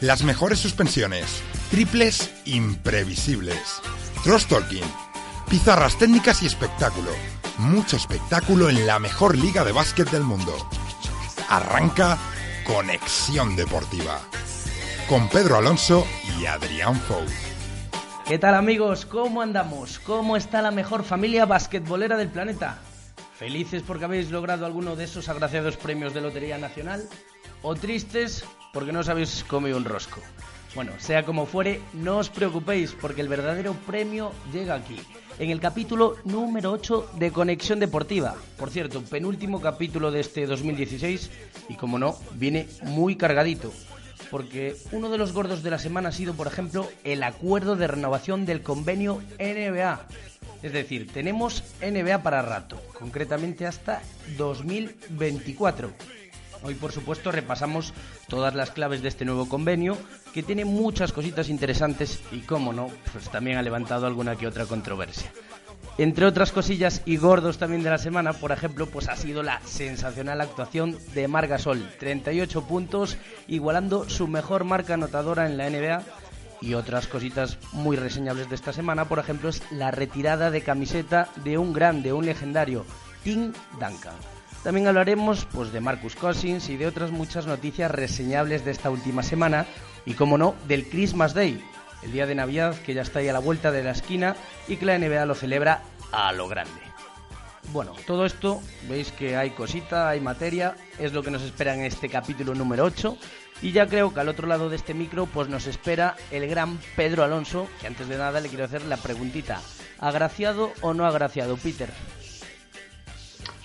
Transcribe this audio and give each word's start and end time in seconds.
las 0.00 0.22
mejores 0.22 0.58
suspensiones, 0.58 1.42
triples 1.70 2.30
imprevisibles, 2.44 3.80
cross 4.22 4.46
talking, 4.46 4.84
pizarras 5.48 5.98
técnicas 5.98 6.42
y 6.42 6.46
espectáculo. 6.46 7.10
Mucho 7.58 7.96
espectáculo 7.96 8.68
en 8.68 8.86
la 8.86 8.98
mejor 8.98 9.36
liga 9.36 9.64
de 9.64 9.72
básquet 9.72 10.10
del 10.10 10.22
mundo. 10.22 10.54
Arranca 11.48 12.18
Conexión 12.66 13.56
Deportiva 13.56 14.20
con 15.08 15.28
Pedro 15.28 15.56
Alonso 15.56 16.04
y 16.38 16.46
Adrián 16.46 16.96
Fou. 16.96 17.24
¿Qué 18.26 18.38
tal 18.38 18.56
amigos? 18.56 19.06
¿Cómo 19.06 19.40
andamos? 19.40 20.00
¿Cómo 20.00 20.36
está 20.36 20.60
la 20.60 20.72
mejor 20.72 21.04
familia 21.04 21.46
basquetbolera 21.46 22.16
del 22.16 22.28
planeta? 22.28 22.78
¿Felices 23.38 23.82
porque 23.86 24.06
habéis 24.06 24.30
logrado 24.30 24.66
alguno 24.66 24.96
de 24.96 25.04
esos 25.04 25.28
agraciados 25.28 25.76
premios 25.76 26.12
de 26.12 26.22
Lotería 26.22 26.58
Nacional? 26.58 27.08
¿O 27.62 27.76
tristes 27.76 28.44
porque 28.76 28.92
no 28.92 29.00
os 29.00 29.08
habéis 29.08 29.42
comido 29.44 29.78
un 29.78 29.86
rosco? 29.86 30.20
Bueno, 30.74 30.92
sea 30.98 31.24
como 31.24 31.46
fuere, 31.46 31.80
no 31.94 32.18
os 32.18 32.28
preocupéis 32.28 32.92
porque 32.92 33.22
el 33.22 33.28
verdadero 33.28 33.72
premio 33.72 34.32
llega 34.52 34.74
aquí, 34.74 35.00
en 35.38 35.48
el 35.48 35.60
capítulo 35.60 36.16
número 36.26 36.72
8 36.72 37.12
de 37.16 37.32
Conexión 37.32 37.80
Deportiva. 37.80 38.34
Por 38.58 38.68
cierto, 38.68 39.00
penúltimo 39.00 39.62
capítulo 39.62 40.10
de 40.10 40.20
este 40.20 40.44
2016 40.44 41.30
y 41.70 41.76
como 41.76 41.98
no, 41.98 42.18
viene 42.34 42.68
muy 42.82 43.16
cargadito. 43.16 43.72
Porque 44.30 44.76
uno 44.92 45.08
de 45.08 45.16
los 45.16 45.32
gordos 45.32 45.62
de 45.62 45.70
la 45.70 45.78
semana 45.78 46.10
ha 46.10 46.12
sido, 46.12 46.34
por 46.34 46.46
ejemplo, 46.46 46.86
el 47.02 47.22
acuerdo 47.22 47.76
de 47.76 47.86
renovación 47.86 48.44
del 48.44 48.60
convenio 48.60 49.22
NBA 49.38 50.06
es 50.62 50.72
decir, 50.72 51.12
tenemos 51.12 51.62
NBA 51.80 52.22
para 52.22 52.42
rato, 52.42 52.80
concretamente 52.98 53.66
hasta 53.66 54.02
2024. 54.36 55.92
Hoy, 56.62 56.74
por 56.74 56.92
supuesto, 56.92 57.30
repasamos 57.30 57.92
todas 58.28 58.54
las 58.54 58.70
claves 58.70 59.02
de 59.02 59.08
este 59.08 59.24
nuevo 59.24 59.48
convenio, 59.48 59.96
que 60.32 60.42
tiene 60.42 60.64
muchas 60.64 61.12
cositas 61.12 61.48
interesantes 61.48 62.20
y, 62.32 62.40
como 62.40 62.72
no, 62.72 62.88
pues 63.12 63.28
también 63.30 63.58
ha 63.58 63.62
levantado 63.62 64.06
alguna 64.06 64.36
que 64.36 64.46
otra 64.46 64.66
controversia. 64.66 65.30
Entre 65.98 66.26
otras 66.26 66.52
cosillas 66.52 67.00
y 67.06 67.16
gordos 67.16 67.56
también 67.56 67.82
de 67.82 67.88
la 67.88 67.96
semana, 67.96 68.34
por 68.34 68.52
ejemplo, 68.52 68.86
pues 68.86 69.08
ha 69.08 69.16
sido 69.16 69.42
la 69.42 69.60
sensacional 69.64 70.42
actuación 70.42 70.98
de 71.14 71.26
Margasol, 71.26 71.88
38 71.98 72.66
puntos, 72.66 73.16
igualando 73.48 74.08
su 74.08 74.28
mejor 74.28 74.64
marca 74.64 74.94
anotadora 74.94 75.46
en 75.46 75.56
la 75.56 75.70
NBA 75.70 76.02
y 76.60 76.74
otras 76.74 77.06
cositas 77.06 77.56
muy 77.72 77.96
reseñables 77.96 78.48
de 78.50 78.56
esta 78.56 78.74
semana, 78.74 79.06
por 79.06 79.18
ejemplo, 79.18 79.48
es 79.48 79.62
la 79.70 79.90
retirada 79.90 80.50
de 80.50 80.60
camiseta 80.60 81.28
de 81.44 81.56
un 81.56 81.72
grande, 81.72 82.12
un 82.12 82.26
legendario, 82.26 82.84
Tim 83.24 83.52
Duncan. 83.80 84.35
También 84.66 84.88
hablaremos 84.88 85.46
pues, 85.52 85.72
de 85.72 85.80
Marcus 85.80 86.16
Cousins 86.16 86.70
y 86.70 86.76
de 86.76 86.88
otras 86.88 87.12
muchas 87.12 87.46
noticias 87.46 87.88
reseñables 87.88 88.64
de 88.64 88.72
esta 88.72 88.90
última 88.90 89.22
semana 89.22 89.64
y, 90.04 90.14
como 90.14 90.38
no, 90.38 90.56
del 90.66 90.88
Christmas 90.88 91.34
Day, 91.34 91.64
el 92.02 92.10
día 92.10 92.26
de 92.26 92.34
Navidad 92.34 92.74
que 92.84 92.92
ya 92.92 93.02
está 93.02 93.20
ahí 93.20 93.28
a 93.28 93.32
la 93.32 93.38
vuelta 93.38 93.70
de 93.70 93.84
la 93.84 93.92
esquina 93.92 94.34
y 94.66 94.76
que 94.76 94.86
la 94.86 94.98
NBA 94.98 95.24
lo 95.24 95.36
celebra 95.36 95.82
a 96.10 96.32
lo 96.32 96.48
grande. 96.48 96.80
Bueno, 97.72 97.92
todo 98.08 98.26
esto, 98.26 98.60
veis 98.88 99.12
que 99.12 99.36
hay 99.36 99.50
cosita, 99.50 100.08
hay 100.08 100.18
materia, 100.18 100.74
es 100.98 101.12
lo 101.12 101.22
que 101.22 101.30
nos 101.30 101.42
espera 101.42 101.72
en 101.72 101.82
este 101.84 102.08
capítulo 102.08 102.52
número 102.52 102.82
8 102.86 103.16
y 103.62 103.70
ya 103.70 103.86
creo 103.86 104.12
que 104.12 104.18
al 104.18 104.28
otro 104.28 104.48
lado 104.48 104.68
de 104.68 104.74
este 104.74 104.94
micro 104.94 105.26
pues 105.26 105.48
nos 105.48 105.68
espera 105.68 106.16
el 106.32 106.48
gran 106.48 106.76
Pedro 106.96 107.22
Alonso, 107.22 107.68
que 107.80 107.86
antes 107.86 108.08
de 108.08 108.18
nada 108.18 108.40
le 108.40 108.48
quiero 108.48 108.64
hacer 108.64 108.84
la 108.86 108.96
preguntita. 108.96 109.60
¿Agraciado 110.00 110.72
o 110.80 110.92
no 110.92 111.06
agraciado, 111.06 111.56
Peter? 111.56 111.88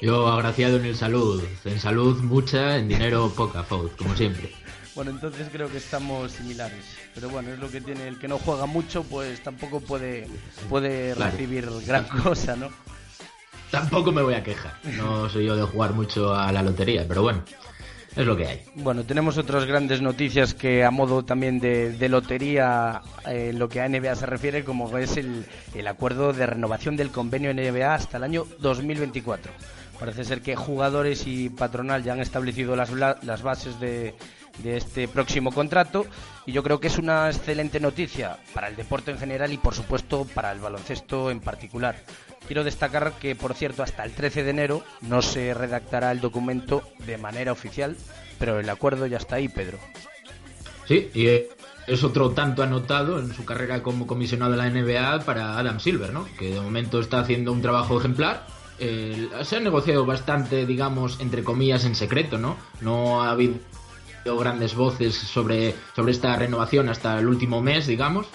Yo 0.01 0.28
agraciado 0.28 0.78
en 0.78 0.85
el 0.85 0.95
salud. 0.95 1.44
En 1.63 1.79
salud 1.79 2.22
mucha, 2.22 2.78
en 2.78 2.88
dinero 2.88 3.31
poca, 3.35 3.63
Faust, 3.63 3.95
como 3.97 4.16
siempre. 4.16 4.51
Bueno, 4.95 5.12
entonces 5.12 5.47
creo 5.51 5.69
que 5.69 5.78
estamos 5.78 6.31
similares. 6.31 6.84
Pero 7.13 7.29
bueno, 7.29 7.51
es 7.51 7.59
lo 7.59 7.69
que 7.69 7.81
tiene 7.81 8.07
el 8.07 8.17
que 8.17 8.28
no 8.28 8.39
juega 8.39 8.66
mucho, 8.66 9.03
pues 9.03 9.41
tampoco 9.44 9.79
puede, 9.79 10.28
puede 10.69 11.13
recibir 11.13 11.69
gran 11.85 12.06
cosa, 12.23 12.56
¿no? 12.56 12.69
Tampoco 13.69 14.12
me 14.12 14.22
voy 14.22 14.34
a 14.34 14.44
quejar. 14.44 14.73
No 14.97 15.29
soy 15.29 15.45
yo 15.45 15.56
de 15.56 15.63
jugar 15.63 15.94
mucho 15.94 16.33
a 16.33 16.51
la 16.51 16.62
lotería, 16.62 17.06
pero 17.07 17.22
bueno 17.22 17.44
es 18.16 18.25
lo 18.25 18.35
que 18.35 18.45
hay. 18.45 18.62
Bueno, 18.75 19.03
tenemos 19.03 19.38
otras 19.38 19.66
grandes 19.66 20.01
noticias 20.01 20.53
que 20.53 20.83
a 20.83 20.91
modo 20.91 21.23
también 21.23 21.59
de, 21.59 22.09
lotería, 22.09 23.01
eh, 23.25 23.50
en 23.51 23.59
lo 23.59 23.69
que 23.69 23.81
a 23.81 23.88
NBA 23.88 24.16
se 24.16 24.25
refiere, 24.25 24.63
como 24.63 24.97
es 24.97 25.18
el, 25.18 25.45
el 25.73 25.88
acuerdo 25.88 26.33
de 26.33 26.45
renovación 26.45 26.97
del 26.97 27.12
convenio 27.12 27.53
NBA 27.53 27.94
hasta 27.94 28.18
el 28.18 28.23
año 28.23 28.45
2024. 28.59 29.51
Parece 30.01 30.23
ser 30.23 30.41
que 30.41 30.56
jugadores 30.56 31.28
y 31.28 31.50
patronal 31.50 32.03
ya 32.03 32.13
han 32.13 32.22
establecido 32.22 32.75
las, 32.75 32.89
las 32.89 33.44
bases 33.44 33.79
de, 33.79 34.16
de 34.63 34.78
este 34.78 35.07
próximo 35.07 35.51
contrato 35.51 36.07
y 36.47 36.53
yo 36.53 36.63
creo 36.63 36.79
que 36.79 36.88
es 36.88 36.97
una 36.97 37.29
excelente 37.29 37.79
noticia 37.79 38.39
para 38.56 38.67
el 38.67 38.75
deporte 38.75 39.12
en 39.12 39.19
general 39.19 39.53
y 39.53 39.59
por 39.59 39.75
supuesto 39.75 40.25
para 40.34 40.51
el 40.53 40.59
baloncesto 40.59 41.29
en 41.29 41.39
particular. 41.39 41.97
Quiero 42.47 42.63
destacar 42.63 43.13
que, 43.19 43.35
por 43.35 43.53
cierto, 43.53 43.84
hasta 43.84 44.03
el 44.03 44.13
13 44.13 44.44
de 44.44 44.50
enero 44.50 44.84
no 45.01 45.22
se 45.22 45.53
redactará 45.53 46.12
el 46.12 46.19
documento 46.19 46.81
de 47.06 47.19
manera 47.19 47.51
oficial, 47.51 47.95
pero 48.39 48.59
el 48.59 48.69
acuerdo 48.72 49.06
ya 49.06 49.18
está 49.18 49.35
ahí, 49.35 49.50
Pedro. 49.50 49.78
Sí, 50.88 51.12
y 51.13 51.28
es 51.85 52.03
otro 52.03 52.31
tanto 52.31 52.63
anotado 52.63 53.19
en 53.19 53.31
su 53.33 53.45
carrera 53.45 53.83
como 53.83 54.07
comisionado 54.07 54.53
de 54.53 54.57
la 54.57 54.68
NBA 54.72 55.25
para 55.25 55.59
Adam 55.59 55.79
Silver, 55.79 56.12
¿no? 56.12 56.28
que 56.39 56.56
de 56.56 56.59
momento 56.59 57.00
está 57.00 57.19
haciendo 57.19 57.51
un 57.51 57.62
trabajo 57.62 58.00
ejemplar. 58.00 58.47
Se 59.44 59.56
ha 59.56 59.59
negociado 59.59 60.06
bastante, 60.06 60.66
digamos, 60.66 61.19
entre 61.19 61.44
comillas, 61.44 61.86
en 61.86 61.96
secreto, 61.96 62.38
¿no? 62.38 62.58
No 62.81 63.22
ha 63.22 63.31
habido 63.31 63.59
grandes 64.25 64.75
voces 64.75 65.16
sobre, 65.16 65.75
sobre 65.96 66.12
esta 66.12 66.36
renovación 66.36 66.90
hasta 66.90 67.19
el 67.19 67.28
último 67.28 67.62
mes, 67.62 67.88
digamos. 67.88 68.28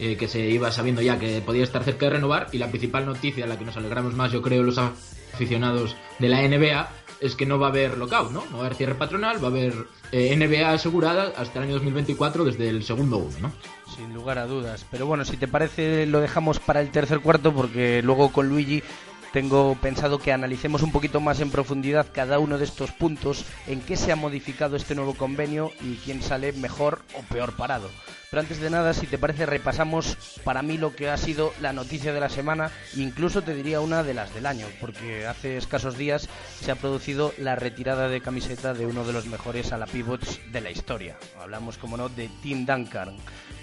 Eh, 0.00 0.16
que 0.16 0.28
se 0.28 0.38
iba 0.38 0.70
sabiendo 0.70 1.02
ya 1.02 1.18
que 1.18 1.40
podía 1.40 1.64
estar 1.64 1.82
cerca 1.82 2.06
de 2.06 2.12
renovar 2.12 2.46
y 2.52 2.58
la 2.58 2.68
principal 2.68 3.04
noticia, 3.04 3.48
la 3.48 3.58
que 3.58 3.64
nos 3.64 3.76
alegramos 3.76 4.14
más 4.14 4.30
yo 4.30 4.42
creo 4.42 4.62
los 4.62 4.78
aficionados 4.78 5.96
de 6.20 6.28
la 6.28 6.40
NBA, 6.40 6.88
es 7.20 7.34
que 7.34 7.46
no 7.46 7.58
va 7.58 7.66
a 7.66 7.70
haber 7.70 7.98
lockout, 7.98 8.30
¿no? 8.30 8.44
No 8.46 8.58
va 8.58 8.62
a 8.62 8.66
haber 8.66 8.76
cierre 8.76 8.94
patronal, 8.94 9.42
va 9.42 9.48
a 9.48 9.50
haber 9.50 9.74
eh, 10.12 10.36
NBA 10.36 10.70
asegurada 10.70 11.32
hasta 11.36 11.58
el 11.58 11.64
año 11.64 11.74
2024 11.74 12.44
desde 12.44 12.68
el 12.68 12.84
segundo 12.84 13.18
uno, 13.18 13.38
¿no? 13.40 13.52
Sin 13.96 14.14
lugar 14.14 14.38
a 14.38 14.46
dudas. 14.46 14.86
Pero 14.88 15.06
bueno, 15.06 15.24
si 15.24 15.36
te 15.36 15.48
parece 15.48 16.06
lo 16.06 16.20
dejamos 16.20 16.60
para 16.60 16.80
el 16.80 16.90
tercer 16.90 17.18
cuarto 17.18 17.52
porque 17.52 18.00
luego 18.00 18.30
con 18.30 18.48
Luigi 18.48 18.84
tengo 19.32 19.76
pensado 19.80 20.18
que 20.18 20.32
analicemos 20.32 20.82
un 20.82 20.92
poquito 20.92 21.20
más 21.20 21.40
en 21.40 21.50
profundidad 21.50 22.06
cada 22.12 22.38
uno 22.38 22.58
de 22.58 22.64
estos 22.64 22.92
puntos, 22.92 23.44
en 23.66 23.80
qué 23.80 23.96
se 23.96 24.12
ha 24.12 24.16
modificado 24.16 24.76
este 24.76 24.94
nuevo 24.94 25.14
convenio 25.14 25.72
y 25.82 25.96
quién 25.96 26.22
sale 26.22 26.52
mejor 26.52 27.02
o 27.14 27.22
peor 27.32 27.54
parado. 27.56 27.90
Pero 28.30 28.42
antes 28.42 28.60
de 28.60 28.68
nada, 28.68 28.92
si 28.92 29.06
te 29.06 29.16
parece, 29.16 29.46
repasamos 29.46 30.18
para 30.44 30.60
mí 30.60 30.76
lo 30.76 30.94
que 30.94 31.08
ha 31.08 31.16
sido 31.16 31.52
la 31.62 31.72
noticia 31.72 32.12
de 32.12 32.20
la 32.20 32.28
semana, 32.28 32.70
incluso 32.94 33.40
te 33.40 33.54
diría 33.54 33.80
una 33.80 34.02
de 34.02 34.12
las 34.12 34.34
del 34.34 34.44
año, 34.44 34.66
porque 34.80 35.26
hace 35.26 35.56
escasos 35.56 35.96
días 35.96 36.28
se 36.60 36.70
ha 36.70 36.76
producido 36.76 37.32
la 37.38 37.56
retirada 37.56 38.08
de 38.08 38.20
camiseta 38.20 38.74
de 38.74 38.84
uno 38.84 39.04
de 39.04 39.14
los 39.14 39.26
mejores 39.26 39.72
a 39.72 39.78
la 39.78 39.86
pivots 39.86 40.40
de 40.52 40.60
la 40.60 40.70
historia. 40.70 41.16
Hablamos, 41.40 41.78
como 41.78 41.96
no, 41.96 42.10
de 42.10 42.28
Tim 42.42 42.66
Duncan. 42.66 43.16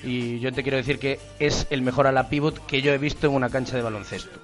Y 0.04 0.40
yo 0.40 0.52
te 0.52 0.64
quiero 0.64 0.78
decir 0.78 0.98
que 0.98 1.20
es 1.40 1.68
el 1.70 1.84
mejor 1.84 2.08
a 2.08 2.12
la 2.12 2.30
pivot 2.30 2.66
que 2.66 2.81
yo 2.81 2.92
he 2.92 2.98
visto 2.98 3.28
en 3.28 3.34
una 3.34 3.50
cancha 3.50 3.75
de 3.75 3.84
baloncesto. 3.84 4.39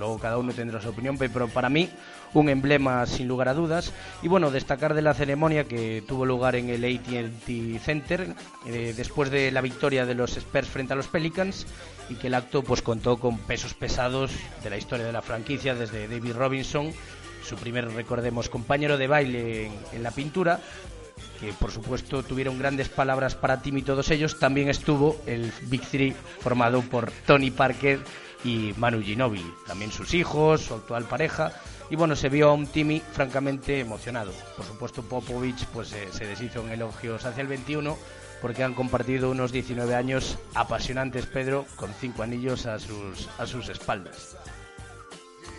Luego 0.00 0.18
cada 0.18 0.38
uno 0.38 0.52
tendrá 0.52 0.80
su 0.80 0.88
opinión, 0.88 1.18
pero 1.18 1.46
para 1.48 1.68
mí 1.68 1.90
un 2.32 2.48
emblema 2.48 3.04
sin 3.06 3.28
lugar 3.28 3.48
a 3.48 3.54
dudas. 3.54 3.92
Y 4.22 4.28
bueno, 4.28 4.50
destacar 4.50 4.94
de 4.94 5.02
la 5.02 5.12
ceremonia 5.14 5.64
que 5.64 6.02
tuvo 6.08 6.24
lugar 6.24 6.56
en 6.56 6.70
el 6.70 6.84
AT&T 6.84 7.78
Center 7.78 8.34
eh, 8.66 8.94
después 8.96 9.30
de 9.30 9.50
la 9.50 9.60
victoria 9.60 10.06
de 10.06 10.14
los 10.14 10.36
Spurs 10.38 10.68
frente 10.68 10.94
a 10.94 10.96
los 10.96 11.08
Pelicans 11.08 11.66
y 12.08 12.14
que 12.14 12.28
el 12.28 12.34
acto 12.34 12.62
pues 12.62 12.80
contó 12.80 13.18
con 13.18 13.38
pesos 13.40 13.74
pesados 13.74 14.32
de 14.64 14.70
la 14.70 14.78
historia 14.78 15.04
de 15.04 15.12
la 15.12 15.22
franquicia 15.22 15.74
desde 15.74 16.08
David 16.08 16.32
Robinson, 16.32 16.92
su 17.44 17.56
primer 17.56 17.92
recordemos 17.92 18.48
compañero 18.48 18.96
de 18.96 19.06
baile 19.06 19.70
en, 19.92 20.02
la 20.02 20.10
pintura, 20.10 20.60
que 21.38 21.52
por 21.52 21.70
supuesto 21.70 22.22
tuvieron 22.22 22.58
grandes 22.58 22.88
palabras 22.88 23.34
para 23.34 23.60
Tim 23.60 23.78
y 23.78 23.82
todos 23.82 24.10
ellos, 24.10 24.38
también 24.38 24.68
estuvo 24.70 25.20
el 25.26 25.52
Big 25.62 25.82
Three 25.82 26.14
formado 26.40 26.80
por 26.82 27.12
Tony 27.26 27.50
Parker 27.50 28.00
y 28.44 28.74
Manu 28.76 29.02
Ginobili, 29.02 29.54
también 29.66 29.92
sus 29.92 30.14
hijos, 30.14 30.62
su 30.62 30.74
actual 30.74 31.04
pareja, 31.04 31.52
y 31.90 31.96
bueno, 31.96 32.14
se 32.16 32.28
vio 32.28 32.50
a 32.50 32.52
un 32.52 32.66
Timmy 32.66 33.00
francamente 33.12 33.80
emocionado. 33.80 34.32
Por 34.56 34.64
supuesto, 34.64 35.02
Popovich 35.02 35.66
pues, 35.66 35.88
se 35.88 36.26
deshizo 36.26 36.64
en 36.64 36.72
elogios 36.72 37.24
hacia 37.24 37.42
el 37.42 37.48
21, 37.48 37.98
porque 38.40 38.64
han 38.64 38.74
compartido 38.74 39.30
unos 39.30 39.52
19 39.52 39.94
años 39.94 40.38
apasionantes, 40.54 41.26
Pedro, 41.26 41.66
con 41.76 41.90
cinco 42.00 42.22
anillos 42.22 42.66
a 42.66 42.78
sus, 42.78 43.28
a 43.38 43.46
sus 43.46 43.68
espaldas. 43.68 44.36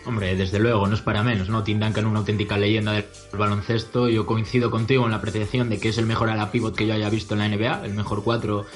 Hombre, 0.04 0.34
desde 0.34 0.58
luego, 0.58 0.86
no 0.86 0.94
es 0.94 1.00
para 1.00 1.22
menos, 1.22 1.48
¿no? 1.48 1.62
Tim 1.62 1.78
Duncan, 1.78 2.06
una 2.06 2.20
auténtica 2.20 2.58
leyenda 2.58 2.92
del 2.92 3.04
baloncesto. 3.32 4.08
Yo 4.08 4.26
coincido 4.26 4.70
contigo 4.70 5.04
en 5.04 5.12
la 5.12 5.18
apreciación 5.18 5.70
de 5.70 5.78
que 5.78 5.90
es 5.90 5.98
el 5.98 6.06
mejor 6.06 6.28
a 6.28 6.34
la 6.34 6.50
pivot 6.50 6.74
que 6.74 6.86
yo 6.86 6.94
haya 6.94 7.08
visto 7.08 7.34
en 7.34 7.40
la 7.40 7.48
NBA, 7.48 7.84
el 7.84 7.94
mejor 7.94 8.24
cuatro 8.24 8.66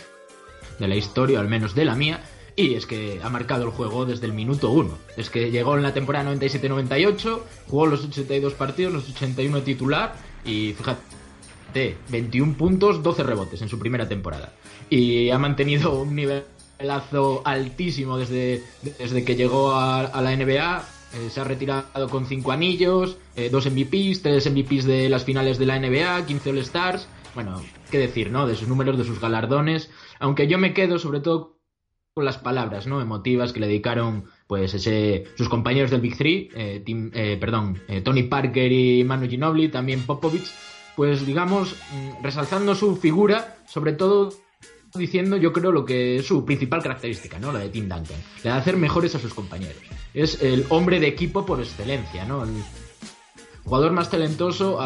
de 0.78 0.86
la 0.86 0.94
historia, 0.94 1.40
al 1.40 1.48
menos 1.48 1.74
de 1.74 1.84
la 1.84 1.96
mía. 1.96 2.20
Y 2.56 2.74
es 2.74 2.86
que 2.86 3.20
ha 3.22 3.28
marcado 3.28 3.64
el 3.64 3.70
juego 3.70 4.06
desde 4.06 4.26
el 4.26 4.32
minuto 4.32 4.70
uno. 4.70 4.96
Es 5.16 5.28
que 5.28 5.50
llegó 5.50 5.76
en 5.76 5.82
la 5.82 5.92
temporada 5.92 6.32
97-98, 6.34 7.40
jugó 7.68 7.86
los 7.86 8.02
82 8.04 8.54
partidos, 8.54 8.94
los 8.94 9.10
81 9.10 9.62
titular 9.62 10.14
y 10.44 10.72
fíjate, 10.72 11.98
21 12.08 12.56
puntos, 12.56 13.02
12 13.02 13.22
rebotes 13.22 13.60
en 13.60 13.68
su 13.68 13.78
primera 13.78 14.08
temporada. 14.08 14.54
Y 14.88 15.28
ha 15.28 15.38
mantenido 15.38 16.00
un 16.00 16.16
nivelazo 16.16 17.42
altísimo 17.44 18.16
desde, 18.16 18.62
desde 18.98 19.24
que 19.24 19.36
llegó 19.36 19.72
a, 19.72 20.00
a 20.00 20.22
la 20.22 20.34
NBA 20.34 20.96
eh, 21.14 21.30
se 21.30 21.40
ha 21.40 21.44
retirado 21.44 22.08
con 22.10 22.26
5 22.26 22.52
anillos, 22.52 23.16
eh, 23.36 23.48
2 23.50 23.70
MVPs, 23.70 24.22
3 24.22 24.50
MVPs 24.50 24.84
de 24.84 25.08
las 25.08 25.24
finales 25.24 25.58
de 25.58 25.66
la 25.66 25.78
NBA, 25.78 26.26
15 26.26 26.50
All-Stars. 26.50 27.08
Bueno, 27.34 27.62
qué 27.90 27.98
decir, 27.98 28.30
¿no? 28.30 28.46
De 28.46 28.56
sus 28.56 28.68
números, 28.68 28.98
de 28.98 29.04
sus 29.04 29.20
galardones. 29.20 29.90
Aunque 30.18 30.46
yo 30.46 30.58
me 30.58 30.74
quedo 30.74 30.98
sobre 30.98 31.20
todo 31.20 31.55
con 32.16 32.24
las 32.24 32.38
palabras, 32.38 32.86
¿no? 32.86 33.02
Emotivas 33.02 33.52
que 33.52 33.60
le 33.60 33.66
dedicaron, 33.66 34.24
pues, 34.46 34.72
ese, 34.72 35.24
sus 35.36 35.50
compañeros 35.50 35.90
del 35.90 36.00
Big 36.00 36.16
Three, 36.16 36.48
eh, 36.56 36.82
eh 36.86 37.36
perdón, 37.38 37.78
eh, 37.88 38.00
Tony 38.00 38.22
Parker 38.22 38.72
y 38.72 39.04
Manu 39.04 39.28
Ginobili, 39.28 39.68
también 39.68 40.00
Popovich, 40.00 40.50
pues, 40.96 41.26
digamos, 41.26 41.76
mm, 41.92 42.22
resaltando 42.24 42.74
su 42.74 42.96
figura, 42.96 43.58
sobre 43.68 43.92
todo 43.92 44.32
diciendo, 44.94 45.36
yo 45.36 45.52
creo, 45.52 45.72
lo 45.72 45.84
que 45.84 46.16
es 46.16 46.26
su 46.26 46.42
principal 46.46 46.82
característica, 46.82 47.38
¿no? 47.38 47.52
La 47.52 47.58
de 47.58 47.68
Tim 47.68 47.86
Duncan. 47.86 48.16
La 48.44 48.54
de 48.54 48.60
hacer 48.60 48.78
mejores 48.78 49.14
a 49.14 49.18
sus 49.18 49.34
compañeros. 49.34 49.76
Es 50.14 50.42
el 50.42 50.64
hombre 50.70 51.00
de 51.00 51.08
equipo 51.08 51.44
por 51.44 51.60
excelencia, 51.60 52.24
¿no? 52.24 52.44
El 52.44 52.50
jugador 53.62 53.92
más 53.92 54.08
talentoso, 54.08 54.78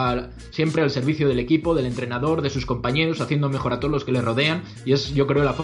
siempre 0.51 0.83
al 0.83 0.91
servicio 0.91 1.29
del 1.29 1.39
equipo, 1.39 1.77
del 1.77 1.87
entrenador, 1.87 2.43
de 2.43 2.51
sus 2.51 2.67
compañeros, 2.67 3.21
haciendo 3.21 3.49
mejor 3.49 3.73
a 3.73 3.79
todos 3.79 3.93
los 3.93 4.05
que 4.05 4.11
le 4.11 4.21
rodean. 4.21 4.65
Y 4.85 4.95
es, 4.95 5.15
yo 5.15 5.29
creo, 5.29 5.45
la 5.45 5.55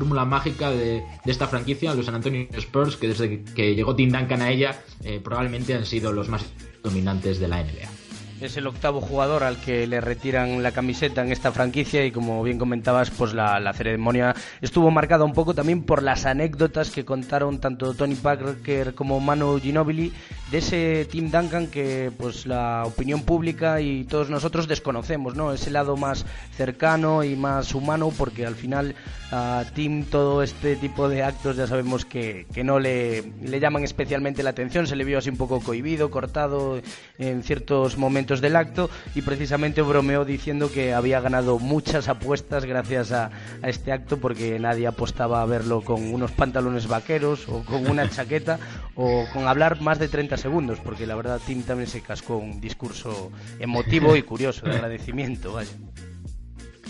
fórmula 0.00 0.24
mágica 0.24 0.70
de, 0.70 1.04
esta 1.26 1.46
franquicia, 1.46 1.94
los 1.94 2.06
San 2.06 2.14
Antonio 2.14 2.46
Spurs, 2.56 2.96
que 2.96 3.08
desde 3.08 3.44
que 3.44 3.74
llegó 3.74 3.94
Tim 3.94 4.10
Duncan 4.10 4.40
a 4.40 4.48
ella, 4.48 4.80
eh, 5.04 5.20
probablemente 5.22 5.74
han 5.74 5.84
sido 5.84 6.10
los 6.10 6.30
más 6.30 6.46
dominantes 6.82 7.38
de 7.38 7.48
la 7.48 7.62
NBA. 7.62 7.86
Es 8.40 8.56
el 8.56 8.66
octavo 8.66 9.02
jugador 9.02 9.44
al 9.44 9.58
que 9.58 9.86
le 9.86 10.00
retiran 10.00 10.62
la 10.62 10.72
camiseta 10.72 11.20
en 11.20 11.30
esta 11.30 11.52
franquicia 11.52 12.06
y 12.06 12.12
como 12.12 12.42
bien 12.42 12.58
comentabas, 12.58 13.10
pues 13.10 13.34
la, 13.34 13.70
ceremonia 13.74 14.34
estuvo 14.62 14.90
marcada 14.90 15.26
un 15.26 15.34
poco 15.34 15.52
también 15.52 15.82
por 15.82 16.02
las 16.02 16.24
anécdotas 16.24 16.90
que 16.90 17.04
contaron 17.04 17.60
tanto 17.60 17.92
Tony 17.92 18.14
Parker 18.14 18.94
como 18.94 19.20
Manu 19.20 19.60
Ginobili 19.60 20.14
de 20.50 20.58
ese 20.58 21.06
Tim 21.10 21.30
Duncan 21.30 21.68
que 21.68 22.10
pues 22.16 22.44
la 22.46 22.84
opinión 22.84 23.22
pública 23.22 23.80
y 23.80 24.04
todos 24.04 24.30
nosotros 24.30 24.66
desconocemos, 24.66 25.36
¿no? 25.36 25.52
Ese 25.52 25.70
lado 25.70 25.96
más 25.96 26.26
cercano 26.56 27.22
y 27.22 27.36
más 27.36 27.74
humano 27.74 28.12
porque 28.16 28.46
al 28.46 28.56
final 28.56 28.96
a 29.30 29.64
Tim 29.74 30.04
todo 30.04 30.42
este 30.42 30.74
tipo 30.74 31.08
de 31.08 31.22
actos 31.22 31.56
ya 31.56 31.68
sabemos 31.68 32.04
que, 32.04 32.46
que 32.52 32.64
no 32.64 32.80
le, 32.80 33.22
le 33.42 33.60
llaman 33.60 33.84
especialmente 33.84 34.42
la 34.42 34.50
atención, 34.50 34.88
se 34.88 34.96
le 34.96 35.04
vio 35.04 35.18
así 35.18 35.30
un 35.30 35.36
poco 35.36 35.60
cohibido, 35.60 36.10
cortado 36.10 36.80
en 37.18 37.42
ciertos 37.44 37.96
momentos 37.96 38.40
del 38.40 38.56
acto 38.56 38.90
y 39.14 39.22
precisamente 39.22 39.82
bromeó 39.82 40.24
diciendo 40.24 40.72
que 40.72 40.94
había 40.94 41.20
ganado 41.20 41.60
muchas 41.60 42.08
apuestas 42.08 42.64
gracias 42.64 43.12
a, 43.12 43.30
a 43.62 43.68
este 43.68 43.92
acto 43.92 44.18
porque 44.18 44.58
nadie 44.58 44.88
apostaba 44.88 45.42
a 45.42 45.46
verlo 45.46 45.82
con 45.82 46.12
unos 46.12 46.32
pantalones 46.32 46.88
vaqueros 46.88 47.48
o 47.48 47.62
con 47.64 47.88
una 47.88 48.10
chaqueta 48.10 48.58
o 48.96 49.26
con 49.32 49.46
hablar 49.46 49.80
más 49.80 50.00
de 50.00 50.08
30 50.08 50.39
segundos, 50.40 50.78
porque 50.80 51.06
la 51.06 51.14
verdad 51.14 51.40
Tim 51.44 51.62
también 51.62 51.88
se 51.88 52.00
cascó 52.00 52.36
un 52.36 52.60
discurso 52.60 53.30
emotivo 53.58 54.16
y 54.16 54.22
curioso 54.22 54.66
de 54.66 54.72
agradecimiento, 54.76 55.52
vaya. 55.52 55.70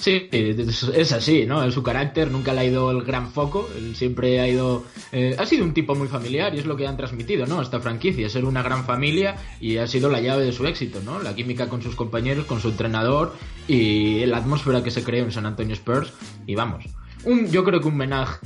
Sí, 0.00 0.31
es 0.32 1.12
así, 1.12 1.44
¿no? 1.44 1.62
En 1.62 1.73
su 1.73 1.82
carácter 1.82 2.31
nunca 2.31 2.55
le 2.55 2.61
ha 2.61 2.64
ido 2.64 2.91
el 2.91 3.02
gran 3.02 3.31
foco, 3.32 3.69
él 3.76 3.94
siempre 3.94 4.41
ha 4.41 4.49
ido... 4.49 4.85
Eh, 5.12 5.37
ha 5.38 5.44
sido 5.44 5.62
un 5.62 5.75
tipo 5.75 5.94
muy 5.94 6.08
familiar 6.08 6.55
y 6.55 6.58
es 6.58 6.64
lo 6.64 6.75
que 6.75 6.87
han 6.87 6.97
transmitido, 6.97 7.44
¿no? 7.44 7.61
Esta 7.61 7.81
franquicia, 7.81 8.31
ser 8.31 8.47
una 8.47 8.62
gran 8.62 8.87
familia 8.87 9.37
y 9.61 9.76
ha 9.76 9.87
sido 9.87 10.08
la 10.08 10.23
llave 10.23 10.47
de 10.47 10.52
su 10.52 10.67
éxito, 10.67 11.00
¿no? 11.05 11.20
La 11.20 11.35
química 11.35 11.69
con 11.69 11.82
sus 11.82 11.97
compañeros, 11.97 12.47
con 12.47 12.61
su 12.61 12.70
entrenador 12.70 13.37
y 13.69 14.25
la 14.25 14.38
atmósfera 14.38 14.82
que 14.82 14.91
se 14.91 15.05
creó 15.05 15.25
en 15.25 15.32
San 15.32 15.44
Antonio 15.44 15.75
Spurs 15.75 16.14
y 16.47 16.55
vamos, 16.55 16.87
un, 17.25 17.50
yo 17.50 17.62
creo 17.62 17.81
que 17.81 17.88
un 17.88 17.94
homenaje, 17.94 18.38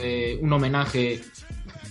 eh, 0.00 0.38
un 0.42 0.52
homenaje 0.52 1.20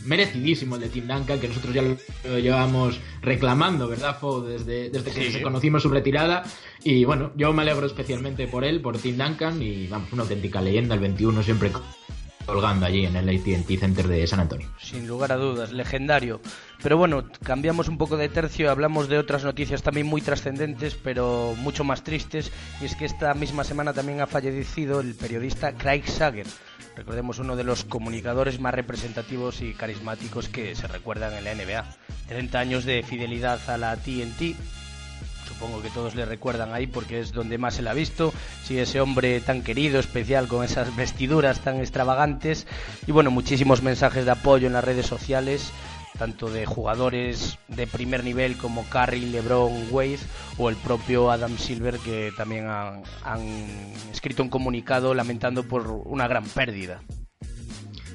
merecidísimo 0.05 0.75
el 0.75 0.81
de 0.81 0.89
Tim 0.89 1.07
Duncan, 1.07 1.39
que 1.39 1.47
nosotros 1.47 1.73
ya 1.73 1.81
lo 1.81 2.39
llevamos 2.39 2.99
reclamando, 3.21 3.87
¿verdad, 3.87 4.17
Fo? 4.19 4.41
Desde, 4.41 4.89
desde 4.89 5.11
que 5.11 5.41
conocimos 5.41 5.83
su 5.83 5.89
retirada. 5.89 6.43
Y 6.83 7.05
bueno, 7.05 7.31
yo 7.35 7.53
me 7.53 7.61
alegro 7.61 7.85
especialmente 7.85 8.47
por 8.47 8.63
él, 8.63 8.81
por 8.81 8.97
Tim 8.97 9.17
Duncan, 9.17 9.61
y 9.61 9.87
vamos, 9.87 10.11
una 10.13 10.23
auténtica 10.23 10.61
leyenda, 10.61 10.95
el 10.95 11.01
21 11.01 11.43
siempre 11.43 11.71
colgando 12.49 12.85
allí 12.85 13.05
en 13.05 13.15
el 13.15 13.29
AT&T 13.29 13.77
Center 13.77 14.07
de 14.07 14.25
San 14.27 14.39
Antonio. 14.39 14.67
Sin 14.79 15.07
lugar 15.07 15.31
a 15.31 15.37
dudas, 15.37 15.71
legendario. 15.71 16.41
Pero 16.81 16.97
bueno, 16.97 17.25
cambiamos 17.43 17.87
un 17.87 17.97
poco 17.97 18.17
de 18.17 18.29
tercio, 18.29 18.65
y 18.65 18.69
hablamos 18.69 19.07
de 19.07 19.17
otras 19.17 19.43
noticias 19.43 19.83
también 19.83 20.07
muy 20.07 20.21
trascendentes, 20.21 20.95
pero 20.95 21.53
mucho 21.57 21.83
más 21.83 22.03
tristes, 22.03 22.51
y 22.81 22.85
es 22.85 22.95
que 22.95 23.05
esta 23.05 23.33
misma 23.33 23.63
semana 23.63 23.93
también 23.93 24.21
ha 24.21 24.27
fallecido 24.27 24.99
el 25.01 25.13
periodista 25.13 25.73
Craig 25.73 26.07
Sager, 26.07 26.47
recordemos 26.95 27.39
uno 27.39 27.55
de 27.55 27.63
los 27.63 27.85
comunicadores 27.85 28.59
más 28.59 28.73
representativos 28.73 29.61
y 29.61 29.73
carismáticos 29.73 30.49
que 30.49 30.75
se 30.75 30.87
recuerdan 30.87 31.33
en 31.33 31.43
la 31.45 31.55
NBA. 31.55 31.85
30 32.27 32.59
años 32.59 32.85
de 32.85 33.03
fidelidad 33.03 33.59
a 33.69 33.77
la 33.77 33.95
TNT. 33.95 34.55
Supongo 35.59 35.81
que 35.81 35.89
todos 35.89 36.15
le 36.15 36.23
recuerdan 36.23 36.73
ahí 36.73 36.87
porque 36.87 37.19
es 37.19 37.33
donde 37.33 37.57
más 37.57 37.73
se 37.73 37.81
le 37.81 37.89
ha 37.89 37.93
visto. 37.93 38.33
Sí, 38.63 38.79
ese 38.79 39.01
hombre 39.01 39.41
tan 39.41 39.61
querido, 39.61 39.99
especial, 39.99 40.47
con 40.47 40.63
esas 40.63 40.95
vestiduras 40.95 41.59
tan 41.59 41.81
extravagantes. 41.81 42.65
Y 43.07 43.11
bueno, 43.11 43.29
muchísimos 43.29 43.83
mensajes 43.83 44.23
de 44.23 44.31
apoyo 44.31 44.67
en 44.67 44.73
las 44.73 44.85
redes 44.85 45.05
sociales 45.05 45.73
tanto 46.17 46.49
de 46.49 46.65
jugadores 46.65 47.59
de 47.67 47.87
primer 47.87 48.23
nivel 48.23 48.57
como 48.57 48.83
Curry, 48.85 49.21
LeBron, 49.21 49.87
Wade 49.91 50.19
o 50.57 50.69
el 50.69 50.75
propio 50.75 51.29
Adam 51.29 51.57
Silver 51.57 51.97
que 51.97 52.31
también 52.35 52.67
han, 52.67 53.03
escrito 54.11 54.43
un 54.43 54.49
comunicado 54.49 55.13
lamentando 55.13 55.63
por 55.63 55.87
una 55.87 56.27
gran 56.27 56.45
pérdida. 56.45 57.01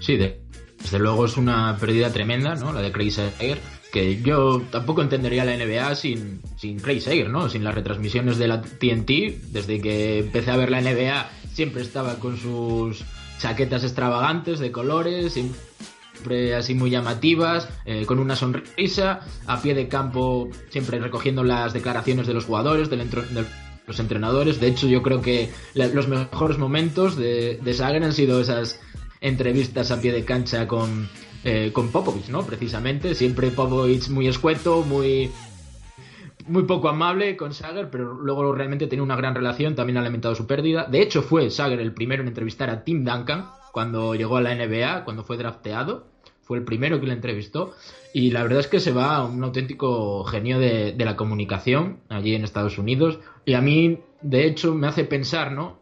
Sí, 0.01 0.17
desde 0.17 0.99
luego 0.99 1.25
es 1.25 1.37
una 1.37 1.77
pérdida 1.79 2.11
tremenda, 2.11 2.55
¿no? 2.57 2.73
La 2.73 2.83
de 2.83 2.93
Craig 2.93 3.11
Sager, 3.11 3.59
que 3.95 4.21
yo 4.23 4.61
tampoco 4.73 5.03
entendería 5.03 5.45
la 5.45 5.57
NBA 5.57 5.95
sin, 5.95 6.43
sin 6.57 6.81
Craig 6.81 7.01
Sager, 7.01 7.31
¿no? 7.31 7.49
Sin 7.49 7.63
las 7.63 7.77
retransmisiones 7.77 8.39
de 8.39 8.49
la 8.49 8.61
TNT. 8.61 9.53
Desde 9.53 9.81
que 9.81 10.19
empecé 10.19 10.51
a 10.51 10.57
ver 10.57 10.73
la 10.73 10.81
NBA 10.81 11.31
siempre 11.53 11.83
estaba 11.83 12.17
con 12.17 12.37
sus 12.37 13.05
chaquetas 13.39 13.85
extravagantes 13.85 14.59
de 14.59 14.73
colores, 14.73 15.35
siempre 15.35 16.57
así 16.57 16.75
muy 16.75 16.91
llamativas, 16.91 17.69
eh, 17.85 18.05
con 18.05 18.19
una 18.19 18.35
sonrisa, 18.35 19.21
a 19.47 19.63
pie 19.63 19.75
de 19.75 19.87
campo, 19.87 20.49
siempre 20.71 20.99
recogiendo 20.99 21.45
las 21.45 21.73
declaraciones 21.73 22.27
de 22.27 22.35
los 22.35 22.47
jugadores, 22.47 22.91
de 22.91 22.97
los 23.87 24.01
entrenadores. 24.01 24.59
De 24.59 24.67
hecho, 24.67 24.89
yo 24.89 25.05
creo 25.05 25.23
que 25.23 25.51
los 25.75 26.09
mejores 26.09 26.59
momentos 26.59 27.15
de, 27.15 27.61
de 27.63 27.75
Sagan 27.75 28.03
han 28.03 28.13
sido 28.13 28.41
esas 28.41 28.81
entrevistas 29.21 29.93
a 29.93 30.01
pie 30.01 30.11
de 30.11 30.25
cancha 30.25 30.67
con, 30.67 31.09
eh, 31.45 31.71
con 31.73 31.91
Popovich, 31.91 32.29
¿no? 32.29 32.45
Precisamente, 32.45 33.15
siempre 33.15 33.51
Popovich 33.51 34.09
muy 34.09 34.27
escueto, 34.27 34.83
muy 34.83 35.31
muy 36.47 36.65
poco 36.65 36.89
amable 36.89 37.37
con 37.37 37.55
Sager, 37.55 37.89
pero 37.91 38.15
luego 38.15 38.53
realmente 38.55 38.87
tenía 38.87 39.03
una 39.03 39.17
gran 39.17 39.35
relación, 39.35 39.75
también 39.75 39.97
ha 39.97 40.03
lamentado 40.03 40.35
su 40.35 40.47
pérdida. 40.47 40.85
De 40.85 41.01
hecho, 41.01 41.23
fue 41.23 41.51
Sager 41.51 41.81
el 41.81 41.93
primero 41.93 42.23
en 42.23 42.29
entrevistar 42.29 42.69
a 42.71 42.85
Tim 42.85 43.05
Duncan, 43.05 43.47
cuando 43.73 44.15
llegó 44.15 44.37
a 44.37 44.41
la 44.41 44.55
NBA, 44.55 45.05
cuando 45.05 45.25
fue 45.25 45.37
drafteado. 45.37 46.07
Fue 46.43 46.59
el 46.59 46.65
primero 46.65 47.01
que 47.01 47.07
le 47.07 47.15
entrevistó. 47.15 47.73
Y 48.13 48.31
la 48.31 48.43
verdad 48.43 48.61
es 48.61 48.69
que 48.69 48.79
se 48.79 48.93
va 48.93 49.25
un 49.25 49.43
auténtico 49.43 50.23
genio 50.25 50.59
de, 50.59 50.95
la 50.97 51.17
comunicación 51.17 51.99
allí 52.09 52.35
en 52.35 52.45
Estados 52.45 52.79
Unidos. 52.79 53.19
Y 53.45 53.55
a 53.55 53.61
mí, 53.61 53.99
de 54.23 54.47
hecho, 54.47 54.75
me 54.75 54.87
hace 54.87 55.05
pensar, 55.05 55.53
¿no? 55.53 55.81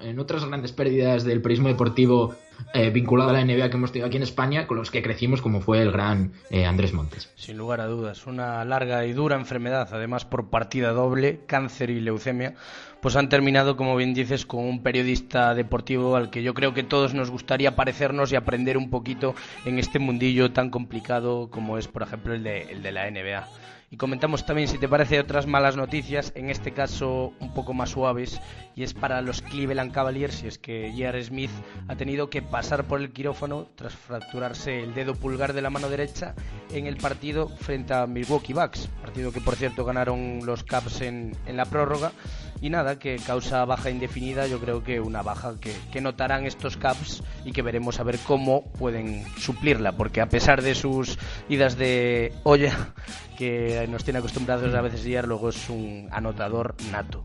En 0.00 0.20
otras 0.20 0.44
grandes 0.44 0.72
pérdidas 0.72 1.24
del 1.24 1.40
periodismo 1.40 1.68
deportivo 1.68 2.36
eh, 2.74 2.90
vinculado 2.90 3.30
a 3.30 3.32
la 3.32 3.44
NBA 3.44 3.70
que 3.70 3.76
hemos 3.76 3.92
tenido 3.92 4.06
aquí 4.06 4.16
en 4.16 4.22
España, 4.22 4.66
con 4.66 4.76
los 4.76 4.90
que 4.90 5.02
crecimos, 5.02 5.42
como 5.42 5.60
fue 5.60 5.80
el 5.80 5.92
gran 5.92 6.32
eh, 6.50 6.66
Andrés 6.66 6.92
Montes. 6.92 7.32
Sin 7.36 7.56
lugar 7.56 7.80
a 7.80 7.86
dudas, 7.86 8.26
una 8.26 8.64
larga 8.64 9.06
y 9.06 9.12
dura 9.12 9.36
enfermedad, 9.36 9.88
además 9.92 10.24
por 10.24 10.50
partida 10.50 10.90
doble, 10.92 11.40
cáncer 11.46 11.90
y 11.90 12.00
leucemia, 12.00 12.54
pues 13.00 13.16
han 13.16 13.28
terminado, 13.28 13.76
como 13.76 13.96
bien 13.96 14.14
dices, 14.14 14.46
con 14.46 14.64
un 14.64 14.82
periodista 14.82 15.54
deportivo 15.54 16.16
al 16.16 16.30
que 16.30 16.42
yo 16.42 16.54
creo 16.54 16.74
que 16.74 16.82
todos 16.82 17.14
nos 17.14 17.30
gustaría 17.30 17.76
parecernos 17.76 18.32
y 18.32 18.36
aprender 18.36 18.76
un 18.76 18.90
poquito 18.90 19.34
en 19.64 19.78
este 19.78 19.98
mundillo 19.98 20.52
tan 20.52 20.70
complicado 20.70 21.48
como 21.50 21.78
es, 21.78 21.88
por 21.88 22.02
ejemplo, 22.02 22.34
el 22.34 22.42
de, 22.42 22.62
el 22.62 22.82
de 22.82 22.92
la 22.92 23.10
NBA. 23.10 23.46
Y 23.90 23.96
comentamos 23.96 24.44
también 24.44 24.68
si 24.68 24.78
te 24.78 24.88
parece 24.88 25.20
otras 25.20 25.46
malas 25.46 25.76
noticias, 25.76 26.32
en 26.34 26.50
este 26.50 26.72
caso 26.72 27.32
un 27.40 27.54
poco 27.54 27.72
más 27.72 27.90
suaves, 27.90 28.40
y 28.74 28.82
es 28.82 28.94
para 28.94 29.22
los 29.22 29.42
Cleveland 29.42 29.92
Cavaliers, 29.92 30.42
y 30.42 30.48
es 30.48 30.58
que 30.58 30.90
J.R. 30.92 31.22
Smith 31.22 31.50
ha 31.88 31.96
tenido 31.96 32.28
que 32.28 32.42
pasar 32.42 32.84
por 32.84 33.00
el 33.00 33.12
quirófano 33.12 33.68
tras 33.76 33.94
fracturarse 33.94 34.82
el 34.82 34.94
dedo 34.94 35.14
pulgar 35.14 35.52
de 35.52 35.62
la 35.62 35.70
mano 35.70 35.88
derecha 35.88 36.34
en 36.72 36.86
el 36.86 36.96
partido 36.96 37.48
frente 37.48 37.94
a 37.94 38.06
Milwaukee 38.06 38.52
Bucks, 38.52 38.88
partido 39.00 39.30
que 39.30 39.40
por 39.40 39.56
cierto 39.56 39.84
ganaron 39.84 40.40
los 40.44 40.64
Cavs 40.64 41.00
en, 41.00 41.36
en 41.46 41.56
la 41.56 41.64
prórroga, 41.64 42.12
y 42.60 42.70
nada, 42.70 42.98
que 42.98 43.16
causa 43.16 43.64
baja 43.64 43.90
indefinida, 43.90 44.46
yo 44.46 44.58
creo 44.60 44.82
que 44.82 45.00
una 45.00 45.22
baja 45.22 45.54
que, 45.60 45.74
que 45.92 46.00
notarán 46.00 46.46
estos 46.46 46.76
Cavs 46.76 47.22
y 47.44 47.52
que 47.52 47.62
veremos 47.62 48.00
a 48.00 48.02
ver 48.02 48.18
cómo 48.26 48.72
pueden 48.72 49.24
suplirla, 49.38 49.92
porque 49.92 50.20
a 50.20 50.28
pesar 50.28 50.62
de 50.62 50.74
sus 50.74 51.18
idas 51.48 51.76
de 51.76 52.32
olla 52.44 52.94
que 53.38 53.86
nos 53.90 54.04
tiene 54.04 54.18
acostumbrados 54.18 54.74
a 54.74 54.80
veces 54.80 55.04
ya, 55.04 55.22
luego 55.22 55.50
es 55.50 55.68
un 55.68 56.08
anotador 56.12 56.74
nato. 56.90 57.24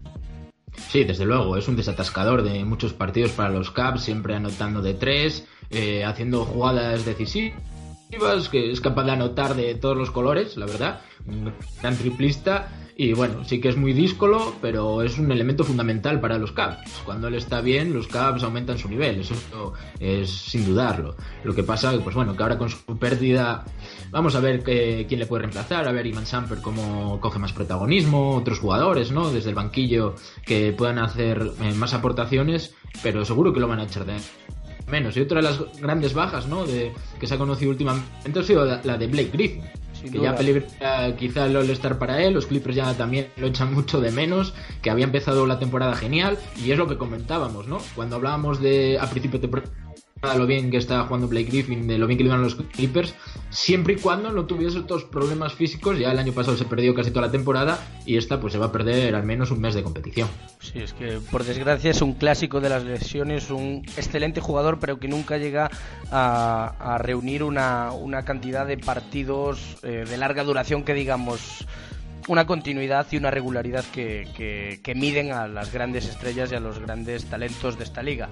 Sí, 0.89 1.03
desde 1.03 1.25
luego, 1.25 1.57
es 1.57 1.67
un 1.67 1.75
desatascador 1.75 2.43
de 2.43 2.63
muchos 2.63 2.93
partidos 2.93 3.31
para 3.31 3.49
los 3.49 3.71
Caps, 3.71 4.03
siempre 4.03 4.35
anotando 4.35 4.81
de 4.81 4.93
tres, 4.93 5.47
eh, 5.69 6.03
haciendo 6.05 6.45
jugadas 6.45 7.05
decisivas, 7.05 8.49
que 8.49 8.71
es 8.71 8.81
capaz 8.81 9.03
de 9.03 9.11
anotar 9.11 9.55
de 9.55 9.75
todos 9.75 9.97
los 9.97 10.11
colores, 10.11 10.57
la 10.57 10.65
verdad, 10.65 11.01
un 11.25 11.53
gran 11.81 11.97
triplista 11.97 12.69
y 12.95 13.13
bueno, 13.13 13.43
sí 13.43 13.59
que 13.59 13.69
es 13.69 13.77
muy 13.77 13.93
díscolo, 13.93 14.55
pero 14.61 15.01
es 15.01 15.17
un 15.17 15.31
elemento 15.31 15.63
fundamental 15.63 16.19
para 16.19 16.37
los 16.37 16.51
Cavs. 16.51 17.01
Cuando 17.05 17.27
él 17.27 17.35
está 17.35 17.61
bien, 17.61 17.93
los 17.93 18.07
Cavs 18.07 18.43
aumentan 18.43 18.77
su 18.77 18.89
nivel, 18.89 19.21
eso 19.21 19.33
es 19.99 20.29
sin 20.29 20.65
dudarlo. 20.65 21.15
Lo 21.43 21.55
que 21.55 21.63
pasa, 21.63 21.93
pues 22.03 22.15
bueno, 22.15 22.35
que 22.35 22.43
ahora 22.43 22.57
con 22.57 22.69
su 22.69 22.97
pérdida, 22.97 23.65
vamos 24.11 24.35
a 24.35 24.39
ver 24.39 24.63
quién 24.63 25.19
le 25.19 25.25
puede 25.25 25.43
reemplazar, 25.43 25.87
a 25.87 25.91
ver 25.91 26.05
Iman 26.05 26.25
Samper 26.25 26.59
cómo 26.61 27.19
coge 27.19 27.39
más 27.39 27.53
protagonismo, 27.53 28.35
otros 28.35 28.59
jugadores, 28.59 29.11
¿no? 29.11 29.31
Desde 29.31 29.49
el 29.49 29.55
banquillo 29.55 30.15
que 30.45 30.73
puedan 30.73 30.99
hacer 30.99 31.51
eh, 31.61 31.73
más 31.73 31.93
aportaciones, 31.93 32.75
pero 33.01 33.25
seguro 33.25 33.53
que 33.53 33.59
lo 33.59 33.67
van 33.67 33.79
a 33.79 33.83
echar 33.83 34.05
de 34.05 34.17
menos. 34.89 35.15
Y 35.15 35.21
otra 35.21 35.37
de 35.37 35.43
las 35.43 35.59
grandes 35.79 36.13
bajas, 36.13 36.47
¿no? 36.47 36.65
De, 36.65 36.91
que 37.19 37.27
se 37.27 37.35
ha 37.35 37.37
conocido 37.37 37.71
últimamente 37.71 38.39
ha 38.39 38.43
sido 38.43 38.65
la 38.65 38.97
de 38.97 39.07
Blake 39.07 39.31
Griffin 39.31 39.63
que 40.09 40.19
ya 40.19 40.35
peligra 40.35 40.65
quizá 41.17 41.45
el 41.45 41.55
All-Star 41.55 41.97
para 41.97 42.23
él, 42.23 42.33
los 42.33 42.45
Clippers 42.45 42.75
ya 42.75 42.93
también 42.95 43.27
lo 43.37 43.47
echan 43.47 43.73
mucho 43.73 44.01
de 44.01 44.11
menos, 44.11 44.53
que 44.81 44.89
había 44.89 45.05
empezado 45.05 45.45
la 45.45 45.59
temporada 45.59 45.95
genial, 45.95 46.37
y 46.63 46.71
es 46.71 46.77
lo 46.77 46.87
que 46.87 46.97
comentábamos, 46.97 47.67
¿no? 47.67 47.79
Cuando 47.95 48.15
hablábamos 48.15 48.61
de 48.61 48.97
a 48.99 49.07
principio 49.09 49.39
de 49.39 49.47
lo 50.37 50.45
bien 50.45 50.69
que 50.69 50.77
está 50.77 51.03
jugando 51.03 51.27
Blake 51.27 51.49
Griffin, 51.49 51.87
de 51.87 51.97
lo 51.97 52.05
bien 52.05 52.17
que 52.17 52.23
le 52.23 52.29
iban 52.29 52.41
los 52.43 52.55
Clippers, 52.55 53.15
siempre 53.49 53.93
y 53.93 53.95
cuando 53.97 54.31
no 54.31 54.45
tuviese 54.45 54.79
estos 54.79 55.03
problemas 55.03 55.53
físicos. 55.53 55.97
Ya 55.97 56.11
el 56.11 56.19
año 56.19 56.31
pasado 56.31 56.55
se 56.57 56.65
perdió 56.65 56.93
casi 56.93 57.09
toda 57.09 57.25
la 57.25 57.31
temporada 57.31 57.79
y 58.05 58.17
esta 58.17 58.39
pues 58.39 58.53
se 58.53 58.59
va 58.59 58.67
a 58.67 58.71
perder 58.71 59.15
al 59.15 59.23
menos 59.23 59.49
un 59.51 59.59
mes 59.59 59.73
de 59.73 59.83
competición. 59.83 60.27
Sí, 60.59 60.79
es 60.79 60.93
que 60.93 61.19
por 61.31 61.43
desgracia 61.43 61.89
es 61.89 62.01
un 62.01 62.13
clásico 62.13 62.61
de 62.61 62.69
las 62.69 62.83
lesiones, 62.83 63.49
un 63.49 63.83
excelente 63.97 64.41
jugador, 64.41 64.77
pero 64.79 64.99
que 64.99 65.07
nunca 65.07 65.37
llega 65.37 65.71
a, 66.11 66.97
reunir 66.99 67.43
una, 67.43 67.91
una, 67.91 68.23
cantidad 68.23 68.67
de 68.67 68.77
partidos 68.77 69.77
eh, 69.81 70.05
de 70.07 70.17
larga 70.17 70.43
duración 70.43 70.83
que 70.83 70.93
digamos 70.93 71.65
una 72.27 72.45
continuidad 72.45 73.07
y 73.11 73.17
una 73.17 73.31
regularidad 73.31 73.83
que, 73.85 74.79
que, 74.83 74.95
miden 74.95 75.31
a 75.31 75.47
las 75.47 75.71
grandes 75.71 76.07
estrellas 76.07 76.51
y 76.51 76.55
a 76.55 76.59
los 76.59 76.79
grandes 76.79 77.25
talentos 77.25 77.77
de 77.77 77.83
esta 77.83 78.03
liga. 78.03 78.29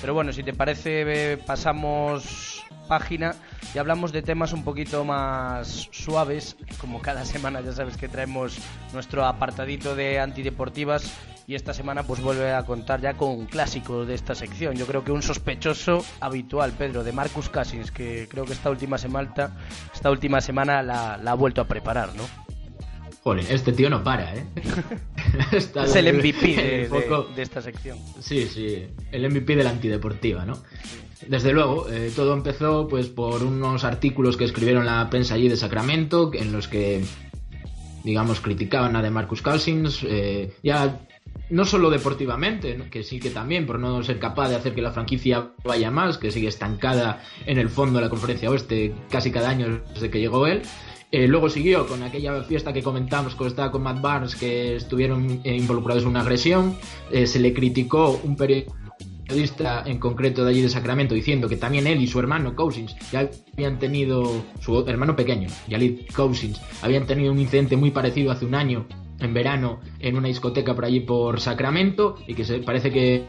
Pero 0.00 0.14
bueno, 0.14 0.32
si 0.32 0.42
te 0.42 0.52
parece, 0.52 1.38
pasamos 1.46 2.64
página 2.88 3.36
y 3.72 3.78
hablamos 3.78 4.10
de 4.12 4.22
temas 4.22 4.52
un 4.52 4.64
poquito 4.64 5.04
más 5.04 5.88
suaves. 5.92 6.56
Como 6.80 7.00
cada 7.00 7.24
semana 7.34 7.60
ya 7.60 7.72
sabes 7.72 7.96
que 7.96 8.08
traemos 8.08 8.58
nuestro 8.92 9.24
apartadito 9.24 9.94
de 9.94 10.18
antideportivas 10.18 11.12
y 11.46 11.54
esta 11.54 11.74
semana 11.74 12.02
pues 12.04 12.20
vuelve 12.20 12.52
a 12.52 12.64
contar 12.64 13.00
ya 13.00 13.14
con 13.14 13.30
un 13.30 13.46
clásico 13.46 14.04
de 14.04 14.14
esta 14.14 14.34
sección. 14.34 14.76
Yo 14.76 14.86
creo 14.86 15.04
que 15.04 15.12
un 15.12 15.22
sospechoso 15.22 16.04
habitual, 16.20 16.72
Pedro, 16.72 17.02
de 17.02 17.12
Marcus 17.12 17.48
Cassins, 17.48 17.90
que 17.90 18.28
creo 18.28 18.44
que 18.44 18.52
esta 18.52 18.70
última 18.70 18.98
semana, 18.98 19.56
esta 19.92 20.10
última 20.10 20.40
semana 20.40 20.82
la, 20.82 21.16
la 21.16 21.32
ha 21.32 21.34
vuelto 21.34 21.60
a 21.60 21.66
preparar, 21.66 22.14
¿no? 22.14 22.49
Joder, 23.22 23.44
este 23.50 23.72
tío 23.72 23.90
no 23.90 24.02
para, 24.02 24.34
¿eh? 24.34 24.46
es 25.52 25.96
el 25.96 26.14
MVP 26.14 26.46
de, 27.36 27.42
esta 27.42 27.60
sección. 27.60 27.98
Sí, 28.20 28.46
sí, 28.46 28.86
el 29.12 29.30
MVP 29.30 29.56
de 29.56 29.64
la 29.64 29.70
antideportiva, 29.70 30.46
¿no? 30.46 30.54
Desde 31.26 31.52
luego, 31.52 31.86
eh, 31.90 32.10
todo 32.16 32.32
empezó 32.32 32.88
pues 32.88 33.08
por 33.08 33.42
unos 33.42 33.84
artículos 33.84 34.38
que 34.38 34.44
escribieron 34.44 34.86
la 34.86 35.10
prensa 35.10 35.34
allí 35.34 35.50
de 35.50 35.56
Sacramento, 35.56 36.30
en 36.32 36.50
los 36.50 36.66
que, 36.66 37.04
digamos, 38.04 38.40
criticaban 38.40 38.96
a 38.96 39.02
de 39.02 39.10
Marcus 39.10 39.42
Cousins, 39.42 40.00
eh, 40.02 40.54
ya 40.62 41.00
no 41.50 41.66
solo 41.66 41.90
deportivamente, 41.90 42.74
que 42.90 43.02
sí 43.02 43.20
que 43.20 43.28
también, 43.28 43.66
por 43.66 43.78
no 43.78 44.02
ser 44.02 44.18
capaz 44.18 44.48
de 44.48 44.56
hacer 44.56 44.74
que 44.74 44.80
la 44.80 44.92
franquicia 44.92 45.50
vaya 45.62 45.90
más, 45.90 46.16
que 46.16 46.30
sigue 46.30 46.48
estancada 46.48 47.22
en 47.44 47.58
el 47.58 47.68
fondo 47.68 47.98
de 47.98 48.04
la 48.04 48.10
conferencia 48.10 48.50
oeste 48.50 48.94
casi 49.10 49.30
cada 49.30 49.50
año 49.50 49.82
desde 49.92 50.10
que 50.10 50.20
llegó 50.20 50.46
él, 50.46 50.62
eh, 51.12 51.26
luego 51.26 51.50
siguió 51.50 51.88
con 51.88 52.04
aquella 52.04 52.42
fiesta 52.44 52.72
que 52.72 52.82
comentamos 52.82 53.34
cuando 53.34 53.50
estaba 53.50 53.72
con 53.72 53.82
Matt 53.82 54.00
Barnes, 54.00 54.36
que 54.36 54.76
estuvieron 54.76 55.40
eh, 55.42 55.56
involucrados 55.56 56.04
en 56.04 56.10
una 56.10 56.20
agresión. 56.20 56.76
Eh, 57.10 57.26
se 57.26 57.40
le 57.40 57.52
criticó 57.52 58.20
un 58.22 58.36
periodista 58.36 59.82
en 59.86 59.98
concreto 59.98 60.44
de 60.44 60.50
allí 60.50 60.62
de 60.62 60.68
Sacramento 60.68 61.14
diciendo 61.14 61.48
que 61.48 61.56
también 61.56 61.88
él 61.88 62.00
y 62.00 62.06
su 62.06 62.20
hermano 62.20 62.54
Cousins 62.54 62.94
ya 63.10 63.28
habían 63.54 63.80
tenido, 63.80 64.44
su 64.60 64.86
hermano 64.86 65.16
pequeño, 65.16 65.48
Yalit 65.66 66.12
Cousins, 66.12 66.60
habían 66.80 67.06
tenido 67.06 67.32
un 67.32 67.40
incidente 67.40 67.76
muy 67.76 67.90
parecido 67.90 68.30
hace 68.30 68.44
un 68.44 68.54
año 68.54 68.86
en 69.18 69.34
verano 69.34 69.80
en 69.98 70.16
una 70.16 70.28
discoteca 70.28 70.74
por 70.74 70.84
allí 70.84 71.00
por 71.00 71.40
Sacramento 71.40 72.16
y 72.28 72.34
que 72.34 72.44
se 72.44 72.60
parece 72.60 72.92
que 72.92 73.24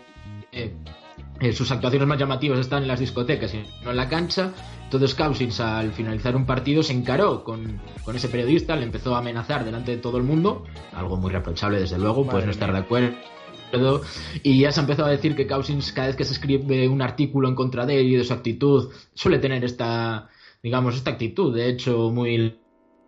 sus 1.54 1.72
actuaciones 1.72 2.08
más 2.08 2.20
llamativas 2.20 2.60
están 2.60 2.84
en 2.84 2.88
las 2.88 3.00
discotecas 3.00 3.54
y 3.54 3.64
no 3.84 3.92
en 3.92 3.98
la 3.98 4.08
cancha. 4.08 4.54
Entonces 4.84 5.16
Cousins 5.16 5.60
al 5.60 5.92
finalizar 5.92 6.36
un 6.36 6.46
partido 6.46 6.84
se 6.84 6.94
encaró 6.94 7.44
con, 7.44 7.82
ese 8.14 8.28
periodista, 8.28 8.76
le 8.76 8.84
empezó 8.84 9.16
a 9.16 9.20
amenazar 9.20 9.66
delante 9.66 9.92
de 9.92 9.98
todo 9.98 10.18
el 10.18 10.24
mundo, 10.24 10.66
algo 10.94 11.18
muy 11.18 11.32
reprochable 11.32 11.80
desde 11.80 11.98
luego, 11.98 12.28
pues 12.28 12.46
no 12.46 12.52
estar 12.52 12.72
de 12.72 12.80
acuerdo. 12.80 14.02
Y 14.44 14.60
ya 14.60 14.72
se 14.72 14.82
empezó 14.82 15.06
a 15.06 15.10
decir 15.10 15.36
que 15.36 15.48
Cousins 15.48 15.94
cada 15.94 16.08
vez 16.08 16.16
que 16.16 16.26
se 16.26 16.34
escribe 16.34 16.88
un 16.90 17.02
artículo 17.02 17.48
en 17.48 17.56
contra 17.56 17.86
de 17.86 18.02
él 18.02 18.08
y 18.08 18.16
de 18.18 18.24
su 18.24 18.34
actitud, 18.34 18.92
suele 19.14 19.40
tener 19.40 19.64
esta, 19.64 20.30
digamos, 20.62 20.96
esta 20.96 21.12
actitud, 21.12 21.56
de 21.56 21.70
hecho, 21.70 22.12
muy 22.12 22.60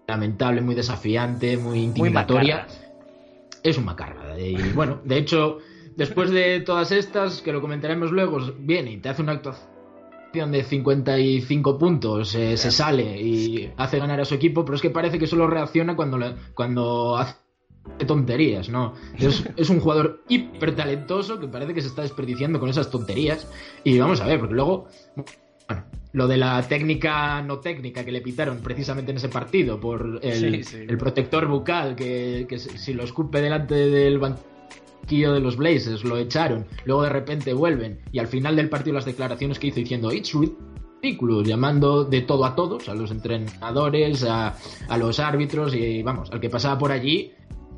lamentable, 0.08 0.62
muy 0.62 0.74
desafiante, 0.74 1.58
muy 1.58 1.80
intimidatoria. 1.80 2.66
es 3.62 3.78
un 3.78 3.86
macarra. 3.86 4.40
Y 4.40 4.56
bueno, 4.74 5.02
de 5.04 5.18
hecho 5.18 5.60
después 5.96 6.32
de 6.32 6.62
todas 6.62 6.92
estas, 6.92 7.42
que 7.42 7.52
lo 7.52 7.62
comentaremos 7.62 8.12
luego, 8.12 8.40
viene 8.60 8.92
y 8.92 8.98
te 8.98 9.10
hace 9.10 9.22
una 9.22 9.34
actuación 9.34 9.74
de 10.52 10.64
55 10.64 11.78
puntos, 11.78 12.34
eh, 12.36 12.58
se 12.58 12.72
sale 12.72 13.22
y 13.22 13.72
hace 13.78 14.00
ganar 14.00 14.20
a 14.20 14.26
su 14.26 14.34
equipo, 14.34 14.66
pero 14.66 14.76
es 14.76 14.82
que 14.82 14.90
parece 14.90 15.20
que 15.20 15.28
solo 15.28 15.48
reacciona 15.48 15.96
cuando, 15.96 16.20
cuando 16.56 17.18
hace 17.18 17.36
tonterías, 18.08 18.70
¿no? 18.70 18.94
Es, 19.18 19.44
es, 19.58 19.70
un 19.70 19.80
jugador 19.80 20.24
hiper 20.28 20.76
talentoso 20.76 21.40
que 21.40 21.48
parece 21.48 21.74
que 21.74 21.82
se 21.82 21.88
está 21.88 22.02
desperdiciando 22.02 22.60
con 22.60 22.70
esas 22.70 22.90
tonterías. 22.90 23.48
Y 23.84 24.00
vamos 24.00 24.22
a 24.22 24.26
ver, 24.26 24.40
porque 24.40 24.56
luego, 24.56 24.88
bueno, 25.68 25.84
lo 26.14 26.28
de 26.28 26.38
la 26.38 26.62
técnica 26.68 27.42
no 27.42 27.60
técnica 27.60 28.04
que 28.04 28.12
le 28.12 28.22
pitaron 28.22 28.60
precisamente 28.60 29.12
en 29.12 29.18
ese 29.18 29.30
partido 29.30 29.80
por 29.80 30.20
el, 30.24 30.66
el 30.72 30.98
protector 30.98 31.48
bucal 31.48 31.96
que, 31.96 32.46
que, 32.48 32.58
si 32.58 32.94
lo 32.94 33.04
escupe 33.04 33.42
delante 33.42 33.76
del 33.76 34.18
banquillo 35.04 35.34
de 35.34 35.42
los 35.42 35.58
Blazers, 35.58 36.06
lo 36.06 36.18
echaron, 36.18 36.66
luego 36.86 37.04
de 37.04 37.10
repente 37.10 37.54
vuelven 37.54 38.00
y 38.14 38.20
al 38.20 38.28
final 38.28 38.56
del 38.56 38.70
partido 38.70 38.96
las 38.96 39.06
declaraciones 39.06 39.60
que 39.60 39.68
hizo 39.68 39.82
diciendo 39.82 40.14
It's 40.14 40.34
ridículo, 41.02 41.44
llamando 41.44 42.06
de 42.06 42.22
todo 42.22 42.46
a 42.46 42.56
todos, 42.56 42.88
a 42.88 42.94
los 42.96 43.12
entrenadores, 43.12 44.24
a 44.24 44.56
los 44.98 45.20
árbitros 45.20 45.76
y 45.76 46.02
vamos, 46.04 46.32
al 46.32 46.40
que 46.40 46.50
pasaba 46.50 46.78
por 46.78 46.94
allí 46.94 47.34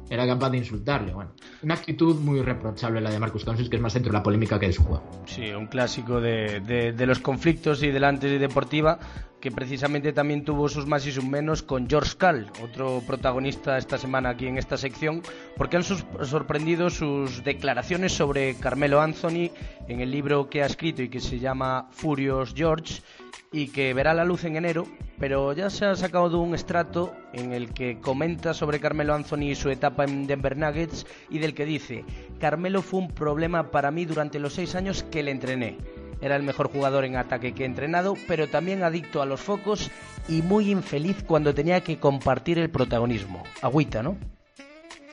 era 0.09 0.25
capaz 0.27 0.50
de 0.50 0.57
insultarle. 0.57 1.13
Bueno, 1.13 1.31
una 1.63 1.74
actitud 1.74 2.19
muy 2.19 2.41
reprochable 2.41 3.01
la 3.01 3.12
de 3.12 3.19
Marcus 3.19 3.45
Cousins, 3.45 3.69
que 3.69 3.75
es 3.75 3.81
más 3.81 3.93
dentro 3.93 4.12
de 4.12 4.17
la 4.17 4.24
polémica 4.24 4.59
que 4.59 4.67
de 4.67 4.74
su 4.74 4.83
juego. 4.83 5.03
Sí, 5.25 5.51
un 5.51 5.67
clásico 5.67 6.21
de, 6.21 6.59
de, 6.62 7.05
los 7.05 7.19
conflictos 7.19 7.83
y 7.83 7.91
de 7.91 8.00
la 8.00 8.12
deportiva 8.12 9.00
que 9.45 9.51
precisamente 9.51 10.12
también 10.12 10.43
tuvo 10.43 10.67
sus 10.69 10.88
más 10.88 11.05
y 11.05 11.12
sus 11.12 11.24
menos 11.24 11.62
con 11.62 11.88
George 11.88 12.17
Cal, 12.17 12.51
otro 12.63 13.03
protagonista 13.05 13.77
esta 13.77 14.00
semana 14.00 14.29
aquí 14.29 14.47
en 14.47 14.57
esta 14.57 14.75
sección, 14.75 15.21
porque 15.55 15.77
han 15.77 15.83
sorprendido 15.83 16.89
sus 16.89 17.43
declaraciones 17.43 18.13
sobre 18.13 18.55
Carmelo 18.55 19.01
Anthony 19.01 19.51
en 19.88 20.00
el 20.00 20.09
libro 20.09 20.50
que 20.50 20.63
ha 20.63 20.65
escrito 20.65 21.03
y 21.03 21.09
que 21.09 21.19
se 21.19 21.38
llama 21.38 21.88
Furious 21.91 22.55
George 22.55 23.03
y 23.51 23.67
que 23.67 23.93
verá 23.93 24.13
la 24.13 24.25
luz 24.25 24.43
en 24.43 24.55
enero, 24.57 24.85
pero 25.19 25.53
ya 25.53 25.69
se 25.69 25.85
ha 25.85 25.95
sacado 25.95 26.29
de 26.29 26.35
un 26.35 26.55
estrato 26.55 27.13
en 27.33 27.53
el 27.53 27.73
que 27.73 27.99
comenta 27.99 28.53
sobre 28.53 28.79
Carmelo 28.79 29.13
Anthony 29.13 29.51
y 29.51 29.55
su 29.55 29.69
etapa 29.69 30.03
en 30.03 30.27
Denver 30.27 30.57
Nuggets 30.57 31.05
y 31.29 31.39
del 31.39 31.53
que 31.53 31.65
dice, 31.65 32.03
Carmelo 32.39 32.81
fue 32.81 32.99
un 32.99 33.07
problema 33.09 33.71
para 33.71 33.91
mí 33.91 34.05
durante 34.05 34.39
los 34.39 34.53
seis 34.53 34.75
años 34.75 35.03
que 35.03 35.23
le 35.23 35.31
entrené. 35.31 35.77
era 36.21 36.35
el 36.35 36.43
mejor 36.43 36.69
jugador 36.69 37.05
en 37.05 37.17
ataque 37.17 37.53
que 37.53 37.63
he 37.63 37.65
entrenado, 37.65 38.15
pero 38.27 38.47
también 38.47 38.83
adicto 38.83 39.21
a 39.21 39.25
los 39.25 39.41
focos 39.41 39.91
y 40.27 40.41
muy 40.41 40.71
infeliz 40.71 41.23
cuando 41.23 41.53
tenía 41.53 41.81
que 41.81 41.97
compartir 41.99 42.57
el 42.57 42.69
protagonismo. 42.69 43.43
Agüita, 43.61 44.01
¿no? 44.01 44.17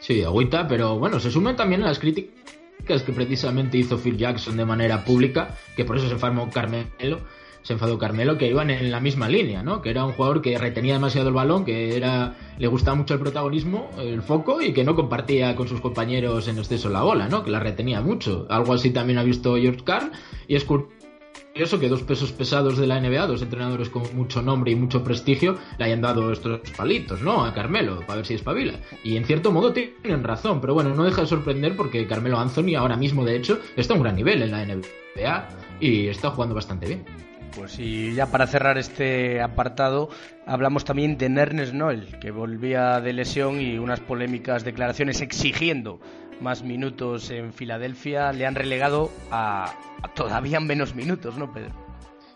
Sí, 0.01 0.25
agüita, 0.25 0.67
pero 0.67 0.99
bueno, 0.99 1.21
se 1.21 1.31
suman 1.31 1.55
también 1.55 1.83
las 1.83 1.99
críticas 1.99 3.03
que 3.05 3.13
precisamente 3.13 3.79
hizo 3.79 3.99
Phil 3.99 4.17
Jackson 4.17 4.57
de 4.57 4.65
manera 4.65 5.05
pública, 5.05 5.57
que 5.77 5.85
por 5.85 5.97
eso 5.97 6.07
se 6.07 6.15
enfermó 6.15 6.51
Carmelo 6.51 7.21
se 7.63 7.75
enfadó 7.75 7.99
Carmelo, 7.99 8.39
que 8.39 8.49
iban 8.49 8.71
en 8.71 8.91
la 8.91 9.01
misma 9.01 9.29
línea, 9.29 9.63
¿no? 9.63 9.83
Que 9.83 9.91
era 9.91 10.05
un 10.05 10.13
jugador 10.13 10.43
que 10.43 10.59
retenía 10.59 10.95
demasiado 10.95 11.29
el 11.29 11.35
balón, 11.35 11.65
que 11.65 11.97
era 11.97 12.35
le 12.59 12.67
gustaba 12.67 12.97
mucho 12.97 13.15
el 13.15 13.21
protagonismo, 13.21 13.91
el 13.99 14.23
foco 14.23 14.61
y 14.61 14.73
que 14.73 14.85
no 14.85 14.95
compartía 14.95 15.57
con 15.57 15.69
sus 15.69 15.81
compañeros 15.81 16.49
en 16.49 16.59
exceso 16.59 16.89
la 16.89 17.03
bola, 17.03 17.29
¿no? 17.29 17.43
Que 17.43 17.51
la 17.51 17.61
retenía 17.61 18.01
mucho. 18.01 18.47
Algo 18.51 18.75
así 18.75 18.91
también 18.91 19.19
ha 19.19 19.23
visto 19.23 19.57
George 19.57 19.83
Carl 19.85 20.11
y 20.47 20.57
es 20.57 20.65
curioso 20.65 21.81
que 21.81 21.89
dos 21.89 22.03
pesos 22.03 22.33
pesados 22.33 22.79
de 22.79 22.87
la 22.87 23.01
NBA, 23.01 23.27
dos 23.27 23.43
entrenadores 23.43 23.91
con 23.91 24.03
mucho 24.15 24.43
nombre 24.43 24.73
y 24.73 24.77
mucho 24.77 25.03
prestigio, 25.03 25.59
le 25.79 25.85
hayan 25.85 26.01
dado 26.01 26.33
estos 26.33 26.61
palitos, 26.77 27.23
¿no? 27.23 27.45
A 27.45 27.53
Carmelo, 27.55 28.01
para 28.01 28.17
ver 28.17 28.27
si 28.27 28.35
espabila. 28.35 28.75
Y 29.03 29.17
en 29.17 29.25
cierto 29.25 29.51
modo 29.51 29.73
tienen 29.73 30.25
razón, 30.25 30.61
pero 30.61 30.75
bueno, 30.75 30.95
no 30.95 31.05
deja 31.05 31.23
de 31.23 31.27
sorprender 31.27 31.77
porque 31.77 32.07
Carmelo 32.07 32.39
Anthony 32.39 32.75
ahora 32.77 32.97
mismo, 32.97 33.25
de 33.25 33.37
hecho, 33.37 33.59
está 33.77 33.95
a 33.95 33.97
un 33.97 34.03
gran 34.03 34.17
nivel 34.17 34.43
en 34.43 34.51
la 34.51 34.65
NBA 34.65 35.49
y 35.81 36.07
está 36.09 36.31
jugando 36.31 36.55
bastante 36.55 36.87
bien. 36.87 37.32
Pues 37.55 37.79
y 37.79 38.15
ya 38.15 38.27
para 38.27 38.47
cerrar 38.47 38.79
este 38.79 39.41
apartado, 39.41 40.09
hablamos 40.47 40.85
también 40.85 41.19
de 41.19 41.27
Ernest 41.27 41.75
Noel, 41.75 42.19
que 42.21 42.31
volvía 42.31 43.01
de 43.01 43.13
lesión 43.13 43.61
y 43.61 43.79
unas 43.79 44.01
polémicas 44.01 44.65
declaraciones 44.65 45.21
exigiendo 45.21 46.01
más 46.43 46.63
minutos 46.63 47.31
en 47.31 47.53
Filadelfia 47.53 48.33
le 48.33 48.47
han 48.47 48.55
relegado 48.55 49.11
a, 49.31 49.73
todavía 50.15 50.61
menos 50.61 50.95
minutos, 50.95 51.39
¿no, 51.39 51.53
Pedro? 51.53 51.71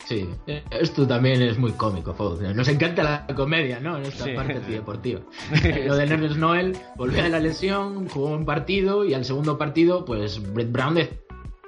Sí, 0.07 0.29
esto 0.71 1.05
también 1.05 1.43
es 1.43 1.59
muy 1.59 1.73
cómico, 1.73 2.15
Nos 2.55 2.69
encanta 2.69 3.03
la 3.03 3.35
comedia, 3.35 3.81
¿no? 3.81 3.99
En 3.99 4.05
esta 4.05 4.25
parte 4.37 4.61
deportiva. 4.61 5.21
Lo 5.87 5.97
de 5.97 6.05
Ernest 6.05 6.37
Noel 6.37 6.77
volvió 6.95 7.25
de 7.25 7.29
la 7.29 7.41
lesión, 7.41 8.09
jugó 8.09 8.29
un 8.29 8.45
partido 8.45 9.05
y 9.05 9.15
al 9.15 9.25
segundo 9.25 9.59
partido, 9.59 10.05
pues 10.05 10.41
Brett 10.53 10.71
Brown 10.71 10.97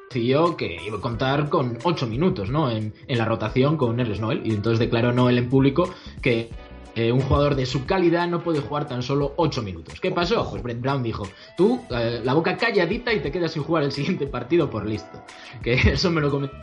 decidió 0.09 0.57
que 0.57 0.79
iba 0.87 0.97
a 0.99 1.01
contar 1.01 1.49
con 1.51 1.79
8 1.85 2.07
minutos 2.07 2.51
¿no? 2.51 2.71
en, 2.71 2.95
la 3.09 3.25
rotación 3.27 3.77
con 3.77 4.01
Ernest 4.01 4.21
Noel 4.21 4.41
y 4.45 4.51
entonces 4.51 4.79
declaró 4.79 5.13
Noel 5.13 5.39
en 5.39 5.51
público 5.51 5.91
que 6.23 6.51
eh, 6.95 7.13
un 7.13 7.21
jugador 7.21 7.55
de 7.55 7.67
su 7.67 7.87
calidad 7.87 8.27
no 8.29 8.43
puede 8.43 8.61
jugar 8.61 8.89
tan 8.89 9.03
solo 9.03 9.35
8 9.37 9.63
minutos. 9.63 10.01
¿Qué 10.01 10.11
pasó? 10.11 10.49
Pues 10.51 10.63
Brett 10.63 10.81
Brown 10.81 11.03
dijo, 11.03 11.29
tú 11.57 11.81
eh, 11.91 12.21
la 12.25 12.35
boca 12.35 12.57
calladita 12.57 13.13
y 13.13 13.21
te 13.21 13.31
quedas 13.31 13.53
sin 13.53 13.63
jugar 13.63 13.85
el 13.85 13.93
siguiente 13.93 14.27
partido 14.27 14.69
por 14.71 14.87
listo. 14.87 15.23
Que 15.63 15.75
eso 15.75 16.11
me 16.11 16.21
lo 16.21 16.31
comentas 16.31 16.61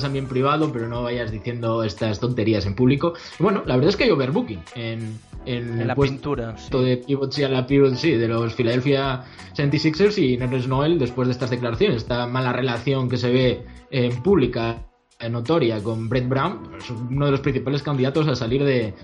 también 0.00 0.26
privado, 0.26 0.72
pero 0.72 0.88
no 0.88 1.02
vayas 1.02 1.30
diciendo 1.30 1.84
estas 1.84 2.18
tonterías 2.18 2.66
en 2.66 2.74
público. 2.74 3.14
Bueno, 3.38 3.62
la 3.66 3.76
verdad 3.76 3.90
es 3.90 3.96
que 3.96 4.04
hay 4.04 4.10
overbooking 4.10 4.62
en, 4.74 5.18
en, 5.44 5.86
la 5.86 5.94
pintura. 5.94 6.54
de 6.70 6.96
pivot, 6.96 7.32
sí, 7.32 7.42
a 7.42 7.48
la 7.48 7.66
pivot, 7.66 7.94
sí, 7.94 8.12
de 8.12 8.28
los 8.28 8.54
Philadelphia 8.54 9.24
76ers 9.54 10.18
y 10.18 10.36
Nerlens 10.36 10.68
Noel 10.68 10.98
después 10.98 11.28
de 11.28 11.32
estas 11.32 11.50
declaraciones. 11.50 11.98
Esta 11.98 12.26
mala 12.26 12.52
relación 12.52 13.08
que 13.08 13.16
se 13.16 13.30
ve 13.30 13.66
en 13.90 14.22
pública, 14.22 14.86
notoria 15.30 15.82
con 15.82 16.08
Brett 16.08 16.28
Brown, 16.28 16.70
es 16.78 16.90
uno 16.90 17.26
de 17.26 17.32
los 17.32 17.40
principales 17.40 17.82
candidatos 17.82 18.26
a 18.28 18.34
salir 18.34 18.64
de, 18.64 18.94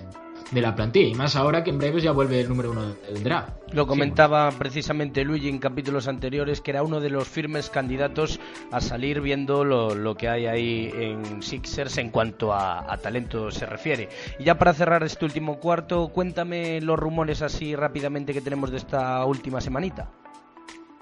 de 0.50 0.60
la 0.60 0.74
plantilla. 0.74 1.08
Y 1.08 1.14
más 1.14 1.36
ahora 1.36 1.64
que 1.64 1.70
en 1.70 1.78
breves 1.78 2.02
ya 2.02 2.12
vuelve 2.12 2.40
el 2.40 2.48
número 2.48 2.70
uno 2.70 2.94
del 2.94 3.22
draft. 3.22 3.52
Lo 3.72 3.86
comentaba 3.86 4.50
precisamente 4.52 5.24
Luigi 5.24 5.48
en 5.48 5.58
capítulos 5.58 6.08
anteriores, 6.08 6.60
que 6.60 6.70
era 6.70 6.82
uno 6.82 7.00
de 7.00 7.10
los 7.10 7.28
firmes 7.28 7.70
candidatos 7.70 8.40
a 8.70 8.80
salir 8.80 9.20
viendo 9.20 9.64
lo, 9.64 10.14
que 10.16 10.28
hay 10.28 10.46
ahí 10.46 10.90
en 10.94 11.42
Sixers 11.42 11.98
en 11.98 12.10
cuanto 12.10 12.52
a, 12.52 12.96
talento 13.02 13.50
se 13.50 13.66
refiere. 13.66 14.08
Y 14.38 14.44
ya 14.44 14.58
para 14.58 14.72
cerrar 14.72 15.02
este 15.02 15.24
último 15.24 15.58
cuarto, 15.58 16.08
cuéntame 16.08 16.80
los 16.80 16.98
rumores 16.98 17.42
así 17.42 17.76
rápidamente 17.76 18.32
que 18.32 18.40
tenemos 18.40 18.70
de 18.70 18.78
esta 18.78 19.24
última 19.24 19.60
semanita. 19.60 20.10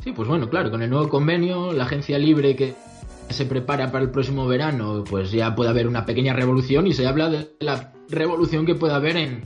Sí, 0.03 0.13
pues 0.13 0.29
bueno, 0.29 0.49
claro, 0.49 0.71
con 0.71 0.83
el 0.83 0.91
nuevo 0.91 1.09
convenio, 1.09 1.73
la 1.73 1.85
agencia 1.85 2.19
libre 2.19 2.55
que 2.55 2.75
se 3.31 3.47
prepara 3.47 3.91
para 3.91 4.05
el 4.05 4.11
próximo 4.11 4.47
verano, 4.47 5.05
pues 5.09 5.31
ya 5.31 5.55
puede 5.55 5.71
haber 5.71 5.87
una 5.87 6.07
pequeña 6.07 6.33
revolución 6.33 6.87
y 6.87 6.93
se 6.93 7.07
habla 7.07 7.29
de 7.29 7.51
la 7.61 7.93
revolución 8.09 8.67
que 8.67 8.75
puede 8.75 8.95
haber 8.95 9.17
en, 9.17 9.45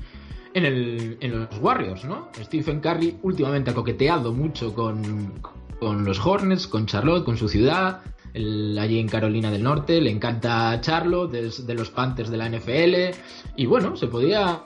en, 0.54 0.64
el, 0.64 1.18
en 1.20 1.40
los 1.40 1.58
Warriors, 1.60 2.04
¿no? 2.04 2.28
Stephen 2.43 2.80
Curry 2.80 3.19
últimamente 3.23 3.71
ha 3.71 3.75
coqueteado 3.75 4.32
mucho 4.32 4.75
con, 4.75 5.32
con 5.78 6.04
los 6.04 6.25
Hornets, 6.25 6.66
con 6.66 6.86
Charlotte, 6.86 7.25
con 7.25 7.36
su 7.36 7.49
ciudad, 7.49 8.02
allí 8.34 8.99
en 8.99 9.08
Carolina 9.08 9.50
del 9.50 9.62
Norte, 9.62 10.00
le 10.00 10.10
encanta 10.10 10.78
Charlotte, 10.80 11.32
de, 11.32 11.75
los 11.75 11.90
Panthers 11.90 12.30
de 12.30 12.36
la 12.36 12.49
NFL, 12.49 13.16
y 13.56 13.66
bueno, 13.66 13.97
se 13.97 14.06
podía 14.06 14.62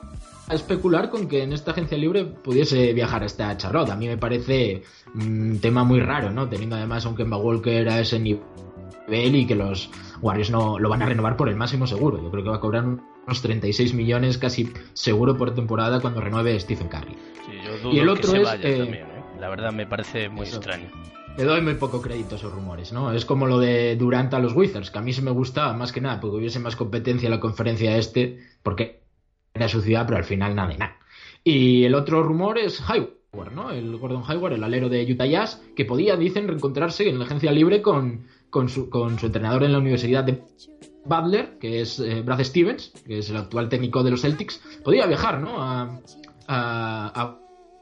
especular 0.51 1.09
con 1.09 1.27
que 1.27 1.43
en 1.43 1.53
esta 1.53 1.71
agencia 1.71 1.97
libre 1.97 2.25
pudiese 2.25 2.93
viajar 2.93 3.25
hasta 3.25 3.57
Charlotte. 3.57 3.91
A 3.91 3.97
mí 3.97 4.07
me 4.07 4.19
parece 4.19 4.83
un 5.15 5.59
tema 5.61 5.85
muy 5.85 6.01
raro, 6.01 6.31
¿no? 6.31 6.49
Teniendo 6.49 6.77
además 6.77 7.07
a 7.07 7.09
un 7.09 7.17
Kemba 7.17 7.39
Walker 7.39 7.89
a 7.89 8.01
ese 8.01 8.19
nivel 8.19 8.43
y 9.09 9.47
que 9.47 9.55
los 9.55 9.91
Warriors 10.21 10.51
no 10.51 10.79
lo 10.79 10.89
van 10.89 11.03
a 11.03 11.07
renovar 11.07 11.37
por 11.37 11.49
el 11.49 11.57
máximo 11.57 11.87
seguro. 11.87 12.23
Yo 12.23 12.31
creo 12.31 12.45
que 12.45 12.51
va 12.51 12.57
a 12.57 12.61
cobrar 12.61 12.85
unos 12.85 13.43
36 13.43 13.95
millones 13.95 14.39
casi 14.39 14.73
seguro 14.93 15.37
por 15.37 15.55
temporada 15.55 16.01
cuando 16.01 16.21
renueve 16.21 16.59
Stephen 16.59 16.89
Curry. 16.89 17.17
y 17.93 17.99
el 17.99 18.09
otro 18.09 18.35
es 18.35 18.49
eh, 18.63 18.83
¿eh? 18.83 19.07
la 19.39 19.49
verdad 19.49 19.73
me 19.73 19.87
parece 19.87 20.29
muy 20.29 20.47
extraño. 20.47 20.91
Le 21.37 21.45
doy 21.45 21.61
muy 21.63 21.75
poco 21.75 22.01
crédito 22.01 22.37
a 22.37 22.39
esos 22.39 22.53
rumores, 22.53 22.93
¿no? 22.93 23.13
Es 23.13 23.25
como 23.25 23.47
lo 23.47 23.59
de 23.59 23.97
Durant 23.97 24.33
a 24.35 24.39
los 24.39 24.55
Wizards, 24.55 24.93
que 24.93 24.99
a 24.99 25.03
mí 25.03 25.13
se 25.13 25.21
me 25.21 25.33
gustaba 25.33 25.73
más 25.73 25.91
que 25.91 26.01
nada, 26.01 26.21
porque 26.21 26.37
hubiese 26.37 26.61
más 26.61 26.77
competencia 26.77 27.27
en 27.27 27.33
la 27.33 27.41
conferencia 27.41 27.97
este, 27.97 28.39
porque 28.63 29.03
era 29.53 29.69
su 29.69 29.81
ciudad, 29.81 30.07
pero 30.07 30.19
al 30.19 30.25
final 30.25 30.55
nada 30.55 30.69
de 30.69 30.79
nada. 30.79 30.97
Y 31.43 31.85
el 31.85 31.97
otro 31.97 32.23
rumor 32.23 32.59
es 32.59 32.81
Hayward, 32.89 33.53
¿no? 33.53 33.73
El 33.73 33.97
Gordon 33.97 34.23
Hayward, 34.27 34.55
el 34.55 34.63
alero 34.63 34.89
de 34.89 35.05
Utah 35.13 35.27
Jazz, 35.27 35.61
que 35.75 35.85
podía, 35.85 36.17
dicen, 36.17 36.47
reencontrarse 36.47 37.09
en 37.09 37.19
la 37.19 37.25
agencia 37.25 37.51
libre 37.51 37.83
con, 37.83 38.27
con 38.55 38.69
su, 38.69 38.89
con 38.89 39.19
su 39.19 39.27
entrenador 39.27 39.65
en 39.65 39.73
la 39.73 39.79
Universidad 39.79 40.23
de 40.23 40.45
Butler, 41.05 41.59
que 41.59 41.81
es 41.81 41.99
eh, 41.99 42.23
Brad 42.23 42.41
Stevens, 42.45 42.93
que 43.05 43.19
es 43.19 43.29
el 43.29 43.37
actual 43.37 43.69
técnico 43.69 44.05
de 44.05 44.13
los 44.13 44.21
Celtics, 44.21 44.63
podía 44.85 45.07
viajar 45.07 45.41
¿no? 45.41 45.61
a, 45.61 46.01
a, 46.47 47.41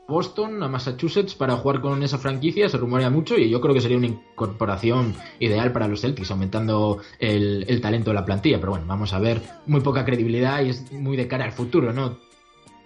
Boston, 0.08 0.62
a 0.62 0.68
Massachusetts, 0.68 1.34
para 1.34 1.56
jugar 1.56 1.82
con 1.82 2.02
esa 2.02 2.16
franquicia, 2.16 2.70
se 2.70 2.78
rumorea 2.78 3.10
mucho 3.10 3.36
y 3.36 3.50
yo 3.50 3.60
creo 3.60 3.74
que 3.74 3.82
sería 3.82 3.98
una 3.98 4.06
incorporación 4.06 5.14
ideal 5.40 5.72
para 5.72 5.88
los 5.88 6.00
Celtics, 6.00 6.30
aumentando 6.30 7.02
el, 7.18 7.66
el 7.68 7.80
talento 7.82 8.10
de 8.10 8.14
la 8.14 8.24
plantilla. 8.24 8.58
Pero 8.58 8.72
bueno, 8.72 8.86
vamos 8.88 9.12
a 9.12 9.18
ver, 9.18 9.42
muy 9.66 9.82
poca 9.82 10.06
credibilidad 10.06 10.62
y 10.62 10.70
es 10.70 10.90
muy 10.90 11.18
de 11.18 11.28
cara 11.28 11.44
al 11.44 11.52
futuro, 11.52 11.92
¿no? 11.92 12.16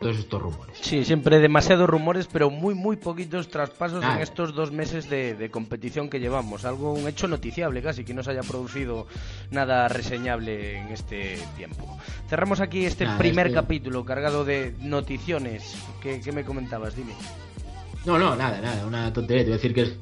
Todos 0.00 0.18
estos 0.18 0.40
rumores. 0.40 0.76
Sí, 0.80 1.04
siempre 1.04 1.38
demasiados 1.38 1.88
rumores, 1.88 2.28
pero 2.30 2.50
muy, 2.50 2.74
muy 2.74 2.96
poquitos 2.96 3.48
traspasos 3.48 4.04
en 4.04 4.18
estos 4.18 4.54
dos 4.54 4.72
meses 4.72 5.09
de, 5.09 5.48
competición 5.50 6.09
que 6.09 6.20
llevamos. 6.20 6.64
Algo, 6.64 6.92
un 6.92 7.09
hecho 7.09 7.28
noticiable 7.28 7.82
casi, 7.82 8.04
que 8.04 8.14
no 8.14 8.22
se 8.22 8.32
haya 8.32 8.42
producido 8.42 9.06
nada 9.50 9.88
reseñable 9.88 10.78
en 10.78 10.88
este 10.88 11.38
tiempo. 11.56 11.98
Cerramos 12.28 12.61
aquí 12.61 12.85
este 12.85 13.06
primer 13.18 13.52
capítulo 13.52 14.04
cargado 14.04 14.44
de 14.44 14.74
noticiones. 14.80 15.76
¿Qué, 16.00 16.20
me 16.32 16.44
comentabas? 16.44 16.94
Dime. 16.94 17.12
No, 18.04 18.18
no, 18.18 18.37
nada, 18.37 18.61
nada, 18.61 18.87
una 18.87 19.12
tontería. 19.12 19.44
Te 19.44 19.50
voy 19.50 19.54
a 19.54 19.62
decir 19.62 19.74
que 19.74 19.96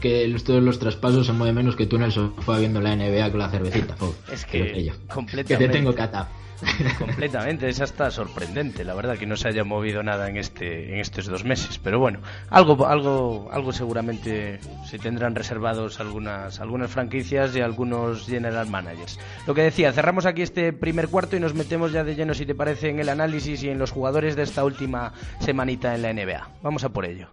que 0.00 0.36
todos 0.44 0.62
los 0.62 0.78
traspasos 0.78 1.26
se 1.26 1.32
mueven 1.32 1.54
menos 1.54 1.76
que 1.76 1.86
tú 1.86 1.96
en 1.96 2.02
el 2.02 2.12
sofá 2.12 2.58
viendo 2.58 2.80
la 2.80 2.94
NBA 2.94 3.30
con 3.30 3.38
la 3.38 3.48
cervecita. 3.48 3.96
es 4.32 4.44
que, 4.44 4.92
completamente. 5.08 5.56
Que 5.56 5.66
te 5.66 5.68
tengo 5.72 5.94
cata. 5.94 6.28
Completamente, 6.98 7.68
es 7.68 7.80
hasta 7.80 8.10
sorprendente, 8.10 8.84
la 8.84 8.94
verdad, 8.94 9.16
que 9.16 9.26
no 9.26 9.36
se 9.36 9.48
haya 9.48 9.64
movido 9.64 10.02
nada 10.02 10.28
en 10.28 10.36
este 10.36 10.92
en 10.92 11.00
estos 11.00 11.26
dos 11.26 11.44
meses. 11.44 11.78
Pero 11.82 11.98
bueno, 11.98 12.20
algo 12.50 12.86
algo 12.86 13.48
algo 13.52 13.72
seguramente 13.72 14.60
se 14.86 14.98
tendrán 14.98 15.34
reservados 15.34 16.00
algunas 16.00 16.60
algunas 16.60 16.90
franquicias 16.90 17.54
y 17.56 17.60
algunos 17.60 18.26
general 18.26 18.68
managers. 18.68 19.18
Lo 19.46 19.54
que 19.54 19.62
decía, 19.62 19.92
cerramos 19.92 20.26
aquí 20.26 20.42
este 20.42 20.72
primer 20.72 21.08
cuarto 21.08 21.36
y 21.36 21.40
nos 21.40 21.54
metemos 21.54 21.92
ya 21.92 22.04
de 22.04 22.14
lleno, 22.14 22.34
si 22.34 22.46
te 22.46 22.54
parece, 22.54 22.88
en 22.88 23.00
el 23.00 23.08
análisis 23.08 23.62
y 23.62 23.70
en 23.70 23.78
los 23.78 23.90
jugadores 23.90 24.36
de 24.36 24.42
esta 24.42 24.64
última 24.64 25.12
semanita 25.40 25.94
en 25.94 26.02
la 26.02 26.12
NBA. 26.12 26.48
Vamos 26.62 26.84
a 26.84 26.88
por 26.88 27.04
ello. 27.04 27.28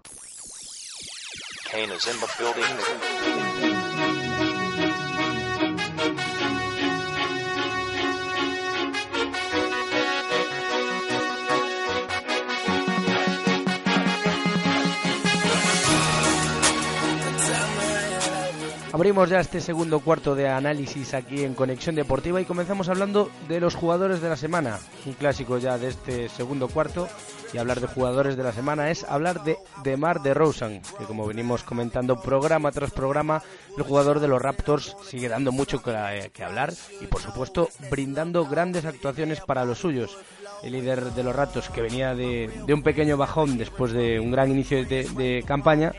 Abrimos 18.94 19.30
ya 19.30 19.40
este 19.40 19.62
segundo 19.62 20.02
cuarto 20.02 20.36
de 20.36 20.50
análisis 20.50 21.14
aquí 21.14 21.46
en 21.46 21.54
Conexión 21.54 21.96
Deportiva 21.96 22.42
y 22.42 22.46
comenzamos 22.46 22.90
hablando 22.90 23.32
de 23.48 23.62
los 23.62 23.74
jugadores 23.74 24.22
de 24.22 24.28
la 24.28 24.36
semana. 24.36 24.80
Un 25.06 25.14
clásico 25.14 25.58
ya 25.58 25.78
de 25.78 25.88
este 25.88 26.28
segundo 26.28 26.68
cuarto. 26.68 27.08
Y 27.54 27.58
hablar 27.58 27.82
de 27.82 27.88
jugadores 27.88 28.38
de 28.38 28.44
la 28.44 28.54
semana 28.54 28.92
es 28.92 29.04
hablar 29.04 29.44
de 29.44 29.58
Demar 29.84 30.22
de 30.22 30.34
Rosen, 30.34 30.82
que 30.98 31.04
como 31.04 31.28
venimos 31.28 31.64
comentando 31.64 32.22
programa 32.22 32.72
tras 32.72 32.92
programa, 32.92 33.44
el 33.78 33.84
jugador 33.84 34.22
de 34.22 34.30
los 34.30 34.42
Raptors 34.42 34.96
sigue 35.10 35.28
dando 35.28 35.52
mucho 35.52 35.82
que, 35.82 36.32
que 36.34 36.44
hablar 36.46 36.74
y 37.02 37.08
por 37.08 37.22
supuesto 37.22 37.70
brindando 37.90 38.46
grandes 38.46 38.86
actuaciones 38.86 39.42
para 39.42 39.66
los 39.66 39.80
suyos 39.80 40.18
el 40.64 40.74
líder 40.74 41.12
de 41.14 41.24
los 41.24 41.36
Raptors, 41.36 41.70
que 41.70 41.82
venía 41.82 42.16
de, 42.16 42.50
un 42.72 42.84
pequeño 42.84 43.18
bajón 43.18 43.58
después 43.58 43.92
de 43.92 44.20
un 44.20 44.32
gran 44.32 44.52
inicio 44.52 44.86
de, 44.86 45.44
campaña, 45.46 45.94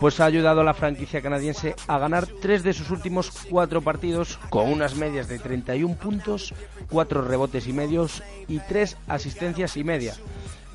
pues 0.00 0.20
ha 0.20 0.24
ayudado 0.24 0.60
a 0.60 0.64
la 0.64 0.74
franquicia 0.74 1.22
canadiense 1.22 1.74
a 1.86 1.98
ganar 1.98 2.26
tres 2.40 2.62
de 2.62 2.72
sus 2.72 2.90
últimos 2.90 3.30
cuatro 3.50 3.82
partidos 3.82 4.38
con 4.50 4.70
unas 4.70 4.94
medias 4.94 5.28
de 5.28 5.38
31 5.38 5.94
puntos, 5.96 6.54
cuatro 6.90 7.22
rebotes 7.22 7.66
y 7.66 7.72
medios 7.72 8.22
y 8.48 8.58
tres 8.60 8.96
asistencias 9.06 9.76
y 9.76 9.84
media. 9.84 10.14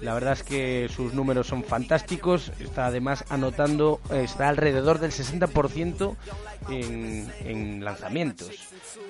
La 0.04 0.14
verdad 0.14 0.34
es 0.34 0.44
que 0.44 0.90
sus 0.94 1.14
números 1.14 1.48
son 1.48 1.64
fantásticos. 1.64 2.52
Está 2.60 2.88
además 2.88 3.24
anotando, 3.30 4.02
está 4.12 4.50
alrededor 4.50 5.00
del 5.00 5.12
60% 5.12 6.16
en, 6.70 7.32
en 7.46 7.86
lanzamientos. 7.86 8.50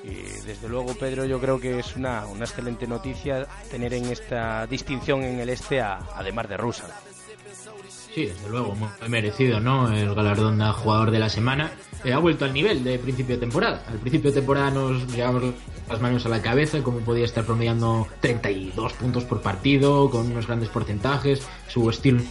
Y 0.03 0.13
desde 0.45 0.69
luego, 0.69 0.93
Pedro, 0.93 1.25
yo 1.25 1.39
creo 1.39 1.59
que 1.59 1.79
es 1.79 1.95
una, 1.95 2.27
una 2.27 2.45
excelente 2.45 2.85
noticia 2.85 3.47
tener 3.71 3.95
en 3.95 4.05
esta 4.05 4.67
distinción 4.67 5.23
en 5.23 5.39
el 5.39 5.49
este 5.49 5.81
además 5.81 6.47
de 6.47 6.57
Rusa. 6.57 6.87
Sí, 8.13 8.27
desde 8.27 8.47
luego, 8.47 8.75
muy 8.75 8.89
merecido, 9.09 9.59
¿no? 9.59 9.91
El 9.91 10.13
galardón 10.13 10.59
de 10.59 10.65
jugador 10.65 11.09
de 11.09 11.17
la 11.17 11.29
semana. 11.29 11.71
Eh, 12.03 12.13
ha 12.13 12.19
vuelto 12.19 12.45
al 12.45 12.53
nivel 12.53 12.83
de 12.83 12.99
principio 12.99 13.35
de 13.35 13.41
temporada. 13.41 13.83
Al 13.87 13.97
principio 13.97 14.29
de 14.29 14.35
temporada 14.35 14.69
nos 14.69 15.07
llevamos 15.07 15.55
las 15.89 15.99
manos 15.99 16.23
a 16.27 16.29
la 16.29 16.39
cabeza, 16.39 16.83
como 16.83 16.99
podía 16.99 17.25
estar 17.25 17.43
promediando 17.43 18.07
32 18.21 18.93
puntos 18.93 19.23
por 19.23 19.41
partido, 19.41 20.11
con 20.11 20.31
unos 20.31 20.45
grandes 20.45 20.69
porcentajes, 20.69 21.41
su 21.67 21.89
estilo 21.89 22.21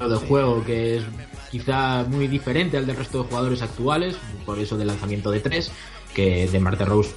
de 0.00 0.16
juego 0.16 0.64
que 0.64 0.96
es 0.96 1.04
quizá 1.50 2.04
muy 2.04 2.26
diferente 2.26 2.76
al 2.76 2.86
del 2.86 2.96
resto 2.96 3.22
de 3.22 3.28
jugadores 3.28 3.62
actuales, 3.62 4.16
por 4.46 4.58
eso 4.58 4.76
del 4.78 4.88
lanzamiento 4.88 5.30
de 5.30 5.40
tres, 5.40 5.70
que 6.14 6.48
de 6.48 6.58
Marte 6.58 6.84
Rose 6.84 7.14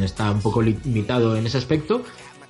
está 0.00 0.30
un 0.30 0.40
poco 0.40 0.62
limitado 0.62 1.36
en 1.36 1.46
ese 1.46 1.58
aspecto, 1.58 2.02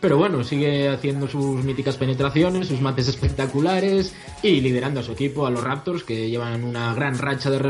pero 0.03 0.19
bueno, 0.19 0.43
sigue 0.43 0.88
haciendo 0.88 1.29
sus 1.29 1.62
míticas 1.62 1.97
penetraciones, 1.97 2.67
sus 2.67 2.81
mates 2.81 3.07
espectaculares 3.07 4.17
y 4.43 4.61
liderando 4.61 4.99
a 4.99 5.03
su 5.05 5.12
equipo, 5.12 5.47
a 5.47 5.51
los 5.51 5.62
Raptors, 5.62 6.03
que 6.03 6.29
llevan 6.29 6.65
una 6.65 6.93
gran 6.93 7.17
racha 7.19 7.51
de 7.51 7.61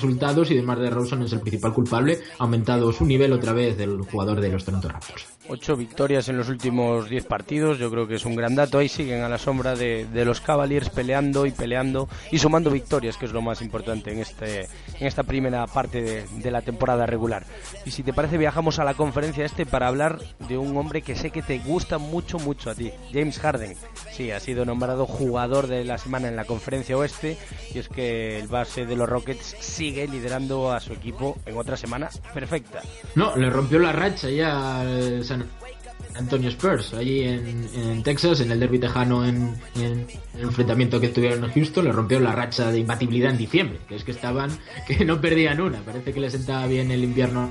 resultados 0.00 0.50
y 0.50 0.54
de 0.54 0.62
Mar 0.62 0.78
de 0.78 0.90
Rosen 0.90 1.22
es 1.22 1.32
el 1.32 1.40
principal 1.40 1.72
culpable, 1.72 2.18
ha 2.38 2.44
aumentado 2.44 2.92
su 2.92 3.04
nivel 3.04 3.32
otra 3.32 3.52
vez 3.52 3.76
del 3.76 4.00
jugador 4.02 4.40
de 4.40 4.48
los 4.48 4.64
Toronto 4.64 4.88
Raptors. 4.88 5.26
Ocho 5.50 5.76
victorias 5.76 6.28
en 6.28 6.36
los 6.36 6.50
últimos 6.50 7.08
diez 7.08 7.24
partidos, 7.24 7.78
yo 7.78 7.90
creo 7.90 8.06
que 8.06 8.16
es 8.16 8.26
un 8.26 8.36
gran 8.36 8.54
dato. 8.54 8.78
Ahí 8.78 8.88
siguen 8.88 9.22
a 9.22 9.30
la 9.30 9.38
sombra 9.38 9.74
de, 9.74 10.06
los 10.26 10.42
Cavaliers 10.42 10.90
peleando 10.90 11.46
y 11.46 11.52
peleando 11.52 12.06
y 12.30 12.38
sumando 12.38 12.70
victorias, 12.70 13.16
que 13.16 13.24
es 13.24 13.32
lo 13.32 13.40
más 13.40 13.62
importante 13.62 14.12
en, 14.12 14.18
este, 14.18 14.68
en 15.00 15.06
esta 15.06 15.22
primera 15.22 15.66
parte 15.66 16.02
de, 16.02 16.24
de 16.42 16.50
la 16.50 16.60
temporada 16.60 17.06
regular. 17.06 17.46
Y 17.86 17.92
si 17.92 18.02
te 18.02 18.12
parece, 18.12 18.36
viajamos 18.36 18.78
a 18.78 18.84
la 18.84 18.92
conferencia 18.92 19.46
este 19.46 19.64
para 19.64 19.88
hablar 19.88 20.18
de 20.46 20.58
un 20.58 20.76
hombre 20.76 21.00
que 21.00 21.16
sé 21.16 21.30
que 21.30 21.40
te 21.40 21.58
gusta 21.60 21.96
mucho, 21.96 22.38
mucho 22.38 22.70
a 22.70 22.74
ti, 22.74 22.92
James 23.10 23.38
Harden. 23.38 23.74
Sí, 24.12 24.30
ha 24.30 24.40
sido 24.40 24.66
nombrado 24.66 25.06
jugador 25.06 25.66
de 25.66 25.84
la 25.84 25.96
semana 25.96 26.28
en 26.28 26.36
la 26.36 26.44
conferencia 26.44 26.98
oeste 26.98 27.38
y 27.74 27.78
es 27.78 27.88
que 27.88 28.38
el 28.38 28.48
base 28.48 28.84
de 28.84 28.96
los 28.96 29.08
Rockets 29.08 29.56
sigue 29.88 30.06
liderando 30.06 30.70
a 30.70 30.80
su 30.80 30.92
equipo 30.92 31.38
en 31.46 31.56
otra 31.56 31.74
semana 31.74 32.10
perfecta. 32.34 32.82
No, 33.14 33.34
le 33.36 33.48
rompió 33.48 33.78
la 33.78 33.90
racha 33.90 34.28
ya 34.28 34.84
San 35.22 35.46
Antonio 36.14 36.50
Spurs, 36.50 36.92
allí 36.92 37.22
en, 37.22 38.02
Texas, 38.02 38.40
en 38.40 38.50
el 38.50 38.60
derby 38.60 38.78
tejano, 38.78 39.24
en, 39.24 39.56
el 39.76 40.06
enfrentamiento 40.38 41.00
que 41.00 41.08
tuvieron 41.08 41.44
en 41.44 41.52
Houston, 41.52 41.86
le 41.86 41.92
rompió 41.92 42.20
la 42.20 42.32
racha 42.32 42.70
de 42.70 42.80
imbatibilidad 42.80 43.30
en 43.30 43.38
diciembre, 43.38 43.78
que 43.88 43.96
es 43.96 44.04
que 44.04 44.10
estaban, 44.10 44.50
que 44.86 45.06
no 45.06 45.22
perdían 45.22 45.58
una, 45.58 45.78
parece 45.78 46.12
que 46.12 46.20
le 46.20 46.30
sentaba 46.30 46.66
bien 46.66 46.90
el 46.90 47.02
invierno 47.02 47.50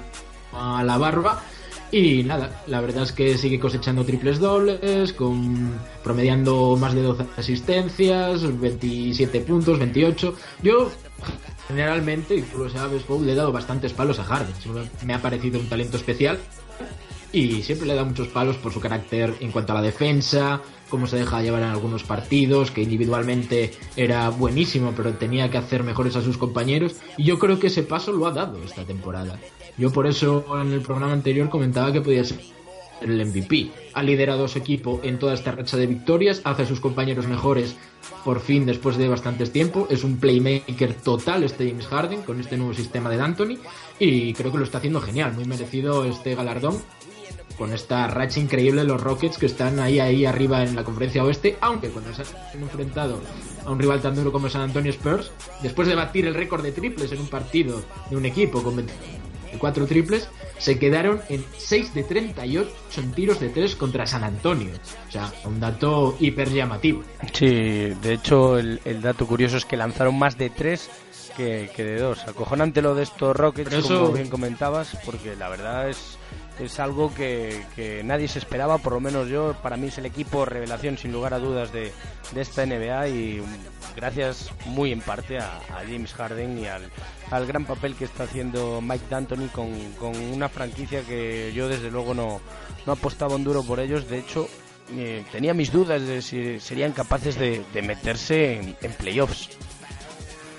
a 0.53 0.83
la 0.83 0.97
barba. 0.99 1.41
Y 1.89 2.23
nada, 2.23 2.63
la 2.67 2.81
verdad 2.81 3.03
es 3.03 3.13
que 3.13 3.37
sigue 3.37 3.59
cosechando 3.59 4.03
triples 4.03 4.39
dobles, 4.39 5.13
con 5.13 5.79
promediando 6.03 6.75
más 6.75 6.93
de 6.93 7.01
12 7.01 7.25
asistencias, 7.37 8.59
27 8.59 9.39
puntos, 9.41 9.79
28. 9.79 10.35
Yo 10.61 10.91
generalmente, 11.67 12.41
tú 12.43 12.59
lo 12.59 12.69
sabes, 12.69 13.03
le 13.09 13.31
he 13.31 13.35
dado 13.35 13.51
bastantes 13.51 13.93
palos 13.93 14.19
a 14.19 14.23
Harden. 14.23 14.55
Me 15.05 15.13
ha 15.13 15.21
parecido 15.21 15.59
un 15.59 15.67
talento 15.67 15.97
especial 15.97 16.39
y 17.31 17.61
siempre 17.61 17.87
le 17.87 17.95
da 17.95 18.03
muchos 18.03 18.29
palos 18.29 18.55
por 18.57 18.71
su 18.71 18.79
carácter 18.79 19.35
en 19.41 19.51
cuanto 19.51 19.73
a 19.73 19.75
la 19.75 19.81
defensa, 19.81 20.61
cómo 20.89 21.07
se 21.07 21.17
deja 21.17 21.41
llevar 21.41 21.61
en 21.61 21.69
algunos 21.69 22.03
partidos, 22.03 22.71
que 22.71 22.83
individualmente 22.83 23.73
era 23.95 24.29
buenísimo, 24.29 24.93
pero 24.95 25.13
tenía 25.13 25.51
que 25.51 25.57
hacer 25.57 25.83
mejores 25.83 26.15
a 26.15 26.21
sus 26.21 26.37
compañeros. 26.37 26.95
Y 27.17 27.25
yo 27.25 27.37
creo 27.37 27.59
que 27.59 27.67
ese 27.67 27.83
paso 27.83 28.13
lo 28.13 28.27
ha 28.27 28.31
dado 28.31 28.63
esta 28.63 28.85
temporada. 28.85 29.39
Yo 29.77 29.91
por 29.91 30.07
eso 30.07 30.45
en 30.59 30.71
el 30.71 30.81
programa 30.81 31.13
anterior 31.13 31.49
comentaba 31.49 31.91
que 31.91 32.01
podía 32.01 32.23
ser 32.23 32.39
el 33.01 33.25
MVP. 33.25 33.69
Ha 33.93 34.03
liderado 34.03 34.45
a 34.45 34.47
su 34.47 34.57
equipo 34.57 35.01
en 35.03 35.19
toda 35.19 35.33
esta 35.33 35.51
racha 35.51 35.77
de 35.77 35.87
victorias, 35.87 36.41
hace 36.43 36.63
a 36.63 36.65
sus 36.65 36.79
compañeros 36.79 37.27
mejores 37.27 37.75
por 38.23 38.39
fin 38.39 38.65
después 38.65 38.97
de 38.97 39.07
bastantes 39.07 39.51
tiempo. 39.51 39.87
Es 39.89 40.03
un 40.03 40.17
playmaker 40.17 40.93
total 40.95 41.43
este 41.43 41.69
James 41.69 41.87
Harden 41.87 42.21
con 42.21 42.39
este 42.39 42.57
nuevo 42.57 42.73
sistema 42.73 43.09
de 43.09 43.17
D'Antoni 43.17 43.57
y 43.99 44.33
creo 44.33 44.51
que 44.51 44.57
lo 44.57 44.63
está 44.63 44.77
haciendo 44.79 45.01
genial. 45.01 45.33
Muy 45.33 45.45
merecido 45.45 46.05
este 46.05 46.35
galardón 46.35 46.81
con 47.57 47.73
esta 47.73 48.07
racha 48.07 48.39
increíble 48.39 48.81
de 48.81 48.87
los 48.87 49.01
Rockets 49.01 49.37
que 49.37 49.47
están 49.47 49.79
ahí 49.79 49.99
ahí 49.99 50.25
arriba 50.25 50.63
en 50.63 50.75
la 50.75 50.83
conferencia 50.83 51.23
oeste, 51.23 51.57
aunque 51.59 51.89
cuando 51.89 52.13
se 52.13 52.21
han 52.21 52.61
enfrentado 52.61 53.19
a 53.65 53.71
un 53.71 53.79
rival 53.79 54.01
tan 54.01 54.15
duro 54.15 54.31
como 54.31 54.49
San 54.49 54.61
Antonio 54.61 54.91
Spurs, 54.91 55.31
después 55.61 55.87
de 55.87 55.95
batir 55.95 56.27
el 56.27 56.35
récord 56.35 56.63
de 56.63 56.71
triples 56.71 57.11
en 57.11 57.19
un 57.19 57.27
partido 57.27 57.81
de 58.09 58.15
un 58.15 58.25
equipo 58.25 58.61
con 58.61 58.85
24 59.57 59.87
triples, 59.87 60.29
se 60.57 60.77
quedaron 60.77 61.21
en 61.29 61.43
6 61.57 61.93
de 61.93 62.03
38 62.03 62.71
en 62.97 63.11
tiros 63.11 63.39
de 63.39 63.49
3 63.49 63.75
contra 63.75 64.05
San 64.05 64.23
Antonio. 64.23 64.71
O 65.07 65.11
sea, 65.11 65.31
un 65.45 65.59
dato 65.59 66.15
hiper 66.19 66.51
llamativo. 66.51 67.03
Sí, 67.33 67.47
de 67.47 68.13
hecho 68.13 68.57
el, 68.57 68.79
dato 69.01 69.25
curioso 69.27 69.57
es 69.57 69.65
que 69.65 69.77
lanzaron 69.77 70.17
más 70.17 70.37
de 70.37 70.49
3 70.49 70.89
que, 71.35 71.69
que, 71.75 71.83
de 71.83 71.99
2. 71.99 72.27
Acojonante 72.27 72.81
lo 72.81 72.95
de 72.95 73.03
estos 73.03 73.35
Rockets, 73.35 73.87
como 73.87 74.11
bien 74.11 74.29
comentabas, 74.29 74.97
porque 75.05 75.35
la 75.35 75.49
verdad 75.49 75.89
es 75.89 76.16
es 76.59 76.79
algo 76.79 77.13
que, 77.13 78.01
nadie 78.03 78.27
se 78.27 78.39
esperaba, 78.39 78.77
por 78.77 78.93
lo 78.93 78.99
menos 78.99 79.29
yo, 79.29 79.55
para 79.61 79.77
mí 79.77 79.87
es 79.87 79.97
el 79.97 80.05
equipo 80.05 80.45
revelación 80.45 80.97
sin 80.97 81.11
lugar 81.11 81.33
a 81.33 81.39
dudas 81.39 81.71
de, 81.71 81.91
esta 82.35 82.65
NBA 82.65 83.07
y 83.09 83.41
gracias 83.95 84.51
muy 84.65 84.91
en 84.91 85.01
parte 85.01 85.37
a, 85.37 85.59
James 85.87 86.13
Harden 86.13 86.59
y 86.59 86.65
al, 86.67 87.45
gran 87.45 87.65
papel 87.65 87.95
que 87.95 88.05
está 88.05 88.23
haciendo 88.23 88.81
Mike 88.81 89.05
D'Antoni 89.09 89.47
con, 89.47 89.69
una 90.33 90.49
franquicia 90.49 91.01
que 91.03 91.51
yo 91.53 91.67
desde 91.67 91.91
luego 91.91 92.13
no, 92.13 92.41
no 92.85 92.93
apostaba 92.93 93.35
un 93.35 93.43
duro 93.43 93.63
por 93.63 93.79
ellos, 93.79 94.09
de 94.09 94.19
hecho 94.19 94.47
eh, 94.95 95.23
tenía 95.31 95.53
mis 95.53 95.71
dudas 95.71 96.01
de 96.01 96.21
si 96.21 96.59
serían 96.59 96.91
capaces 96.91 97.37
de, 97.37 97.63
meterse 97.81 98.59
en, 98.59 98.75
en 98.81 98.91
playoffs. 98.93 99.49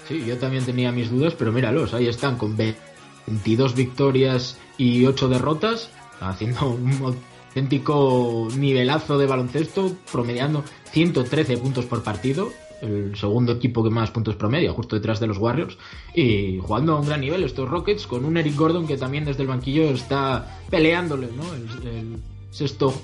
Sí, 0.06 0.24
yo 0.24 0.38
también 0.38 0.64
tenía 0.64 0.90
mis 0.90 1.10
dudas, 1.10 1.34
pero 1.36 1.52
míralos, 1.52 1.92
ahí 1.92 2.08
están 2.08 2.38
con 2.38 2.56
22 2.56 3.74
victorias 3.74 4.56
y 4.78 5.04
8 5.04 5.28
derrotas, 5.28 5.90
haciendo 6.20 6.70
un 6.70 7.16
auténtico 7.48 8.48
nivelazo 8.56 9.18
de 9.18 9.26
baloncesto, 9.26 9.92
promediando 10.10 10.64
113 10.92 11.58
puntos 11.58 11.84
por 11.84 12.02
partido, 12.02 12.50
el 12.80 13.16
segundo 13.16 13.52
equipo 13.52 13.82
que 13.82 13.90
más 13.90 14.10
puntos 14.10 14.36
promedia, 14.36 14.72
justo 14.72 14.96
detrás 14.96 15.20
de 15.20 15.26
los 15.26 15.38
Warriors, 15.38 15.76
y 16.14 16.58
jugando 16.58 16.94
a 16.94 17.00
un 17.00 17.06
gran 17.06 17.20
nivel 17.20 17.42
estos 17.42 17.68
Rockets, 17.68 18.06
con 18.06 18.24
un 18.24 18.36
Eric 18.36 18.56
Gordon 18.56 18.86
que 18.86 18.96
también 18.96 19.24
desde 19.24 19.42
el 19.42 19.48
banquillo 19.48 19.90
está 19.90 20.60
peleándole, 20.70 21.28
¿no? 21.36 21.42
el 21.54 22.22
sexto 22.50 22.94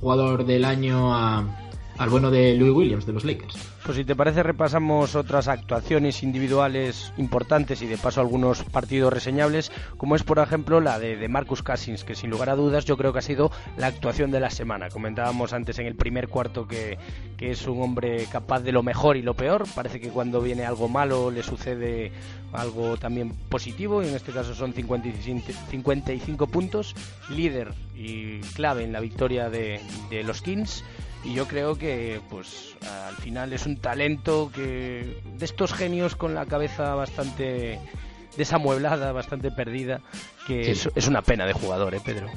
jugador 0.00 0.44
del 0.44 0.64
año 0.64 1.14
a, 1.14 1.65
al 1.98 2.10
bueno 2.10 2.30
de 2.30 2.54
Louis 2.54 2.72
Williams 2.72 3.06
de 3.06 3.12
los 3.12 3.24
Lakers. 3.24 3.56
Pues 3.84 3.96
si 3.96 4.04
te 4.04 4.16
parece 4.16 4.42
repasamos 4.42 5.14
otras 5.14 5.48
actuaciones 5.48 6.22
individuales 6.22 7.12
importantes 7.16 7.82
y 7.82 7.86
de 7.86 7.96
paso 7.96 8.20
algunos 8.20 8.64
partidos 8.64 9.12
reseñables, 9.12 9.70
como 9.96 10.16
es 10.16 10.22
por 10.22 10.38
ejemplo 10.38 10.80
la 10.80 10.98
de, 10.98 11.26
Marcus 11.28 11.62
Cousins, 11.62 12.04
que 12.04 12.14
sin 12.14 12.30
lugar 12.30 12.50
a 12.50 12.56
dudas 12.56 12.84
yo 12.84 12.96
creo 12.96 13.12
que 13.12 13.20
ha 13.20 13.22
sido 13.22 13.50
la 13.76 13.86
actuación 13.86 14.30
de 14.30 14.40
la 14.40 14.50
semana. 14.50 14.88
Comentábamos 14.88 15.52
antes 15.52 15.78
en 15.78 15.86
el 15.86 15.94
primer 15.94 16.28
cuarto 16.28 16.66
que, 16.66 16.98
que 17.36 17.50
es 17.50 17.66
un 17.66 17.82
hombre 17.82 18.26
capaz 18.30 18.60
de 18.60 18.72
lo 18.72 18.82
mejor 18.82 19.16
y 19.16 19.22
lo 19.22 19.34
peor. 19.34 19.64
Parece 19.74 20.00
que 20.00 20.08
cuando 20.08 20.40
viene 20.40 20.64
algo 20.64 20.88
malo 20.88 21.30
le 21.30 21.42
sucede 21.42 22.12
algo 22.52 22.96
también 22.96 23.32
positivo 23.48 24.02
y 24.02 24.08
en 24.08 24.14
este 24.14 24.32
caso 24.32 24.54
son 24.54 24.72
55, 24.72 25.52
55 25.70 26.46
puntos, 26.46 26.94
líder 27.30 27.72
y 27.94 28.40
clave 28.54 28.84
en 28.84 28.92
la 28.92 29.00
victoria 29.00 29.48
de, 29.48 29.80
de 30.10 30.22
los 30.22 30.42
Kings 30.42 30.84
y 31.26 31.34
yo 31.34 31.46
creo 31.48 31.76
que 31.76 32.20
pues 32.30 32.76
al 33.08 33.16
final 33.16 33.52
es 33.52 33.66
un 33.66 33.76
talento 33.76 34.50
que 34.54 35.20
de 35.24 35.44
estos 35.44 35.72
genios 35.72 36.14
con 36.14 36.34
la 36.34 36.46
cabeza 36.46 36.94
bastante 36.94 37.80
desamueblada, 38.36 39.12
bastante 39.12 39.50
perdida, 39.50 40.00
que 40.46 40.70
es, 40.70 41.08
una 41.08 41.22
pena 41.22 41.46
de 41.46 41.52
jugador, 41.52 41.94
¿eh, 41.94 42.00
Pedro? 42.04 42.28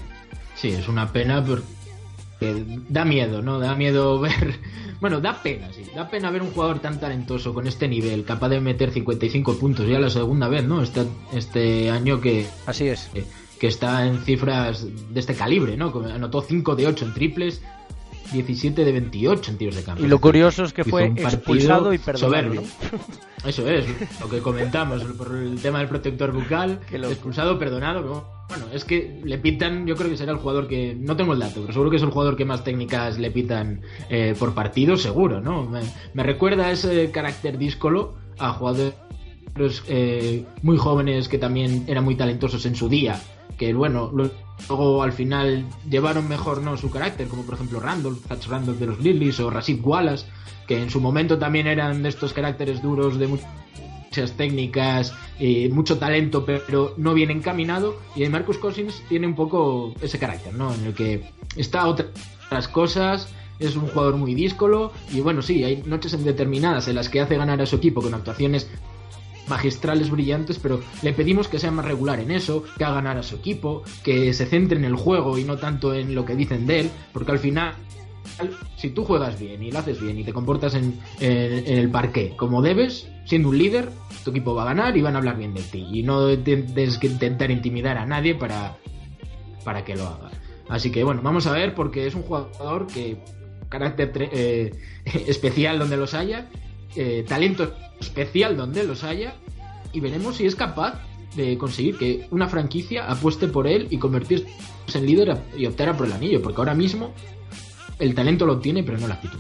Sí, 0.55 0.69
es 0.69 0.87
una 0.87 1.11
pena 1.11 1.43
da 2.89 3.05
miedo, 3.05 3.41
¿no? 3.41 3.59
Da 3.59 3.75
miedo 3.75 4.19
ver. 4.21 4.59
Bueno, 4.99 5.21
da 5.21 5.41
pena, 5.41 5.71
sí. 5.71 5.83
Da 5.95 6.09
pena 6.09 6.31
ver 6.31 6.41
un 6.41 6.51
jugador 6.51 6.79
tan 6.79 6.99
talentoso 6.99 7.53
con 7.53 7.67
este 7.67 7.87
nivel, 7.87 8.23
capaz 8.23 8.49
de 8.49 8.59
meter 8.59 8.91
55 8.91 9.57
puntos 9.57 9.87
ya 9.87 9.99
la 9.99 10.09
segunda 10.09 10.47
vez, 10.47 10.65
¿no? 10.65 10.81
Este, 10.81 11.05
este 11.33 11.89
año 11.89 12.19
que. 12.19 12.47
Así 12.65 12.87
es. 12.87 13.09
Que, 13.59 13.67
está 13.67 14.05
en 14.05 14.19
cifras 14.19 14.85
de 15.13 15.19
este 15.19 15.35
calibre, 15.35 15.75
¿no? 15.75 15.93
Anotó 16.13 16.41
5 16.41 16.75
de 16.75 16.87
8 16.87 17.05
en 17.05 17.13
triples, 17.13 17.61
17 18.31 18.85
de 18.85 18.91
28 18.91 19.51
en 19.51 19.57
tiros 19.57 19.75
de 19.75 19.83
campo. 19.83 20.03
Y 20.03 20.07
lo 20.07 20.19
curioso 20.19 20.63
es 20.63 20.73
que 20.73 20.83
fue 20.83 21.05
expulsado 21.05 21.93
y 21.93 21.97
perdonado. 21.97 22.63
Eso 23.45 23.69
es, 23.69 23.85
lo 24.19 24.29
que 24.29 24.39
comentamos 24.39 25.01
por 25.03 25.33
el 25.33 25.61
tema 25.61 25.79
del 25.79 25.87
protector 25.87 26.33
bucal, 26.33 26.81
expulsado, 26.91 27.57
perdonado. 27.57 28.27
Bueno, 28.49 28.65
es 28.73 28.83
que 28.83 29.21
le 29.23 29.37
pitan, 29.37 29.87
yo 29.87 29.95
creo 29.95 30.09
que 30.09 30.17
será 30.17 30.33
el 30.33 30.39
jugador 30.39 30.67
que, 30.67 30.93
no 30.95 31.15
tengo 31.15 31.33
el 31.33 31.39
dato, 31.39 31.61
pero 31.61 31.71
seguro 31.71 31.89
que 31.89 31.97
es 31.97 32.03
el 32.03 32.09
jugador 32.09 32.35
que 32.35 32.43
más 32.43 32.63
técnicas 32.63 33.17
le 33.17 33.31
pitan 33.31 33.81
eh, 34.09 34.35
por 34.37 34.53
partido, 34.53 34.97
seguro, 34.97 35.39
¿no? 35.39 35.69
Me, 36.13 36.23
recuerda 36.23 36.71
ese 36.71 37.11
carácter 37.11 37.57
díscolo 37.57 38.15
a 38.39 38.51
jugadores 38.53 38.93
eh, 39.87 40.45
muy 40.61 40.77
jóvenes 40.77 41.29
que 41.29 41.37
también 41.37 41.85
eran 41.87 42.03
muy 42.03 42.15
talentosos 42.15 42.65
en 42.65 42.75
su 42.75 42.89
día, 42.89 43.21
que 43.57 43.73
bueno, 43.73 44.11
luego 44.67 45.03
al 45.03 45.13
final 45.13 45.65
llevaron 45.89 46.27
mejor 46.27 46.61
no 46.61 46.77
su 46.77 46.89
carácter, 46.89 47.27
como 47.27 47.43
por 47.43 47.55
ejemplo 47.55 47.79
Randolph, 47.79 48.25
Randolph 48.47 48.79
de 48.79 48.85
los 48.85 48.99
Lilies 48.99 49.39
o 49.39 49.49
Rasif 49.49 49.79
Wallace, 49.85 50.25
que 50.67 50.81
en 50.81 50.89
su 50.89 51.01
momento 51.01 51.37
también 51.37 51.67
eran 51.67 52.03
de 52.03 52.09
estos 52.09 52.33
caracteres 52.33 52.81
duros 52.81 53.17
de 53.17 53.27
muchas 53.27 54.31
técnicas, 54.37 55.13
mucho 55.71 55.97
talento, 55.97 56.45
pero 56.45 56.93
no 56.97 57.13
bien 57.13 57.31
encaminado. 57.31 57.97
Y 58.15 58.27
Marcus 58.27 58.57
Cousins 58.57 59.03
tiene 59.09 59.27
un 59.27 59.35
poco 59.35 59.93
ese 60.01 60.19
carácter, 60.19 60.53
¿no? 60.53 60.73
En 60.73 60.85
el 60.85 60.93
que 60.93 61.23
está 61.55 61.87
otras 61.87 62.67
cosas, 62.67 63.33
es 63.59 63.75
un 63.75 63.87
jugador 63.87 64.15
muy 64.15 64.33
díscolo 64.33 64.93
y 65.11 65.19
bueno, 65.19 65.41
sí, 65.41 65.63
hay 65.63 65.83
noches 65.85 66.23
determinadas 66.23 66.87
en 66.87 66.95
las 66.95 67.09
que 67.09 67.19
hace 67.19 67.35
ganar 67.35 67.61
a 67.61 67.65
su 67.65 67.75
equipo 67.75 68.01
con 68.01 68.13
actuaciones 68.13 68.69
magistrales 69.49 70.09
brillantes, 70.09 70.59
pero 70.59 70.79
le 71.01 71.13
pedimos 71.13 71.47
que 71.47 71.59
sea 71.59 71.71
más 71.71 71.85
regular 71.85 72.19
en 72.19 72.31
eso, 72.31 72.63
que 72.77 72.83
haga 72.83 72.95
ganar 72.95 73.17
a 73.17 73.23
su 73.23 73.35
equipo, 73.35 73.83
que 74.03 74.33
se 74.33 74.45
centre 74.45 74.77
en 74.77 74.85
el 74.85 74.95
juego 74.95 75.37
y 75.37 75.43
no 75.43 75.57
tanto 75.57 75.93
en 75.93 76.15
lo 76.15 76.25
que 76.25 76.35
dicen 76.35 76.67
de 76.67 76.81
él, 76.81 76.91
porque 77.11 77.31
al 77.31 77.39
final 77.39 77.75
si 78.77 78.89
tú 78.89 79.03
juegas 79.03 79.39
bien 79.39 79.61
y 79.61 79.71
lo 79.71 79.79
haces 79.79 79.99
bien 79.99 80.17
y 80.19 80.23
te 80.23 80.33
comportas 80.33 80.73
en, 80.75 80.99
el 81.19 81.89
parque 81.89 82.33
como 82.37 82.61
debes, 82.61 83.09
siendo 83.25 83.49
un 83.49 83.57
líder, 83.57 83.89
tu 84.23 84.31
equipo 84.31 84.55
va 84.55 84.63
a 84.63 84.65
ganar 84.65 84.95
y 84.95 85.01
van 85.01 85.15
a 85.15 85.19
hablar 85.19 85.37
bien 85.37 85.53
de 85.53 85.61
ti. 85.61 85.85
Y 85.91 86.03
no 86.03 86.37
tienes 86.39 86.97
que 86.97 87.07
intentar 87.07 87.51
intimidar 87.51 87.97
a 87.97 88.05
nadie 88.05 88.35
para, 88.35 88.77
para 89.63 89.83
que 89.83 89.95
lo 89.95 90.07
haga. 90.07 90.31
Así 90.69 90.91
que 90.91 91.03
bueno, 91.03 91.21
vamos 91.23 91.47
a 91.47 91.51
ver 91.51 91.73
porque 91.75 92.07
es 92.07 92.15
un 92.15 92.23
jugador 92.23 92.87
que 92.87 93.17
carácter 93.69 94.11
eh, 94.31 94.71
especial 95.27 95.79
donde 95.79 95.97
los 95.97 96.13
haya, 96.13 96.49
eh, 96.95 97.25
talento 97.27 97.73
especial 97.99 98.57
donde 98.57 98.83
los 98.83 99.03
haya 99.03 99.35
y 99.93 99.99
veremos 99.99 100.37
si 100.37 100.45
es 100.45 100.55
capaz 100.55 101.01
de 101.35 101.57
conseguir 101.57 101.97
que 101.97 102.27
una 102.31 102.47
franquicia 102.47 103.09
apueste 103.09 103.47
por 103.47 103.67
él 103.67 103.87
y 103.89 103.97
convertirse 103.97 104.47
en 104.93 105.05
líder 105.05 105.37
y 105.57 105.65
optar 105.65 105.95
por 105.95 106.07
el 106.07 106.13
anillo, 106.13 106.41
porque 106.41 106.59
ahora 106.59 106.73
mismo 106.73 107.13
el 107.99 108.15
talento 108.15 108.45
lo 108.45 108.59
tiene, 108.59 108.83
pero 108.83 108.97
no 108.97 109.07
la 109.07 109.15
actitud. 109.15 109.39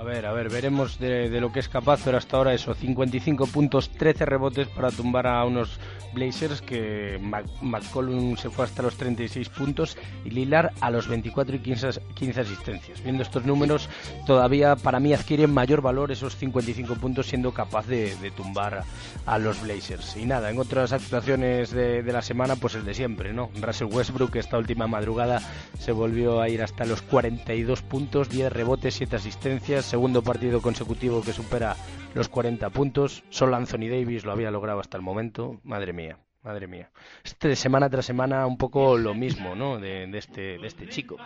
A 0.00 0.02
ver, 0.02 0.26
a 0.26 0.32
ver, 0.32 0.50
veremos 0.50 0.98
de, 0.98 1.28
lo 1.40 1.52
que 1.52 1.60
es 1.60 1.68
capaz, 1.68 2.00
pero 2.04 2.18
hasta 2.18 2.36
ahora 2.36 2.52
eso, 2.52 2.74
55 2.74 3.46
puntos, 3.46 3.90
13 3.90 4.26
rebotes 4.26 4.68
para 4.68 4.90
tumbar 4.90 5.26
a 5.26 5.44
unos 5.44 5.78
Blazers 6.12 6.60
que 6.62 7.18
McCollum 7.60 8.36
se 8.36 8.50
fue 8.50 8.64
hasta 8.64 8.82
los 8.82 8.96
36 8.96 9.48
puntos 9.48 9.96
y 10.24 10.30
Lilar 10.30 10.72
a 10.80 10.90
los 10.90 11.08
24 11.08 11.56
y 11.56 11.58
15, 11.60 12.40
asistencias. 12.40 13.02
Viendo 13.02 13.22
estos 13.22 13.44
números, 13.44 13.88
todavía 14.26 14.76
para 14.76 15.00
mí 15.00 15.12
adquieren 15.12 15.52
mayor 15.52 15.80
valor 15.80 16.10
esos 16.12 16.36
55 16.36 16.94
puntos 16.96 17.26
siendo 17.26 17.52
capaz 17.52 17.86
de, 17.86 18.14
tumbar 18.36 18.82
a, 19.26 19.38
los 19.38 19.62
Blazers. 19.62 20.16
Y 20.16 20.26
nada, 20.26 20.50
en 20.50 20.58
otras 20.58 20.92
actuaciones 20.92 21.70
de, 21.70 22.02
de, 22.02 22.12
la 22.12 22.22
semana, 22.22 22.56
pues 22.56 22.74
el 22.74 22.84
de 22.84 22.94
siempre, 22.94 23.32
¿no? 23.32 23.50
Russell 23.60 23.88
Westbrook 23.92 24.36
esta 24.36 24.58
última 24.58 24.86
madrugada 24.86 25.40
se 25.78 25.92
volvió 25.92 26.40
a 26.40 26.48
ir 26.48 26.62
hasta 26.62 26.84
los 26.84 27.02
42 27.02 27.82
puntos, 27.82 28.28
10 28.28 28.52
rebotes, 28.52 28.94
7 28.94 29.16
asistencias 29.16 29.93
segundo 29.94 30.22
partido 30.22 30.60
consecutivo 30.60 31.22
que 31.22 31.32
supera 31.32 31.76
los 32.16 32.28
40 32.28 32.68
puntos. 32.70 33.22
Solo 33.30 33.54
Anthony 33.54 33.86
Davis 33.88 34.24
lo 34.24 34.32
había 34.32 34.50
logrado 34.50 34.80
hasta 34.80 34.96
el 34.96 35.04
momento. 35.04 35.60
Madre 35.62 35.92
mía, 35.92 36.18
madre 36.42 36.66
mía. 36.66 36.90
Este 37.22 37.54
semana 37.54 37.88
tras 37.88 38.04
semana 38.04 38.44
un 38.44 38.58
poco 38.58 38.98
lo 38.98 39.14
mismo, 39.14 39.54
¿no? 39.54 39.78
De, 39.78 40.10
este, 40.18 40.58
de 40.58 40.66
este 40.66 40.88
chico. 40.88 41.16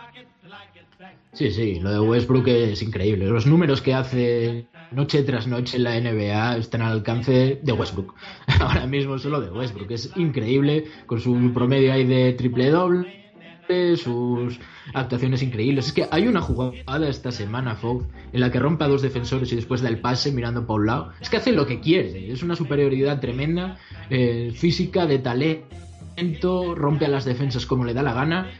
Sí, 1.33 1.49
sí, 1.49 1.79
lo 1.79 1.91
de 1.93 1.99
Westbrook 1.99 2.47
es 2.47 2.83
increíble. 2.83 3.25
Los 3.25 3.47
números 3.47 3.81
que 3.81 3.95
hace 3.95 4.67
noche 4.91 5.23
tras 5.23 5.47
noche 5.47 5.77
en 5.77 5.85
la 5.85 5.99
NBA 5.99 6.57
están 6.57 6.83
al 6.83 6.91
alcance 6.91 7.59
de 7.63 7.73
Westbrook. 7.73 8.13
Ahora 8.59 8.85
mismo 8.85 9.17
solo 9.17 9.41
de 9.41 9.49
Westbrook. 9.49 9.89
Es 9.89 10.15
increíble 10.15 10.85
con 11.07 11.19
su 11.19 11.51
promedio 11.55 11.91
ahí 11.91 12.05
de 12.05 12.33
triple 12.33 12.69
doble 12.69 13.18
sus 13.97 14.59
actuaciones 14.93 15.43
increíbles. 15.43 15.87
Es 15.87 15.93
que 15.93 16.07
hay 16.09 16.27
una 16.27 16.41
jugada 16.41 17.07
esta 17.07 17.31
semana, 17.31 17.75
Fox, 17.75 18.05
en 18.33 18.41
la 18.41 18.51
que 18.51 18.59
rompe 18.59 18.83
a 18.83 18.87
dos 18.87 19.01
defensores 19.01 19.51
y 19.51 19.55
después 19.55 19.81
da 19.81 19.89
el 19.89 19.99
pase 19.99 20.31
mirando 20.31 20.65
para 20.65 20.79
un 20.79 20.85
lado. 20.87 21.11
Es 21.21 21.29
que 21.29 21.37
hace 21.37 21.51
lo 21.51 21.67
que 21.67 21.79
quiere, 21.79 22.31
es 22.31 22.41
una 22.41 22.55
superioridad 22.55 23.19
tremenda, 23.19 23.77
eh, 24.09 24.51
física, 24.55 25.05
de 25.05 25.19
talento, 25.19 26.73
rompe 26.75 27.05
a 27.05 27.09
las 27.09 27.25
defensas 27.25 27.65
como 27.65 27.85
le 27.85 27.93
da 27.93 28.01
la 28.01 28.13
gana 28.13 28.51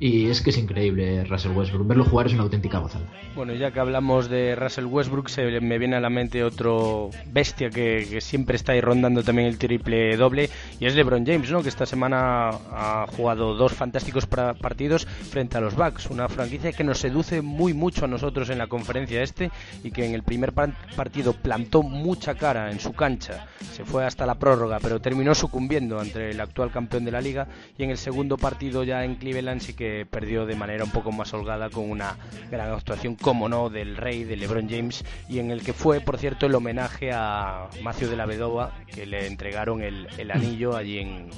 y 0.00 0.30
es 0.30 0.40
que 0.40 0.48
es 0.48 0.56
increíble 0.56 1.24
Russell 1.24 1.52
Westbrook. 1.52 1.86
Verlo 1.86 2.04
jugar 2.04 2.26
es 2.26 2.32
una 2.32 2.44
auténtica 2.44 2.78
gozada. 2.78 3.04
Bueno, 3.36 3.52
ya 3.52 3.70
que 3.70 3.80
hablamos 3.80 4.30
de 4.30 4.56
Russell 4.56 4.86
Westbrook, 4.86 5.28
se 5.28 5.60
me 5.60 5.78
viene 5.78 5.96
a 5.96 6.00
la 6.00 6.08
mente 6.08 6.42
otro 6.42 7.10
bestia 7.26 7.68
que, 7.68 8.20
siempre 8.22 8.56
está 8.56 8.72
ahí 8.72 8.80
rondando 8.80 9.22
también 9.22 9.46
el 9.46 9.58
triple 9.58 10.16
doble, 10.16 10.48
y 10.80 10.86
es 10.86 10.94
LeBron 10.94 11.26
James, 11.26 11.50
¿no? 11.50 11.62
que 11.62 11.68
esta 11.68 11.84
semana 11.84 12.48
ha 12.48 13.06
jugado 13.14 13.54
dos 13.54 13.72
fantásticos 13.72 14.26
partidos 14.26 15.06
frente 15.06 15.58
a 15.58 15.60
los 15.60 15.76
Bucks, 15.76 16.08
una 16.08 16.28
franquicia 16.28 16.72
que 16.72 16.82
nos 16.82 16.98
seduce 16.98 17.42
muy 17.42 17.74
mucho 17.74 18.06
a 18.06 18.08
nosotros 18.08 18.48
en 18.48 18.58
la 18.58 18.68
conferencia 18.68 19.22
este 19.22 19.50
y 19.84 19.90
que 19.90 20.06
en 20.06 20.14
el 20.14 20.22
primer 20.22 20.52
partido 20.52 21.34
plantó 21.34 21.82
mucha 21.82 22.34
cara 22.34 22.70
en 22.70 22.80
su 22.80 22.94
cancha, 22.94 23.46
se 23.72 23.84
fue 23.84 24.06
hasta 24.06 24.24
la 24.24 24.36
prórroga, 24.36 24.78
pero 24.80 25.00
terminó 25.00 25.34
sucumbiendo 25.34 26.00
ante 26.00 26.30
el 26.30 26.40
actual 26.40 26.70
campeón 26.70 27.04
de 27.04 27.12
la 27.12 27.20
liga, 27.20 27.48
y 27.76 27.82
en 27.82 27.90
el 27.90 27.98
segundo 27.98 28.38
partido 28.38 28.82
ya 28.82 29.04
en 29.04 29.16
Cleveland 29.16 29.60
sí 29.60 29.74
que 29.74 29.89
perdió 30.10 30.46
de 30.46 30.56
manera 30.56 30.84
un 30.84 30.90
poco 30.90 31.12
más 31.12 31.32
holgada 31.34 31.70
con 31.70 31.90
una 31.90 32.16
gran 32.50 32.72
actuación, 32.72 33.16
como 33.16 33.48
no, 33.48 33.70
del 33.70 33.96
rey, 33.96 34.24
de 34.24 34.36
LeBron 34.36 34.68
James, 34.68 35.04
y 35.28 35.38
en 35.38 35.50
el 35.50 35.62
que 35.62 35.72
fue, 35.72 36.00
por 36.00 36.18
cierto, 36.18 36.46
el 36.46 36.54
homenaje 36.54 37.10
a 37.12 37.68
Macio 37.82 38.08
de 38.08 38.16
la 38.16 38.26
Vedova, 38.26 38.72
que 38.86 39.06
le 39.06 39.26
entregaron 39.26 39.82
el, 39.82 40.08
anillo 40.30 40.76
allí 40.76 40.98
en, 40.98 41.30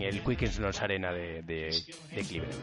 el 0.00 0.22
Quickens 0.22 0.60
Arena 0.80 1.12
de, 1.12 1.42
de, 1.42 1.70
Cleveland. 2.28 2.54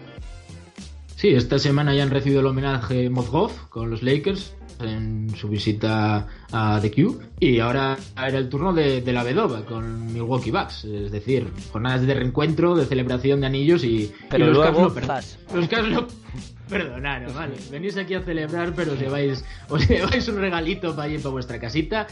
Sí, 1.15 1.29
esta 1.29 1.57
semana 1.59 1.95
ya 1.95 2.03
han 2.03 2.11
recibido 2.11 2.41
el 2.41 2.47
homenaje 2.47 3.09
Mozgov 3.09 3.69
con 3.69 3.89
los 3.89 4.03
Lakers 4.03 4.55
en 4.79 5.29
su 5.35 5.47
visita 5.47 6.27
a 6.51 6.79
The 6.81 6.91
Q 6.91 7.19
y 7.39 7.59
ahora 7.59 7.97
era 8.15 8.37
el 8.37 8.49
turno 8.49 8.73
de, 8.73 9.01
la 9.11 9.23
Vedova 9.23 9.65
con 9.65 10.13
Milwaukee 10.13 10.51
Bucks, 10.51 10.85
es 10.85 11.11
decir, 11.11 11.47
jornadas 11.71 12.05
de 12.05 12.13
reencuentro, 12.13 12.75
de 12.75 12.85
celebración 12.85 13.41
de 13.41 13.47
anillos 13.47 13.83
y, 13.83 14.11
pero 14.29 14.47
los 14.47 14.57
luego, 14.57 14.93
los 15.53 15.67
casos 15.67 15.89
no 15.89 16.07
perdonaron, 16.69 17.33
vale, 17.33 17.55
venís 17.71 17.97
aquí 17.97 18.13
a 18.13 18.21
celebrar 18.21 18.73
pero 18.75 18.93
os 18.93 18.99
lleváis, 18.99 19.43
os 19.69 19.87
lleváis 19.87 20.27
un 20.27 20.37
regalito 20.37 20.95
para 20.95 21.09
ir 21.09 21.21
para 21.21 21.31
vuestra 21.31 21.59
casita 21.59 22.07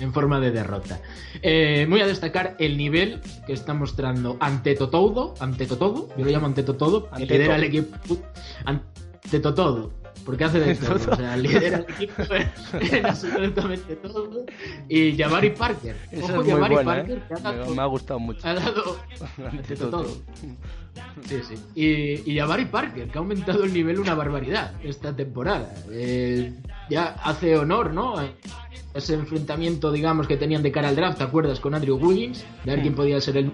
en 0.00 0.12
forma 0.12 0.40
de 0.40 0.50
derrota. 0.50 1.00
Eh, 1.40 1.86
voy 1.88 2.00
a 2.00 2.06
destacar 2.06 2.56
el 2.58 2.76
nivel 2.76 3.20
que 3.46 3.52
está 3.52 3.74
mostrando 3.74 4.36
ante 4.40 4.74
Totodo, 4.74 5.34
ante 5.38 5.66
Totodo, 5.66 6.08
yo 6.16 6.24
lo 6.24 6.30
llamo 6.30 6.46
ante 6.46 6.62
Totodo, 6.62 7.08
que 7.10 7.26
lidera 7.26 7.56
el 7.56 7.64
equipo. 7.64 8.18
Ante 8.64 9.40
Totodo, 9.40 9.92
porque 10.24 10.44
hace 10.44 10.60
de 10.60 10.74
todo, 10.74 10.94
o 11.12 11.16
sea, 11.16 11.36
lidera 11.36 11.78
el 11.78 11.86
equipo 11.88 12.22
en 12.80 13.06
absolutamente 13.06 13.96
todo. 13.96 14.44
Y 14.88 15.16
Jabari 15.16 15.50
Parker, 15.50 15.96
Ojo, 16.22 16.42
es 16.42 16.48
Jabari 16.48 16.74
buena, 16.74 16.94
Parker, 16.94 17.18
¿eh? 17.18 17.64
me, 17.68 17.74
me, 17.74 17.82
ha 17.82 17.86
gustado 17.86 18.20
mucho. 18.20 18.46
Ha 18.46 18.54
dado 18.54 18.98
ante 19.50 19.76
todo. 19.76 20.06
Sí, 21.26 21.40
sí. 21.48 21.54
Y, 21.74 22.32
y 22.32 22.38
Jabari 22.38 22.66
Parker, 22.66 23.08
que 23.08 23.18
ha 23.18 23.20
aumentado 23.20 23.64
el 23.64 23.72
nivel 23.72 24.00
una 24.00 24.14
barbaridad 24.14 24.72
esta 24.82 25.14
temporada. 25.14 25.72
Eh, 25.90 26.52
ya 26.88 27.16
hace 27.22 27.56
honor, 27.56 27.92
¿no? 27.92 28.14
Ese 28.94 29.14
enfrentamiento, 29.14 29.90
digamos, 29.90 30.26
que 30.28 30.36
tenían 30.36 30.62
de 30.62 30.70
cara 30.72 30.88
al 30.88 30.96
draft, 30.96 31.18
¿te 31.18 31.24
acuerdas? 31.24 31.60
Con 31.60 31.74
Andrew 31.74 31.96
Wiggins, 31.96 32.44
de 32.64 32.72
ver 32.72 32.82
quién 32.82 32.94
podía 32.94 33.20
ser 33.20 33.36
el 33.38 33.52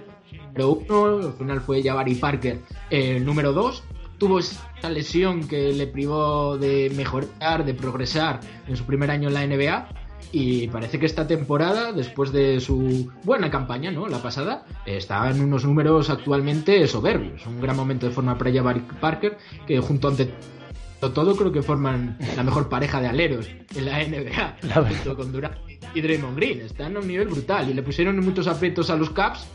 número 0.48 0.70
uno. 0.88 1.28
Al 1.28 1.33
final 1.35 1.61
fue 1.61 1.83
Jabari 1.83 2.14
Parker 2.14 2.59
el 2.90 3.24
número 3.24 3.52
dos 3.52 3.83
tuvo 4.20 4.38
esta 4.38 4.90
lesión 4.90 5.48
que 5.48 5.72
le 5.72 5.87
privó 5.87 6.59
de 6.59 6.92
mejorar, 6.94 7.64
de 7.64 7.72
progresar 7.74 8.40
en 8.68 8.76
su 8.76 8.85
primer 8.85 9.11
año 9.11 9.28
en 9.28 9.35
la 9.35 9.46
NBA. 9.46 9.88
Y 10.33 10.68
parece 10.68 11.00
que 11.00 11.06
esta 11.06 11.26
temporada, 11.26 11.92
después 11.92 12.30
de 12.30 12.61
su 12.61 13.11
buena 13.24 13.50
campaña, 13.50 13.90
¿no? 13.90 14.06
La 14.06 14.22
pasada, 14.22 14.64
está 14.87 15.28
en 15.28 15.40
unos 15.40 15.64
números 15.64 16.11
actualmente 16.11 16.87
soberbios. 16.87 17.44
Un 17.46 17.61
gran 17.61 17.74
momento 17.74 18.06
de 18.06 18.12
forma 18.12 18.38
para 18.38 18.52
Jabari 18.52 18.83
Parker, 19.00 19.38
que 19.66 19.80
junto 19.80 20.09
ante 20.09 20.30
todo 21.00 21.35
creo 21.35 21.50
que 21.50 21.62
forman 21.62 22.18
la 22.37 22.44
mejor 22.44 22.68
pareja 22.68 23.00
de 23.00 23.09
aleros 23.09 23.48
en 23.74 23.87
la 23.87 24.04
NBA, 24.04 24.85
junto 24.88 25.16
con 25.16 25.33
Durant 25.33 25.56
y 25.94 26.00
Draymond 26.02 26.37
Green. 26.37 26.61
Están 26.61 26.96
a 26.96 27.00
un 27.00 27.09
nivel 27.09 27.26
brutal 27.26 27.70
y 27.70 27.74
le 27.74 27.83
pusieron 27.83 28.20
muchos 28.20 28.46
aprietos 28.46 28.90
a 28.90 28.96
los 28.96 29.11
Caps. 29.11 29.48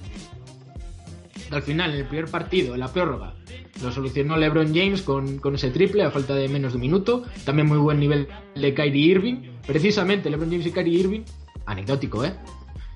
Al 1.52 1.62
final, 1.62 1.92
en 1.92 1.98
el 1.98 2.06
primer 2.06 2.26
partido, 2.26 2.74
en 2.74 2.80
la 2.80 2.92
prórroga, 2.92 3.36
lo 3.82 3.92
solucionó 3.92 4.38
LeBron 4.38 4.74
James 4.74 5.02
con, 5.02 5.38
con, 5.38 5.56
ese 5.56 5.70
triple 5.70 6.04
a 6.04 6.12
falta 6.12 6.34
de 6.34 6.48
menos 6.48 6.74
de 6.74 6.78
un 6.78 6.82
minuto. 6.82 7.24
También 7.44 7.68
muy 7.68 7.78
buen 7.78 8.00
nivel 8.00 8.28
de 8.56 8.74
Kyrie 8.74 9.12
Irving. 9.12 9.36
Precisamente 9.66 10.30
LeBron 10.30 10.50
James 10.50 10.66
y 10.66 10.72
Kyrie 10.72 11.00
Irving, 11.00 11.22
anecdótico, 11.66 12.24
¿eh? 12.26 12.34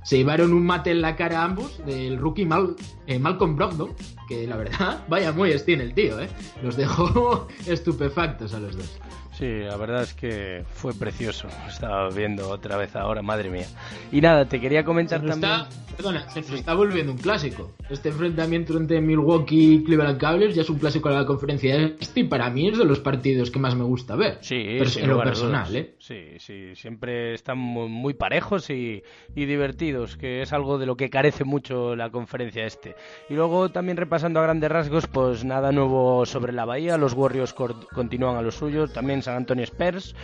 Se 0.04 0.18
llevaron 0.18 0.54
un 0.54 0.66
mate 0.66 0.92
en 0.92 1.02
la 1.02 1.16
cara 1.16 1.42
a 1.42 1.46
ambos 1.46 1.86
del 1.86 2.18
rookie 2.18 2.46
Mal, 2.46 2.76
eh, 3.06 3.20
Malcolm 3.20 3.56
Brogdon, 3.56 3.94
que 4.28 4.48
la 4.48 4.56
verdad, 4.56 5.06
vaya 5.10 5.32
muy 5.32 5.54
tiene 5.60 5.84
el 5.84 5.94
tío, 5.94 6.20
¿eh? 6.20 6.30
Los 6.64 6.78
dejó 6.78 7.48
estupefactos 7.68 8.54
a 8.54 8.60
los 8.60 8.78
dos. 8.78 9.00
Sí, 9.40 9.60
la 9.60 9.78
verdad 9.78 10.02
es 10.02 10.14
que 10.14 10.66
fue 10.74 10.94
precioso. 10.94 11.48
Estaba 11.66 12.10
viendo 12.10 12.50
otra 12.50 12.76
vez 12.76 12.94
ahora, 12.98 13.22
madre 13.22 13.50
mía. 13.50 13.68
Y 14.12 14.20
nada, 14.20 14.44
te 14.50 14.60
quería 14.60 14.84
comentar 14.84 15.22
también. 15.22 15.38
Está, 15.38 15.70
perdona, 15.96 16.30
se 16.30 16.42
está 16.42 16.74
volviendo 16.74 17.14
un 17.14 17.18
clásico. 17.18 17.72
Este 17.90 18.10
enfrentamiento 18.10 18.76
entre 18.76 19.00
Milwaukee 19.00 19.76
y 19.76 19.84
Cleveland 19.86 20.20
Cavaliers 20.20 20.56
ya 20.56 20.64
es 20.64 20.70
un 20.70 20.78
clásico 20.78 21.08
de 21.08 21.16
la 21.16 21.26
conferencia 21.26 21.74
este 22.02 22.20
y 22.20 22.24
para 22.26 22.50
mí 22.50 22.68
es 22.68 22.78
de 22.78 22.84
los 22.84 23.00
partidos 23.00 23.50
que 23.50 23.60
más 23.60 23.76
me 23.76 23.86
gusta 23.86 24.18
ver. 24.18 24.40
Sí, 24.42 24.56
en 24.58 25.08
lo 25.08 25.24
personal, 25.24 25.74
¿eh? 25.74 25.96
Sí, 26.10 26.40
sí, 26.40 26.76
siempre 26.76 27.36
están 27.36 27.60
muy, 27.60 28.16
parejos 28.16 28.72
y, 28.72 29.04
y, 29.36 29.46
divertidos, 29.46 30.18
que 30.18 30.42
es 30.42 30.52
algo 30.54 30.80
de 30.80 30.88
lo 30.88 30.98
que 30.98 31.12
carece 31.12 31.44
mucho 31.44 31.96
la 31.96 32.10
conferencia 32.10 32.66
este. 32.66 32.96
Y 33.30 33.36
luego 33.36 33.70
también 33.70 33.96
repasando 33.96 34.40
a 34.40 34.44
grandes 34.44 34.72
rasgos, 34.72 35.06
pues 35.06 35.46
nada 35.46 35.72
nuevo 35.72 36.26
sobre 36.26 36.52
la 36.52 36.66
Bahía. 36.66 36.98
Los 36.98 37.14
Warriors 37.14 37.54
continúan 37.54 38.38
a 38.38 38.42
lo 38.42 38.50
suyo. 38.50 38.88
También 38.88 39.22
San 39.22 39.36
Antonio 39.36 39.64
Spurs. 39.66 40.16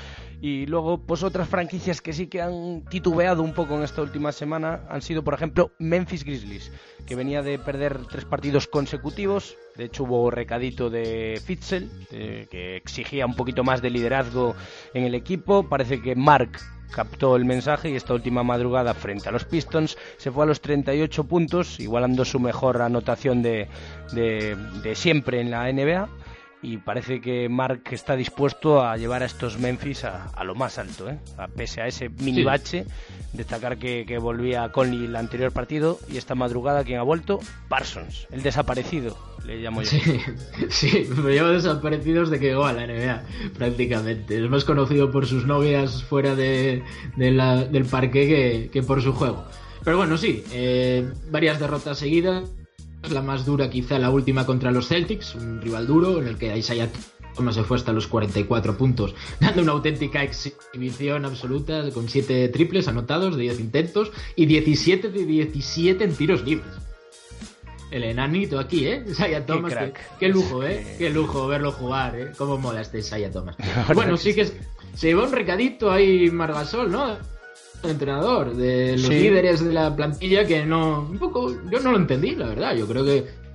Y 0.41 0.65
luego, 0.65 0.99
pues 0.99 1.23
otras 1.23 1.47
franquicias 1.47 2.01
que 2.01 2.13
sí 2.13 2.27
que 2.27 2.41
han 2.41 2.83
titubeado 2.89 3.41
un 3.41 3.53
poco 3.53 3.75
en 3.75 3.83
esta 3.83 4.01
última 4.01 4.31
semana 4.31 4.81
han 4.89 5.01
sido, 5.01 5.23
por 5.23 5.33
ejemplo, 5.33 5.71
Memphis 5.79 6.23
Grizzlies, 6.23 6.71
que 7.05 7.15
venía 7.15 7.41
de 7.41 7.57
perder 7.57 8.05
tres 8.07 8.25
partidos 8.25 8.67
consecutivos. 8.67 9.55
De 9.75 9.85
hecho, 9.85 10.03
hubo 10.03 10.29
recadito 10.31 10.89
de 10.89 11.41
Fitzel, 11.43 11.89
que 12.09 12.75
exigía 12.75 13.25
un 13.25 13.35
poquito 13.35 13.63
más 13.63 13.81
de 13.81 13.89
liderazgo 13.89 14.55
en 14.93 15.03
el 15.03 15.15
equipo. 15.15 15.67
Parece 15.67 16.01
que 16.01 16.15
Mark 16.15 16.59
captó 16.91 17.35
el 17.35 17.45
mensaje 17.45 17.89
y 17.89 17.95
esta 17.95 18.13
última 18.13 18.43
madrugada 18.43 18.93
frente 18.93 19.27
a 19.27 19.31
los 19.31 19.43
Pistons 19.43 19.97
se 20.17 20.31
fue 20.31 20.43
a 20.43 20.47
los 20.47 20.61
38 20.61 21.25
puntos, 21.25 21.79
igualando 21.79 22.23
su 22.23 22.39
mejor 22.39 22.81
anotación 22.81 23.41
de, 23.41 23.67
de, 24.13 24.55
de 24.81 24.95
siempre 24.95 25.41
en 25.41 25.51
la 25.51 25.71
NBA 25.71 26.07
y 26.65 26.77
parece 26.77 27.21
que 27.21 27.47
Mark 27.47 27.83
está 27.91 28.15
dispuesto 28.15 28.83
a 28.83 28.97
llevar 28.97 29.21
a 29.21 29.27
estos 29.27 29.59
Memphis 29.59 30.03
a, 30.03 30.43
lo 30.43 30.55
más 30.55 30.79
alto, 30.79 31.07
¿eh? 31.07 31.19
a, 31.37 31.47
pese 31.47 31.81
a 31.81 31.87
ese 31.87 32.09
mini 32.09 32.43
bache. 32.43 32.85
Destacar 33.33 33.77
que, 33.77 34.05
que 34.07 34.17
volvía 34.17 34.71
Conley 34.71 35.05
el 35.05 35.15
anterior 35.15 35.51
partido 35.51 35.99
y 36.11 36.17
esta 36.17 36.33
madrugada 36.33 36.83
quien 36.83 36.97
ha 36.97 37.03
vuelto, 37.03 37.39
Parsons, 37.69 38.27
el 38.31 38.41
desaparecido, 38.41 39.15
le 39.45 39.57
llamo 39.57 39.83
yo. 39.83 39.89
Sí, 39.89 40.01
sí 40.69 41.07
me 41.15 41.33
llevo 41.33 41.49
desaparecidos 41.49 42.31
de 42.31 42.39
que 42.39 42.47
llegó 42.47 42.65
a 42.65 42.73
la 42.73 42.87
NBA, 42.87 43.21
prácticamente. 43.55 44.43
Es 44.43 44.49
más 44.49 44.65
conocido 44.65 45.11
por 45.11 45.27
sus 45.27 45.45
novias 45.45 46.03
fuera 46.03 46.33
de, 46.33 46.81
del 47.15 47.85
parque 47.85 48.27
que, 48.27 48.69
que, 48.73 48.81
por 48.81 49.03
su 49.03 49.13
juego. 49.13 49.45
Pero 49.83 49.97
bueno, 49.97 50.17
sí, 50.17 50.43
eh, 50.51 51.07
varias 51.29 51.59
derrotas 51.59 51.99
seguidas 51.99 52.49
la 53.11 53.21
más 53.21 53.45
dura 53.45 53.69
quizá 53.69 53.99
la 53.99 54.09
última 54.09 54.45
contra 54.45 54.71
los 54.71 54.87
Celtics, 54.87 55.35
un 55.35 55.61
rival 55.61 55.87
duro 55.87 56.19
en 56.21 56.27
el 56.27 56.37
que 56.37 56.55
Isaiah 56.55 56.89
Thomas 57.35 57.55
se 57.55 57.63
fue 57.63 57.77
hasta 57.77 57.91
los 57.91 58.07
44 58.07 58.77
puntos, 58.77 59.13
dando 59.39 59.61
una 59.61 59.73
auténtica 59.73 60.23
exhibición 60.23 61.25
absoluta 61.25 61.89
con 61.91 62.09
7 62.09 62.47
triples 62.49 62.87
anotados 62.87 63.35
de 63.35 63.43
10 63.43 63.59
intentos 63.59 64.11
y 64.35 64.45
17 64.45 65.09
de 65.09 65.25
17 65.25 66.03
en 66.03 66.15
tiros 66.15 66.43
libres. 66.43 66.73
El 67.91 68.03
enanito 68.03 68.59
aquí, 68.59 68.87
¿eh? 68.87 69.03
Isaiah 69.09 69.45
Thomas, 69.45 69.73
qué, 70.19 70.27
lujo, 70.27 70.63
¿eh? 70.63 70.95
Qué 70.97 71.09
lujo 71.09 71.47
verlo 71.47 71.71
jugar, 71.71 72.19
¿eh? 72.19 72.31
Cómo 72.37 72.57
mola 72.57 72.81
este 72.81 72.99
Isaiah 72.99 73.31
Thomas. 73.31 73.55
bueno, 73.93 74.17
sí 74.17 74.33
que 74.33 74.45
se 74.45 75.07
llevó 75.07 75.23
un 75.23 75.31
recadito 75.31 75.91
ahí 75.91 76.29
Margasol, 76.31 76.91
¿no? 76.91 77.34
Entrenador, 77.89 78.55
de 78.55 78.93
los 78.93 79.09
líderes 79.09 79.63
de 79.63 79.73
la 79.73 79.95
plantilla 79.95 80.45
que 80.45 80.65
no. 80.65 81.07
Un 81.09 81.17
poco. 81.17 81.51
Yo 81.69 81.79
no 81.79 81.91
lo 81.91 81.97
entendí, 81.97 82.35
la 82.35 82.47
verdad. 82.47 82.75
Yo 82.75 82.87
creo 82.87 83.05
que. 83.05 83.25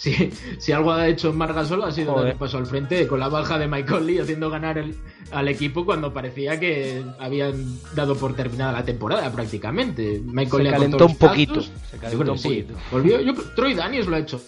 Si, 0.00 0.32
si 0.58 0.72
algo 0.72 0.92
ha 0.92 1.08
hecho 1.08 1.30
Margasol 1.34 1.84
ha 1.84 1.92
sido 1.92 2.24
dar 2.24 2.34
paso 2.38 2.56
al 2.56 2.64
frente 2.64 3.06
con 3.06 3.20
la 3.20 3.28
baja 3.28 3.58
de 3.58 3.68
Michael 3.68 4.06
Lee 4.06 4.18
haciendo 4.20 4.48
ganar 4.48 4.78
el, 4.78 4.94
al 5.30 5.46
equipo 5.48 5.84
cuando 5.84 6.14
parecía 6.14 6.58
que 6.58 7.04
habían 7.18 7.78
dado 7.94 8.16
por 8.16 8.34
terminada 8.34 8.72
la 8.72 8.82
temporada 8.82 9.30
prácticamente. 9.30 10.22
Michael 10.24 10.64
se 10.64 10.70
calentó 10.70 11.04
un 11.04 11.16
poquito. 11.16 11.60
Se 11.60 11.98
calentó 12.00 12.32
un 12.32 12.40
poquito. 12.40 12.74
Volvió, 12.90 13.20
yo, 13.20 13.34
Troy 13.54 13.74
Daniels 13.74 14.06
lo 14.06 14.16
ha 14.16 14.20
hecho 14.20 14.40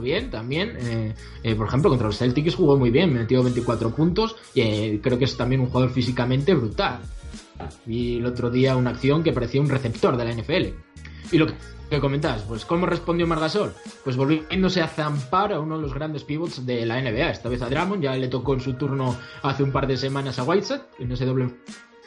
bien 0.00 0.30
también. 0.30 0.76
Eh, 0.80 1.14
eh, 1.42 1.54
por 1.54 1.68
ejemplo, 1.68 1.90
contra 1.90 2.06
los 2.06 2.18
Celtics 2.18 2.54
jugó 2.54 2.76
muy 2.76 2.90
bien, 2.90 3.12
metió 3.12 3.42
24 3.42 3.94
puntos 3.94 4.36
y 4.54 4.60
eh, 4.60 5.00
creo 5.02 5.18
que 5.18 5.24
es 5.24 5.36
también 5.36 5.60
un 5.60 5.68
jugador 5.68 5.90
físicamente 5.90 6.54
brutal. 6.54 7.00
Vi 7.86 8.16
el 8.16 8.26
otro 8.26 8.50
día 8.50 8.76
una 8.76 8.90
acción 8.90 9.22
que 9.22 9.32
parecía 9.32 9.60
un 9.60 9.68
receptor 9.68 10.16
de 10.16 10.24
la 10.24 10.32
NFL. 10.32 10.74
Y 11.32 11.38
lo 11.38 11.46
que 11.46 12.00
comentabas, 12.00 12.42
pues 12.42 12.64
¿cómo 12.64 12.86
respondió 12.86 13.26
Margasol? 13.26 13.74
Pues 14.02 14.16
volviéndose 14.16 14.80
a 14.80 14.88
zampar 14.88 15.52
a 15.52 15.60
uno 15.60 15.76
de 15.76 15.82
los 15.82 15.94
grandes 15.94 16.24
pivots 16.24 16.64
de 16.66 16.84
la 16.86 17.00
NBA, 17.00 17.30
esta 17.30 17.48
vez 17.48 17.62
a 17.62 17.68
Drummond, 17.68 18.02
ya 18.02 18.14
le 18.16 18.28
tocó 18.28 18.54
en 18.54 18.60
su 18.60 18.74
turno 18.74 19.16
hace 19.42 19.62
un 19.62 19.72
par 19.72 19.86
de 19.86 19.96
semanas 19.96 20.38
a 20.38 20.44
Whiteside, 20.44 20.82
en 20.98 21.12
ese 21.12 21.24
doble 21.26 21.50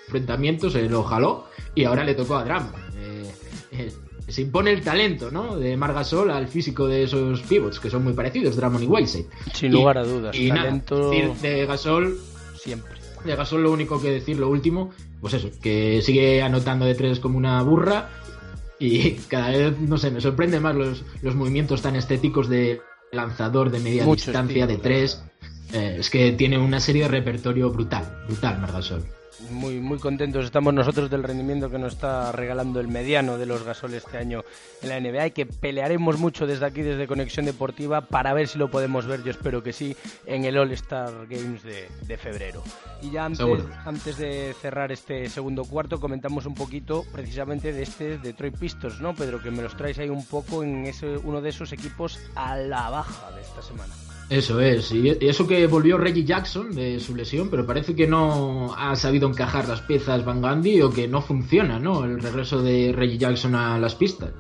enfrentamiento 0.08 0.70
se 0.70 0.88
lo 0.88 1.04
jaló 1.04 1.46
y 1.76 1.84
ahora 1.84 2.04
le 2.04 2.16
tocó 2.16 2.38
a 2.38 2.44
Drummond. 2.44 2.76
Eh, 2.98 3.32
eh, 3.72 3.94
se 4.28 4.42
impone 4.42 4.72
el 4.72 4.82
talento, 4.82 5.32
¿no? 5.32 5.58
De 5.58 5.78
Margasol 5.78 6.32
al 6.32 6.48
físico 6.48 6.88
de 6.88 7.04
esos 7.04 7.42
pivots, 7.44 7.80
que 7.80 7.90
son 7.90 8.04
muy 8.04 8.14
parecidos, 8.14 8.56
Drummond 8.58 8.84
y 8.84 8.88
Whiteside. 8.88 9.28
Sin 9.54 9.72
lugar 9.72 9.98
a 9.98 10.04
dudas. 10.04 10.36
Y 10.38 10.50
talento... 10.50 11.12
de 11.12 11.66
Gasol 11.66 12.18
siempre. 12.56 12.97
De 13.26 13.36
Gasol 13.36 13.64
lo 13.64 13.72
único 13.72 14.02
que 14.02 14.12
decir, 14.12 14.40
lo 14.40 14.50
último, 14.50 14.92
pues 15.22 15.34
eso, 15.34 15.50
que 15.62 16.02
sigue 16.02 16.42
anotando 16.42 16.86
de 16.86 16.96
tres 16.96 17.20
como 17.20 17.38
una 17.38 17.62
burra 17.62 18.10
y 18.80 19.12
cada 19.28 19.50
vez, 19.50 19.80
no 19.80 19.98
sé, 19.98 20.12
me 20.12 20.22
sorprende 20.22 20.60
más 20.60 20.76
los, 20.76 21.04
los 21.22 21.36
movimientos 21.36 21.82
tan 21.82 21.96
estéticos 21.96 22.50
de 22.50 22.82
lanzador 23.12 23.72
de 23.72 23.80
media 23.80 24.06
distancia, 24.06 24.68
de 24.68 24.78
tres. 24.78 25.24
Eh, 25.74 25.98
es 26.00 26.10
que 26.10 26.32
tiene 26.32 26.58
una 26.58 26.80
serie 26.80 27.04
de 27.04 27.08
repertorio 27.10 27.70
brutal, 27.70 28.24
brutal 28.28 28.60
Margasol 28.62 29.04
muy, 29.52 29.80
muy 29.80 30.00
contentos 30.00 30.46
estamos 30.46 30.74
nosotros 30.74 31.10
del 31.10 31.24
rendimiento 31.24 31.70
que 31.70 31.78
nos 31.78 31.94
está 31.94 32.32
regalando 32.32 32.80
el 32.80 32.88
mediano 32.88 33.38
de 33.38 33.46
los 33.46 33.64
gasoles 33.64 34.04
este 34.06 34.18
año 34.18 34.44
en 34.82 34.90
la 34.90 35.00
NBA 35.00 35.28
y 35.28 35.32
que 35.32 35.46
pelearemos 35.46 36.18
mucho 36.18 36.48
desde 36.48 36.66
aquí, 36.66 36.82
desde 36.82 37.08
Conexión 37.08 37.46
Deportiva, 37.46 38.02
para 38.02 38.34
ver 38.34 38.48
si 38.48 38.58
lo 38.58 38.70
podemos 38.70 39.06
ver, 39.06 39.24
yo 39.24 39.32
espero 39.32 39.64
que 39.64 39.74
sí, 39.74 39.96
en 40.26 40.46
el 40.46 40.58
All-Star 40.58 41.28
Games 41.28 41.64
de, 41.64 42.18
febrero. 42.18 42.64
Y 43.02 43.12
ya 43.12 43.26
antes, 43.26 43.46
antes 43.86 44.18
de 44.18 44.56
cerrar 44.60 44.92
este 44.92 45.30
segundo 45.30 45.66
cuarto, 45.66 46.00
comentamos 46.00 46.46
un 46.46 46.56
poquito 46.56 47.06
precisamente 47.12 47.74
de 47.74 47.84
este 47.84 48.18
Detroit 48.18 48.58
Pistons, 48.58 49.00
¿no, 49.02 49.14
Pedro? 49.14 49.42
Que 49.42 49.52
me 49.52 49.62
los 49.62 49.78
traes 49.78 50.00
ahí 50.00 50.10
un 50.10 50.26
poco 50.26 50.64
en 50.64 50.86
ese, 50.86 51.18
uno 51.18 51.42
de 51.42 51.50
esos 51.50 51.72
equipos 51.72 52.20
a 52.36 52.56
la 52.56 52.90
baja 52.90 53.32
de 53.32 53.42
esta 53.42 53.62
semana. 53.62 53.94
Eso 54.30 54.60
es, 54.60 54.92
y 54.92 55.08
eso 55.22 55.48
que 55.48 55.68
volvió 55.68 55.98
Reggie 55.98 56.26
Jackson 56.26 56.76
de 56.76 57.00
su 57.00 57.16
lesión, 57.16 57.50
pero 57.50 57.66
parece 57.66 57.96
que 57.96 58.08
no 58.08 58.76
ha 58.78 58.94
sabido 58.98 59.30
encajar 59.30 59.70
las 59.70 59.80
piezas 59.80 60.26
Van 60.26 60.42
Gundy 60.42 60.82
o 60.82 60.92
que 60.92 61.08
no 61.08 61.22
funciona, 61.22 61.80
¿no? 61.80 62.04
El 62.04 62.20
regreso 62.20 62.62
de 62.62 62.92
Reggie 62.94 63.18
Jackson 63.18 63.56
a 63.56 63.80
las 63.80 63.96
pistas. 63.96 64.32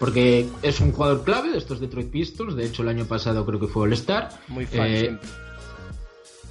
Porque 0.00 0.48
es 0.62 0.80
un 0.80 0.90
jugador 0.90 1.22
clave 1.22 1.52
de 1.52 1.58
estos 1.58 1.78
Detroit 1.78 2.10
Pistons, 2.10 2.56
de 2.56 2.66
hecho 2.66 2.82
el 2.82 2.88
año 2.88 3.04
pasado 3.04 3.46
creo 3.46 3.60
que 3.60 3.68
fue 3.68 3.84
All-Star. 3.84 4.30
Muy 4.48 4.66
fácil. 4.66 5.18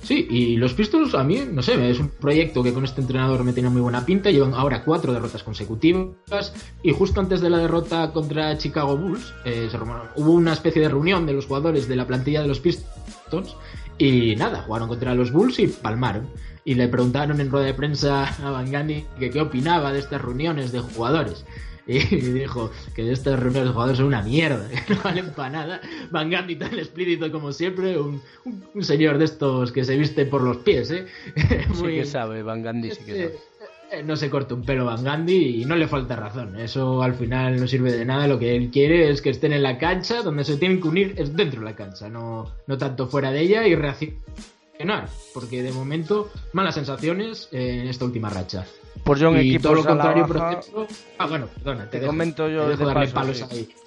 Sí, 0.05 0.27
y 0.29 0.55
los 0.57 0.75
Pistols 0.75 1.15
a 1.15 1.23
mí, 1.23 1.41
no 1.51 1.63
sé, 1.63 1.89
es 1.89 1.99
un 1.99 2.09
proyecto 2.09 2.61
que 2.61 2.71
con 2.71 2.83
este 2.83 3.01
entrenador 3.01 3.43
me 3.43 3.53
tiene 3.53 3.69
muy 3.69 3.81
buena 3.81 4.05
pinta. 4.05 4.29
Llevan 4.29 4.53
ahora 4.53 4.83
cuatro 4.83 5.11
derrotas 5.11 5.41
consecutivas 5.41 6.53
y 6.83 6.91
justo 6.91 7.21
antes 7.21 7.41
de 7.41 7.49
la 7.49 7.57
derrota 7.57 8.11
contra 8.13 8.55
Chicago 8.55 8.95
Bulls 8.95 9.33
eh, 9.45 9.67
hubo 10.15 10.31
una 10.31 10.53
especie 10.53 10.83
de 10.83 10.89
reunión 10.89 11.25
de 11.25 11.33
los 11.33 11.47
jugadores 11.47 11.87
de 11.87 11.95
la 11.95 12.05
plantilla 12.05 12.43
de 12.43 12.47
los 12.47 12.59
Pistons 12.59 13.55
y 13.97 14.35
nada, 14.35 14.61
jugaron 14.61 14.89
contra 14.89 15.15
los 15.15 15.31
Bulls 15.31 15.57
y 15.57 15.67
palmaron. 15.69 16.29
Y 16.63 16.75
le 16.75 16.87
preguntaron 16.87 17.41
en 17.41 17.49
rueda 17.49 17.65
de 17.65 17.73
prensa 17.73 18.25
a 18.25 18.51
Van 18.51 18.71
Gundy 18.71 19.05
que 19.17 19.31
qué 19.31 19.41
opinaba 19.41 19.91
de 19.91 19.99
estas 19.99 20.21
reuniones 20.21 20.71
de 20.71 20.81
jugadores. 20.81 21.45
y 21.87 21.97
dijo 21.97 22.71
que 22.95 23.11
estas 23.11 23.39
reuniones 23.39 23.69
de 23.69 23.73
jugadores 23.73 23.97
son 23.97 24.07
una 24.07 24.21
mierda, 24.21 24.67
que 24.87 24.93
no 24.93 25.01
valen 25.03 25.31
para 25.31 25.49
nada. 25.49 25.81
Van 26.11 26.29
Gandhi 26.29 26.55
tan 26.55 26.73
explícito 26.77 27.31
como 27.31 27.51
siempre, 27.51 27.99
un, 27.99 28.21
un, 28.73 28.83
señor 28.83 29.17
de 29.17 29.25
estos 29.25 29.71
que 29.71 29.83
se 29.83 29.95
viste 29.97 30.25
por 30.25 30.41
los 30.41 30.57
pies, 30.57 30.91
¿eh? 30.91 31.05
Muy, 31.69 31.91
sí 31.91 31.95
que 31.97 32.05
sabe, 32.05 32.43
Van 32.43 32.63
Gandhi 32.63 32.91
sí 32.91 33.03
que 33.05 33.11
sabe. 33.11 33.39
Eh, 33.91 34.01
no 34.03 34.15
se 34.15 34.31
corta 34.31 34.55
un 34.55 34.63
pelo 34.63 34.85
Van 34.85 35.03
Gandhi 35.03 35.61
y 35.61 35.65
no 35.65 35.75
le 35.75 35.87
falta 35.87 36.15
razón. 36.15 36.59
Eso 36.59 37.03
al 37.03 37.13
final 37.13 37.59
no 37.59 37.67
sirve 37.67 37.91
de 37.91 38.03
nada. 38.03 38.27
Lo 38.27 38.39
que 38.39 38.55
él 38.55 38.71
quiere 38.71 39.11
es 39.11 39.21
que 39.21 39.29
estén 39.29 39.53
en 39.53 39.61
la 39.61 39.77
cancha, 39.77 40.23
donde 40.23 40.43
se 40.43 40.57
tienen 40.57 40.81
que 40.81 40.87
unir 40.87 41.13
es 41.17 41.35
dentro 41.35 41.59
de 41.59 41.65
la 41.65 41.75
cancha, 41.75 42.09
no, 42.09 42.51
no 42.65 42.77
tanto 42.79 43.05
fuera 43.07 43.31
de 43.31 43.41
ella 43.41 43.67
y 43.67 43.75
reaccionar 43.75 45.07
porque 45.33 45.63
de 45.63 45.71
momento 45.71 46.29
malas 46.53 46.75
sensaciones 46.75 47.49
en 47.51 47.87
esta 47.87 48.05
última 48.05 48.29
racha. 48.29 48.65
Pues 49.03 49.19
yo 49.19 49.35
y 49.39 49.59
todo 49.59 49.75
lo 49.75 49.85
contrario, 49.85 50.25
por 50.25 50.37
ejemplo. 50.37 50.87
Ah, 51.17 51.27
bueno, 51.27 51.47
perdona, 51.47 51.89
te, 51.89 52.01
comento 52.01 52.49
yo 52.49 52.63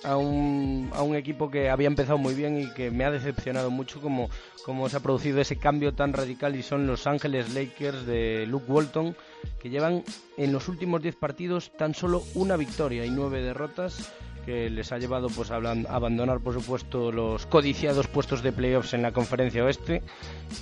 a, 0.05 0.17
un, 0.17 0.91
a 0.95 1.03
un 1.03 1.17
equipo 1.17 1.51
que 1.51 1.71
había 1.71 1.89
empezado 1.89 2.19
muy 2.19 2.35
bien 2.35 2.61
y 2.61 2.73
que 2.73 2.91
me 2.91 3.05
ha 3.05 3.11
decepcionado 3.11 3.71
mucho 3.71 4.01
como, 4.01 4.31
como 4.65 4.89
se 4.89 4.97
ha 4.97 5.01
producido 5.01 5.41
ese 5.41 5.57
cambio 5.57 5.93
tan 5.93 6.13
radical 6.13 6.55
y 6.55 6.63
son 6.63 6.87
Los 6.87 7.07
Ángeles 7.07 7.53
Lakers 7.53 8.07
de 8.07 8.47
Luke 8.47 8.71
Walton, 8.71 9.17
que 9.61 9.71
llevan 9.71 10.05
en 10.37 10.53
los 10.53 10.69
últimos 10.69 11.03
10 11.03 11.17
partidos 11.17 11.73
tan 11.77 11.95
solo 11.95 12.23
una 12.35 12.57
victoria 12.57 13.05
y 13.05 13.11
nueve 13.11 13.43
derrotas 13.43 14.13
que 14.49 14.71
les 14.71 14.93
ha 14.93 14.99
llevado 14.99 15.29
pues 15.29 15.51
a 15.51 15.57
abandonar 15.57 16.41
por 16.41 16.55
supuesto 16.55 17.13
los 17.13 17.45
codiciados 17.45 18.07
puestos 18.07 18.43
de 18.43 18.51
playoffs 18.51 18.95
en 18.95 19.03
la 19.03 19.13
conferencia 19.13 19.63
oeste. 19.63 20.01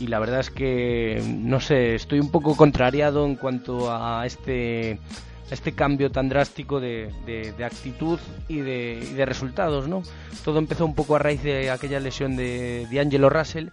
Y 0.01 0.09
la 0.09 0.19
verdad 0.19 0.41
es 0.41 0.51
que 0.51 1.23
no 1.25 1.61
sé 1.61 1.95
estoy 1.95 2.19
un 2.19 2.33
poco 2.33 2.57
contrariado 2.57 3.25
en 3.25 3.37
cuanto 3.37 3.95
a 3.95 4.27
este 4.27 4.99
este 5.53 5.71
cambio 5.71 6.11
tan 6.11 6.29
drástico 6.29 6.81
de, 6.81 7.55
actitud 7.65 8.19
y 8.49 8.59
de, 8.59 9.09
de, 9.15 9.25
resultados, 9.25 9.87
¿no? 9.87 10.03
Todo 10.45 10.59
empezó 10.59 10.85
un 10.85 10.97
poco 10.97 11.15
a 11.15 11.21
raíz 11.21 11.45
de 11.45 11.71
aquella 11.71 12.01
lesión 12.01 12.35
de, 12.35 12.89
de 12.91 12.99
Angelo 13.01 13.31
Russell. 13.31 13.69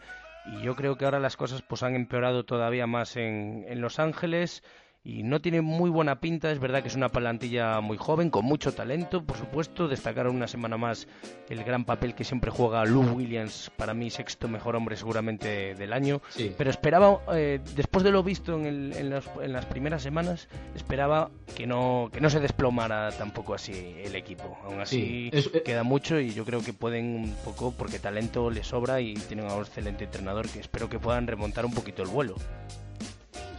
Y 0.46 0.62
yo 0.62 0.76
creo 0.76 0.96
que 0.96 1.06
ahora 1.06 1.20
las 1.20 1.38
cosas 1.38 1.64
pues 1.64 1.82
han 1.82 1.96
empeorado 1.96 2.44
todavía 2.44 2.86
más 2.86 3.18
en, 3.18 3.66
en 3.68 3.82
Los 3.82 3.98
Ángeles 3.98 4.62
y 5.06 5.24
no 5.24 5.42
tiene 5.42 5.62
muy 5.62 5.90
buena 5.90 6.22
pinta. 6.22 6.52
Es 6.52 6.60
verdad 6.60 6.82
que 6.82 6.88
es 6.88 6.96
una 6.96 7.10
plantilla 7.10 7.82
muy 7.82 7.98
joven, 7.98 8.30
con 8.30 8.46
mucho 8.46 8.74
talento, 8.74 9.24
por 9.24 9.38
supuesto. 9.38 9.88
Destacaron 9.88 10.36
una 10.36 10.48
semana 10.48 10.78
más 10.78 11.08
el 11.50 11.64
gran 11.64 11.84
papel 11.84 12.16
que 12.16 12.24
siempre 12.24 12.52
juega 12.52 12.86
Lou 12.86 13.04
Williams, 13.04 13.70
para 13.76 13.94
mí 13.94 14.10
sexto 14.10 14.48
mejor 14.48 14.76
hombre 14.76 14.96
seguramente 14.96 15.76
del 15.76 15.92
año. 15.92 16.22
Pero 16.58 16.70
esperaba, 16.70 17.20
eh, 17.34 17.60
después 17.76 18.04
de 18.04 18.12
lo 18.12 18.24
visto 18.24 18.58
en, 18.58 18.94
en, 18.94 19.10
las 19.10 19.66
primeras 19.66 20.02
semanas, 20.04 20.48
esperaba 20.74 21.30
que 21.56 21.68
no, 21.68 22.10
que 22.12 22.22
no 22.22 22.30
se 22.30 22.40
desplomara 22.40 23.12
tampoco 23.12 23.54
así 23.54 23.96
el 24.04 24.16
equipo. 24.16 24.58
Aún 24.64 24.80
así 24.80 25.30
eh, 25.34 25.64
queda 25.64 25.84
mucho 25.84 26.20
y 26.20 26.34
yo 26.34 26.46
creo 26.46 26.64
que 26.64 26.72
pueden 26.72 27.16
un 27.16 27.36
poco, 27.44 27.74
porque 27.78 28.00
talento 28.00 28.50
les 28.50 28.68
sobra 28.68 29.02
y 29.02 29.16
tienen 29.16 29.48
a 29.48 29.56
un 29.56 29.64
excelente 29.64 30.06
entrenador 30.06 30.48
que 30.48 30.60
espero 30.60 30.90
que 30.90 30.98
puedan 30.98 31.28
remontar 31.28 31.66
un 31.66 31.74
poquito 31.74 32.04
el 32.04 32.10
vuelo 32.10 32.36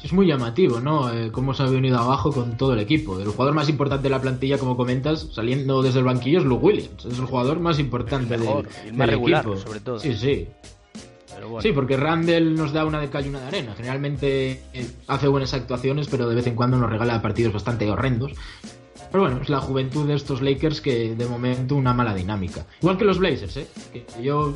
es 0.05 0.13
muy 0.13 0.27
llamativo, 0.27 0.81
¿no? 0.81 1.11
Eh, 1.11 1.31
cómo 1.33 1.55
se 1.55 1.63
ha 1.63 1.67
venido 1.67 1.99
abajo 1.99 2.31
con 2.31 2.59
todo 2.59 2.75
el 2.75 2.81
equipo. 2.81 3.19
El 3.19 3.29
jugador 3.29 3.55
más 3.55 3.71
importante 3.71 4.05
de 4.05 4.11
la 4.11 4.21
plantilla, 4.21 4.59
como 4.59 4.77
comentas, 4.77 5.29
saliendo 5.33 5.83
desde 5.83 6.01
el 6.01 6.05
banquillo 6.05 6.41
es 6.41 6.45
Luke 6.45 6.67
Williams. 6.67 7.07
Es 7.07 7.19
el 7.19 7.25
jugador 7.25 7.59
más 7.59 7.79
importante 7.79 8.37
del, 8.37 8.43
equipo. 8.43 9.57
sobre 9.57 9.81
todo. 9.81 9.99
Sí, 9.99 10.15
sí. 10.15 10.47
Sí, 11.61 11.73
porque 11.73 11.97
Randall 11.97 12.55
nos 12.55 12.73
da 12.73 12.85
una 12.85 13.01
de 13.01 13.09
cal 13.09 13.25
y 13.25 13.31
una 13.31 13.41
de 13.41 13.47
arena. 13.47 13.75
Generalmente 13.75 14.63
eh, 14.73 14.87
hace 15.07 15.27
buenas 15.27 15.55
actuaciones, 15.55 16.09
pero 16.09 16.29
de 16.29 16.35
vez 16.35 16.47
en 16.47 16.55
cuando 16.55 16.77
nos 16.77 16.91
regala 16.91 17.21
partidos 17.23 17.55
bastante 17.55 17.91
horrendos. 17.91 18.33
Pero 19.11 19.25
bueno, 19.25 19.41
es 19.43 19.49
la 19.49 19.61
juventud 19.61 20.07
de 20.07 20.15
estos 20.15 20.43
Lakers 20.43 20.81
que 20.81 21.15
de 21.15 21.27
momento 21.27 21.77
una 21.77 21.95
mala 21.95 22.15
dinámica. 22.15 22.67
Igual 22.81 22.99
que 22.99 23.05
los 23.05 23.19
Blazers, 23.19 23.57
¿eh? 23.57 23.67
Que 23.93 24.05
yo 24.23 24.55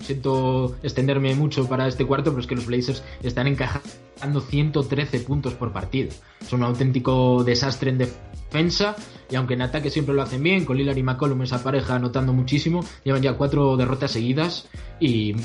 siento 0.00 0.76
extenderme 0.82 1.34
mucho 1.34 1.68
para 1.68 1.86
este 1.86 2.06
cuarto, 2.06 2.30
pero 2.30 2.40
es 2.40 2.46
que 2.46 2.56
los 2.56 2.66
Blazers 2.66 3.02
están 3.22 3.46
encajando 3.46 4.40
113 4.40 5.20
puntos 5.20 5.54
por 5.54 5.72
partido. 5.72 6.10
Es 6.40 6.52
un 6.52 6.62
auténtico 6.62 7.44
desastre 7.44 7.90
en 7.90 7.98
defensa 7.98 8.96
y 9.30 9.36
aunque 9.36 9.54
en 9.54 9.62
ataque 9.62 9.90
siempre 9.90 10.14
lo 10.14 10.22
hacen 10.22 10.42
bien, 10.42 10.64
con 10.64 10.76
Lillard 10.76 10.96
y 10.96 11.02
McCollum 11.02 11.42
esa 11.42 11.62
pareja 11.62 11.96
anotando 11.96 12.32
muchísimo, 12.32 12.84
llevan 13.04 13.22
ya 13.22 13.34
cuatro 13.34 13.76
derrotas 13.76 14.10
seguidas 14.10 14.68
y 14.98 15.36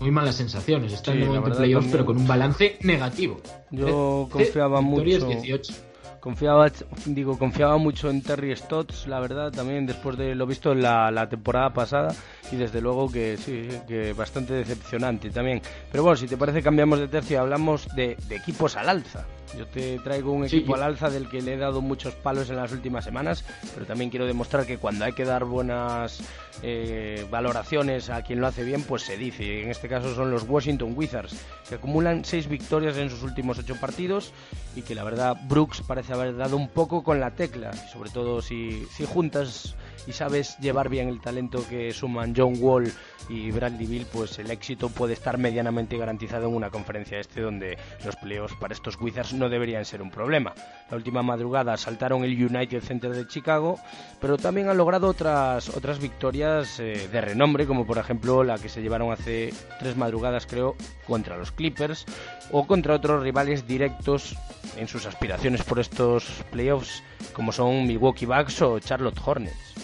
muy 0.00 0.10
malas 0.10 0.36
sensaciones. 0.36 0.92
Están 0.92 1.18
en 1.18 1.26
momento 1.26 1.58
playoffs, 1.58 1.88
pero 1.90 2.06
con 2.06 2.16
un 2.16 2.26
balance 2.26 2.78
negativo. 2.82 3.40
Yo 3.70 4.28
confiaba 4.30 4.80
mucho. 4.80 5.26
18 5.26 5.89
confiaba 6.20 6.70
digo 7.06 7.38
confiaba 7.38 7.78
mucho 7.78 8.10
en 8.10 8.22
Terry 8.22 8.54
Stotts 8.54 9.06
la 9.06 9.20
verdad 9.20 9.50
también 9.50 9.86
después 9.86 10.16
de 10.16 10.34
lo 10.34 10.46
visto 10.46 10.72
en 10.72 10.82
la, 10.82 11.28
temporada 11.28 11.72
pasada 11.72 12.14
y 12.52 12.56
desde 12.56 12.80
luego 12.80 13.10
que 13.10 13.36
sí 13.36 13.68
que 13.88 14.12
bastante 14.12 14.54
decepcionante 14.54 15.30
también. 15.30 15.62
Pero 15.90 16.04
bueno 16.04 16.16
si 16.16 16.26
te 16.26 16.36
parece 16.36 16.62
cambiamos 16.62 16.98
de 16.98 17.08
tercio 17.08 17.36
y 17.36 17.40
hablamos 17.40 17.88
de, 17.94 18.16
equipos 18.30 18.76
al 18.76 18.88
alza. 18.88 19.26
Yo 19.58 19.66
te 19.66 19.98
traigo 19.98 20.32
un 20.32 20.44
equipo 20.44 20.76
al 20.76 20.82
alza 20.84 21.10
del 21.10 21.28
que 21.28 21.42
le 21.42 21.54
he 21.54 21.56
dado 21.56 21.80
muchos 21.80 22.14
palos 22.14 22.50
en 22.50 22.56
las 22.56 22.70
últimas 22.72 23.04
semanas 23.04 23.44
pero 23.74 23.84
también 23.84 24.10
quiero 24.10 24.26
demostrar 24.26 24.64
que 24.64 24.78
cuando 24.78 25.04
hay 25.04 25.12
que 25.12 25.24
dar 25.24 25.44
buenas 25.44 26.22
eh, 26.62 27.26
valoraciones 27.30 28.10
a 28.10 28.22
quien 28.22 28.40
lo 28.40 28.46
hace 28.46 28.64
bien 28.64 28.82
pues 28.82 29.02
se 29.02 29.16
dice 29.16 29.62
en 29.62 29.70
este 29.70 29.88
caso 29.88 30.14
son 30.14 30.30
los 30.30 30.42
Washington 30.42 30.92
Wizards 30.94 31.34
que 31.68 31.76
acumulan 31.76 32.24
seis 32.24 32.48
victorias 32.48 32.96
en 32.96 33.08
sus 33.08 33.22
últimos 33.22 33.58
ocho 33.58 33.76
partidos 33.76 34.32
y 34.76 34.82
que 34.82 34.94
la 34.94 35.04
verdad 35.04 35.36
Brooks 35.48 35.82
parece 35.82 36.12
haber 36.12 36.36
dado 36.36 36.56
un 36.56 36.68
poco 36.68 37.02
con 37.02 37.20
la 37.20 37.32
tecla, 37.32 37.72
sobre 37.72 38.10
todo 38.10 38.42
si, 38.42 38.84
si 38.90 39.04
juntas 39.04 39.74
y 40.06 40.12
sabes 40.12 40.56
llevar 40.58 40.88
bien 40.88 41.08
el 41.08 41.20
talento 41.20 41.64
que 41.68 41.92
suman 41.92 42.34
John 42.36 42.54
Wall 42.58 42.90
y 43.28 43.50
Bradley 43.50 43.86
Bill, 43.86 44.06
pues 44.12 44.38
el 44.38 44.50
éxito 44.50 44.88
puede 44.88 45.12
estar 45.12 45.38
medianamente 45.38 45.96
garantizado 45.96 46.48
en 46.48 46.54
una 46.54 46.70
conferencia 46.70 47.20
este 47.20 47.42
donde 47.42 47.78
los 48.04 48.16
playoffs 48.16 48.56
para 48.56 48.74
estos 48.74 49.00
Wizards 49.00 49.34
no 49.34 49.48
deberían 49.48 49.84
ser 49.84 50.02
un 50.02 50.10
problema. 50.10 50.54
La 50.90 50.96
última 50.96 51.22
madrugada 51.22 51.76
saltaron 51.76 52.24
el 52.24 52.32
United 52.32 52.82
Center 52.82 53.12
de 53.12 53.26
Chicago, 53.28 53.78
pero 54.20 54.36
también 54.36 54.68
han 54.68 54.78
logrado 54.78 55.08
otras, 55.08 55.68
otras 55.68 55.98
victorias 56.00 56.49
eh, 56.78 57.08
de 57.10 57.20
renombre, 57.20 57.66
como 57.66 57.86
por 57.86 57.98
ejemplo 57.98 58.44
la 58.44 58.58
que 58.58 58.68
se 58.68 58.82
llevaron 58.82 59.12
hace 59.12 59.52
tres 59.78 59.96
madrugadas 59.96 60.46
creo 60.46 60.76
contra 61.06 61.36
los 61.36 61.52
Clippers 61.52 62.06
o 62.50 62.66
contra 62.66 62.94
otros 62.94 63.22
rivales 63.22 63.66
directos 63.66 64.36
en 64.76 64.88
sus 64.88 65.06
aspiraciones 65.06 65.62
por 65.62 65.78
estos 65.78 66.24
playoffs 66.50 67.02
como 67.32 67.52
son 67.52 67.86
Milwaukee 67.86 68.26
Bucks 68.26 68.62
o 68.62 68.78
Charlotte 68.78 69.20
Hornets. 69.24 69.74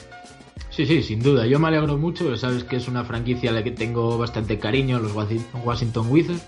Sí, 0.70 0.84
sí, 0.84 1.02
sin 1.02 1.22
duda. 1.22 1.46
Yo 1.46 1.58
me 1.58 1.68
alegro 1.68 1.96
mucho, 1.96 2.36
sabes 2.36 2.64
que 2.64 2.76
es 2.76 2.86
una 2.86 3.04
franquicia 3.04 3.50
a 3.50 3.54
la 3.54 3.64
que 3.64 3.70
tengo 3.70 4.18
bastante 4.18 4.58
cariño, 4.58 4.98
los 4.98 5.12
Washington 5.14 6.06
Wizards. 6.10 6.46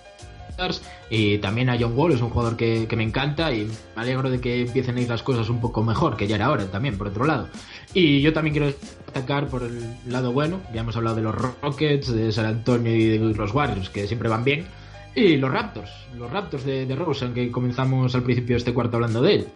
Y 1.11 1.39
también 1.39 1.71
a 1.71 1.77
John 1.79 1.93
Wall, 1.97 2.13
es 2.13 2.21
un 2.21 2.31
jugador 2.31 2.57
que, 2.57 2.89
me 2.97 3.03
encanta 3.03 3.53
y 3.53 3.67
me 3.97 4.03
alegro 4.03 4.31
de 4.31 4.41
que 4.41 4.63
empiecen 4.63 4.97
a 4.97 5.01
ir 5.01 5.09
las 5.09 5.23
cosas 5.23 5.49
un 5.49 5.61
poco 5.61 5.83
mejor, 5.83 6.17
que 6.17 6.27
ya 6.27 6.37
era 6.37 6.51
hora 6.51 6.67
también, 6.67 6.99
por 6.99 7.09
otro 7.09 7.25
lado. 7.25 7.49
Y 7.95 8.21
yo 8.21 8.33
también 8.33 8.53
quiero 8.53 8.67
destacar 8.67 9.49
por 9.49 9.63
el 9.63 9.97
lado 10.07 10.33
bueno, 10.33 10.61
ya 10.75 10.81
hemos 10.81 10.97
hablado 10.97 11.17
de 11.17 11.23
los 11.23 11.35
Rockets, 11.35 12.13
de 12.13 12.33
San 12.33 12.47
Antonio 12.47 12.95
y 12.95 13.19
de 13.19 13.19
los 13.19 13.55
Warriors, 13.55 13.91
que 13.91 14.07
siempre 14.07 14.29
van 14.29 14.45
bien. 14.45 14.67
Y 15.15 15.37
los 15.37 15.51
Raptors, 15.51 15.91
los 16.17 16.31
Raptors 16.31 16.65
de, 16.65 16.87
de 16.87 16.95
Rose, 16.95 17.25
aunque 17.25 17.51
comenzamos 17.51 18.15
al 18.15 18.23
principio 18.23 18.55
de 18.55 18.59
este 18.59 18.75
cuarto 18.75 18.97
hablando 18.97 19.23
de 19.23 19.35
él. 19.35 19.49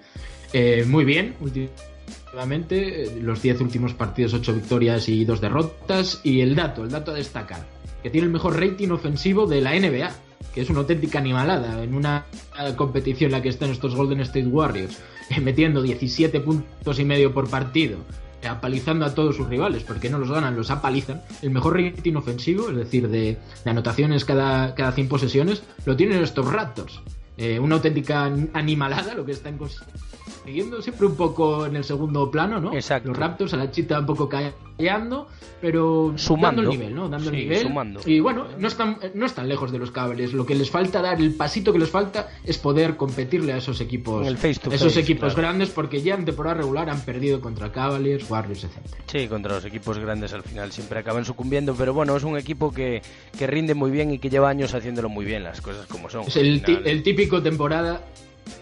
Eh, 0.52 0.84
muy 0.86 1.04
bien, 1.04 1.34
eh, 2.70 3.18
los 3.20 3.42
10 3.42 3.60
últimos 3.60 3.94
partidos, 3.94 4.34
8 4.34 4.54
victorias 4.54 5.08
y 5.08 5.24
2 5.24 5.40
derrotas. 5.40 6.20
Y 6.24 6.40
el 6.40 6.54
dato, 6.54 6.84
el 6.84 6.90
dato 6.90 7.10
a 7.10 7.14
destacar, 7.14 7.66
que 8.02 8.10
tiene 8.10 8.26
el 8.26 8.32
mejor 8.32 8.58
rating 8.58 8.88
ofensivo 8.90 9.46
de 9.46 9.60
la 9.60 9.72
NBA, 9.78 10.10
que 10.54 10.60
es 10.60 10.70
una 10.70 10.80
auténtica 10.80 11.18
animalada 11.18 11.82
en 11.82 11.94
una 11.94 12.26
competición 12.76 13.28
en 13.28 13.32
la 13.32 13.42
que 13.42 13.48
están 13.48 13.70
estos 13.70 13.94
Golden 13.94 14.20
State 14.20 14.46
Warriors, 14.46 14.98
eh, 15.30 15.40
metiendo 15.40 15.82
17 15.82 16.40
puntos 16.40 16.98
y 16.98 17.04
medio 17.04 17.32
por 17.32 17.48
partido, 17.48 17.98
eh, 18.42 18.48
apalizando 18.48 19.04
a 19.04 19.14
todos 19.14 19.36
sus 19.36 19.48
rivales, 19.48 19.82
porque 19.82 20.10
no 20.10 20.18
los 20.18 20.30
ganan, 20.30 20.56
los 20.56 20.70
apalizan. 20.70 21.22
El 21.42 21.50
mejor 21.50 21.80
rating 21.80 22.14
ofensivo, 22.14 22.70
es 22.70 22.76
decir, 22.76 23.08
de, 23.08 23.38
anotaciones 23.64 24.24
cada, 24.24 24.74
cada 24.74 24.92
100 24.92 25.08
posesiones, 25.08 25.62
lo 25.86 25.96
tienen 25.96 26.22
estos 26.22 26.50
Raptors. 26.50 27.00
Una 27.60 27.76
auténtica 27.76 28.24
animalada 28.52 29.14
lo 29.14 29.24
que 29.24 29.32
están 29.32 29.58
siguiendo 30.44 30.82
siempre 30.82 31.06
un 31.06 31.16
poco 31.16 31.66
en 31.66 31.76
el 31.76 31.84
segundo 31.84 32.30
plano, 32.30 32.60
¿no? 32.60 32.74
Exacto. 32.74 33.08
Los 33.08 33.18
Raptors 33.18 33.54
a 33.54 33.56
la 33.56 33.70
chita 33.70 33.98
un 34.00 34.06
poco 34.06 34.28
callando, 34.28 35.28
pero 35.60 36.12
sumando 36.16 36.62
el 36.62 36.68
nivel, 36.68 36.94
¿no? 36.94 37.08
Dando 37.08 37.30
el 37.30 37.36
nivel. 37.36 37.72
Y 38.06 38.20
bueno, 38.20 38.46
no 38.58 38.68
están, 38.68 38.98
no 39.14 39.26
están 39.26 39.48
lejos 39.48 39.70
de 39.70 39.78
los 39.78 39.90
cables. 39.90 40.32
Lo 40.32 40.44
que 40.44 40.54
les 40.54 40.70
falta 40.70 41.00
dar, 41.00 41.20
el 41.20 41.34
pasito 41.34 41.72
que 41.72 41.78
les 41.78 41.90
falta, 41.90 42.28
es 42.44 42.58
poder 42.58 42.96
competirle 42.96 43.52
a 43.52 43.58
esos 43.58 43.80
equipos, 43.80 44.26
esos 44.44 44.96
equipos 44.96 45.36
grandes, 45.36 45.70
porque 45.70 46.02
ya 46.02 46.14
en 46.14 46.24
temporada 46.24 46.56
regular 46.56 46.90
han 46.90 47.00
perdido 47.00 47.40
contra 47.40 47.70
Cavaliers, 47.70 48.28
Warriors, 48.28 48.64
etc. 48.64 48.72
Sí, 49.06 49.28
contra 49.28 49.54
los 49.54 49.64
equipos 49.64 49.98
grandes 49.98 50.32
al 50.32 50.42
final 50.42 50.72
siempre 50.72 50.98
acaban 50.98 51.24
sucumbiendo, 51.24 51.74
pero 51.74 51.94
bueno, 51.94 52.16
es 52.16 52.24
un 52.24 52.36
equipo 52.36 52.72
que, 52.72 53.02
que 53.38 53.46
rinde 53.46 53.74
muy 53.74 53.90
bien 53.90 54.12
y 54.12 54.18
que 54.18 54.30
lleva 54.30 54.48
años 54.48 54.74
haciéndolo 54.74 55.08
muy 55.08 55.24
bien, 55.24 55.44
las 55.44 55.60
cosas 55.60 55.86
como 55.86 56.10
son. 56.10 56.22
Es 56.26 56.36
el, 56.36 56.62
el 56.84 57.02
típico 57.02 57.21
temporada 57.42 58.02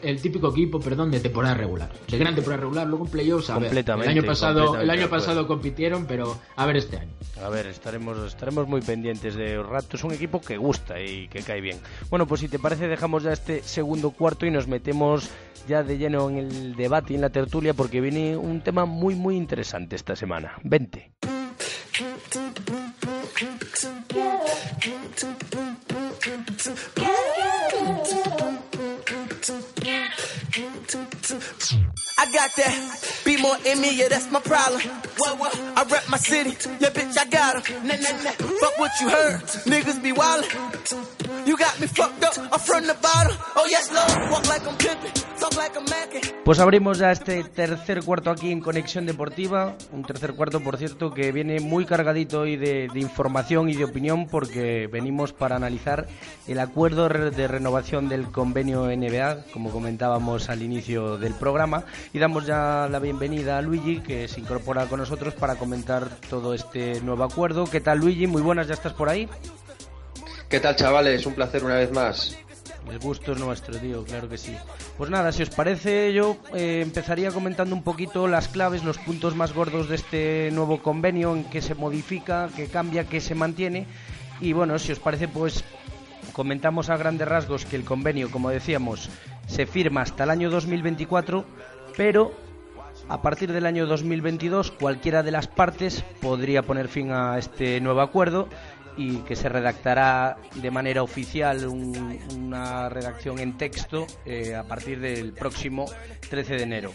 el 0.02 0.20
típico 0.20 0.50
equipo, 0.50 0.80
perdón, 0.80 1.10
de 1.10 1.20
temporada 1.20 1.54
regular. 1.54 1.90
De 2.08 2.18
gran 2.18 2.34
temporada 2.34 2.62
regular, 2.62 2.86
luego 2.86 3.04
en 3.04 3.10
playoffs, 3.10 3.50
a 3.50 3.58
el 3.58 4.08
año 4.08 4.22
pasado, 4.22 4.80
el 4.80 4.90
año 4.90 5.08
pasado 5.08 5.46
compitieron, 5.46 6.06
pero 6.06 6.38
a 6.56 6.66
ver 6.66 6.76
este 6.76 6.98
año. 6.98 7.12
A 7.42 7.48
ver, 7.48 7.66
estaremos, 7.66 8.18
estaremos 8.26 8.66
muy 8.66 8.80
pendientes 8.80 9.34
de 9.34 9.62
Es 9.92 10.04
un 10.04 10.12
equipo 10.12 10.40
que 10.40 10.56
gusta 10.56 11.00
y 11.00 11.28
que 11.28 11.42
cae 11.42 11.60
bien. 11.60 11.78
Bueno, 12.08 12.26
pues 12.26 12.40
si 12.40 12.48
te 12.48 12.58
parece, 12.58 12.88
dejamos 12.88 13.22
ya 13.22 13.32
este 13.32 13.62
segundo 13.62 14.10
cuarto 14.10 14.46
y 14.46 14.50
nos 14.50 14.66
metemos 14.68 15.30
ya 15.68 15.82
de 15.82 15.98
lleno 15.98 16.28
en 16.30 16.38
el 16.38 16.76
debate 16.76 17.12
y 17.12 17.16
en 17.16 17.22
la 17.22 17.30
tertulia 17.30 17.74
porque 17.74 18.00
viene 18.00 18.36
un 18.36 18.60
tema 18.60 18.84
muy, 18.84 19.14
muy 19.14 19.36
interesante 19.36 19.96
esta 19.96 20.16
semana. 20.16 20.54
Vente. 20.62 21.12
I 32.20 32.26
got 32.30 32.54
that. 32.56 33.22
Be 33.24 33.40
more 33.40 33.56
in 33.64 33.80
me, 33.80 33.96
yeah, 33.96 34.08
that's 34.08 34.30
my 34.30 34.40
problem. 34.40 34.82
I 34.84 35.86
rep 35.90 36.06
my 36.10 36.18
city. 36.18 36.50
Yeah, 36.78 36.90
bitch, 36.90 37.16
I 37.16 37.24
got 37.24 37.54
nah. 37.82 37.96
Fuck 38.60 38.78
what 38.78 38.92
you 39.00 39.08
heard. 39.08 39.40
Niggas 39.64 40.02
be 40.02 40.12
wildin'. 40.12 41.46
You 41.46 41.56
got 41.56 41.80
me 41.80 41.86
fucked 41.86 42.22
up. 42.22 42.36
I'm 42.52 42.60
from 42.60 42.86
the 42.86 42.94
bottom. 43.00 43.34
Oh, 43.56 43.66
yes, 43.70 43.90
Lord. 43.90 44.30
Walk 44.30 44.46
like 44.48 44.66
I'm 44.66 44.76
pimpin'. 44.76 45.30
Pues 46.44 46.58
abrimos 46.58 46.98
ya 46.98 47.12
este 47.12 47.44
tercer 47.44 48.04
cuarto 48.04 48.30
aquí 48.30 48.50
en 48.52 48.60
Conexión 48.60 49.06
Deportiva. 49.06 49.74
Un 49.92 50.02
tercer 50.02 50.34
cuarto, 50.34 50.60
por 50.60 50.76
cierto, 50.76 51.12
que 51.12 51.32
viene 51.32 51.60
muy 51.60 51.86
cargadito 51.86 52.40
hoy 52.40 52.56
de, 52.56 52.88
de 52.92 53.00
información 53.00 53.70
y 53.70 53.74
de 53.74 53.84
opinión 53.84 54.26
porque 54.26 54.86
venimos 54.86 55.32
para 55.32 55.56
analizar 55.56 56.08
el 56.46 56.58
acuerdo 56.58 57.08
de 57.08 57.48
renovación 57.48 58.08
del 58.08 58.30
convenio 58.30 58.84
NBA, 58.84 59.44
como 59.52 59.70
comentábamos 59.70 60.50
al 60.50 60.62
inicio 60.62 61.16
del 61.16 61.32
programa. 61.34 61.84
Y 62.12 62.18
damos 62.18 62.44
ya 62.44 62.88
la 62.90 62.98
bienvenida 62.98 63.58
a 63.58 63.62
Luigi, 63.62 64.00
que 64.00 64.26
se 64.26 64.40
incorpora 64.40 64.86
con 64.86 64.98
nosotros 64.98 65.34
para 65.34 65.54
comentar 65.54 66.08
todo 66.28 66.54
este 66.54 67.00
nuevo 67.02 67.22
acuerdo. 67.22 67.66
¿Qué 67.66 67.80
tal, 67.80 67.98
Luigi? 67.98 68.26
Muy 68.26 68.42
buenas, 68.42 68.66
¿ya 68.66 68.74
estás 68.74 68.92
por 68.92 69.08
ahí? 69.08 69.28
¿Qué 70.48 70.58
tal, 70.58 70.74
chavales? 70.74 71.24
Un 71.26 71.34
placer 71.34 71.64
una 71.64 71.76
vez 71.76 71.92
más. 71.92 72.36
El 72.90 72.98
gusto 72.98 73.32
es 73.32 73.38
nuestro, 73.38 73.78
tío, 73.78 74.02
claro 74.04 74.28
que 74.28 74.36
sí. 74.36 74.56
Pues 74.98 75.08
nada, 75.08 75.30
si 75.30 75.44
os 75.44 75.50
parece, 75.50 76.12
yo 76.12 76.38
eh, 76.52 76.80
empezaría 76.82 77.30
comentando 77.30 77.76
un 77.76 77.84
poquito 77.84 78.26
las 78.26 78.48
claves, 78.48 78.82
los 78.82 78.98
puntos 78.98 79.36
más 79.36 79.54
gordos 79.54 79.88
de 79.88 79.94
este 79.94 80.50
nuevo 80.52 80.82
convenio, 80.82 81.36
en 81.36 81.44
qué 81.44 81.62
se 81.62 81.76
modifica, 81.76 82.48
qué 82.56 82.66
cambia, 82.66 83.04
qué 83.04 83.20
se 83.20 83.36
mantiene. 83.36 83.86
Y 84.40 84.52
bueno, 84.52 84.80
si 84.80 84.90
os 84.90 84.98
parece, 84.98 85.28
pues 85.28 85.62
comentamos 86.32 86.90
a 86.90 86.96
grandes 86.96 87.28
rasgos 87.28 87.64
que 87.64 87.76
el 87.76 87.84
convenio, 87.84 88.30
como 88.32 88.50
decíamos, 88.50 89.08
se 89.46 89.66
firma 89.66 90.02
hasta 90.02 90.24
el 90.24 90.30
año 90.30 90.50
2024, 90.50 91.44
pero 92.00 92.32
a 93.10 93.20
partir 93.20 93.52
del 93.52 93.66
año 93.66 93.84
2022 93.84 94.70
cualquiera 94.70 95.22
de 95.22 95.32
las 95.32 95.48
partes 95.48 96.02
podría 96.22 96.62
poner 96.62 96.88
fin 96.88 97.12
a 97.12 97.36
este 97.36 97.78
nuevo 97.82 98.00
acuerdo 98.00 98.48
y 98.96 99.18
que 99.18 99.36
se 99.36 99.48
redactará 99.48 100.36
de 100.54 100.70
manera 100.70 101.02
oficial 101.02 101.66
un- 101.66 102.18
una 102.36 102.88
redacción 102.88 103.38
en 103.38 103.56
texto 103.56 104.06
eh, 104.26 104.54
a 104.54 104.64
partir 104.64 105.00
del 105.00 105.32
próximo 105.32 105.86
13 106.28 106.54
de 106.54 106.62
enero. 106.62 106.90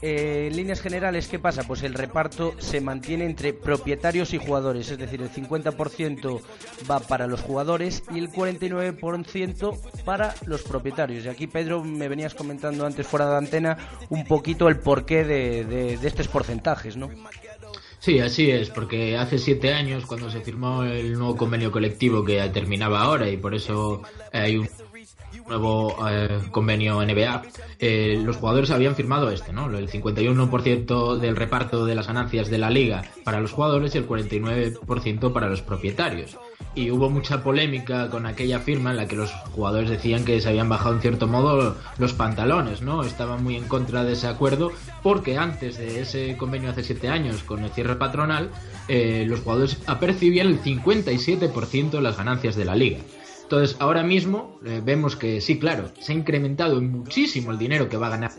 Eh, 0.00 0.46
en 0.50 0.56
líneas 0.56 0.80
generales, 0.80 1.26
¿qué 1.28 1.38
pasa? 1.38 1.64
Pues 1.64 1.82
el 1.82 1.94
reparto 1.94 2.54
se 2.58 2.80
mantiene 2.80 3.24
entre 3.26 3.52
propietarios 3.52 4.32
y 4.32 4.38
jugadores, 4.38 4.90
es 4.90 4.98
decir, 4.98 5.20
el 5.22 5.30
50% 5.30 6.40
va 6.90 7.00
para 7.00 7.26
los 7.26 7.40
jugadores 7.40 8.04
y 8.14 8.18
el 8.18 8.30
49% 8.30 9.76
para 10.04 10.34
los 10.46 10.62
propietarios. 10.62 11.24
Y 11.24 11.28
aquí, 11.28 11.46
Pedro, 11.46 11.82
me 11.84 12.08
venías 12.08 12.34
comentando 12.34 12.86
antes 12.86 13.06
fuera 13.06 13.28
de 13.28 13.36
antena 13.38 13.76
un 14.10 14.24
poquito 14.24 14.68
el 14.68 14.78
porqué 14.78 15.24
de, 15.24 15.64
de, 15.64 15.96
de 15.98 16.08
estos 16.08 16.28
porcentajes, 16.28 16.96
¿no? 16.96 17.08
Sí, 18.02 18.18
así 18.18 18.50
es, 18.50 18.68
porque 18.68 19.16
hace 19.16 19.38
siete 19.38 19.72
años 19.72 20.06
cuando 20.06 20.28
se 20.28 20.40
firmó 20.40 20.82
el 20.82 21.12
nuevo 21.12 21.36
convenio 21.36 21.70
colectivo 21.70 22.24
que 22.24 22.40
terminaba 22.48 23.00
ahora 23.00 23.30
y 23.30 23.36
por 23.36 23.54
eso 23.54 24.02
hay 24.32 24.56
un 24.56 24.68
nuevo 25.52 25.96
eh, 26.08 26.40
convenio 26.50 27.02
NBA, 27.02 27.42
eh, 27.78 28.20
los 28.24 28.36
jugadores 28.36 28.70
habían 28.70 28.96
firmado 28.96 29.30
este, 29.30 29.52
¿no? 29.52 29.66
El 29.66 29.88
51% 29.88 31.18
del 31.18 31.36
reparto 31.36 31.84
de 31.84 31.94
las 31.94 32.06
ganancias 32.06 32.48
de 32.48 32.58
la 32.58 32.70
liga 32.70 33.02
para 33.22 33.40
los 33.40 33.52
jugadores 33.52 33.94
y 33.94 33.98
el 33.98 34.08
49% 34.08 35.32
para 35.32 35.48
los 35.48 35.60
propietarios. 35.62 36.38
Y 36.74 36.90
hubo 36.90 37.10
mucha 37.10 37.42
polémica 37.42 38.08
con 38.08 38.24
aquella 38.24 38.60
firma 38.60 38.92
en 38.92 38.96
la 38.96 39.06
que 39.06 39.16
los 39.16 39.30
jugadores 39.54 39.90
decían 39.90 40.24
que 40.24 40.40
se 40.40 40.48
habían 40.48 40.70
bajado 40.70 40.94
en 40.94 41.02
cierto 41.02 41.26
modo 41.26 41.76
los 41.98 42.14
pantalones, 42.14 42.80
¿no? 42.80 43.02
Estaban 43.02 43.44
muy 43.44 43.56
en 43.56 43.68
contra 43.68 44.04
de 44.04 44.14
ese 44.14 44.26
acuerdo 44.26 44.72
porque 45.02 45.36
antes 45.36 45.76
de 45.76 46.00
ese 46.00 46.34
convenio 46.38 46.70
hace 46.70 46.82
siete 46.82 47.08
años 47.08 47.42
con 47.42 47.62
el 47.62 47.70
cierre 47.72 47.96
patronal, 47.96 48.50
eh, 48.88 49.26
los 49.28 49.40
jugadores 49.40 49.78
apercibían 49.86 50.46
el 50.46 50.62
57% 50.62 51.90
de 51.90 52.00
las 52.00 52.16
ganancias 52.16 52.56
de 52.56 52.64
la 52.64 52.74
liga. 52.74 53.00
Entonces, 53.52 53.76
ahora 53.80 54.02
mismo 54.02 54.58
eh, 54.64 54.80
vemos 54.82 55.14
que 55.14 55.42
sí, 55.42 55.58
claro, 55.58 55.90
se 56.00 56.12
ha 56.12 56.14
incrementado 56.14 56.80
muchísimo 56.80 57.50
el 57.50 57.58
dinero 57.58 57.86
que 57.86 57.98
va 57.98 58.06
a 58.06 58.16
ganar 58.16 58.30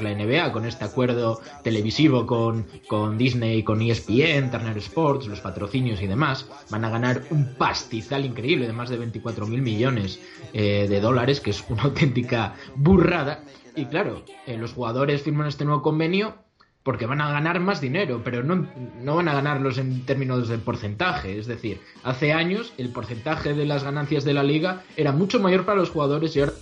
la 0.00 0.14
NBA 0.14 0.50
con 0.50 0.64
este 0.64 0.86
acuerdo 0.86 1.42
televisivo 1.62 2.24
con, 2.24 2.66
con 2.88 3.18
Disney, 3.18 3.64
con 3.64 3.82
ESPN, 3.82 4.50
Turner 4.50 4.78
Sports, 4.78 5.26
los 5.26 5.40
patrocinios 5.40 6.00
y 6.00 6.06
demás. 6.06 6.48
Van 6.70 6.86
a 6.86 6.88
ganar 6.88 7.22
un 7.28 7.54
pastizal 7.56 8.24
increíble 8.24 8.66
de 8.66 8.72
más 8.72 8.88
de 8.88 8.96
24 8.96 9.46
mil 9.46 9.60
millones 9.60 10.18
eh, 10.54 10.86
de 10.88 11.00
dólares, 11.02 11.42
que 11.42 11.50
es 11.50 11.62
una 11.68 11.82
auténtica 11.82 12.54
burrada. 12.74 13.44
Y 13.76 13.84
claro, 13.84 14.24
eh, 14.46 14.56
los 14.56 14.72
jugadores 14.72 15.20
firman 15.20 15.48
este 15.48 15.66
nuevo 15.66 15.82
convenio 15.82 16.36
porque 16.82 17.06
van 17.06 17.20
a 17.20 17.30
ganar 17.30 17.60
más 17.60 17.80
dinero, 17.80 18.22
pero 18.24 18.42
no, 18.42 18.66
no 19.00 19.16
van 19.16 19.28
a 19.28 19.34
ganarlos 19.34 19.78
en 19.78 20.04
términos 20.04 20.48
de 20.48 20.58
porcentaje. 20.58 21.38
Es 21.38 21.46
decir, 21.46 21.80
hace 22.02 22.32
años 22.32 22.72
el 22.76 22.90
porcentaje 22.90 23.54
de 23.54 23.66
las 23.66 23.84
ganancias 23.84 24.24
de 24.24 24.34
la 24.34 24.42
liga 24.42 24.82
era 24.96 25.12
mucho 25.12 25.38
mayor 25.38 25.64
para 25.64 25.78
los 25.78 25.90
jugadores 25.90 26.34
y 26.34 26.40
ahora 26.40 26.52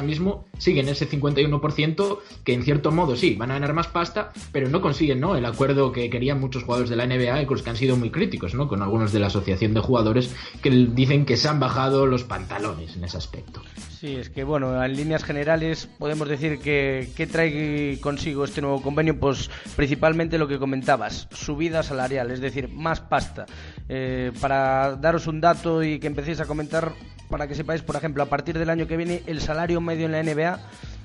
mismo 0.00 0.46
siguen 0.56 0.88
ese 0.88 1.08
51% 1.08 2.18
que 2.44 2.54
en 2.54 2.62
cierto 2.62 2.90
modo 2.90 3.14
sí, 3.16 3.34
van 3.34 3.50
a 3.50 3.54
ganar 3.54 3.74
más 3.74 3.88
pasta, 3.88 4.32
pero 4.50 4.68
no 4.68 4.80
consiguen 4.80 5.20
¿no? 5.20 5.36
el 5.36 5.44
acuerdo 5.44 5.92
que 5.92 6.08
querían 6.08 6.40
muchos 6.40 6.64
jugadores 6.64 6.88
de 6.88 6.96
la 6.96 7.06
NBA 7.06 7.46
con 7.46 7.56
los 7.56 7.62
que 7.62 7.70
han 7.70 7.76
sido 7.76 7.96
muy 7.96 8.10
críticos, 8.10 8.54
¿no? 8.54 8.68
con 8.68 8.80
algunos 8.80 9.12
de 9.12 9.20
la 9.20 9.26
asociación 9.26 9.74
de 9.74 9.80
jugadores 9.80 10.34
que 10.62 10.70
dicen 10.70 11.26
que 11.26 11.36
se 11.36 11.48
han 11.48 11.60
bajado 11.60 12.06
los 12.06 12.24
pantalones 12.24 12.96
en 12.96 13.04
ese 13.04 13.18
aspecto. 13.18 13.62
Sí, 14.02 14.16
es 14.16 14.30
que 14.30 14.42
bueno, 14.42 14.82
en 14.82 14.96
líneas 14.96 15.22
generales 15.22 15.88
podemos 15.98 16.28
decir 16.28 16.58
que 16.58 17.10
¿qué 17.16 17.28
trae 17.28 18.00
consigo 18.00 18.44
este 18.44 18.60
nuevo 18.60 18.82
convenio? 18.82 19.20
Pues 19.20 19.48
principalmente 19.76 20.38
lo 20.38 20.48
que 20.48 20.58
comentabas, 20.58 21.28
subida 21.30 21.84
salarial, 21.84 22.32
es 22.32 22.40
decir, 22.40 22.68
más 22.68 23.00
pasta. 23.00 23.46
Eh, 23.88 24.32
para 24.40 24.96
daros 24.96 25.28
un 25.28 25.40
dato 25.40 25.84
y 25.84 26.00
que 26.00 26.08
empecéis 26.08 26.40
a 26.40 26.46
comentar, 26.46 26.92
para 27.32 27.48
que 27.48 27.54
sepáis, 27.54 27.80
por 27.80 27.96
ejemplo, 27.96 28.22
a 28.22 28.26
partir 28.26 28.58
del 28.58 28.68
año 28.68 28.86
que 28.86 28.98
viene 28.98 29.22
el 29.26 29.40
salario 29.40 29.80
medio 29.80 30.04
en 30.04 30.12
la 30.12 30.22
NBA 30.22 30.60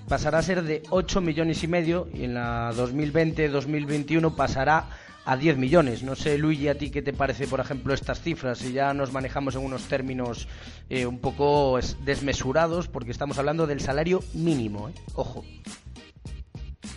pasará 0.10 0.40
a 0.40 0.42
ser 0.44 0.62
de 0.64 0.84
8 0.90 1.22
millones 1.22 1.64
y 1.64 1.68
medio 1.68 2.08
y 2.14 2.26
en 2.26 2.34
la 2.34 2.74
2020-2021 2.76 4.36
pasará 4.36 4.90
a 5.26 5.38
10 5.38 5.58
millones. 5.58 6.04
No 6.04 6.16
sé, 6.16 6.38
Luigi, 6.38 6.68
a 6.68 6.78
ti 6.78 6.90
qué 6.92 7.02
te 7.02 7.14
parece, 7.14 7.48
por 7.48 7.62
ejemplo, 7.62 7.94
estas 7.94 8.22
cifras. 8.22 8.58
Si 8.60 8.74
ya 8.74 8.94
nos 8.94 9.14
manejamos 9.14 9.56
en 9.56 9.62
unos 9.64 9.84
términos 9.84 10.48
eh, 10.90 11.06
un 11.06 11.20
poco 11.20 11.80
es- 11.80 11.96
desmesurados, 12.04 12.88
porque 12.90 13.12
estamos 13.12 13.38
hablando 13.38 13.66
del 13.66 13.80
salario 13.80 14.22
mínimo, 14.34 14.90
¿eh? 14.90 14.94
Ojo. 15.16 15.46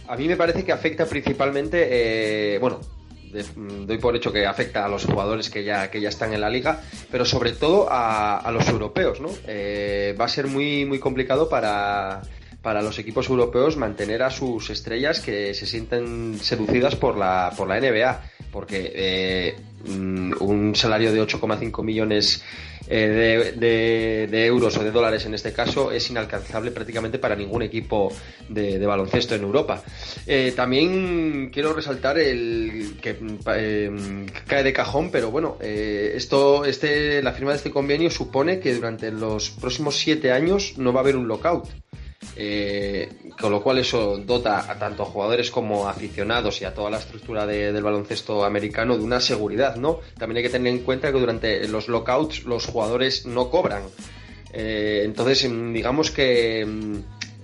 A 0.08 0.16
mí 0.16 0.26
me 0.26 0.36
parece 0.36 0.64
que 0.64 0.72
afecta 0.72 1.06
principalmente, 1.06 1.88
eh, 2.54 2.58
bueno, 2.58 2.80
de- 3.32 3.44
mm, 3.44 3.86
doy 3.86 3.98
por 3.98 4.14
hecho 4.16 4.32
que 4.32 4.46
afecta 4.46 4.84
a 4.84 4.88
los 4.88 5.04
jugadores 5.04 5.50
que 5.50 5.64
ya, 5.64 5.90
que 5.90 6.00
ya 6.00 6.08
están 6.08 6.32
en 6.32 6.40
la 6.40 6.50
liga, 6.50 6.80
pero 7.10 7.24
sobre 7.24 7.52
todo 7.52 7.88
a, 7.90 8.38
a 8.38 8.50
los 8.52 8.68
europeos, 8.68 9.20
¿no? 9.20 9.30
Eh, 9.46 10.14
va 10.20 10.24
a 10.26 10.28
ser 10.28 10.46
muy, 10.46 10.84
muy 10.84 10.98
complicado 10.98 11.48
para, 11.48 12.22
para 12.62 12.82
los 12.82 12.98
equipos 12.98 13.28
europeos 13.28 13.76
mantener 13.76 14.22
a 14.22 14.30
sus 14.30 14.70
estrellas 14.70 15.20
que 15.20 15.54
se 15.54 15.66
sienten 15.66 16.38
seducidas 16.40 16.96
por 16.96 17.16
la, 17.16 17.52
por 17.56 17.68
la 17.68 17.80
NBA, 17.80 18.20
porque 18.52 18.92
eh, 18.94 19.56
mm, 19.88 20.32
un 20.40 20.74
salario 20.76 21.12
de 21.12 21.22
8,5 21.22 21.82
millones 21.84 22.42
eh, 22.90 23.54
de, 23.56 24.46
euros 24.46 24.76
o 24.76 24.84
de 24.84 24.90
dólares 24.90 25.24
en 25.24 25.34
este 25.34 25.52
caso 25.52 25.92
es 25.92 26.10
inalcanzable 26.10 26.72
prácticamente 26.72 27.18
para 27.18 27.36
ningún 27.36 27.62
equipo 27.62 28.12
de, 28.48 28.84
baloncesto 28.84 29.34
en 29.34 29.42
Europa. 29.42 29.82
Eh, 30.26 30.52
también 30.56 31.50
quiero 31.50 31.72
resaltar 31.72 32.18
el 32.18 32.96
que 33.00 33.16
eh, 33.54 34.26
cae 34.46 34.62
de 34.64 34.72
cajón, 34.72 35.10
pero 35.10 35.30
bueno, 35.30 35.56
eh, 35.60 36.12
esto, 36.16 36.64
este, 36.64 37.22
la 37.22 37.32
firma 37.32 37.52
de 37.52 37.58
este 37.58 37.70
convenio 37.70 38.10
supone 38.10 38.58
que 38.58 38.74
durante 38.74 39.10
los 39.12 39.50
próximos 39.50 39.96
siete 39.96 40.32
años 40.32 40.74
no 40.76 40.92
va 40.92 41.00
a 41.00 41.02
haber 41.02 41.16
un 41.16 41.28
lockout. 41.28 41.68
Eh, 42.36 43.08
con 43.40 43.50
lo 43.50 43.62
cual 43.62 43.78
eso 43.78 44.18
dota 44.18 44.70
a 44.70 44.78
tanto 44.78 45.02
a 45.02 45.06
jugadores 45.06 45.50
como 45.50 45.88
aficionados 45.88 46.60
y 46.60 46.64
a 46.64 46.74
toda 46.74 46.90
la 46.90 46.98
estructura 46.98 47.46
de- 47.46 47.72
del 47.72 47.82
baloncesto 47.82 48.44
americano 48.44 48.96
de 48.96 49.04
una 49.04 49.20
seguridad, 49.20 49.76
¿no? 49.76 50.00
También 50.18 50.38
hay 50.38 50.42
que 50.44 50.50
tener 50.50 50.72
en 50.72 50.80
cuenta 50.80 51.12
que 51.12 51.18
durante 51.18 51.66
los 51.68 51.88
lockouts 51.88 52.44
los 52.44 52.66
jugadores 52.66 53.26
no 53.26 53.50
cobran. 53.50 53.82
Eh, 54.52 55.02
entonces, 55.04 55.48
mm, 55.48 55.72
digamos 55.72 56.10
que 56.10 56.64
mm, 56.66 56.96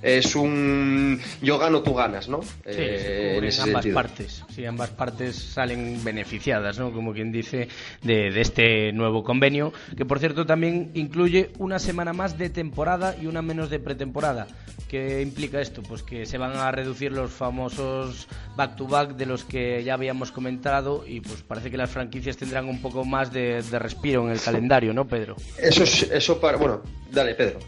es 0.07 0.36
un 0.36 1.20
yo 1.42 1.59
gano, 1.59 1.82
tú 1.82 1.94
ganas, 1.94 2.28
¿no? 2.28 2.42
Sí, 2.42 2.48
Eh, 2.66 3.34
en 3.38 3.44
ese 3.44 3.62
ambas 3.62 3.82
sentido. 3.82 3.94
partes. 3.94 4.44
Sí, 4.54 4.64
ambas 4.64 4.90
partes 4.90 5.36
salen 5.36 6.02
beneficiadas, 6.04 6.78
¿no? 6.78 6.92
Como 6.92 7.12
quien 7.12 7.32
dice, 7.32 7.68
de, 8.02 8.30
de 8.30 8.40
este 8.40 8.92
nuevo 8.92 9.24
convenio, 9.24 9.72
que 9.96 10.04
por 10.04 10.18
cierto 10.18 10.46
también 10.46 10.90
incluye 10.94 11.50
una 11.59 11.78
semana 11.78 12.12
más 12.12 12.38
de 12.38 12.50
temporada 12.50 13.16
y 13.20 13.26
una 13.26 13.42
menos 13.42 13.70
de 13.70 13.78
pretemporada. 13.80 14.46
¿Qué 14.88 15.20
implica 15.20 15.61
esto? 15.61 15.82
Pues 15.82 16.04
que 16.04 16.26
se 16.26 16.38
van 16.38 16.52
a 16.57 16.70
reducir 16.70 17.11
los 17.11 17.32
famosos 17.32 18.28
back-to-back 18.57 19.16
de 19.16 19.26
los 19.26 19.44
que 19.44 19.82
ya 19.82 19.94
habíamos 19.94 20.30
comentado 20.30 21.04
y 21.04 21.20
pues 21.20 21.42
parece 21.42 21.72
que 21.72 21.76
las 21.76 21.90
franquicias 21.90 22.36
tendrán 22.36 22.68
un 22.68 22.80
poco 22.80 23.04
más 23.04 23.32
de, 23.32 23.62
de 23.62 23.78
respiro 23.80 24.24
en 24.24 24.30
el 24.32 24.40
calendario, 24.40 24.94
¿no, 24.94 25.04
Pedro? 25.09 25.34
Eso, 25.59 25.82
es- 25.82 26.04
eso 26.12 26.40
para. 26.40 26.57
Bueno, 26.57 26.82
dale, 27.11 27.34
Pedro. 27.34 27.59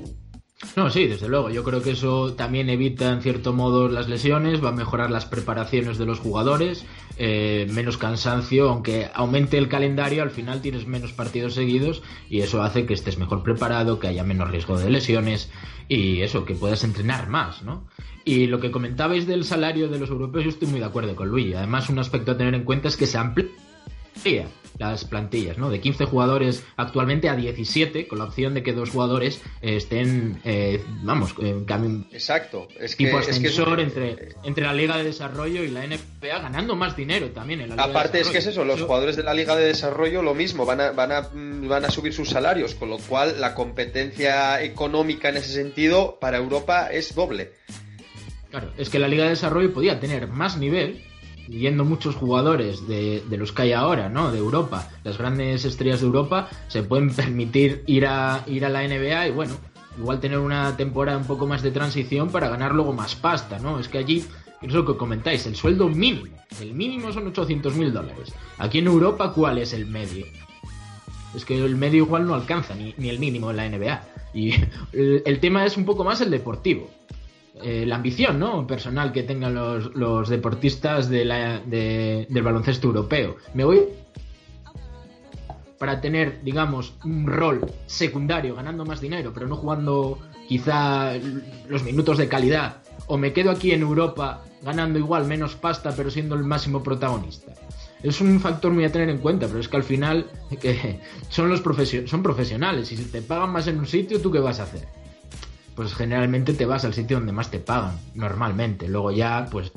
No, 0.77 0.91
sí, 0.91 1.07
desde 1.07 1.29
luego. 1.29 1.51
Yo 1.51 1.65
creo 1.65 1.83
que 1.83 1.93
eso 1.93 2.35
también 2.35 2.71
evita 2.71 3.11
en 3.11 3.21
cierto 3.23 3.53
modo 3.53 3.89
las 3.89 4.09
lesiones, 4.09 4.63
va 4.63 4.69
a 4.69 4.73
mejorar 4.73 5.11
las 5.11 5.27
preparaciones 5.27 5.99
de 5.99 6.07
los 6.07 6.21
jugadores, 6.21 6.85
eh, 7.17 7.67
menos 7.71 7.97
cansancio, 7.97 8.69
aunque 8.69 9.11
aumente 9.13 9.59
el 9.59 9.69
calendario, 9.69 10.23
al 10.23 10.31
final 10.31 10.61
tienes 10.61 10.87
menos 10.87 11.13
partidos 11.13 11.55
seguidos 11.55 12.03
y 12.31 12.41
eso 12.41 12.63
hace 12.63 12.87
que 12.87 12.95
estés 12.95 13.19
mejor 13.19 13.43
preparado, 13.43 13.99
que 13.99 14.09
haya 14.09 14.23
menos 14.25 14.51
riesgo 14.51 14.79
de 14.79 14.91
lesiones 14.91 15.51
y 15.89 16.21
eso, 16.21 16.45
que 16.45 16.55
puedas 16.55 16.85
entrenar 16.85 17.29
más, 17.29 17.63
¿no? 17.63 17.89
Y 18.25 18.47
lo 18.47 18.61
que 18.61 18.71
comentabais 18.71 19.27
del 19.27 19.45
salario 19.45 19.89
de 19.89 19.99
los 19.99 20.11
europeos, 20.11 20.45
yo 20.45 20.51
estoy 20.51 20.69
muy 20.69 20.81
de 20.81 20.87
acuerdo 20.87 21.17
con 21.17 21.29
Luis. 21.29 21.55
Además, 21.57 21.89
un 21.89 21.99
aspecto 21.99 22.33
a 22.33 22.37
tener 22.37 22.55
en 22.55 22.65
cuenta 22.65 22.89
es 22.89 22.97
que 22.97 23.07
se 23.07 23.17
amplía 23.17 23.49
las 24.79 25.05
plantillas, 25.05 25.59
¿no? 25.59 25.71
De 25.71 25.81
15 25.81 26.05
jugadores 26.05 26.65
actualmente 26.77 27.29
a 27.29 27.35
17, 27.35 28.07
con 28.07 28.19
la 28.19 28.25
opción 28.25 28.55
de 28.55 28.63
que 28.63 28.73
dos 28.73 28.91
jugadores 28.91 29.41
eh, 29.61 29.77
estén, 29.77 30.41
eh, 30.45 30.83
vamos, 31.03 31.35
en 31.41 31.65
cambio. 31.65 32.07
Exacto. 32.13 32.69
Es 32.79 32.95
que, 32.95 33.07
tipo 33.07 33.19
ascensor 33.19 33.81
entre, 33.81 34.31
entre 34.45 34.65
la 34.65 34.73
Liga 34.73 34.97
de 34.97 35.05
Desarrollo 35.05 35.65
y 35.65 35.69
la 35.69 35.87
NBA, 35.87 36.39
ganando 36.39 36.77
más 36.77 36.97
dinero 36.97 37.31
también 37.31 37.61
en 37.61 37.71
la 37.71 37.75
Liga 37.75 37.85
Aparte, 37.89 38.21
es 38.21 38.29
que 38.29 38.39
es 38.39 38.47
eso, 38.47 38.65
los 38.65 38.81
jugadores 38.81 39.17
de 39.17 39.25
la 39.25 39.35
Liga 39.35 39.57
de 39.57 39.67
Desarrollo 39.67 40.23
lo 40.23 40.35
mismo, 40.35 40.65
van 40.65 40.81
a, 40.81 40.91
van, 40.93 41.13
a, 41.13 41.29
van 41.33 41.85
a 41.85 41.91
subir 41.91 42.13
sus 42.13 42.31
salarios, 42.31 42.75
con 42.75 42.89
lo 42.89 42.99
cual 42.99 43.41
la 43.41 43.55
competencia 43.55 44.63
económica 44.63 45.29
en 45.29 45.39
ese 45.39 45.53
sentido 45.53 46.19
para 46.21 46.39
Europa 46.39 46.89
es 46.93 47.15
doble. 47.15 47.53
Claro, 48.51 48.73
es 48.79 48.89
que 48.89 48.99
la 48.99 49.09
Liga 49.09 49.25
de 49.25 49.31
Desarrollo 49.31 49.73
podía 49.75 50.01
tener 50.01 50.29
más 50.29 50.57
nivel 50.57 51.05
viendo 51.49 51.85
muchos 51.85 52.15
jugadores 52.15 52.87
de, 52.87 53.23
los 53.31 53.53
que 53.53 53.63
hay 53.63 53.73
ahora, 53.73 54.09
¿no? 54.09 54.31
De 54.31 54.39
Europa, 54.39 54.91
las 55.05 55.19
grandes 55.19 55.65
estrellas 55.65 56.01
de 56.01 56.07
Europa, 56.07 56.49
se 56.69 56.83
pueden 56.83 57.11
permitir 57.15 57.83
ir 57.87 58.07
a, 58.07 58.45
ir 58.47 58.65
a 58.65 58.69
la 58.69 58.87
NBA 58.87 59.29
y 59.29 59.31
bueno, 59.33 59.55
igual 59.99 60.21
tener 60.21 60.39
una 60.39 60.77
temporada 60.77 61.19
un 61.19 61.27
poco 61.27 61.47
más 61.47 61.63
de 61.63 61.71
transición 61.71 62.31
para 62.31 62.49
ganar 62.49 62.75
luego 62.75 62.93
más 62.93 63.15
pasta, 63.17 63.59
¿no? 63.59 63.79
Es 63.79 63.89
que 63.89 63.99
allí, 63.99 64.25
es 64.61 64.73
lo 64.73 64.85
que 64.85 64.97
comentáis, 64.97 65.47
el 65.47 65.57
sueldo 65.57 65.89
mínimo, 65.89 66.37
el 66.61 66.75
mínimo 66.75 67.13
son 67.13 67.27
800 67.29 67.75
mil 67.75 67.93
dólares. 67.93 68.33
Aquí 68.59 68.79
en 68.79 68.87
Europa, 68.87 69.33
¿cuál 69.33 69.59
es 69.59 69.73
el 69.73 69.87
medio? 69.87 70.27
Es 71.35 71.45
que 71.45 71.63
el 71.63 71.77
medio 71.77 72.05
igual 72.05 72.27
no 72.27 72.35
alcanza 72.35 72.75
ni, 72.75 72.95
ni 72.97 73.11
el 73.11 73.19
mínimo 73.19 73.51
en 73.51 73.57
la 73.57 73.69
NBA. 73.69 74.03
Y 74.35 74.55
el 74.93 75.41
tema 75.41 75.65
es 75.65 75.77
un 75.77 75.85
poco 75.85 76.05
más 76.05 76.21
el 76.21 76.31
deportivo. 76.31 76.91
Eh, 77.63 77.85
la 77.87 77.97
ambición 77.97 78.39
¿no? 78.39 78.67
personal 78.67 79.13
que 79.13 79.23
tengan 79.23 79.55
los, 79.55 80.29
deportistas 80.29 81.09
de 81.09 82.27
del 82.29 82.43
baloncesto 82.43 82.89
europeo. 82.89 83.37
Me 83.55 83.65
voy 83.65 83.81
para 85.79 86.01
tener, 86.01 86.43
digamos, 86.43 86.95
un 87.05 87.27
rol 87.27 87.61
secundario, 87.87 88.55
ganando 88.55 88.85
más 88.85 89.01
dinero, 89.01 89.33
pero 89.33 89.47
no 89.47 89.57
jugando 89.57 90.19
quizá 90.49 91.13
los 91.69 91.85
minutos 91.85 92.19
de 92.19 92.29
calidad. 92.29 92.83
O 93.07 93.17
me 93.17 93.33
quedo 93.33 93.51
aquí 93.51 93.71
en 93.71 93.83
Europa 93.83 94.43
ganando 94.63 94.99
igual 94.99 95.27
menos 95.27 95.55
pasta, 95.55 95.95
pero 95.97 96.11
siendo 96.11 96.35
el 96.35 96.45
máximo 96.45 96.83
protagonista. 96.83 97.53
Es 98.03 98.21
un 98.21 98.41
factor 98.41 98.73
muy 98.73 98.85
a 98.85 98.93
tener 98.93 99.09
en 99.09 99.19
cuenta, 99.19 99.47
pero 99.47 99.61
es 99.61 99.69
que 99.69 99.77
al 99.77 99.83
final 99.85 100.27
que 100.61 101.01
son 101.29 101.49
los 101.49 101.63
son 102.07 102.23
profesionales 102.23 102.91
y 102.93 102.97
si 102.97 103.05
te 103.05 103.23
pagan 103.23 103.51
más 103.51 103.67
en 103.69 103.79
un 103.79 103.87
sitio, 103.87 104.21
¿tú 104.21 104.31
qué 104.31 104.41
vas 104.41 104.61
a 104.61 104.65
hacer? 104.65 104.87
Pues 105.79 105.95
generalmente 105.95 106.55
te 106.55 106.67
vas 106.67 106.85
al 106.85 106.93
sitio 106.93 107.19
donde 107.19 107.31
más 107.31 107.53
te 107.53 107.61
pagan, 107.61 107.97
normalmente. 108.17 108.89
Luego 108.89 109.13
ya, 109.13 109.47
pues, 109.49 109.71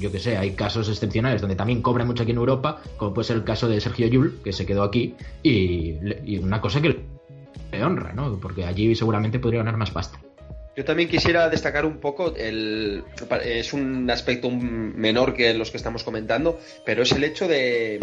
yo 0.00 0.10
que 0.10 0.18
sé, 0.18 0.36
hay 0.36 0.54
casos 0.54 0.88
excepcionales 0.88 1.40
donde 1.40 1.54
también 1.54 1.80
cobran 1.80 2.08
mucho 2.08 2.24
aquí 2.24 2.32
en 2.32 2.38
Europa, 2.38 2.82
como 2.96 3.14
puede 3.14 3.28
ser 3.28 3.36
el 3.36 3.44
caso 3.44 3.68
de 3.68 3.80
Sergio 3.80 4.08
Yul, 4.08 4.40
que 4.42 4.52
se 4.52 4.66
quedó 4.66 4.82
aquí, 4.82 5.14
y, 5.44 5.94
y 6.24 6.38
una 6.38 6.60
cosa 6.60 6.82
que 6.82 7.04
le 7.70 7.84
honra, 7.84 8.14
¿no? 8.14 8.36
Porque 8.40 8.64
allí 8.64 8.96
seguramente 8.96 9.38
podría 9.38 9.60
ganar 9.60 9.76
más 9.76 9.92
pasta. 9.92 10.18
Yo 10.76 10.84
también 10.84 11.08
quisiera 11.08 11.48
destacar 11.48 11.86
un 11.86 12.00
poco, 12.00 12.34
el, 12.36 13.02
es 13.42 13.72
un 13.72 14.10
aspecto 14.10 14.50
menor 14.50 15.32
que 15.32 15.54
los 15.54 15.70
que 15.70 15.78
estamos 15.78 16.04
comentando, 16.04 16.60
pero 16.84 17.02
es 17.02 17.12
el 17.12 17.24
hecho 17.24 17.48
de 17.48 17.98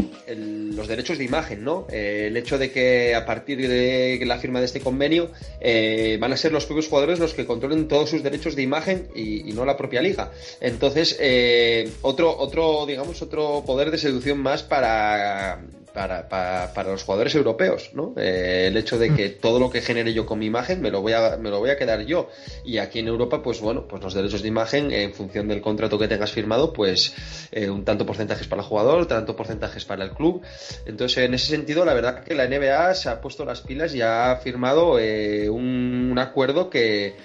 los 0.76 0.88
derechos 0.88 1.20
de 1.20 1.24
imagen, 1.24 1.64
¿no? 1.64 1.86
Eh, 1.92 2.26
el 2.30 2.36
hecho 2.36 2.58
de 2.58 2.72
que 2.72 3.14
a 3.14 3.28
partir 3.28 3.68
de 3.68 4.20
la 4.26 4.40
firma 4.40 4.58
de 4.58 4.66
este 4.66 4.80
convenio 4.80 5.30
eh, 5.62 6.18
van 6.20 6.34
a 6.34 6.38
ser 6.38 6.52
los 6.52 6.66
propios 6.66 6.88
jugadores 6.88 7.20
los 7.20 7.36
que 7.36 7.46
controlen 7.46 7.88
todos 7.88 8.10
sus 8.10 8.24
derechos 8.24 8.56
de 8.56 8.64
imagen 8.64 9.08
y, 9.14 9.54
no 9.54 9.66
la 9.66 9.78
propia 9.78 10.02
liga. 10.02 10.32
Entonces, 10.60 11.16
eh, 11.20 11.92
otro, 12.02 12.36
otro, 12.36 12.88
digamos, 12.88 13.22
otro 13.22 13.64
poder 13.68 13.92
de 13.92 14.00
seducción 14.00 14.40
más 14.40 14.64
para 14.64 15.62
para, 15.94 16.28
para, 16.28 16.92
los 16.92 17.04
jugadores 17.04 17.36
europeos, 17.36 17.92
¿no? 17.94 18.14
Eh, 18.18 18.68
el 18.68 18.78
hecho 18.78 18.98
de 18.98 19.14
que 19.14 19.30
mm. 19.30 19.42
todo 19.42 19.60
lo 19.60 19.70
que 19.70 19.82
genere 19.82 20.14
yo 20.14 20.26
con 20.26 20.40
mi 20.40 20.48
imagen 20.48 20.82
me 20.82 20.90
lo 20.90 21.02
voy 21.02 21.14
a 21.14 21.38
me 21.38 21.50
lo 21.50 21.60
voy 21.60 21.70
a 21.70 21.78
quedar 21.78 22.02
yo 22.06 22.30
y 22.66 22.80
aquí 22.80 23.00
en 23.00 23.08
Europa 23.08 23.42
pues 23.44 23.62
bueno 23.62 23.88
pues 23.88 24.02
los 24.02 24.14
derechos 24.14 24.42
de 24.42 24.48
imagen 24.48 24.92
en 24.92 25.14
función 25.14 25.48
del 25.48 25.62
contrato 25.62 26.00
que 26.00 26.08
tengas 26.08 26.32
firmado 26.32 26.74
pues 26.74 27.14
eh, 27.52 27.70
un 27.70 27.86
tanto 27.86 28.06
porcentajes 28.06 28.48
para 28.48 28.62
el 28.62 28.68
jugador, 28.68 29.06
tanto 29.08 29.36
porcentajes 29.36 29.86
para 29.86 30.04
el 30.04 30.12
club. 30.12 30.42
Entonces 30.86 31.20
en 31.20 31.34
ese 31.34 31.48
sentido 31.48 31.86
la 31.86 31.94
verdad 31.94 32.24
que 32.24 32.34
la 32.34 32.48
NBA 32.48 32.96
se 32.96 33.10
ha 33.10 33.22
puesto 33.22 33.46
las 33.46 33.62
pilas 33.62 33.94
y 33.94 34.02
ha 34.02 34.36
firmado 34.44 35.00
eh, 35.00 35.50
un 35.50 36.16
acuerdo 36.18 36.70
que 36.70 37.16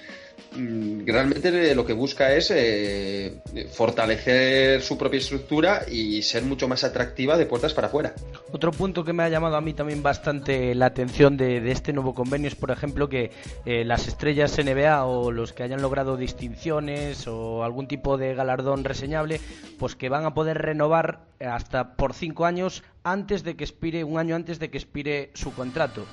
realmente 0.53 1.75
lo 1.75 1.85
que 1.85 1.93
busca 1.93 2.35
es 2.35 2.51
eh, 2.55 3.41
fortalecer 3.73 4.83
su 4.83 4.97
propia 4.97 5.19
estructura 5.19 5.83
y 5.91 6.23
ser 6.23 6.43
mucho 6.43 6.69
más 6.69 6.85
atractiva 6.85 7.37
de 7.37 7.47
puertas 7.47 7.75
para 7.75 7.89
afuera. 7.89 8.15
Otro 8.53 8.73
punto 8.73 9.05
que 9.05 9.13
me 9.13 9.23
ha 9.23 9.29
llamado 9.29 9.57
a 9.57 9.61
mí 9.61 9.75
también 9.75 10.03
bastante 10.03 10.75
la 10.75 10.87
atención 10.87 11.37
de, 11.37 11.71
este 11.71 11.93
nuevo 11.93 12.15
convenio 12.15 12.49
es, 12.49 12.55
por 12.55 12.71
ejemplo, 12.71 13.09
que 13.09 13.31
eh, 13.67 13.85
las 13.85 14.09
estrellas 14.09 14.57
NBA 14.59 15.05
o 15.05 15.31
los 15.31 15.53
que 15.53 15.63
hayan 15.63 15.83
logrado 15.83 16.17
distinciones 16.17 17.27
o 17.27 17.63
algún 17.63 17.87
tipo 17.87 18.17
de 18.17 18.35
galardón 18.35 18.85
reseñable, 18.85 19.41
pues 19.79 19.95
que 19.95 20.09
van 20.09 20.25
a 20.25 20.35
poder 20.35 20.59
renovar 20.59 21.21
hasta 21.41 21.95
por 21.97 22.15
cinco 22.15 22.47
años 22.47 22.83
antes 23.05 23.45
de 23.45 23.57
que 23.57 23.65
expire, 23.65 24.05
un 24.05 24.19
año 24.19 24.35
antes 24.35 24.59
de 24.59 24.71
que 24.71 24.79
expire 24.79 25.31
su 25.35 25.53
contrato. 25.55 26.05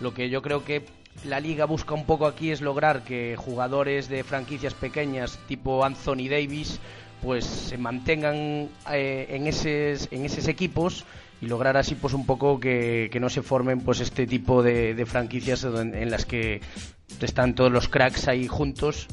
Lo 0.00 0.14
que 0.14 0.30
yo 0.30 0.42
creo 0.42 0.64
que 0.64 0.84
la 1.24 1.40
liga 1.40 1.66
busca 1.66 1.94
un 1.94 2.04
poco 2.04 2.26
aquí 2.26 2.50
es 2.50 2.60
lograr 2.60 3.04
que 3.04 3.36
jugadores 3.36 4.08
de 4.08 4.24
franquicias 4.24 4.74
pequeñas 4.74 5.38
tipo 5.46 5.84
Anthony 5.84 6.28
Davis 6.28 6.80
pues 7.22 7.44
se 7.44 7.78
mantengan 7.78 8.68
eh, 8.92 9.26
en, 9.30 9.46
esos, 9.46 10.08
en 10.10 10.24
esos 10.24 10.48
equipos 10.48 11.04
y 11.40 11.46
lograr 11.46 11.76
así 11.76 11.94
pues 11.94 12.14
un 12.14 12.26
poco 12.26 12.58
que, 12.58 13.16
no 13.20 13.30
se 13.30 13.42
formen 13.42 13.80
pues 13.80 14.00
este 14.00 14.26
tipo 14.26 14.62
de, 14.62 15.04
franquicias 15.06 15.64
en, 15.64 16.10
las 16.10 16.26
que 16.26 16.60
están 17.20 17.54
todos 17.54 17.70
los 17.70 17.88
cracks 17.88 18.26
ahí 18.26 18.48
juntos 18.48 19.06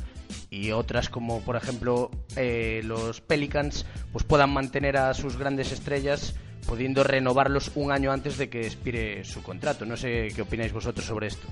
y 0.50 0.72
otras 0.72 1.10
como 1.10 1.42
por 1.42 1.56
ejemplo 1.56 2.10
eh, 2.36 2.82
los 2.84 3.22
Pelicans 3.22 3.86
pues 4.12 4.24
puedan 4.24 4.52
mantener 4.52 4.98
a 4.98 5.14
sus 5.14 5.38
grandes 5.38 5.72
estrellas 5.72 6.36
pudiendo 6.66 7.04
renovarlos 7.04 7.72
un 7.76 7.92
año 7.92 8.12
antes 8.12 8.38
de 8.38 8.50
que 8.50 8.62
expire 8.62 9.24
su 9.26 9.42
contrato. 9.42 9.86
No 9.86 9.98
sé 9.98 10.28
qué 10.36 10.44
opináis 10.44 10.72
vosotros 10.72 11.06
sobre 11.06 11.28
esto. 11.28 11.48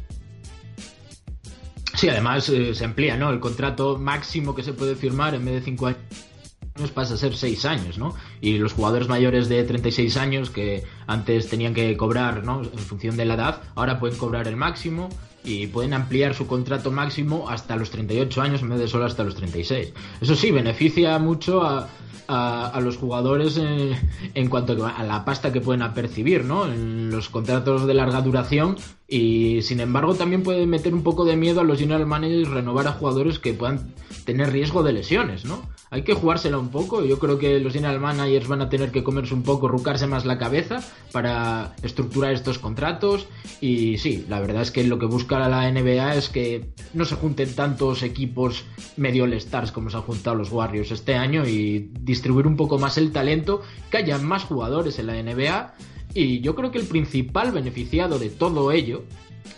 Sí, 1.97 2.07
además 2.09 2.47
eh, 2.49 2.75
se 2.75 2.85
amplía, 2.85 3.17
¿no? 3.17 3.31
El 3.31 3.39
contrato 3.39 3.97
máximo 3.97 4.53
que 4.53 4.61
se 4.61 4.71
puede 4.71 4.95
firmar 4.95 5.33
en 5.33 5.43
vez 5.43 5.55
de 5.55 5.61
cinco 5.61 5.87
años 5.87 6.91
pasa 6.93 7.15
a 7.15 7.17
ser 7.17 7.35
seis 7.35 7.65
años, 7.65 7.97
¿no? 7.97 8.13
Y 8.39 8.59
los 8.59 8.73
jugadores 8.73 9.07
mayores 9.07 9.49
de 9.49 9.63
36 9.63 10.15
años 10.15 10.51
que 10.51 10.83
antes 11.07 11.49
tenían 11.49 11.73
que 11.73 11.97
cobrar, 11.97 12.43
¿no? 12.43 12.61
En 12.61 12.77
función 12.77 13.17
de 13.17 13.25
la 13.25 13.33
edad, 13.33 13.63
ahora 13.73 13.99
pueden 13.99 14.15
cobrar 14.15 14.47
el 14.47 14.55
máximo 14.55 15.09
y 15.47 15.67
pueden 15.67 15.93
ampliar 15.93 16.35
su 16.35 16.45
contrato 16.45 16.91
máximo 16.91 17.49
hasta 17.49 17.77
los 17.77 17.89
38 17.89 18.41
años 18.41 18.61
en 18.61 18.69
vez 18.69 18.79
de 18.79 18.87
solo 18.87 19.05
hasta 19.05 19.23
los 19.23 19.35
36. 19.35 19.93
Eso 20.19 20.35
sí, 20.35 20.51
beneficia 20.51 21.17
mucho 21.19 21.63
a, 21.63 21.87
a, 22.27 22.79
los 22.81 22.97
jugadores 22.97 23.57
en, 23.57 24.49
cuanto 24.49 24.85
a 24.85 25.03
la 25.03 25.23
pasta 25.23 25.53
que 25.53 25.61
pueden 25.61 25.81
apercibir, 25.81 26.43
¿no? 26.43 26.65
En 26.65 27.09
los 27.09 27.29
contratos 27.29 27.87
de 27.87 27.93
larga 27.93 28.21
duración 28.21 28.77
y 29.07 29.61
sin 29.61 29.79
embargo 29.79 30.15
también 30.15 30.43
puede 30.43 30.65
meter 30.67 30.93
un 30.93 31.03
poco 31.03 31.23
de 31.23 31.37
miedo 31.37 31.61
a 31.61 31.63
los 31.63 31.79
general 31.79 32.05
managers 32.05 32.49
renovar 32.49 32.87
a 32.87 32.91
jugadores 32.91 33.39
que 33.39 33.53
puedan 33.53 33.93
tener 34.25 34.51
riesgo 34.51 34.83
de 34.83 34.93
lesiones, 34.93 35.45
¿no? 35.45 35.61
Hay 35.89 36.03
que 36.03 36.13
jugársela 36.13 36.57
un 36.57 36.69
poco, 36.69 37.03
yo 37.05 37.17
creo 37.17 37.39
que 37.39 37.59
los 37.59 37.71
general 37.71 37.99
managers 37.99 38.47
van 38.47 38.61
a 38.61 38.69
tener 38.69 38.91
que 38.91 39.03
comerse 39.03 39.33
un 39.33 39.43
poco, 39.43 39.69
rucarse 39.69 40.05
más 40.05 40.25
la 40.25 40.37
cabeza 40.37 40.83
para 41.13 41.75
estructurar 41.81 42.33
estos 42.33 42.59
contratos. 42.59 43.27
Y 43.61 43.97
sí, 43.97 44.25
la 44.27 44.41
verdad 44.41 44.63
es 44.63 44.71
que 44.71 44.83
lo 44.83 44.99
que 44.99 45.05
busca 45.05 45.47
la 45.47 45.71
NBA 45.71 46.15
es 46.15 46.27
que 46.29 46.69
no 46.93 47.05
se 47.05 47.15
junten 47.15 47.55
tantos 47.55 48.03
equipos 48.03 48.65
medio 48.97 49.23
all-stars 49.23 49.71
como 49.71 49.89
se 49.89 49.97
han 49.97 50.03
juntado 50.03 50.35
los 50.35 50.51
Warriors 50.51 50.91
este 50.91 51.15
año 51.15 51.47
y 51.47 51.89
distribuir 52.01 52.47
un 52.47 52.57
poco 52.57 52.77
más 52.77 52.97
el 52.97 53.11
talento, 53.11 53.61
que 53.89 53.97
haya 53.97 54.17
más 54.17 54.43
jugadores 54.43 54.99
en 54.99 55.07
la 55.07 55.21
NBA 55.21 55.73
y 56.13 56.41
yo 56.41 56.55
creo 56.55 56.71
que 56.71 56.79
el 56.79 56.87
principal 56.87 57.51
beneficiado 57.51 58.17
de 58.17 58.29
todo 58.29 58.71
ello, 58.71 59.03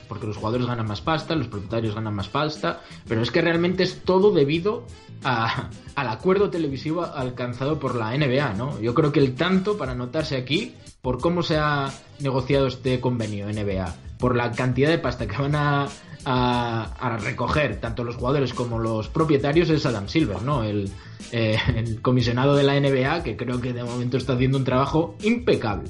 porque 0.07 0.27
los 0.27 0.37
jugadores 0.37 0.67
ganan 0.67 0.87
más 0.87 1.01
pasta, 1.01 1.35
los 1.35 1.47
propietarios 1.47 1.95
ganan 1.95 2.15
más 2.15 2.27
pasta, 2.27 2.81
pero 3.07 3.21
es 3.21 3.31
que 3.31 3.41
realmente 3.41 3.83
es 3.83 4.01
todo 4.03 4.31
debido 4.31 4.85
al 5.23 6.07
acuerdo 6.07 6.49
televisivo 6.49 7.03
alcanzado 7.03 7.79
por 7.79 7.95
la 7.95 8.17
NBA, 8.17 8.53
¿no? 8.53 8.79
Yo 8.79 8.93
creo 8.93 9.11
que 9.11 9.19
el 9.19 9.35
tanto 9.35 9.77
para 9.77 9.95
notarse 9.95 10.37
aquí 10.37 10.75
por 11.01 11.19
cómo 11.19 11.43
se 11.43 11.57
ha 11.57 11.91
negociado 12.19 12.67
este 12.67 12.99
convenio 12.99 13.47
NBA 13.47 13.95
por 14.19 14.35
la 14.35 14.51
cantidad 14.51 14.89
de 14.89 14.99
pasta 14.99 15.27
que 15.27 15.37
van 15.37 15.55
a, 15.55 15.87
a, 16.25 17.17
recoger 17.21 17.79
tanto 17.79 18.03
los 18.03 18.17
jugadores 18.17 18.53
como 18.53 18.77
los 18.79 19.07
propietarios 19.07 19.69
es 19.69 19.85
Adam 19.85 20.07
Silver, 20.07 20.41
¿no? 20.41 20.63
El, 20.63 20.91
eh, 21.31 21.57
comisionado 22.01 22.55
de 22.55 22.63
la 22.63 22.79
NBA, 22.79 23.23
que 23.23 23.35
creo 23.37 23.61
que 23.61 23.73
de 23.73 23.83
momento 23.83 24.17
está 24.17 24.33
haciendo 24.33 24.57
un 24.57 24.63
trabajo 24.63 25.15
impecable. 25.23 25.89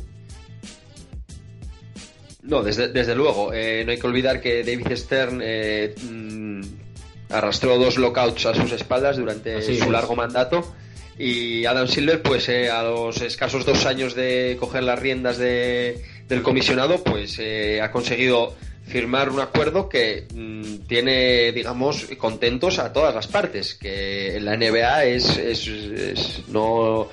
No, 2.44 2.64
desde, 2.64 3.16
luego. 3.16 3.54
Eh, 3.54 3.84
no 3.86 3.92
hay 3.92 4.00
que 4.00 4.08
olvidar 4.08 4.42
que 4.42 4.64
David 4.64 4.96
Stern 4.96 5.40
eh, 5.44 5.94
mm, 6.02 6.62
arrastró 7.30 7.78
dos 7.78 7.98
lockouts 7.98 8.46
a 8.46 8.56
sus 8.56 8.72
espaldas 8.72 9.18
durante 9.18 9.62
su 9.62 9.92
largo 9.92 10.16
mandato. 10.16 10.76
Y 11.18 11.66
Adam 11.66 11.88
Silver, 11.88 12.22
pues 12.22 12.48
a 12.50 12.82
los 12.84 13.22
escasos 13.22 13.66
dos 13.66 13.86
años 13.86 14.16
de 14.16 14.56
coger 14.60 14.84
las 14.84 15.00
riendas 15.00 15.38
de, 15.38 16.02
del 16.28 16.42
comisionado, 16.42 17.04
pues 17.04 17.40
ha 17.82 17.92
conseguido 17.92 18.56
firmar 18.90 19.30
un 19.30 19.40
acuerdo 19.40 19.88
que 19.88 20.26
mm, 20.34 20.88
tiene, 20.88 21.52
digamos, 21.52 22.06
contentos 22.18 22.80
a 22.80 22.92
todas 22.92 23.14
las 23.14 23.28
partes, 23.28 23.76
que 23.76 24.40
la 24.42 24.58
NBA 24.58 25.06
es, 25.06 25.38
es 25.38 26.42
no 26.48 27.10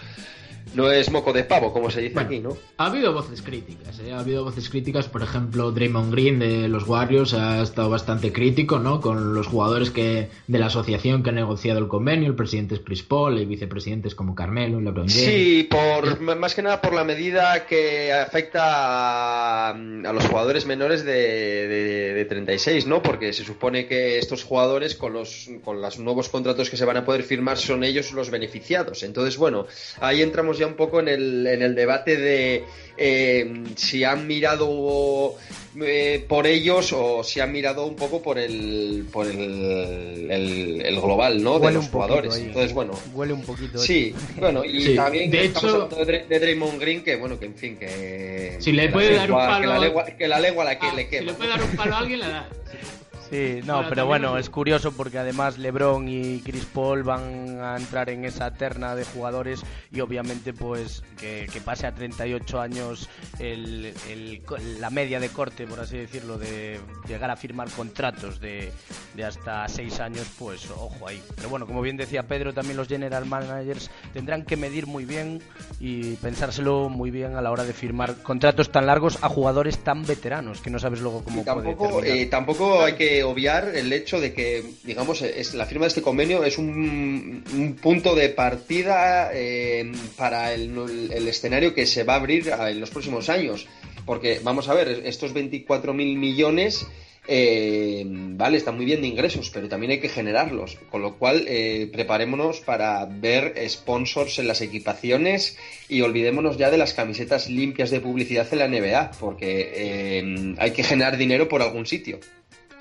no 0.77 0.91
es 0.93 1.11
moco 1.11 1.33
de 1.33 1.45
pavo, 1.45 1.73
como 1.73 1.91
se 1.91 2.03
dice 2.03 2.21
aquí, 2.21 2.39
¿no? 2.39 2.57
Ha 2.77 2.87
habido 2.87 3.13
voces 3.13 3.41
críticas, 3.41 3.99
¿eh? 4.01 4.13
ha 4.13 4.21
habido 4.21 4.45
voces 4.45 4.69
críticas, 4.69 5.09
por 5.09 5.23
ejemplo, 5.23 5.73
Draymond 5.73 6.13
Green 6.13 6.39
de 6.39 6.69
los 6.69 6.87
Warriors 6.87 7.33
ha 7.33 7.63
estado 7.63 7.89
bastante 7.89 8.33
crítico, 8.33 8.79
¿no? 8.79 9.01
Con 9.01 9.35
los 9.35 9.47
jugadores 9.47 9.91
que 9.91 10.29
de 10.47 10.59
la 10.59 10.67
asociación 10.67 11.23
que 11.23 11.31
ha 11.31 11.33
negociado 11.33 11.79
el 11.79 11.89
convenio, 11.89 12.29
el 12.29 12.37
presidente 12.37 12.75
es 12.75 12.83
Chris 12.83 13.03
Paul, 13.03 13.39
el 13.39 13.47
vicepresidente 13.47 14.09
es 14.09 14.15
como 14.15 14.35
Carmelo, 14.35 14.79
LeBron 14.81 15.09
James. 15.09 15.15
Sí, 15.15 15.69
por, 15.71 16.21
más 16.21 16.55
que 16.55 16.63
nada 16.63 16.83
por 16.83 16.93
la 16.93 17.05
medida 17.05 17.67
que 17.67 18.13
afecta 18.13 19.71
a, 19.71 19.75
los 19.75 20.27
jugadores 20.27 20.67
menores 20.67 21.05
de, 21.05 22.13
de, 22.15 22.25
36, 22.27 22.87
¿no? 22.87 23.03
Porque 23.03 23.33
se 23.33 23.45
supone 23.45 23.87
que 23.87 24.19
estos 24.19 24.45
jugadores 24.45 24.95
con 24.95 25.15
los, 25.15 25.49
con 25.65 25.81
los 25.81 25.99
nuevos 25.99 26.29
contratos 26.29 26.69
que 26.69 26.77
se 26.77 26.85
van 26.85 26.99
a 26.99 27.05
poder 27.05 27.23
firmar 27.23 27.57
son 27.57 27.83
ellos 27.83 28.13
los 28.13 28.31
beneficiados. 28.31 29.03
Entonces, 29.03 29.39
bueno, 29.39 29.67
ahí 30.01 30.21
entramos 30.21 30.59
ya 30.59 30.66
un 30.67 30.75
poco 30.75 31.01
en 31.01 31.09
el, 31.09 31.47
en 31.47 31.63
el 31.63 31.75
debate 31.75 32.17
de 32.17 32.65
eh, 32.99 33.65
si 33.77 34.05
han 34.05 34.27
mirado 34.27 35.35
eh, 35.85 36.25
por 36.27 36.47
ellos 36.47 36.93
o 36.95 37.23
si 37.23 37.41
han 37.41 37.53
mirado 37.53 37.87
un 37.87 37.97
poco 37.97 38.23
por 38.23 38.39
el 38.39 39.07
por 39.13 39.27
el, 39.27 40.31
el, 40.31 41.01
global, 41.01 41.43
¿no? 41.43 41.59
de 41.59 41.73
los 41.73 41.89
jugadores. 41.89 42.37
Entonces, 42.37 42.73
bueno. 42.73 42.93
Huele 43.13 43.35
un 43.35 43.43
poquito. 43.43 43.79
Sí, 43.79 44.15
bueno, 44.39 44.65
y 44.65 44.95
también 44.95 45.31
de 45.31 45.45
hecho, 45.45 45.89
de, 45.89 46.39
Draymond 46.41 46.81
Green, 46.81 47.03
que 47.03 47.17
bueno, 47.17 47.39
que 47.39 47.47
en 47.47 47.55
fin, 47.55 47.77
que. 47.77 48.57
Si 48.61 48.73
le 48.73 48.89
puede 48.89 49.15
dar 49.15 49.31
un 49.31 49.39
palo. 49.39 49.61
Que 49.61 49.67
la 49.67 49.79
lengua, 49.79 50.05
que 50.05 50.29
la 50.29 50.41
la 50.41 50.79
que 50.79 50.97
le 50.97 51.09
quema. 51.09 51.21
Si 51.21 51.27
le 51.27 51.35
puede 51.35 51.51
dar 51.51 51.63
un 51.63 51.77
palo 51.77 51.95
a 51.95 51.99
alguien, 51.99 52.21
le 52.21 52.29
da. 52.29 52.49
Sí, 53.31 53.61
no, 53.65 53.85
pero 53.89 54.07
bueno, 54.07 54.39
es 54.39 54.49
curioso 54.51 54.93
porque 54.93 55.19
además 55.19 55.59
LeBron 55.59 56.09
y 56.09 56.41
Chris 56.41 56.65
Paul 56.65 57.03
van 57.03 57.61
a 57.61 57.77
entrar 57.77 58.09
en 58.11 58.25
esa 58.25 58.53
terna 58.53 58.95
de 58.95 59.05
jugadores 59.05 59.63
y 59.91 60.01
obviamente 60.01 60.53
pues 60.53 61.03
que, 61.19 61.49
pase 61.65 61.87
a 61.87 61.95
38 61.95 62.61
años 62.61 63.09
el, 63.39 63.93
la 64.79 64.91
media 64.91 65.19
de 65.19 65.29
corte, 65.31 65.67
por 65.67 65.81
así 65.81 65.97
decirlo, 65.97 66.39
de 66.39 66.79
llegar 67.09 67.31
a 67.31 67.37
firmar 67.37 67.69
contratos 67.71 68.41
de, 68.41 68.73
de 69.15 69.25
hasta 69.25 69.67
6 69.67 70.01
años, 70.01 70.27
pues 70.39 70.71
ojo 70.71 71.09
ahí. 71.09 71.21
Pero 71.35 71.49
bueno, 71.49 71.67
como 71.67 71.83
bien 71.83 71.97
decía 71.97 72.23
Pedro, 72.25 72.55
también 72.55 72.77
los 72.77 72.89
general 72.89 73.27
managers 73.27 73.91
tendrán 74.13 74.45
que 74.45 74.57
medir 74.57 74.87
muy 74.87 75.05
bien 75.05 75.43
y 75.81 76.15
pensárselo 76.17 76.89
muy 76.89 77.11
bien 77.11 77.35
a 77.35 77.43
la 77.43 77.51
hora 77.51 77.65
de 77.65 77.73
firmar 77.73 78.23
contratos 78.23 78.71
tan 78.71 78.87
largos 78.87 79.19
a 79.23 79.29
jugadores 79.29 79.79
tan 79.79 80.05
veteranos 80.05 80.61
que 80.61 80.71
no 80.71 80.79
sabes 80.79 81.01
luego 81.01 81.25
cómo 81.25 81.43
tampoco, 81.43 82.03
eh, 82.05 82.27
tampoco 82.27 82.83
hay 82.83 82.95
que 82.95 83.16
obviar 83.23 83.73
el 83.75 83.93
hecho 83.93 84.21
de 84.21 84.33
que, 84.33 84.63
digamos, 84.85 85.23
es, 85.23 85.55
la 85.55 85.67
firma 85.67 85.85
de 85.85 85.89
este 85.89 86.03
convenio 86.03 86.45
es 86.45 86.59
un, 86.59 87.77
punto 87.83 88.15
de 88.15 88.29
partida 88.29 89.31
eh, 89.33 89.91
para 90.17 90.53
el, 90.53 91.29
escenario 91.29 91.75
que 91.75 91.87
se 91.87 92.05
va 92.05 92.15
a 92.15 92.17
abrir 92.17 92.49
en 92.49 92.81
los 92.81 92.91
próximos 92.91 93.29
años. 93.29 93.67
Porque, 94.05 94.41
vamos 94.43 94.69
a 94.69 94.75
ver, 94.75 95.03
estos 95.05 95.35
24.000 95.35 95.95
millones, 95.95 96.87
eh, 97.27 98.05
vale, 98.07 98.57
están 98.57 98.77
muy 98.77 98.85
bien 98.85 99.01
de 99.01 99.09
ingresos, 99.09 99.51
pero 99.51 99.69
también 99.69 99.93
hay 99.93 100.01
que 100.01 100.09
generarlos. 100.09 100.79
Con 100.91 101.03
lo 101.03 101.17
cual, 101.17 101.45
eh, 101.49 101.89
preparémonos 101.93 102.61
para 102.61 103.05
ver 103.05 103.55
sponsors 103.69 104.39
en 104.39 104.47
las 104.47 104.61
equipaciones 104.61 105.59
y 105.89 106.03
olvidémonos 106.03 106.57
ya 106.57 106.71
de 106.71 106.79
las 106.79 106.95
camisetas 106.95 107.51
limpias 107.51 107.91
de 107.91 108.01
publicidad 108.01 108.47
en 108.53 108.59
la 108.59 108.69
NBA, 108.69 109.11
porque 109.19 110.55
hay 110.59 110.71
que 110.71 110.85
generar 110.85 111.17
dinero 111.17 111.49
por 111.49 111.63
algún 111.63 111.87
sitio. 111.87 112.21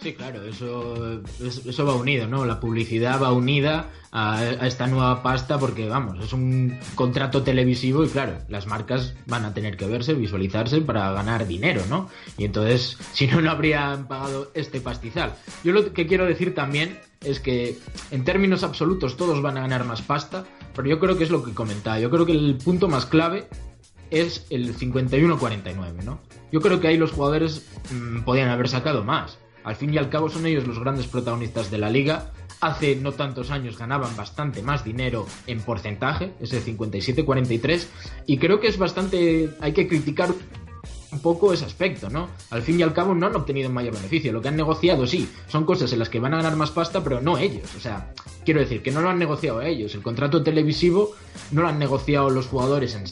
Sí, 0.01 0.13
claro, 0.13 0.43
eso, 0.43 1.21
eso 1.39 1.85
va 1.85 1.95
unido, 1.95 2.27
¿no? 2.27 2.45
La 2.45 2.59
publicidad 2.59 3.21
va 3.21 3.31
unida 3.31 3.89
a, 4.11 4.43
esta 4.67 4.87
nueva 4.87 5.23
pasta 5.23 5.57
porque, 5.57 5.87
vamos, 5.87 6.23
es 6.23 6.33
un 6.33 6.77
contrato 6.95 7.43
televisivo 7.43 8.03
y, 8.03 8.09
claro, 8.09 8.37
las 8.49 8.67
marcas 8.67 9.15
van 9.25 9.45
a 9.45 9.53
tener 9.53 9.77
que 9.77 9.87
verse, 9.87 10.13
visualizarse 10.13 10.81
para 10.81 11.11
ganar 11.11 11.47
dinero, 11.47 11.81
¿no? 11.89 12.09
Y 12.37 12.45
entonces, 12.45 12.97
si 13.13 13.25
no, 13.27 13.41
no 13.41 13.49
habrían 13.49 14.07
pagado 14.07 14.51
este 14.53 14.81
pastizal. 14.81 15.33
Yo 15.63 15.71
lo 15.71 15.91
que 15.93 16.07
quiero 16.07 16.25
decir 16.25 16.53
también 16.53 16.99
es 17.23 17.39
que, 17.39 17.77
en 18.11 18.23
términos 18.25 18.63
absolutos, 18.63 19.17
todos 19.17 19.41
van 19.41 19.57
a 19.57 19.61
ganar 19.61 19.85
más 19.85 20.01
pasta, 20.01 20.45
pero 20.75 20.87
yo 20.87 20.99
creo 20.99 21.17
que 21.17 21.23
es 21.23 21.31
lo 21.31 21.43
que 21.43 21.53
comentaba. 21.53 21.99
Yo 21.99 22.11
creo 22.11 22.25
que 22.25 22.33
el 22.33 22.57
punto 22.63 22.89
más 22.89 23.05
clave 23.05 23.47
es 24.11 24.45
el 24.49 24.75
51-49, 24.75 26.03
¿no? 26.03 26.19
Yo 26.51 26.61
creo 26.61 26.79
que 26.79 26.89
ahí 26.89 26.97
los 26.97 27.11
jugadores 27.11 27.65
mm, 27.91 28.19
podían 28.21 28.49
haber 28.49 28.69
sacado 28.69 29.03
más 29.03 29.39
al 29.65 29.75
fin 29.75 29.93
y 29.93 29.97
al 29.97 30.09
cabo 30.09 30.29
son 30.29 30.45
ellos 30.45 30.67
los 30.67 30.79
grandes 30.79 31.07
protagonistas 31.07 31.71
de 31.71 31.79
la 31.79 31.89
liga. 31.89 32.31
Hace 32.61 32.95
no 32.95 33.11
tantos 33.11 33.51
años 33.51 33.77
ganaban 33.77 34.15
bastante 34.15 34.61
más 34.61 34.85
dinero 34.85 35.27
en 35.45 35.59
porcentaje, 35.59 36.31
ese 36.39 36.63
57-43, 36.63 37.87
y 38.27 38.37
creo 38.37 38.59
que 38.61 38.67
es 38.67 38.77
bastante... 38.77 39.49
hay 39.59 39.73
que 39.73 39.87
criticar 39.87 40.29
un 41.11 41.19
poco 41.19 41.51
ese 41.53 41.65
aspecto, 41.65 42.09
¿no? 42.09 42.29
Al 42.51 42.61
fin 42.61 42.79
y 42.79 42.83
al 42.83 42.93
cabo 42.93 43.15
no 43.15 43.25
han 43.25 43.35
obtenido 43.35 43.69
mayor 43.69 43.95
beneficio. 43.95 44.31
Lo 44.31 44.41
que 44.41 44.49
han 44.49 44.55
negociado, 44.55 45.07
sí, 45.07 45.29
son 45.47 45.65
cosas 45.65 45.91
en 45.93 45.99
las 45.99 46.09
que 46.09 46.19
van 46.19 46.33
a 46.33 46.37
ganar 46.37 46.55
más 46.55 46.71
pasta, 46.71 47.03
pero 47.03 47.21
no 47.21 47.37
ellos. 47.37 47.73
O 47.75 47.79
sea, 47.79 48.13
quiero 48.43 48.59
decir 48.59 48.81
que 48.81 48.91
no 48.91 49.01
lo 49.01 49.09
han 49.09 49.19
negociado 49.19 49.61
ellos. 49.61 49.95
El 49.95 50.01
contrato 50.01 50.43
televisivo 50.43 51.15
no 51.51 51.61
lo 51.61 51.69
han 51.69 51.79
negociado 51.79 52.29
los 52.29 52.47
jugadores 52.47 52.95
en 52.95 53.05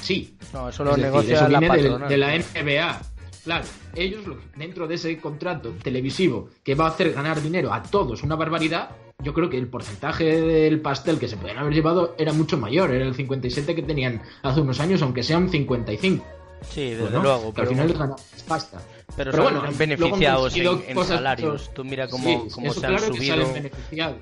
sí. 0.00 0.36
No, 0.52 0.68
eso 0.68 0.84
lo 0.84 0.96
negocia 0.96 1.48
la 1.48 1.60
de 2.08 2.16
la 2.18 2.38
NBA. 2.38 3.13
Claro, 3.44 3.66
ellos 3.94 4.24
dentro 4.56 4.86
de 4.86 4.94
ese 4.94 5.18
contrato 5.18 5.74
televisivo 5.82 6.48
que 6.62 6.74
va 6.74 6.86
a 6.86 6.88
hacer 6.88 7.12
ganar 7.12 7.42
dinero 7.42 7.72
a 7.72 7.82
todos 7.82 8.22
una 8.22 8.36
barbaridad, 8.36 8.90
yo 9.22 9.34
creo 9.34 9.50
que 9.50 9.58
el 9.58 9.68
porcentaje 9.68 10.40
del 10.40 10.80
pastel 10.80 11.18
que 11.18 11.28
se 11.28 11.36
pueden 11.36 11.58
haber 11.58 11.74
llevado 11.74 12.14
era 12.18 12.32
mucho 12.32 12.56
mayor, 12.56 12.90
era 12.90 13.04
el 13.04 13.14
57 13.14 13.74
que 13.74 13.82
tenían 13.82 14.22
hace 14.42 14.60
unos 14.60 14.80
años, 14.80 15.02
aunque 15.02 15.22
sea 15.22 15.38
un 15.38 15.50
55. 15.50 16.24
Sí, 16.70 16.90
desde 16.90 17.10
luego. 17.10 17.52
pero 17.54 17.68
al 17.68 17.74
final 17.74 18.16
les 18.32 18.42
pasta. 18.42 18.80
Pero, 19.16 19.42
bueno, 19.42 19.62
beneficiados 19.76 20.56
en, 20.56 21.04
salarios. 21.04 21.72
Tú 21.72 21.84
mira 21.84 22.08
cómo, 22.08 22.48
se 22.50 22.86
han 22.86 22.98
subido 22.98 23.46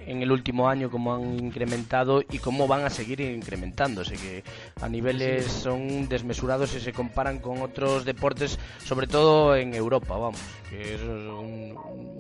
en 0.07 0.23
el 0.23 0.31
último 0.31 0.69
año, 0.69 0.91
cómo 0.91 1.15
han 1.15 1.39
incrementado 1.39 2.23
y 2.31 2.39
cómo 2.39 2.67
van 2.67 2.85
a 2.85 2.91
seguir 2.91 3.21
incrementándose, 3.21 4.17
que 4.17 4.45
a 4.81 4.89
niveles 4.89 5.47
son 5.47 6.09
desmesurados 6.09 6.71
si 6.71 6.81
se 6.81 6.93
comparan 6.93 7.39
con 7.39 7.63
otros 7.63 8.05
deportes, 8.05 8.59
sobre 8.85 9.07
todo 9.07 9.57
en 9.57 9.75
Europa, 9.75 10.17
vamos, 10.17 10.41
que 10.69 10.95
es 10.95 11.01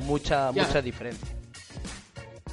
mucha, 0.04 0.52
mucha 0.52 0.80
diferencia. 0.80 1.41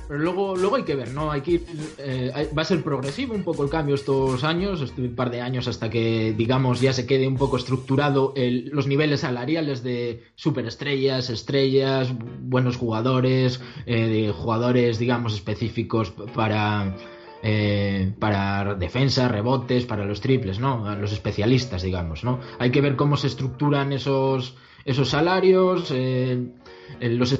Pero 0.09 0.21
luego, 0.21 0.55
luego 0.55 0.75
hay 0.75 0.81
que 0.81 0.95
ver, 0.95 1.13
¿no? 1.13 1.29
Hay 1.29 1.41
que 1.41 1.51
ir, 1.51 1.65
eh, 1.99 2.49
va 2.57 2.63
a 2.63 2.65
ser 2.65 2.81
progresivo 2.81 3.35
un 3.35 3.43
poco 3.43 3.63
el 3.63 3.69
cambio 3.69 3.93
estos 3.93 4.43
años, 4.43 4.81
este 4.81 5.07
par 5.07 5.29
de 5.29 5.41
años 5.41 5.67
hasta 5.67 5.87
que, 5.91 6.33
digamos, 6.35 6.81
ya 6.81 6.93
se 6.93 7.05
quede 7.05 7.27
un 7.27 7.37
poco 7.37 7.57
estructurado 7.57 8.33
el, 8.35 8.69
los 8.69 8.87
niveles 8.87 9.19
salariales 9.19 9.83
de 9.83 10.23
superestrellas, 10.33 11.29
estrellas, 11.29 12.11
buenos 12.41 12.75
jugadores, 12.75 13.61
eh, 13.85 14.33
jugadores, 14.35 14.97
digamos, 14.97 15.35
específicos 15.35 16.11
para, 16.33 16.95
eh, 17.43 18.11
para 18.17 18.73
defensa, 18.73 19.27
rebotes, 19.27 19.85
para 19.85 20.05
los 20.05 20.21
triples, 20.21 20.59
¿no? 20.59 20.95
Los 20.95 21.11
especialistas, 21.11 21.83
digamos, 21.83 22.23
¿no? 22.23 22.39
Hay 22.57 22.71
que 22.71 22.81
ver 22.81 22.95
cómo 22.95 23.15
se 23.15 23.27
estructuran 23.27 23.93
esos, 23.93 24.55
esos 24.85 25.07
salarios, 25.07 25.93
los 26.99 27.31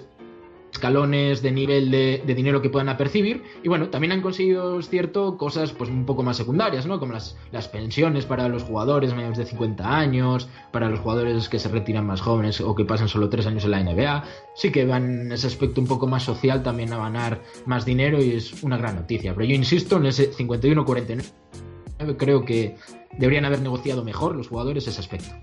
escalones 0.80 1.42
de 1.42 1.52
nivel 1.52 1.92
de, 1.92 2.24
dinero 2.26 2.62
que 2.62 2.70
puedan 2.70 2.88
apercibir 2.88 3.44
y 3.62 3.68
bueno, 3.68 3.90
también 3.90 4.14
han 4.14 4.22
conseguido, 4.22 4.80
es 4.80 4.88
cierto, 4.88 5.38
cosas 5.38 5.74
pues 5.74 5.90
un 5.90 6.06
poco 6.06 6.24
más 6.24 6.38
secundarias, 6.38 6.86
¿no? 6.86 7.00
Como 7.00 7.12
las, 7.12 7.36
pensiones 7.72 8.26
para 8.26 8.48
los 8.48 8.64
jugadores 8.64 9.14
mayores 9.14 9.38
de 9.38 9.46
50 9.46 9.98
años, 9.98 10.48
para 10.72 10.90
los 10.90 11.02
jugadores 11.02 11.50
que 11.50 11.60
se 11.60 11.68
retiran 11.68 12.06
más 12.06 12.22
jóvenes 12.22 12.62
o 12.62 12.74
que 12.76 12.86
pasan 12.86 13.10
solo 13.10 13.30
3 13.30 13.48
años 13.48 13.66
en 13.66 13.72
la 13.72 13.84
NBA, 13.84 14.24
sí 14.56 14.72
que 14.72 14.86
van 14.86 15.32
ese 15.34 15.48
aspecto 15.48 15.82
un 15.82 15.88
poco 15.88 16.08
más 16.08 16.24
social 16.24 16.64
también 16.64 16.94
a 16.94 16.98
ganar 16.98 17.42
más 17.66 17.84
dinero 17.84 18.24
y 18.24 18.32
es 18.32 18.64
una 18.64 18.78
gran 18.78 18.96
noticia, 18.96 19.34
pero 19.34 19.46
yo 19.46 19.56
insisto 19.56 19.98
en 19.98 20.06
ese 20.06 20.32
51-49 20.32 21.24
creo 22.18 22.46
que 22.46 22.78
deberían 23.18 23.44
haber 23.44 23.60
negociado 23.62 24.06
mejor 24.06 24.38
los 24.38 24.48
jugadores 24.48 24.88
ese 24.88 25.02
aspecto. 25.02 25.36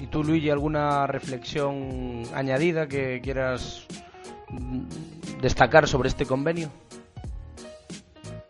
¿Y 0.00 0.06
tú, 0.08 0.22
Luigi, 0.22 0.50
alguna 0.50 1.06
reflexión 1.06 2.22
añadida 2.34 2.86
que 2.86 3.20
quieras 3.22 3.86
destacar 5.40 5.88
sobre 5.88 6.08
este 6.08 6.26
convenio? 6.26 6.70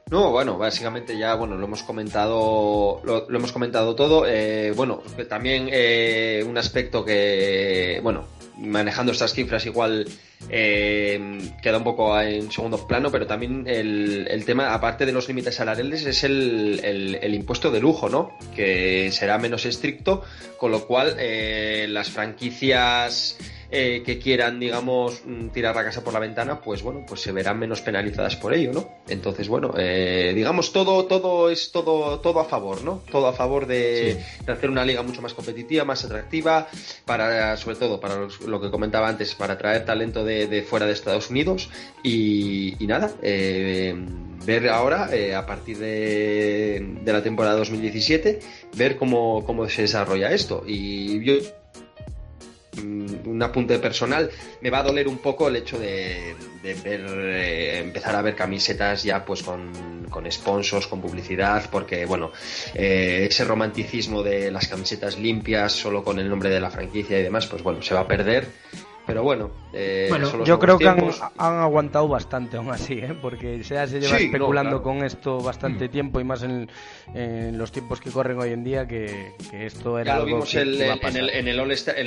No, 0.09 0.31
bueno, 0.31 0.57
básicamente 0.57 1.19
ya, 1.19 1.35
bueno, 1.35 1.57
lo 1.57 1.67
hemos 1.67 1.83
comentado, 1.83 3.01
lo, 3.03 3.29
hemos 3.29 3.51
comentado 3.51 3.97
todo. 3.97 4.25
Eh, 4.25 4.73
bueno, 4.77 5.03
también 5.29 5.69
eh, 5.73 6.45
un 6.49 6.57
aspecto 6.57 7.05
que, 7.05 7.99
bueno, 8.05 8.25
manejando 8.57 9.11
estas 9.11 9.35
cifras 9.35 9.67
igual 9.67 10.07
eh, 10.49 11.51
queda 11.61 11.79
un 11.79 11.83
poco 11.83 12.21
en 12.21 12.53
segundo 12.53 12.87
plano, 12.87 13.11
pero 13.11 13.27
también 13.27 13.65
el, 13.67 14.45
tema, 14.47 14.73
aparte 14.73 15.07
de 15.07 15.13
los 15.13 15.27
límites 15.27 15.57
salariales, 15.57 16.07
es 16.07 16.23
el, 16.23 16.79
el, 16.85 17.35
impuesto 17.35 17.73
de 17.73 17.81
lujo, 17.81 18.09
¿no? 18.09 18.39
Que 18.55 19.11
será 19.11 19.39
menos 19.39 19.67
estricto, 19.67 20.23
con 20.57 20.71
lo 20.71 20.87
cual 20.87 21.17
las 21.89 22.11
franquicias 22.11 23.39
eh, 23.71 24.03
que 24.05 24.19
quieran, 24.19 24.61
digamos, 24.61 25.23
mm, 25.25 25.49
tirar 25.49 25.75
la 25.75 25.85
casa 25.85 26.05
por 26.05 26.13
la 26.13 26.21
ventana, 26.21 26.61
pues 26.61 26.83
bueno, 26.83 27.05
pues 27.07 27.21
se 27.21 27.33
verán 27.33 27.59
menos 27.59 27.81
penalizadas 27.81 28.37
por 28.37 28.55
ello, 28.55 28.73
¿no? 28.73 28.89
Entonces, 29.09 29.49
bueno, 29.49 29.75
eh, 29.77 30.33
digamos, 30.35 30.73
todo, 30.73 31.05
todo 31.07 31.51
es 31.51 31.73
todo, 31.73 32.21
todo 32.21 32.41
a 32.41 32.45
favor, 32.45 32.85
¿no? 32.85 33.03
Todo 33.11 33.27
a 33.27 33.33
favor 33.33 33.67
de, 33.67 34.23
hacer 34.47 34.71
una 34.71 34.85
liga 34.85 35.03
mucho 35.03 35.21
más 35.21 35.35
competitiva, 35.35 35.85
más 35.85 36.05
atractiva, 36.05 36.69
para, 37.05 37.57
sobre 37.57 37.77
todo, 37.77 37.99
para 37.99 38.29
lo, 38.47 38.61
que 38.61 38.71
comentaba 38.71 39.09
antes, 39.09 39.35
para 39.35 39.55
atraer 39.55 39.85
talento 39.85 40.25
de, 40.25 40.63
fuera 40.63 40.87
de 40.87 40.93
Estados 40.93 41.31
Unidos 41.31 41.69
y, 42.05 42.77
nada, 42.81 43.11
eh, 43.21 43.97
ver 44.45 44.69
ahora, 44.69 45.11
a 45.37 45.45
partir 45.45 45.79
de, 45.79 46.99
de, 47.03 47.13
la 47.13 47.23
temporada 47.23 47.57
2017, 47.57 48.39
ver 48.77 48.97
cómo, 48.97 49.45
cómo 49.45 49.69
se 49.69 49.83
desarrolla 49.83 50.31
esto. 50.31 50.63
Y 50.67 51.25
yo 51.25 51.35
un 52.83 53.43
apunte 53.43 53.79
personal, 53.79 54.31
me 54.61 54.71
va 54.71 54.79
a 54.79 54.83
doler 54.83 55.09
un 55.09 55.19
poco 55.19 55.49
el 55.49 55.57
hecho 55.57 55.79
de, 55.79 56.35
ver, 56.63 57.07
eh, 57.07 57.79
empezar 57.79 58.15
a 58.15 58.23
ver 58.23 58.35
camisetas 58.35 59.03
ya 59.03 59.25
pues 59.25 59.43
con, 59.43 60.07
con 60.11 60.31
sponsors, 60.31 60.87
con 60.87 61.01
publicidad, 61.01 61.69
porque 61.71 62.07
bueno, 62.07 62.33
eh, 62.75 63.27
ese 63.31 63.45
romanticismo 63.45 64.23
de 64.23 64.51
las 64.51 64.69
camisetas 64.69 65.19
limpias, 65.19 65.73
solo 65.73 66.03
con 66.03 66.19
el 66.19 66.29
nombre 66.29 66.51
de 66.51 66.61
la 66.61 66.71
franquicia 66.71 67.19
y 67.19 67.23
demás, 67.23 67.47
pues 67.47 67.63
bueno, 67.63 67.83
se 67.83 67.95
va 67.95 68.01
a 68.01 68.09
perder 68.09 68.49
pero 69.07 69.23
bueno, 69.23 69.51
eh, 69.73 70.11
yo 70.45 70.59
creo 70.59 70.79
que 70.79 70.89
han, 70.89 71.01
aguantado 71.39 72.09
bastante 72.09 72.57
aún 72.57 72.71
así, 72.71 72.95
¿eh? 72.95 73.15
porque 73.21 73.63
se, 73.63 73.87
se 73.87 74.01
lleva 74.01 74.19
especulando 74.19 74.83
con 74.83 75.05
esto 75.05 75.41
bastante 75.41 75.87
mm. 75.87 75.91
tiempo 75.91 76.21
y 76.21 76.25
más 76.25 76.43
en, 76.43 76.69
los 77.57 77.71
tiempos 77.71 78.01
que 78.01 78.11
corren 78.11 78.39
hoy 78.39 78.51
en 78.51 78.65
día 78.65 78.89
que, 78.89 79.33
esto 79.53 79.99
era 79.99 80.13
ya 80.13 80.17
lo 80.17 80.23
algo 80.25 80.37
vimos 80.37 80.55
en, 80.55 81.17
el, 81.17 81.31
en 81.31 81.49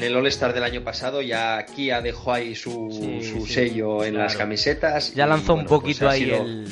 el 0.03 0.15
All-Star 0.15 0.53
del 0.53 0.63
año 0.63 0.83
pasado, 0.83 1.21
ya 1.21 1.65
Kia 1.65 2.01
dejó 2.01 2.33
ahí 2.33 2.53
su, 2.53 3.19
su 3.21 3.45
sello 3.45 4.03
en 4.03 4.17
las 4.17 4.35
camisetas. 4.35 5.13
Ya 5.13 5.25
lanzó 5.25 5.53
un 5.53 5.65
pues 5.65 5.79
poquito 5.79 6.09
ahí 6.09 6.29
el, 6.29 6.67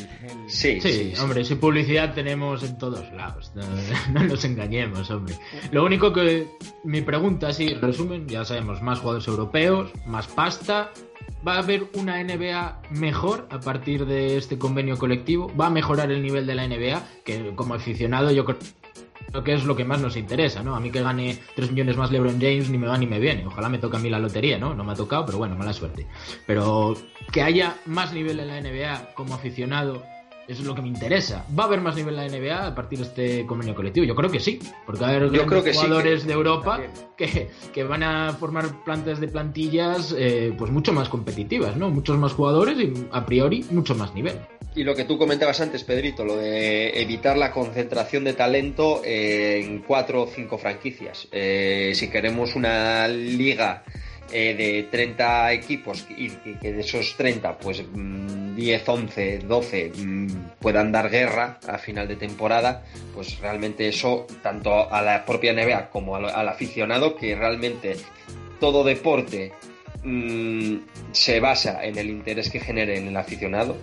Sí, 0.47 0.79
sí, 0.79 1.13
hombre, 1.21 1.43
si 1.43 1.55
publicidad 1.55 2.13
tenemos 2.13 2.63
en 2.63 2.77
todos 2.77 3.11
lados, 3.11 3.51
no, 4.13 4.23
nos 4.23 4.45
engañemos, 4.45 5.09
hombre. 5.11 5.35
Lo 5.71 5.83
único 5.83 6.13
que 6.13 6.47
mi 6.85 7.01
pregunta, 7.01 7.49
así, 7.49 7.73
resumen, 7.73 8.27
ya 8.29 8.45
sabemos, 8.45 8.81
más 8.81 8.99
jugadores 8.99 9.27
europeos, 9.27 9.91
más 10.05 10.16
pasta, 10.25 10.91
¿Va 11.47 11.55
a 11.55 11.59
haber 11.59 11.87
una 11.93 12.21
NBA 12.21 12.81
mejor 12.91 13.47
a 13.51 13.59
partir 13.59 14.05
de 14.05 14.37
este 14.37 14.57
convenio 14.57 14.97
colectivo? 14.97 15.49
¿Va 15.55 15.67
a 15.67 15.69
mejorar 15.69 16.11
el 16.11 16.21
nivel 16.21 16.45
de 16.45 16.55
la 16.55 16.67
NBA? 16.67 17.01
Que 17.23 17.53
como 17.55 17.75
aficionado 17.75 18.31
yo 18.31 18.43
creo 18.43 18.57
que 19.45 19.53
es 19.53 19.63
lo 19.63 19.75
que 19.75 19.85
más 19.85 20.01
nos 20.01 20.17
interesa, 20.17 20.63
¿no? 20.63 20.75
A 20.75 20.79
mí 20.79 20.91
que 20.91 21.01
gane 21.01 21.37
3 21.55 21.71
millones 21.71 21.95
más 21.95 22.11
LeBron 22.11 22.41
James 22.41 22.69
ni 22.69 22.77
me 22.77 22.87
va 22.87 22.97
ni 22.97 23.05
me 23.05 23.19
viene. 23.19 23.45
Ojalá 23.45 23.69
me 23.69 23.77
toque 23.77 23.97
a 23.97 23.99
mí 23.99 24.09
la 24.09 24.19
lotería, 24.19 24.57
¿no? 24.57 24.73
No 24.73 24.83
me 24.83 24.91
ha 24.91 24.95
tocado, 24.95 25.25
pero 25.25 25.37
bueno, 25.37 25.55
mala 25.55 25.73
suerte. 25.73 26.07
Pero 26.45 26.97
que 27.31 27.43
haya 27.43 27.77
más 27.85 28.13
nivel 28.13 28.39
en 28.39 28.47
la 28.47 28.59
NBA 28.59 29.13
como 29.13 29.35
aficionado 29.35 30.03
eso 30.47 30.61
es 30.61 30.67
lo 30.67 30.75
que 30.75 30.81
me 30.81 30.87
interesa. 30.87 31.45
¿Va 31.57 31.63
a 31.63 31.67
haber 31.67 31.81
más 31.81 31.95
nivel 31.95 32.17
en 32.17 32.31
la 32.31 32.37
NBA 32.37 32.67
a 32.67 32.75
partir 32.75 32.99
de 32.99 33.05
este 33.05 33.45
convenio 33.45 33.75
colectivo? 33.75 34.05
Yo 34.05 34.15
creo 34.15 34.31
que 34.31 34.39
sí, 34.39 34.59
porque 34.85 35.01
va 35.01 35.07
a 35.07 35.15
haber 35.15 35.29
jugadores 35.29 36.25
de 36.25 36.33
Europa 36.33 36.81
que, 37.17 37.49
que, 37.73 37.83
van 37.83 38.03
a 38.03 38.33
formar 38.33 38.83
plantas 38.83 39.19
de 39.19 39.27
plantillas 39.27 40.15
eh, 40.17 40.53
pues 40.57 40.71
mucho 40.71 40.93
más 40.93 41.09
competitivas, 41.09 41.75
¿no? 41.75 41.89
Muchos 41.89 42.17
más 42.17 42.33
jugadores 42.33 42.77
y 42.79 42.93
a 43.11 43.25
priori 43.25 43.65
mucho 43.71 43.93
más 43.95 44.13
nivel. 44.13 44.39
Y 44.75 44.83
lo 44.83 44.95
que 44.95 45.05
tú 45.05 45.17
comentabas 45.17 45.59
antes, 45.59 45.83
Pedrito, 45.83 46.23
lo 46.23 46.37
de 46.37 47.01
evitar 47.01 47.35
la 47.35 47.51
concentración 47.51 48.23
de 48.23 48.33
talento 48.33 49.01
en 49.03 49.79
cuatro 49.79 50.23
o 50.23 50.27
cinco 50.27 50.57
franquicias. 50.57 51.27
Eh, 51.31 51.93
si 51.95 52.09
queremos 52.09 52.55
una 52.55 53.07
liga 53.07 53.83
eh, 54.31 54.53
de 54.55 54.87
30 54.91 55.53
equipos 55.53 56.05
y 56.09 56.29
que 56.29 56.73
de 56.73 56.81
esos 56.81 57.15
30, 57.15 57.57
pues 57.57 57.83
10, 58.57 58.89
11, 58.89 59.39
12 59.39 59.91
puedan 60.59 60.91
dar 60.91 61.09
guerra 61.09 61.59
a 61.67 61.77
final 61.77 62.07
de 62.07 62.15
temporada, 62.15 62.83
pues 63.13 63.39
realmente 63.39 63.87
eso, 63.87 64.25
tanto 64.41 64.91
a 64.91 65.01
la 65.01 65.23
propia 65.25 65.53
NBA 65.53 65.89
como 65.89 66.15
al, 66.15 66.49
aficionado, 66.49 67.15
que 67.15 67.35
realmente 67.35 67.95
todo 68.59 68.83
deporte 68.83 69.53
mm, 70.03 70.77
se 71.11 71.39
basa 71.39 71.85
en 71.85 71.97
el 71.97 72.09
interés 72.09 72.49
que 72.49 72.59
genere 72.59 72.97
en 72.97 73.07
el 73.07 73.17
aficionado, 73.17 73.77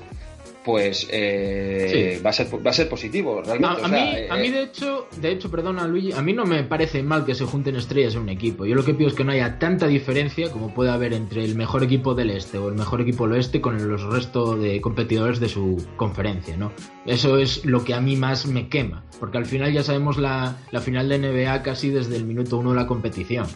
pues 0.64 1.06
eh, 1.10 2.20
va, 2.24 2.30
a 2.30 2.32
ser, 2.32 2.48
va 2.66 2.70
a 2.70 2.72
ser 2.72 2.88
positivo 2.88 3.42
realmente. 3.42 3.84
A, 3.84 4.36
mí, 4.36 4.48
eh, 4.48 4.50
de 4.50 4.62
hecho, 4.62 5.08
de 5.20 5.30
hecho, 5.30 5.50
perdona 5.50 5.86
Luigi, 5.86 6.12
a 6.12 6.22
mí 6.22 6.32
no 6.32 6.46
me 6.46 6.64
parece 6.64 7.02
mal 7.02 7.24
que 7.24 7.34
se 7.34 7.44
junten 7.44 7.76
estrellas 7.76 8.14
en 8.14 8.22
un 8.22 8.28
equipo. 8.30 8.64
Yo 8.64 8.74
lo 8.74 8.84
que 8.84 8.94
pido 8.94 9.08
es 9.08 9.14
que 9.14 9.24
no 9.24 9.32
haya 9.32 9.58
tanta 9.58 9.86
diferencia 9.86 10.50
como 10.50 10.72
puede 10.72 10.90
haber 10.90 11.12
entre 11.12 11.44
el 11.44 11.54
mejor 11.54 11.84
equipo 11.84 12.14
del 12.14 12.30
este 12.30 12.58
o 12.58 12.68
el 12.68 12.74
mejor 12.74 13.02
equipo 13.02 13.24
del 13.24 13.36
oeste 13.36 13.60
con 13.60 13.88
los 13.88 14.02
restos 14.02 14.60
de 14.60 14.80
competidores 14.80 15.38
de 15.38 15.48
su 15.48 15.84
conferencia, 15.96 16.56
¿no? 16.56 16.72
Eso 17.04 17.38
es 17.38 17.64
lo 17.66 17.84
que 17.84 17.92
a 17.92 18.00
mí 18.00 18.16
más 18.16 18.46
me 18.46 18.68
quema, 18.68 19.04
porque 19.20 19.36
al 19.36 19.46
final 19.46 19.72
ya 19.72 19.82
sabemos 19.82 20.16
la, 20.16 20.56
la 20.70 20.80
final 20.80 21.08
de 21.10 21.18
NBA 21.18 21.62
casi 21.62 21.90
desde 21.90 22.16
el 22.16 22.24
minuto 22.24 22.56
uno 22.56 22.70
de 22.70 22.76
la 22.76 22.86
competición. 22.86 23.46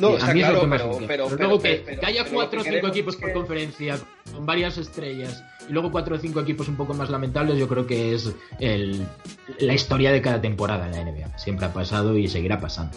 No, 0.00 0.16
está 0.16 0.32
claro, 0.32 0.68
pero, 1.06 1.28
luego 1.30 1.60
que, 1.60 1.98
haya 2.02 2.24
cuatro 2.24 2.60
o 2.60 2.64
cinco 2.64 2.88
equipos 2.88 3.16
por 3.16 3.32
conferencia 3.32 3.98
con 4.32 4.46
varias 4.46 4.78
estrellas 4.78 5.42
y 5.68 5.72
luego 5.72 5.90
cuatro 5.90 6.16
o 6.16 6.18
cinco 6.18 6.40
equipos 6.40 6.68
un 6.68 6.76
poco 6.76 6.94
más 6.94 7.10
lamentables, 7.10 7.58
yo 7.58 7.68
creo 7.68 7.86
que 7.86 8.14
es 8.14 8.32
la 8.58 9.74
historia 9.74 10.12
de 10.12 10.22
cada 10.22 10.40
temporada 10.40 10.86
en 10.86 10.92
la 10.92 11.04
NBA. 11.04 11.38
Siempre 11.38 11.66
ha 11.66 11.72
pasado 11.72 12.16
y 12.16 12.28
seguirá 12.28 12.60
pasando. 12.60 12.96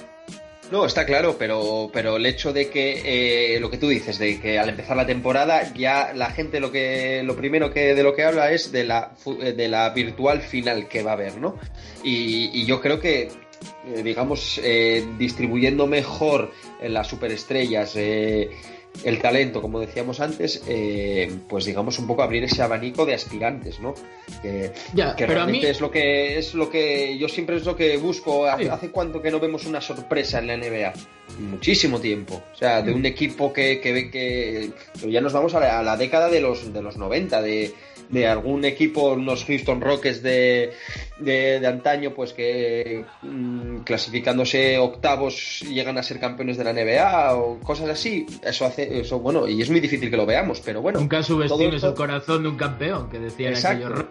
No, 0.72 0.86
está 0.86 1.05
claro, 1.05 1.36
pero, 1.38 1.89
pero 1.91 2.15
el 2.15 2.26
hecho 2.26 2.53
de 2.53 2.69
que 2.69 3.55
eh, 3.55 3.59
lo 3.59 3.69
que 3.69 3.78
tú 3.78 3.89
dices, 3.89 4.17
de 4.17 4.39
que 4.39 4.57
al 4.57 4.69
empezar 4.69 4.95
la 4.95 5.05
temporada 5.05 5.74
ya 5.74 6.13
la 6.13 6.32
gente 6.32 6.61
lo 6.61 6.72
que 6.72 7.24
lo 7.26 7.36
primero 7.36 7.72
que 7.72 7.93
de 7.93 8.03
lo 8.03 8.15
que 8.15 8.24
habla 8.24 8.51
es 8.51 8.72
de 8.72 8.86
la 8.86 9.11
de 9.26 9.67
la 9.67 9.89
virtual 9.89 10.39
final 10.39 10.88
que 10.88 11.03
va 11.03 11.11
a 11.11 11.15
haber, 11.15 11.38
¿no? 11.38 11.59
y 12.03 12.65
yo 12.65 12.80
creo 12.80 13.01
que 13.01 13.30
eh, 13.86 14.03
digamos, 14.03 14.59
eh, 14.63 15.05
distribuyendo 15.17 15.88
mejor 15.88 16.51
las 16.82 17.07
superestrellas 17.07 17.95
eh, 17.95 18.49
el 19.03 19.19
talento, 19.19 19.61
como 19.61 19.79
decíamos 19.79 20.19
antes, 20.19 20.63
pues 21.47 21.65
digamos 21.65 21.97
un 21.99 22.07
poco 22.07 22.23
abrir 22.23 22.43
ese 22.43 22.61
abanico 22.61 23.05
de 23.05 23.13
aspirantes, 23.13 23.79
¿no? 23.79 23.93
Que, 24.41 24.71
realmente 25.17 25.69
es 25.69 25.81
lo 25.81 25.89
que 25.89 26.37
es 26.37 26.53
lo 26.53 26.69
que 26.69 27.17
yo 27.17 27.27
siempre 27.27 27.57
es 27.57 27.65
lo 27.65 27.75
que 27.75 27.97
busco. 27.97 28.45
Hace, 28.45 28.91
cuánto 28.91 29.21
que 29.21 29.31
no 29.31 29.39
vemos 29.39 29.65
una 29.65 29.81
sorpresa 29.81 30.39
en 30.39 30.47
la 30.47 30.57
NBA? 30.57 30.93
Muchísimo 31.39 31.99
tiempo. 31.99 32.43
O 32.53 32.55
sea, 32.55 32.81
de 32.81 32.93
un 32.93 33.05
equipo 33.05 33.51
que, 33.51 33.79
que, 33.79 34.11
que 34.11 34.71
ya 35.11 35.21
nos 35.21 35.33
vamos 35.33 35.55
a 35.55 35.59
la, 35.59 35.79
a 35.79 35.83
la 35.83 35.97
década 35.97 36.29
de 36.29 36.41
los 36.41 36.73
de 36.73 36.81
los 36.81 36.97
90, 36.97 37.41
de 37.41 37.73
de 38.12 38.28
algún 38.28 38.66
equipo, 38.66 39.14
unos 39.14 39.45
Houston 39.45 39.82
Rockets 39.82 40.22
de, 40.22 40.74
de, 41.20 41.66
antaño, 41.66 42.14
pues 42.14 42.34
que 42.34 43.05
mm, 43.22 43.78
clasificándose 43.80 44.78
octavos 44.78 45.62
llegan 45.62 45.97
a 45.97 46.03
ser 46.03 46.20
campeones 46.20 46.57
de 46.57 46.64
la 46.66 46.74
NBA 46.74 47.36
o 47.36 47.59
cosas 47.59 47.89
así. 47.89 48.26
Eso 48.43 48.66
hace, 48.66 48.99
eso 48.99 49.20
bueno, 49.20 49.47
y 49.47 49.62
es 49.62 49.70
muy 49.70 49.80
difícil 49.80 50.09
que 50.09 50.18
lo 50.18 50.26
veamos, 50.26 50.62
pero 50.62 50.82
bueno. 50.82 50.99
Nunca 50.99 51.24
subestimes 51.24 51.84
el 51.84 51.93
corazón 51.93 52.43
de 52.43 52.49
un 52.49 52.57
campeón, 52.57 53.09
que 53.09 53.20
decía 53.20 53.49
Exacto. 53.49 54.07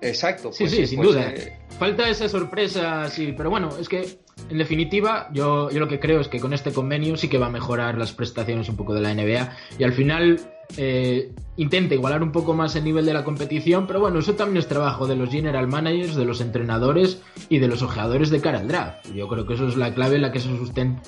Exacto. 0.00 0.52
sí, 0.52 0.64
pues 0.64 0.72
sí, 0.72 0.86
sin 0.86 0.98
pues, 0.98 1.08
duda. 1.10 1.30
Eh, 1.30 1.58
Falta 1.78 2.08
esa 2.08 2.28
sorpresa, 2.28 3.08
sí, 3.10 3.34
pero 3.36 3.50
bueno, 3.50 3.70
es 3.78 3.88
que 3.88 4.18
en 4.50 4.58
definitiva, 4.58 5.28
yo, 5.32 5.70
yo 5.70 5.80
lo 5.80 5.88
que 5.88 5.98
creo 5.98 6.20
es 6.20 6.28
que 6.28 6.40
con 6.40 6.52
este 6.52 6.72
convenio 6.72 7.16
sí 7.16 7.28
que 7.28 7.38
va 7.38 7.46
a 7.46 7.50
mejorar 7.50 7.98
las 7.98 8.12
prestaciones 8.12 8.68
un 8.68 8.76
poco 8.76 8.94
de 8.94 9.00
la 9.00 9.12
NBA 9.12 9.50
y 9.78 9.84
al 9.84 9.92
final 9.92 10.40
eh, 10.76 11.32
intenta 11.56 11.94
igualar 11.94 12.22
un 12.22 12.32
poco 12.32 12.54
más 12.54 12.76
el 12.76 12.84
nivel 12.84 13.06
de 13.06 13.14
la 13.14 13.24
competición, 13.24 13.86
pero 13.86 14.00
bueno, 14.00 14.20
eso 14.20 14.34
también 14.34 14.58
es 14.58 14.68
trabajo 14.68 15.06
de 15.06 15.16
los 15.16 15.30
general 15.30 15.66
managers, 15.66 16.14
de 16.14 16.24
los 16.24 16.40
entrenadores 16.40 17.22
y 17.48 17.58
de 17.58 17.68
los 17.68 17.82
ojeadores 17.82 18.30
de 18.30 18.40
cara 18.40 18.60
al 18.60 18.68
draft. 18.68 19.06
Yo 19.14 19.26
creo 19.28 19.46
que 19.46 19.54
eso 19.54 19.66
es 19.66 19.76
la 19.76 19.92
clave 19.94 20.16
en 20.16 20.22
la 20.22 20.32
que 20.32 20.40
se 20.40 20.56
sustenta 20.56 21.02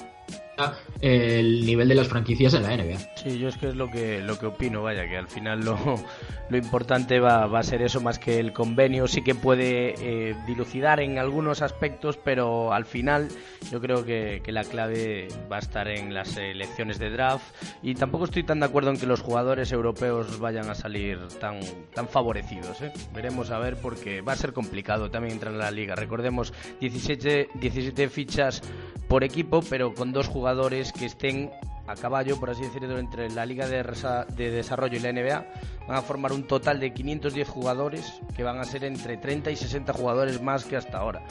el 1.01 1.65
nivel 1.65 1.89
de 1.89 1.95
las 1.95 2.09
franquicias 2.09 2.55
en 2.55 2.63
la 2.63 2.77
NBA. 2.77 2.99
Sí, 3.17 3.39
yo 3.39 3.49
es 3.49 3.57
que 3.57 3.69
es 3.69 3.77
lo 3.77 3.91
que, 3.91 4.21
lo 4.21 4.39
que 4.39 4.47
opino, 4.47 4.83
vaya, 4.83 5.09
que 5.09 5.17
al 5.17 5.29
final 5.29 5.65
lo, 5.65 5.79
lo 6.49 6.57
importante 6.57 7.21
va, 7.21 7.47
va 7.47 7.61
a 7.61 7.63
ser 7.63 7.83
eso 7.83 8.01
más 8.01 8.19
que 8.19 8.39
el 8.39 8.53
convenio, 8.53 9.07
sí 9.07 9.23
que 9.23 9.35
puede 9.35 9.95
eh, 9.99 10.37
dilucidar 10.47 11.01
en 11.01 11.19
algunos 11.19 11.63
aspectos, 11.63 12.17
pero 12.17 12.73
al 12.73 12.85
final 12.85 13.29
yo 13.71 13.81
creo 13.81 14.05
que, 14.05 14.41
que, 14.43 14.53
la 14.53 14.65
clave 14.65 15.29
va 15.51 15.57
a 15.57 15.61
estar 15.61 15.89
en 15.89 16.15
las 16.15 16.37
elecciones 16.37 16.99
de 16.99 17.11
draft 17.11 17.45
y 17.83 17.95
tampoco 17.95 18.25
estoy 18.25 18.43
tan 18.43 18.61
de 18.61 18.67
acuerdo 18.67 18.91
en 18.91 18.99
que 18.99 19.07
los 19.07 19.21
jugadores 19.21 19.71
europeos 19.73 20.39
vayan 20.39 20.69
a 20.71 20.75
salir 20.75 21.19
tan, 21.41 21.61
tan 21.95 22.09
favorecidos. 22.09 22.81
¿eh? 22.83 22.93
Veremos 23.15 23.51
a 23.51 23.59
ver 23.59 23.77
porque 23.77 24.21
va 24.21 24.33
a 24.33 24.37
ser 24.37 24.53
complicado 24.53 25.11
también 25.11 25.35
entrar 25.35 25.53
en 25.53 25.59
la 25.59 25.71
liga. 25.71 25.95
Recordemos 25.95 26.53
17, 26.81 27.51
17 27.55 28.09
fichas 28.09 28.63
por 29.09 29.25
equipo, 29.25 29.61
pero 29.69 29.95
con 29.95 30.13
dos 30.13 30.29
jugadores 30.29 30.48
que 30.93 31.07
estén 31.07 31.51
a 31.89 31.95
caballo, 31.97 32.39
por 32.39 32.51
así 32.51 32.63
decirlo, 32.63 32.99
entre 32.99 33.31
la 33.31 33.47
Liga 33.47 33.67
de, 33.67 33.83
de, 34.37 34.51
Desarrollo 34.51 34.99
y 34.99 35.01
la 35.01 35.13
NBA. 35.13 35.47
Van 35.89 35.97
a 35.97 36.03
formar 36.03 36.33
un 36.33 36.43
total 36.43 36.81
de 36.81 36.93
510 36.93 37.49
jugadores, 37.49 38.21
que 38.37 38.43
van 38.43 38.59
a 38.59 38.65
ser 38.65 38.85
entre 38.85 39.17
30 39.17 39.51
y 39.51 39.57
60 39.57 39.93
jugadores 39.95 40.43
más 40.43 40.65
que 40.67 40.77
hasta 40.77 40.99
ahora. 40.99 41.25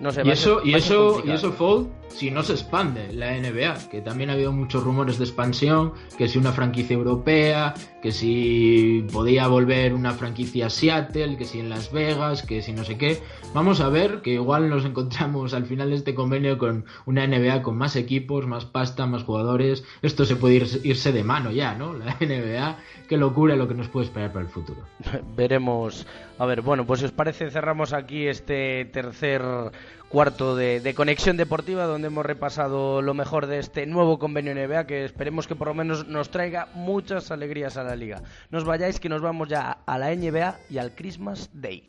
No 0.00 0.10
sé, 0.10 0.22
y 0.24 0.30
eso, 0.30 0.60
y 0.64 0.74
eso, 0.74 1.22
y 1.24 1.30
eso, 1.30 1.52
Fold, 1.52 1.88
si 2.08 2.32
no 2.32 2.42
se 2.42 2.54
expande 2.54 3.12
la 3.12 3.38
NBA, 3.38 3.88
que 3.88 4.00
también 4.00 4.30
ha 4.30 4.32
habido 4.32 4.50
muchos 4.50 4.82
rumores 4.82 5.18
de 5.18 5.24
expansión, 5.24 5.92
que 6.18 6.26
si 6.26 6.38
una 6.38 6.50
franquicia 6.50 6.94
europea, 6.94 7.74
que 8.02 8.10
si 8.10 9.06
podía 9.12 9.46
volver 9.46 9.94
una 9.94 10.12
franquicia 10.12 10.68
Seattle, 10.68 11.36
que 11.36 11.44
si 11.44 11.60
en 11.60 11.70
Las 11.70 11.92
Vegas, 11.92 12.42
que 12.42 12.60
si 12.62 12.72
no 12.72 12.84
sé 12.84 12.98
qué. 12.98 13.22
Vamos 13.54 13.80
a 13.80 13.88
ver 13.88 14.22
que 14.22 14.32
igual 14.32 14.68
nos 14.68 14.84
encontramos 14.92 15.54
al 15.54 15.66
final 15.66 15.90
de 15.90 15.96
este 15.96 16.14
convenio 16.14 16.58
con 16.58 16.84
una 17.06 17.24
NBA 17.26 17.62
con 17.62 17.78
más 17.78 17.94
equipos, 17.94 18.46
más 18.48 18.64
pasta, 18.64 19.06
más 19.06 19.22
jugadores 19.22 19.84
esto 20.00 20.24
se 20.24 20.36
puede 20.36 20.54
irse 20.82 21.12
de 21.12 21.24
mano 21.24 21.50
ya, 21.50 21.74
¿no? 21.74 21.92
La 21.94 22.16
NBA, 22.20 22.76
qué 23.08 23.16
locura 23.16 23.56
lo 23.56 23.68
que 23.68 23.74
nos 23.74 23.88
puede 23.88 24.06
esperar 24.06 24.32
para 24.32 24.44
el 24.44 24.50
futuro. 24.50 24.82
Veremos. 25.36 26.06
A 26.38 26.46
ver, 26.46 26.62
bueno, 26.62 26.86
pues 26.86 27.00
si 27.00 27.06
os 27.06 27.12
parece, 27.12 27.50
cerramos 27.50 27.92
aquí 27.92 28.26
este 28.26 28.84
tercer 28.86 29.42
cuarto 30.12 30.54
de, 30.54 30.92
conexión 30.94 31.38
deportiva 31.38 31.86
donde 31.86 32.08
hemos 32.08 32.26
repasado 32.26 33.00
lo 33.00 33.14
mejor 33.14 33.46
de 33.46 33.58
este 33.58 33.86
nuevo 33.86 34.18
convenio 34.18 34.54
NBA 34.54 34.86
que 34.86 35.04
esperemos 35.06 35.46
que 35.46 35.56
por 35.56 35.68
lo 35.68 35.74
menos 35.74 36.06
nos 36.06 36.30
traiga 36.30 36.68
muchas 36.74 37.30
alegrías 37.30 37.78
a 37.78 37.82
la 37.82 37.96
liga. 37.96 38.22
No 38.50 38.58
os 38.58 38.64
vayáis 38.64 39.00
que 39.00 39.08
nos 39.08 39.22
vamos 39.22 39.48
ya 39.48 39.78
a 39.86 39.98
la 39.98 40.14
NBA 40.14 40.58
y 40.68 40.78
al 40.78 40.94
Christmas 40.94 41.48
Day. 41.54 41.84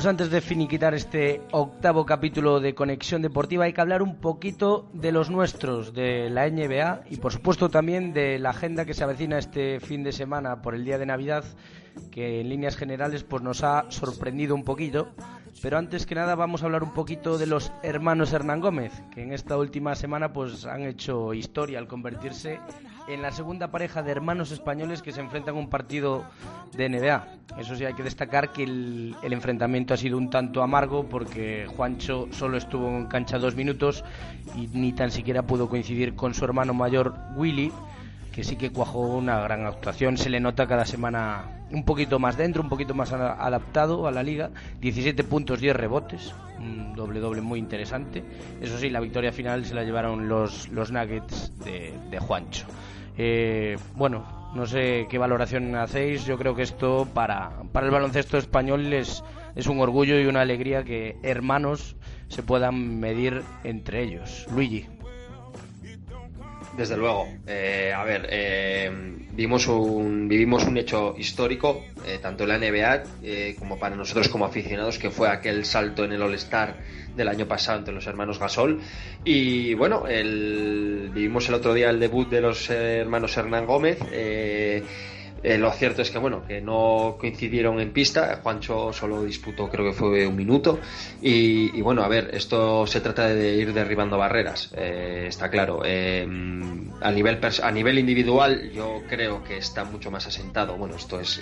Pues 0.00 0.08
antes 0.08 0.30
de 0.30 0.40
finiquitar 0.40 0.94
este 0.94 1.42
octavo 1.50 2.06
capítulo 2.06 2.58
de 2.58 2.74
Conexión 2.74 3.20
Deportiva 3.20 3.66
hay 3.66 3.74
que 3.74 3.82
hablar 3.82 4.00
un 4.00 4.16
poquito 4.16 4.88
de 4.94 5.12
los 5.12 5.28
nuestros, 5.28 5.92
de 5.92 6.30
la 6.30 6.48
NBA 6.48 7.02
y 7.10 7.18
por 7.18 7.34
supuesto 7.34 7.68
también 7.68 8.14
de 8.14 8.38
la 8.38 8.48
agenda 8.48 8.86
que 8.86 8.94
se 8.94 9.04
avecina 9.04 9.36
este 9.36 9.78
fin 9.78 10.02
de 10.02 10.12
semana 10.12 10.62
por 10.62 10.74
el 10.74 10.86
día 10.86 10.96
de 10.96 11.04
Navidad 11.04 11.44
que 12.10 12.40
en 12.40 12.48
líneas 12.48 12.76
generales 12.76 13.24
pues 13.24 13.42
nos 13.42 13.62
ha 13.62 13.90
sorprendido 13.90 14.54
un 14.54 14.64
poquito. 14.64 15.10
Pero 15.60 15.76
antes 15.76 16.06
que 16.06 16.14
nada 16.14 16.34
vamos 16.34 16.62
a 16.62 16.64
hablar 16.64 16.82
un 16.82 16.94
poquito 16.94 17.36
de 17.36 17.46
los 17.46 17.70
hermanos 17.82 18.32
Hernán 18.32 18.60
Gómez, 18.60 19.02
que 19.14 19.22
en 19.22 19.34
esta 19.34 19.58
última 19.58 19.94
semana 19.96 20.32
pues 20.32 20.64
han 20.64 20.82
hecho 20.82 21.34
historia 21.34 21.78
al 21.78 21.88
convertirse 21.88 22.58
en 23.12 23.22
la 23.22 23.32
segunda 23.32 23.68
pareja 23.68 24.02
de 24.02 24.12
hermanos 24.12 24.52
españoles 24.52 25.02
que 25.02 25.12
se 25.12 25.20
enfrentan 25.20 25.56
a 25.56 25.58
un 25.58 25.68
partido 25.68 26.24
de 26.76 26.88
NBA. 26.88 27.26
Eso 27.58 27.74
sí, 27.74 27.84
hay 27.84 27.94
que 27.94 28.02
destacar 28.02 28.52
que 28.52 28.62
el, 28.62 29.16
enfrentamiento 29.22 29.94
ha 29.94 29.96
sido 29.96 30.16
un 30.16 30.30
tanto 30.30 30.62
amargo 30.62 31.04
porque 31.08 31.66
Juancho 31.76 32.28
solo 32.30 32.56
estuvo 32.56 32.88
en 32.88 33.06
cancha 33.06 33.38
dos 33.38 33.56
minutos 33.56 34.04
y 34.56 34.68
ni 34.68 34.92
tan 34.92 35.10
siquiera 35.10 35.42
pudo 35.42 35.68
coincidir 35.68 36.14
con 36.14 36.34
su 36.34 36.44
hermano 36.44 36.72
mayor 36.72 37.14
Willy, 37.36 37.72
que 38.32 38.44
sí 38.44 38.56
que 38.56 38.70
cuajó 38.70 39.00
una 39.00 39.40
gran 39.40 39.66
actuación. 39.66 40.16
Se 40.16 40.30
le 40.30 40.38
nota 40.38 40.68
cada 40.68 40.84
semana 40.84 41.66
un 41.72 41.84
poquito 41.84 42.18
más 42.20 42.36
dentro, 42.36 42.62
un 42.62 42.68
poquito 42.68 42.94
más 42.94 43.12
adaptado 43.12 44.06
a 44.06 44.12
la 44.12 44.22
liga. 44.22 44.50
17 44.80 45.24
puntos, 45.24 45.60
10 45.60 45.74
rebotes, 45.74 46.32
un 46.58 46.94
doble 46.94 47.18
doble 47.18 47.40
muy 47.40 47.58
interesante. 47.58 48.22
Eso 48.60 48.78
sí, 48.78 48.88
la 48.88 49.00
victoria 49.00 49.32
final 49.32 49.64
se 49.64 49.74
la 49.74 49.82
llevaron 49.82 50.28
los, 50.28 50.68
los 50.68 50.92
Nuggets 50.92 51.52
de 51.64 52.18
Juancho. 52.20 52.66
Eh, 53.22 53.76
bueno, 53.96 54.24
no 54.54 54.64
sé 54.64 55.06
qué 55.10 55.18
valoración 55.18 55.74
hacéis. 55.76 56.24
Yo 56.24 56.38
creo 56.38 56.54
que 56.54 56.62
esto 56.62 57.06
para, 57.12 57.64
para 57.70 57.84
el 57.84 57.92
baloncesto 57.92 58.38
español 58.38 58.90
es, 58.94 59.22
es 59.54 59.66
un 59.66 59.78
orgullo 59.78 60.18
y 60.18 60.24
una 60.24 60.40
alegría 60.40 60.84
que 60.84 61.18
hermanos 61.22 61.96
se 62.28 62.42
puedan 62.42 62.98
medir 62.98 63.42
entre 63.62 64.02
ellos. 64.04 64.46
Luigi. 64.50 64.86
Desde 66.80 66.96
luego. 66.96 67.28
Eh, 67.46 67.92
a 67.94 68.02
ver, 68.04 68.26
eh, 68.30 68.88
un, 68.88 70.28
vivimos 70.28 70.64
un 70.64 70.78
hecho 70.78 71.14
histórico, 71.18 71.84
tanto 72.22 72.44
en 72.44 72.48
la 72.48 72.58
NBA 72.58 73.54
como 73.58 73.78
para 73.78 73.96
nosotros 73.96 74.30
como 74.30 74.46
aficionados, 74.46 74.98
que 74.98 75.10
fue 75.10 75.28
aquel 75.28 75.66
salto 75.66 76.04
en 76.04 76.12
el 76.12 76.22
All-Star 76.22 76.78
del 77.14 77.28
año 77.28 77.46
pasado 77.46 77.80
entre 77.80 77.92
los 77.92 78.06
hermanos 78.06 78.38
Gasol. 78.38 78.80
Y 79.26 79.74
bueno, 79.74 80.06
el, 80.08 81.10
vivimos 81.12 81.46
el 81.50 81.56
otro 81.56 81.74
día 81.74 81.90
el 81.90 82.00
debut 82.00 82.30
de 82.30 82.40
los 82.40 82.70
hermanos 82.70 83.36
Hernán 83.36 83.66
Gómez. 83.66 83.98
Eh, 84.10 84.82
eh, 85.42 85.56
lo 85.56 85.72
cierto 85.72 86.02
es 86.02 86.10
que 86.10 86.18
bueno, 86.18 86.44
que 86.46 86.60
no 86.60 87.16
coincidieron 87.18 87.80
en 87.80 87.92
pista. 87.92 88.40
Juancho 88.42 88.92
solo 88.92 89.24
disputó, 89.24 89.68
creo 89.70 89.86
que 89.86 89.92
fue 89.92 90.26
un 90.26 90.36
minuto. 90.36 90.78
Y, 91.22 91.80
bueno, 91.80 92.02
a 92.02 92.08
ver, 92.08 92.30
esto 92.34 92.86
se 92.86 93.00
trata 93.00 93.28
de 93.28 93.54
ir 93.54 93.72
derribando 93.72 94.18
barreras, 94.18 94.70
eh, 94.76 95.26
está 95.28 95.48
claro. 95.48 95.82
Eh, 95.84 96.26
a 97.00 97.10
nivel 97.10 97.38
a 97.62 97.70
nivel 97.70 97.98
individual, 97.98 98.70
yo 98.72 99.02
creo 99.08 99.42
que 99.42 99.56
está 99.56 99.84
mucho 99.84 100.10
más 100.10 100.26
asentado. 100.26 100.76
Bueno, 100.76 100.96
esto 100.96 101.20
es 101.20 101.40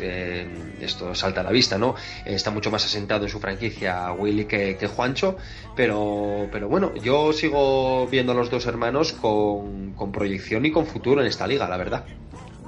esto 0.81 1.15
salta 1.15 1.41
a 1.41 1.45
la 1.45 1.51
vista, 1.51 1.79
¿no? 1.79 1.95
está 2.25 2.51
mucho 2.51 2.71
más 2.71 2.85
asentado 2.85 3.25
en 3.25 3.31
su 3.31 3.41
franquicia 3.41 4.13
Willy 4.13 4.45
que, 4.45 4.77
que, 4.77 4.87
Juancho. 4.87 5.37
Pero, 5.75 6.49
pero 6.53 6.69
bueno, 6.69 6.95
yo 6.95 7.33
sigo 7.33 8.07
viendo 8.07 8.33
a 8.33 8.35
los 8.35 8.51
dos 8.51 8.67
hermanos 8.67 9.13
con, 9.13 9.93
con 9.95 10.13
proyección 10.13 10.65
y 10.67 10.71
con 10.71 10.87
futuro 10.87 11.21
en 11.21 11.27
esta 11.27 11.47
liga, 11.47 11.69
la 11.69 11.77
verdad. 11.77 12.05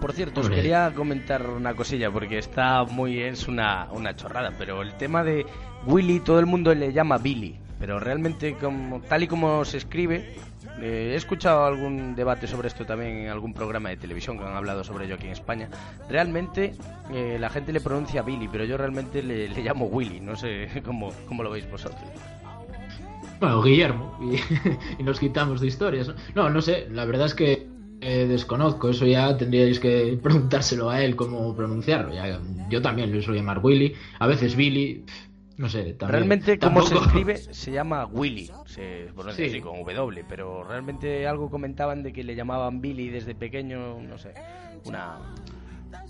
Por 0.01 0.13
cierto, 0.13 0.41
os 0.41 0.49
quería 0.49 0.93
comentar 0.95 1.47
una 1.47 1.75
cosilla 1.75 2.11
porque 2.11 2.39
está 2.39 2.85
muy 2.85 3.21
es 3.21 3.49
una, 3.49 3.89
una 3.93 4.17
chorrada, 4.17 4.53
pero 4.59 4.81
el 4.83 4.95
tema 4.95 5.23
de 5.23 5.45
Willy 5.87 6.21
todo 6.21 6.41
el 6.41 6.47
mundo 6.47 6.75
le 6.75 6.93
llama 6.93 7.19
Billy, 7.19 7.59
pero 7.79 8.01
realmente 8.01 8.55
como 8.55 9.01
tal 9.03 9.25
y 9.25 9.27
como 9.29 9.65
se 9.65 9.77
escribe 9.77 10.35
eh, 10.81 11.11
he 11.13 11.17
escuchado 11.17 11.65
algún 11.65 12.15
debate 12.15 12.47
sobre 12.47 12.69
esto 12.69 12.87
también 12.87 13.19
en 13.19 13.29
algún 13.29 13.53
programa 13.53 13.91
de 13.91 13.99
televisión 13.99 14.39
que 14.39 14.45
han 14.45 14.57
hablado 14.57 14.85
sobre 14.85 15.05
ello 15.05 15.17
aquí 15.17 15.27
en 15.27 15.33
España. 15.33 15.69
Realmente 16.09 16.75
eh, 17.13 17.37
la 17.39 17.51
gente 17.51 17.73
le 17.73 17.81
pronuncia 17.81 18.23
Billy, 18.23 18.49
pero 18.49 18.65
yo 18.65 18.79
realmente 18.79 19.23
le, 19.23 19.49
llamo 19.63 19.87
Willy. 19.87 20.21
No 20.21 20.37
sé 20.37 20.69
cómo, 20.85 21.13
cómo 21.27 21.43
lo 21.43 21.51
veis 21.51 21.71
vosotros. 21.71 22.01
Bueno, 23.41 23.63
Guillermo, 23.63 24.19
y, 24.21 24.37
y, 24.99 25.03
nos 25.03 25.19
quitamos 25.19 25.61
de 25.61 25.67
historias. 25.67 26.11
No, 26.35 26.51
no 26.51 26.61
sé, 26.61 26.89
la 26.91 27.05
verdad 27.07 27.27
es 27.27 27.35
que 27.35 27.69
eh, 28.01 28.27
desconozco, 28.27 28.89
eso 28.89 29.07
ya 29.07 29.37
tendríais 29.37 29.79
que 29.79 30.19
preguntárselo 30.23 30.89
a 30.89 31.03
él 31.03 31.17
cómo 31.17 31.55
pronunciarlo. 31.55 32.13
yo 32.71 32.83
también 32.83 33.15
lo 33.15 33.21
suelo 33.21 33.39
llamar 33.39 33.61
Willy, 33.63 33.95
a 34.19 34.27
veces 34.27 34.57
Billy, 34.57 35.05
no 35.59 35.69
sé. 35.69 35.95
realmente, 36.01 36.59
como 36.59 36.81
se 36.83 36.97
escribe, 36.97 37.37
se 37.37 37.71
llama 37.71 38.07
Willy, 38.07 38.51
se 38.65 39.09
pronuncia 39.15 39.47
así 39.47 39.61
con 39.61 39.85
W, 39.85 40.25
pero 40.27 40.65
realmente 40.65 41.27
algo 41.27 41.51
comentaban 41.51 42.03
de 42.03 42.13
que 42.13 42.25
le 42.25 42.35
llamaban 42.35 42.81
Billy 42.81 43.11
desde 43.11 43.35
pequeño, 43.35 44.01
no 44.01 44.17
sé, 44.17 44.33
una, 44.87 45.19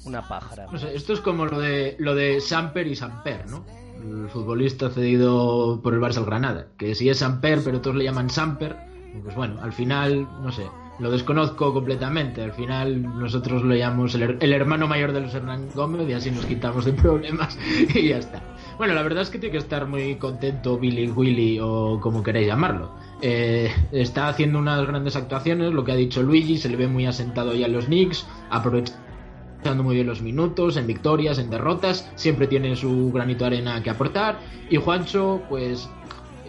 una 0.05 0.29
pájara. 0.29 0.67
No 0.71 0.79
sé, 0.79 0.95
esto 0.95 1.13
es 1.13 1.21
como 1.21 1.47
lo 1.47 1.59
de, 1.59 1.97
lo 1.99 2.15
de 2.15 2.41
Samper 2.41 2.87
y 2.87 2.95
Samper, 2.95 3.51
¿no? 3.51 3.65
El 4.01 4.29
futbolista 4.31 4.89
cedido 4.91 5.81
por 5.83 5.93
el 5.93 6.01
Barça 6.01 6.19
al 6.19 6.27
Granada, 6.27 6.69
que 6.79 6.95
si 6.95 7.09
es 7.09 7.19
Samper, 7.19 7.61
pero 7.65 7.81
todos 7.81 7.97
le 7.97 8.05
llaman 8.05 8.31
Samper, 8.31 8.77
pues 9.25 9.35
bueno, 9.35 9.61
al 9.61 9.73
final, 9.73 10.23
no 10.41 10.53
sé, 10.53 10.67
lo 11.01 11.11
desconozco 11.11 11.73
completamente. 11.73 12.43
Al 12.43 12.53
final 12.53 13.03
nosotros 13.03 13.63
lo 13.63 13.75
llamamos 13.75 14.15
el, 14.15 14.53
hermano 14.53 14.87
mayor 14.87 15.13
de 15.13 15.21
los 15.21 15.35
Hernán 15.35 15.69
Gómez 15.75 16.09
y 16.09 16.13
así 16.13 16.31
nos 16.31 16.45
quitamos 16.45 16.85
de 16.85 16.93
problemas 16.93 17.59
y 17.95 18.09
ya 18.09 18.19
está. 18.19 18.43
Bueno, 18.79 18.95
la 18.95 19.03
verdad 19.03 19.23
es 19.23 19.31
que 19.31 19.39
tiene 19.39 19.53
que 19.53 19.59
estar 19.59 19.87
muy 19.87 20.17
contento 20.17 20.79
Billy 20.79 21.11
Willy 21.11 21.59
o 21.61 21.99
como 22.01 22.23
queréis 22.23 22.47
llamarlo. 22.47 22.93
Eh, 23.23 23.71
está 23.93 24.29
haciendo 24.29 24.59
unas 24.59 24.87
grandes 24.87 25.17
actuaciones, 25.17 25.73
lo 25.73 25.85
que 25.85 25.93
ha 25.93 25.97
dicho 25.97 26.23
Luigi, 26.23 26.57
se 26.57 26.69
le 26.69 26.77
ve 26.77 26.87
muy 26.87 27.07
asentado 27.07 27.55
ya 27.55 27.67
en 27.67 27.73
los 27.73 27.87
Knicks, 27.87 28.27
aprovechando 28.51 29.83
muy 29.83 29.95
bien 29.95 30.07
los 30.07 30.23
minutos, 30.23 30.79
en 30.79 30.87
victorias, 30.87 31.39
en 31.39 31.51
derrotas, 31.51 32.11
siempre 32.15 32.47
tiene 32.47 32.77
su 32.77 33.13
granito 33.13 33.45
de 33.45 33.57
arena 33.57 33.83
que 33.83 33.91
aportar. 33.91 34.39
Y 34.71 34.77
Juancho, 34.77 35.43
pues 35.51 35.89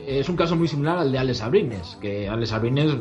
es 0.08 0.30
un 0.30 0.36
caso 0.36 0.56
muy 0.56 0.68
similar 0.68 0.98
al 0.98 1.12
de 1.12 1.20
Alex 1.20 1.42
Abrines, 1.42 1.98
que 2.02 2.30
Alex 2.30 2.54
Abrines 2.54 2.96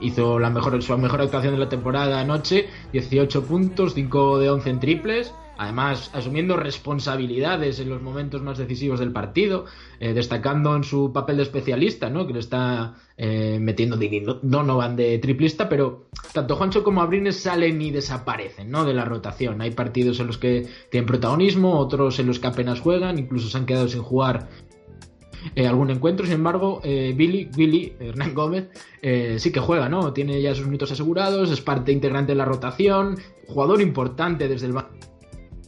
hizo 0.00 0.38
la 0.38 0.50
mejor, 0.50 0.82
su 0.82 0.96
mejor 0.98 1.22
actuación 1.22 1.54
de 1.54 1.60
la 1.60 1.68
temporada 1.68 2.20
anoche, 2.20 2.68
18 2.92 3.44
puntos, 3.44 3.94
5 3.94 4.38
de 4.38 4.50
11 4.50 4.70
en 4.70 4.80
triples, 4.80 5.34
además 5.58 6.10
asumiendo 6.12 6.56
responsabilidades 6.56 7.80
en 7.80 7.88
los 7.88 8.02
momentos 8.02 8.42
más 8.42 8.58
decisivos 8.58 9.00
del 9.00 9.12
partido, 9.12 9.64
eh, 10.00 10.12
destacando 10.12 10.76
en 10.76 10.84
su 10.84 11.12
papel 11.12 11.38
de 11.38 11.44
especialista, 11.44 12.10
¿no? 12.10 12.26
que 12.26 12.34
le 12.34 12.40
está 12.40 12.94
eh, 13.16 13.58
metiendo 13.60 13.98
Donovan 14.42 14.96
de 14.96 15.18
triplista, 15.18 15.68
pero 15.68 16.08
tanto 16.32 16.56
Juancho 16.56 16.84
como 16.84 17.00
Abrines 17.00 17.40
salen 17.40 17.80
y 17.80 17.90
desaparecen 17.90 18.70
¿no? 18.70 18.84
de 18.84 18.94
la 18.94 19.04
rotación. 19.04 19.60
Hay 19.62 19.70
partidos 19.70 20.20
en 20.20 20.26
los 20.26 20.38
que 20.38 20.68
tienen 20.90 21.06
protagonismo, 21.06 21.78
otros 21.78 22.18
en 22.18 22.26
los 22.26 22.38
que 22.38 22.48
apenas 22.48 22.80
juegan, 22.80 23.18
incluso 23.18 23.48
se 23.48 23.56
han 23.56 23.66
quedado 23.66 23.88
sin 23.88 24.02
jugar 24.02 24.48
eh, 25.54 25.66
algún 25.66 25.90
encuentro. 25.90 26.26
Sin 26.26 26.36
embargo, 26.36 26.80
eh, 26.84 27.12
Billy, 27.16 27.48
Billy, 27.54 27.94
Hernán 27.98 28.34
Gómez, 28.34 28.68
eh, 29.02 29.36
sí 29.38 29.52
que 29.52 29.60
juega, 29.60 29.88
¿no? 29.88 30.12
Tiene 30.12 30.40
ya 30.40 30.54
sus 30.54 30.66
minutos 30.66 30.92
asegurados, 30.92 31.50
es 31.50 31.60
parte 31.60 31.92
integrante 31.92 32.32
de 32.32 32.36
la 32.36 32.44
rotación, 32.44 33.18
jugador 33.46 33.80
importante 33.80 34.48
desde 34.48 34.66
el 34.66 34.72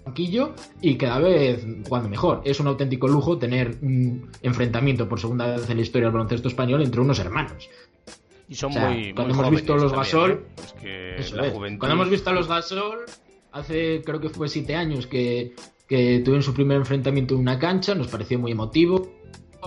banquillo 0.05 0.55
y 0.81 0.97
cada 0.97 1.18
vez 1.18 1.64
jugando 1.87 2.09
mejor. 2.09 2.43
Es 2.45 2.61
un 2.61 2.66
auténtico 2.66 3.09
lujo 3.09 3.39
tener 3.39 3.79
un 3.83 4.31
enfrentamiento 4.43 5.09
por 5.09 5.20
segunda 5.20 5.47
vez 5.47 5.68
en 5.68 5.76
la 5.76 5.83
historia 5.83 6.07
del 6.07 6.14
baloncesto 6.14 6.49
español 6.49 6.83
entre 6.83 7.01
unos 7.01 7.18
hermanos. 7.18 7.68
Y 8.49 8.55
son 8.55 8.72
muy, 8.72 9.12
cuando 9.12 9.35
hemos 9.35 9.51
visto 9.51 9.76
los 9.76 9.93
Gasol, 9.93 10.47
cuando 11.79 11.95
hemos 11.95 12.09
visto 12.09 12.31
a 12.31 12.33
los 12.33 12.49
Gasol 12.49 13.01
hace 13.53 14.01
creo 14.05 14.20
que 14.20 14.31
fue 14.31 14.49
siete 14.49 14.74
años 14.74 15.07
que, 15.07 15.55
que 15.87 16.20
tuvieron 16.20 16.43
su 16.43 16.55
primer 16.55 16.79
enfrentamiento 16.79 17.35
en 17.35 17.41
una 17.41 17.59
cancha, 17.59 17.95
nos 17.95 18.09
pareció 18.09 18.39
muy 18.39 18.53
emotivo 18.53 19.18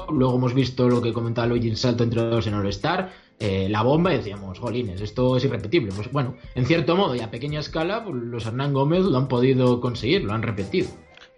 Luego 0.10 0.36
hemos 0.36 0.54
visto 0.54 0.88
lo 0.88 1.02
que 1.02 1.14
comentaba 1.14 1.48
Luigi 1.48 1.70
en 1.70 1.78
salto 1.78 2.04
entre 2.04 2.22
dos 2.22 2.48
en 2.48 2.54
All-Star. 2.54 3.12
Eh, 3.40 3.68
la 3.70 3.82
bomba 3.82 4.14
y 4.14 4.18
decíamos, 4.18 4.60
jolines, 4.60 5.02
esto 5.02 5.36
es 5.36 5.44
irrepetible. 5.44 5.92
Pues 5.96 6.12
bueno, 6.12 6.36
en 6.56 6.66
cierto 6.66 6.96
modo 6.96 7.16
y 7.16 7.22
a 7.22 7.32
pequeña 7.32 7.60
escala, 7.60 8.04
pues, 8.04 8.16
los 8.16 8.46
Hernán 8.46 8.74
Gómez 8.74 9.02
lo 9.02 9.18
han 9.18 9.28
podido 9.28 9.82
conseguir, 9.82 10.24
lo 10.24 10.34
han 10.34 10.44
repetido. 10.44 10.90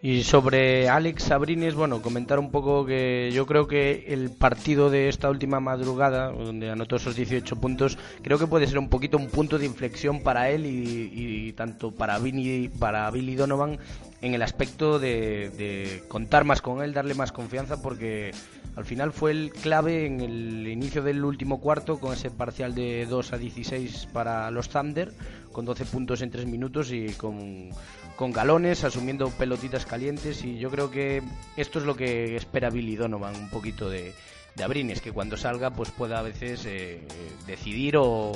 Y 0.05 0.23
sobre 0.23 0.89
Alex 0.89 1.23
Sabrines, 1.23 1.75
bueno, 1.75 2.01
comentar 2.01 2.37
un 2.37 2.51
poco 2.51 2.85
que 2.85 3.31
yo 3.33 3.45
creo 3.45 3.67
que 3.69 4.03
el 4.09 4.31
partido 4.31 4.89
de 4.89 5.07
esta 5.07 5.29
última 5.29 5.61
madrugada, 5.61 6.29
donde 6.29 6.69
anotó 6.69 6.97
esos 6.97 7.15
18 7.15 7.55
puntos, 7.55 7.97
creo 8.21 8.37
que 8.37 8.45
puede 8.45 8.67
ser 8.67 8.79
un 8.79 8.89
poquito 8.89 9.15
un 9.15 9.29
punto 9.29 9.57
de 9.57 9.65
inflexión 9.65 10.19
para 10.19 10.49
él 10.49 10.65
y, 10.65 11.53
tanto 11.53 11.91
para, 11.91 12.19
Vinny, 12.19 12.67
para 12.67 13.09
Billy 13.11 13.35
Donovan 13.35 13.79
en 14.19 14.33
el 14.33 14.41
aspecto 14.41 14.99
de, 14.99 16.03
contar 16.09 16.43
más 16.43 16.61
con 16.61 16.83
él, 16.83 16.93
darle 16.93 17.13
más 17.13 17.31
confianza, 17.31 17.81
porque 17.81 18.31
al 18.75 18.85
final 18.85 19.13
fue 19.13 19.31
el 19.31 19.51
clave 19.51 20.05
en 20.05 20.21
el 20.21 20.67
inicio 20.67 21.03
del 21.03 21.23
último 21.23 21.59
cuarto 21.59 21.99
con 21.99 22.13
ese 22.13 22.31
parcial 22.31 22.73
de 22.75 23.05
2 23.05 23.33
a 23.33 23.37
16 23.37 24.07
para 24.11 24.49
los 24.51 24.69
Thunder, 24.69 25.13
con 25.51 25.65
12 25.65 25.85
puntos 25.85 26.21
en 26.21 26.31
3 26.31 26.45
minutos 26.45 26.91
y 26.91 27.09
con 27.13 27.69
con 28.15 28.31
galones, 28.31 28.83
asumiendo 28.83 29.29
pelotitas 29.31 29.85
calientes 29.85 30.43
y 30.43 30.57
yo 30.57 30.69
creo 30.69 30.91
que 30.91 31.21
esto 31.57 31.79
es 31.79 31.85
lo 31.85 31.95
que 31.95 32.35
espera 32.35 32.69
Billy 32.69 32.95
Donovan, 32.95 33.35
un 33.35 33.49
poquito 33.49 33.89
de, 33.89 34.13
de 34.55 34.63
Abrines, 34.63 35.01
que 35.01 35.11
cuando 35.11 35.35
salga 35.37 35.71
pues 35.71 35.91
pueda 35.91 36.19
a 36.19 36.21
veces 36.21 36.65
eh, 36.65 37.01
decidir 37.47 37.97
o, 37.97 38.31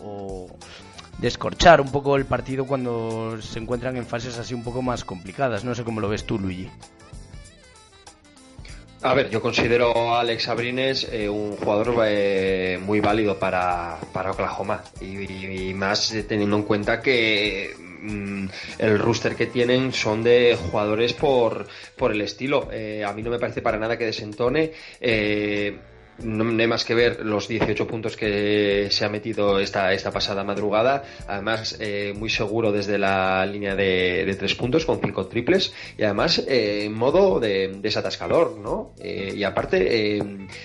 o, 0.00 0.48
descorchar 1.18 1.80
un 1.80 1.92
poco 1.92 2.16
el 2.16 2.26
partido 2.26 2.66
cuando 2.66 3.40
se 3.40 3.60
encuentran 3.60 3.96
en 3.96 4.04
fases 4.04 4.38
así 4.38 4.52
un 4.52 4.64
poco 4.64 4.82
más 4.82 5.04
complicadas. 5.04 5.64
No 5.64 5.74
sé 5.74 5.84
cómo 5.84 6.00
lo 6.00 6.08
ves 6.08 6.24
tú, 6.24 6.38
Luigi. 6.38 6.68
A 9.04 9.12
ver, 9.12 9.28
yo 9.28 9.42
considero 9.42 10.14
a 10.14 10.20
Alex 10.20 10.48
Abrines 10.48 11.06
eh, 11.12 11.28
un 11.28 11.56
jugador 11.58 11.94
eh, 12.06 12.78
muy 12.82 13.00
válido 13.00 13.38
para, 13.38 13.98
para 14.14 14.30
Oklahoma 14.30 14.82
y, 14.98 15.74
más 15.74 16.14
teniendo 16.26 16.56
en 16.56 16.62
cuenta 16.62 17.02
que 17.02 17.74
Mm, 18.04 18.48
el 18.78 18.98
rooster 18.98 19.34
que 19.34 19.46
tienen 19.46 19.90
son 19.92 20.22
de 20.22 20.58
jugadores 20.60 21.14
por, 21.14 21.66
por 21.96 22.12
el 22.12 22.20
estilo. 22.20 22.68
Eh, 22.70 23.02
a 23.02 23.12
mí 23.14 23.22
no 23.22 23.30
me 23.30 23.38
parece 23.38 23.62
para 23.62 23.78
nada 23.78 23.96
que 23.96 24.04
desentone. 24.04 24.72
Eh, 25.00 25.78
no, 26.22 26.60
hay 26.60 26.66
más 26.66 26.84
que 26.84 26.94
ver 26.94 27.24
los 27.24 27.48
18 27.48 27.86
puntos 27.86 28.16
que 28.16 28.88
se 28.90 29.04
ha 29.04 29.08
metido 29.08 29.58
esta, 29.60 29.92
esta 29.92 30.10
pasada 30.10 30.44
madrugada. 30.44 31.04
Además, 31.26 31.76
eh, 31.80 32.14
muy 32.16 32.30
seguro 32.30 32.72
desde 32.72 32.98
la 32.98 33.44
línea 33.46 33.74
de, 33.74 34.24
de 34.24 34.34
tres 34.34 34.54
puntos 34.54 34.84
con 34.84 35.00
cinco 35.00 35.26
triples. 35.26 35.72
Y 35.98 36.04
además, 36.04 36.42
en 36.46 36.92
modo 36.92 37.40
de 37.40 37.78
desatascador, 37.80 38.58
¿no? 38.58 38.92
y 39.02 39.42
aparte, 39.44 40.18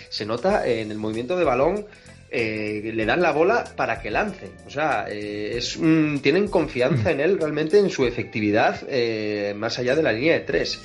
se 0.10 0.26
nota 0.26 0.68
en 0.68 0.91
el 0.91 0.97
movimiento 0.97 1.38
de 1.38 1.43
balón 1.43 1.86
eh, 2.32 2.91
le 2.93 3.06
dan 3.08 3.22
la 3.22 3.32
bola 3.32 3.64
para 3.76 4.00
que 4.00 4.12
lance. 4.12 4.52
O 4.68 4.70
sea, 4.70 5.08
eh, 5.10 5.58
es, 5.58 5.80
tienen 6.22 6.47
confianza 6.47 7.12
en 7.12 7.22
él 7.22 7.39
realmente 7.39 7.80
en 7.80 7.89
su 7.89 8.06
efectividad 8.06 8.82
eh, 8.88 9.54
más 9.58 9.80
allá 9.80 9.95
de 9.95 10.04
la 10.04 10.12
línea 10.12 10.34
de 10.34 10.41
tres. 10.41 10.80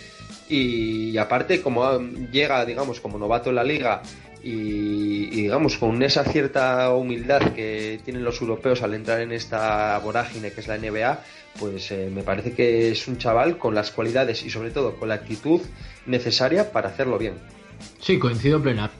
Y, 0.49 1.17
aparte, 1.17 1.61
como 1.62 1.99
llega, 2.31 2.65
digamos, 2.65 3.01
como 3.01 3.19
novato 3.19 3.51
en 3.51 3.57
la 3.57 3.65
liga 3.65 4.03
y, 4.45 5.30
digamos, 5.30 5.78
con 5.78 6.03
esa 6.03 6.22
cierta 6.24 6.92
humildad 6.92 7.55
que 7.55 7.99
tienen 8.05 8.24
los 8.24 8.40
europeos 8.42 8.82
al 8.82 8.92
entrar 8.92 9.20
en 9.20 9.32
esta 9.32 9.99
vorágine 9.99 10.53
que 10.53 10.61
es 10.61 10.68
la 10.68 10.76
NBA, 10.76 11.20
pues 11.59 11.92
me 12.12 12.22
parece 12.22 12.53
que 12.53 12.90
es 12.90 13.09
un 13.09 13.16
chaval 13.16 13.57
con 13.57 13.74
las 13.74 13.90
cualidades 13.90 14.45
y 14.45 14.51
sobre 14.51 14.70
todo 14.70 14.97
con 14.97 15.09
la 15.09 15.14
actitud 15.14 15.62
necesaria 16.05 16.72
para 16.72 16.90
hacerlo 16.90 17.16
bien. 17.16 17.34
Sí, 18.01 18.18
coincido 18.18 18.61
plenamente 18.61 18.95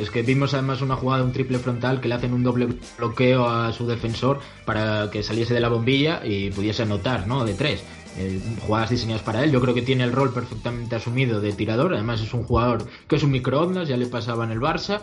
es 0.00 0.10
que 0.10 0.22
vimos 0.22 0.54
además 0.54 0.82
una 0.82 0.96
jugada, 0.96 1.24
un 1.24 1.32
triple 1.32 1.58
frontal 1.58 2.00
que 2.00 2.08
le 2.08 2.14
hacen 2.14 2.32
un 2.32 2.42
doble 2.44 2.68
bloqueo 2.96 3.48
a 3.48 3.72
su 3.72 3.86
defensor 3.86 4.40
para 4.64 5.10
que 5.10 5.22
saliese 5.22 5.52
de 5.52 5.60
la 5.60 5.68
bombilla 5.68 6.22
y 6.24 6.50
pudiese 6.50 6.82
anotar, 6.82 7.26
¿no? 7.26 7.44
De 7.44 7.54
tres. 7.54 7.82
Eh, 8.20 8.40
jugadas 8.66 8.90
diseñadas 8.90 9.22
para 9.22 9.44
él. 9.44 9.52
Yo 9.52 9.60
creo 9.60 9.74
que 9.74 9.82
tiene 9.82 10.02
el 10.02 10.12
rol 10.12 10.32
perfectamente 10.32 10.96
asumido 10.96 11.40
de 11.40 11.52
tirador. 11.52 11.94
Además 11.94 12.20
es 12.20 12.34
un 12.34 12.42
jugador 12.42 12.84
que 13.06 13.14
es 13.14 13.22
un 13.22 13.30
microondas, 13.30 13.86
ya 13.86 13.96
le 13.96 14.06
pasaba 14.06 14.44
en 14.44 14.50
el 14.50 14.60
Barça 14.60 15.02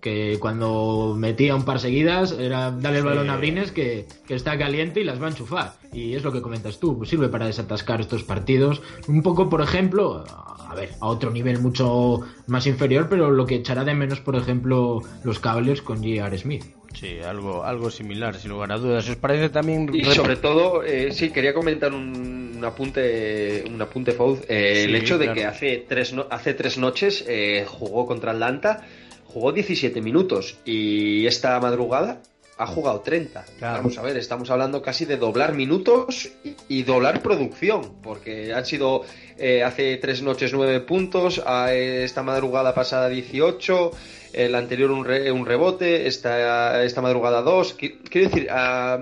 que 0.00 0.38
cuando 0.40 1.14
metía 1.16 1.54
un 1.54 1.64
par 1.64 1.78
seguidas 1.78 2.32
era 2.32 2.70
darle 2.70 2.98
el 2.98 3.04
balón 3.04 3.30
a 3.30 3.36
Brines 3.36 3.72
que, 3.72 4.06
que, 4.26 4.34
está 4.34 4.58
caliente 4.58 5.00
y 5.00 5.04
las 5.04 5.20
va 5.20 5.26
a 5.26 5.30
enchufar. 5.30 5.74
Y 5.92 6.14
es 6.14 6.22
lo 6.22 6.32
que 6.32 6.40
comentas 6.40 6.78
tú, 6.78 6.96
pues 6.96 7.10
sirve 7.10 7.28
para 7.28 7.46
desatascar 7.46 8.00
estos 8.00 8.24
partidos. 8.24 8.82
Un 9.08 9.22
poco, 9.22 9.48
por 9.50 9.60
ejemplo, 9.60 10.24
a 10.70 10.74
ver, 10.74 10.90
a 11.00 11.08
otro 11.08 11.30
nivel 11.30 11.58
mucho 11.58 12.20
más 12.46 12.66
inferior, 12.66 13.08
pero 13.10 13.30
lo 13.30 13.44
que 13.44 13.56
echará 13.56 13.84
de 13.84 13.94
menos, 13.94 14.20
por 14.20 14.36
ejemplo, 14.36 15.02
los 15.24 15.40
Cavaliers 15.40 15.82
con 15.82 15.98
J.R. 15.98 16.38
Smith. 16.38 16.64
Sí, 16.94 17.18
algo, 17.20 17.64
algo 17.64 17.90
similar, 17.90 18.36
sin 18.36 18.50
lugar 18.50 18.72
a 18.72 18.78
dudas. 18.78 19.08
¿Os 19.08 19.16
parece 19.16 19.48
también...? 19.48 19.90
Y 19.92 20.04
sobre 20.04 20.36
todo, 20.36 20.82
eh, 20.84 21.12
sí, 21.12 21.30
quería 21.30 21.54
comentar 21.54 21.92
un, 21.92 22.60
apunte, 22.64 23.64
un 23.68 23.80
apunte, 23.82 24.12
Fouz. 24.12 24.40
Eh, 24.48 24.84
el 24.84 24.94
hecho 24.94 25.18
de 25.18 25.32
que 25.32 25.44
hace 25.44 25.84
tres, 25.88 26.14
hace 26.30 26.54
tres 26.54 26.78
noches 26.78 27.24
eh, 27.28 27.64
jugó 27.66 28.06
contra 28.06 28.32
Atlanta, 28.32 28.86
jugó 29.32 29.52
17 29.52 30.00
minutos 30.00 30.58
y 30.64 31.26
esta 31.26 31.58
madrugada 31.60 32.20
ha 32.60 32.66
jugado 32.66 33.00
30. 33.00 33.44
Vamos 33.60 33.96
a 33.96 34.02
ver, 34.02 34.18
estamos 34.18 34.50
hablando 34.50 34.82
casi 34.82 35.06
de 35.06 35.16
doblar 35.16 35.54
minutos 35.54 36.30
y, 36.68 36.82
doblar 36.82 37.22
producción, 37.22 37.94
porque 38.02 38.52
han 38.52 38.66
sido 38.66 39.02
eh, 39.38 39.62
hace 39.64 39.96
tres 39.96 40.20
noches 40.20 40.52
9 40.52 40.80
puntos, 40.80 41.40
a 41.46 41.72
esta 41.72 42.22
madrugada 42.22 42.74
pasada 42.74 43.08
18, 43.08 43.92
el 44.32 44.54
anterior 44.54 44.90
un, 44.90 45.06
un 45.06 45.46
rebote, 45.46 46.06
esta, 46.06 46.82
esta 46.84 47.00
madrugada 47.00 47.42
dos. 47.42 47.74
Quiero 47.74 48.28
decir, 48.28 48.48
a, 48.50 48.98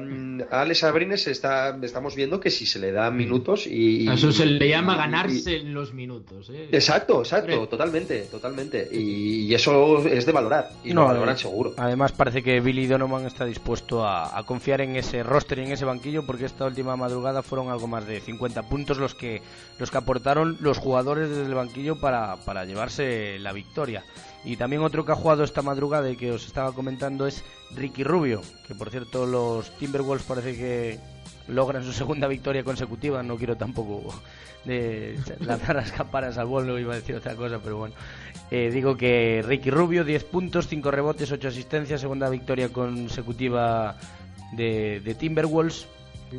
Alex 0.51 0.85
Abrines 0.85 1.27
está, 1.27 1.77
estamos 1.83 2.15
viendo 2.15 2.41
que 2.41 2.51
si 2.51 2.67
se 2.67 2.79
le 2.79 2.93
da 2.93 3.11
minutos 3.11 3.67
y... 3.67 4.09
eso 4.09 4.33
se 4.33 4.47
le 4.47 4.69
llama 4.69 4.97
ganarse 4.97 5.61
los 5.61 5.93
minutos. 5.93 6.51
¿eh? 6.51 6.69
Exacto, 6.73 7.21
exacto, 7.21 7.67
totalmente, 7.69 8.21
totalmente. 8.31 8.89
Y, 8.93 9.53
eso 9.55 10.07
es 10.07 10.25
de 10.25 10.33
valorar, 10.33 10.71
y 10.85 10.93
no, 10.93 11.03
lo 11.03 11.09
valoran 11.09 11.35
eh, 11.35 11.39
seguro. 11.39 11.75
Además 11.77 12.13
parece 12.13 12.43
que 12.43 12.61
Billy 12.61 12.87
Donovan 12.87 13.27
está 13.27 13.45
dispuesto 13.45 14.07
a, 14.07 14.43
confiar 14.47 14.81
en 14.81 14.97
ese 14.97 15.23
roster 15.23 15.59
y 15.59 15.63
en 15.65 15.73
ese 15.73 15.85
banquillo 15.85 16.25
porque 16.25 16.45
esta 16.45 16.65
última 16.65 16.97
madrugada 16.97 17.43
fueron 17.43 17.71
algo 17.71 17.87
más 17.87 18.07
de 18.07 18.21
50 18.21 18.63
puntos 18.63 18.99
los 18.99 19.15
que, 19.15 19.43
los 19.79 19.91
que 19.91 19.99
aportaron 19.99 20.57
los 20.61 20.79
jugadores 20.79 21.29
desde 21.29 21.47
el 21.47 21.55
banquillo 21.55 22.01
para, 22.01 22.37
para 22.45 22.65
llevarse 22.65 23.39
la 23.41 23.53
victoria. 23.53 24.05
Y 24.45 24.57
también 24.57 24.83
otro 24.83 25.05
que 25.05 25.13
ha 25.13 25.17
jugado 25.17 25.45
esta 25.45 25.63
madrugada 25.63 26.11
y 26.11 26.17
que 26.17 26.33
os 26.33 26.47
estaba 26.47 26.73
comentando 26.73 27.27
es 27.27 27.45
Ricky 27.75 28.05
Rubio, 28.05 28.41
que 28.67 28.75
por 28.75 28.91
cierto 28.91 29.27
los 29.27 29.71
Timberwolves 29.79 30.27
parece 30.27 30.57
que 30.57 30.99
logran 31.49 31.85
su 31.85 31.93
segunda 31.93 32.29
victoria 32.29 32.63
consecutiva. 32.63 33.23
No 33.23 33.37
quiero 33.37 33.57
tampoco 33.57 34.15
de 34.65 35.19
lanzar 35.41 35.77
las 35.77 35.93
campanas 35.93 36.39
al 36.39 36.47
vuelo, 36.47 36.79
iba 36.79 36.95
a 36.95 36.97
decir 36.97 37.17
otra 37.17 37.35
cosa, 37.35 37.59
pero 37.63 37.79
bueno. 37.79 37.95
Eh, 38.51 38.71
digo 38.73 38.97
que 38.97 39.43
Ricky 39.45 39.71
Rubio, 39.71 40.05
10 40.05 40.25
puntos, 40.25 40.69
5 40.69 40.91
rebotes, 40.91 41.31
8 41.33 41.49
asistencias, 41.49 42.01
segunda 42.01 42.31
victoria 42.31 42.71
consecutiva 42.71 43.97
de, 44.53 45.01
de 45.05 45.15
Timberwolves. 45.15 45.87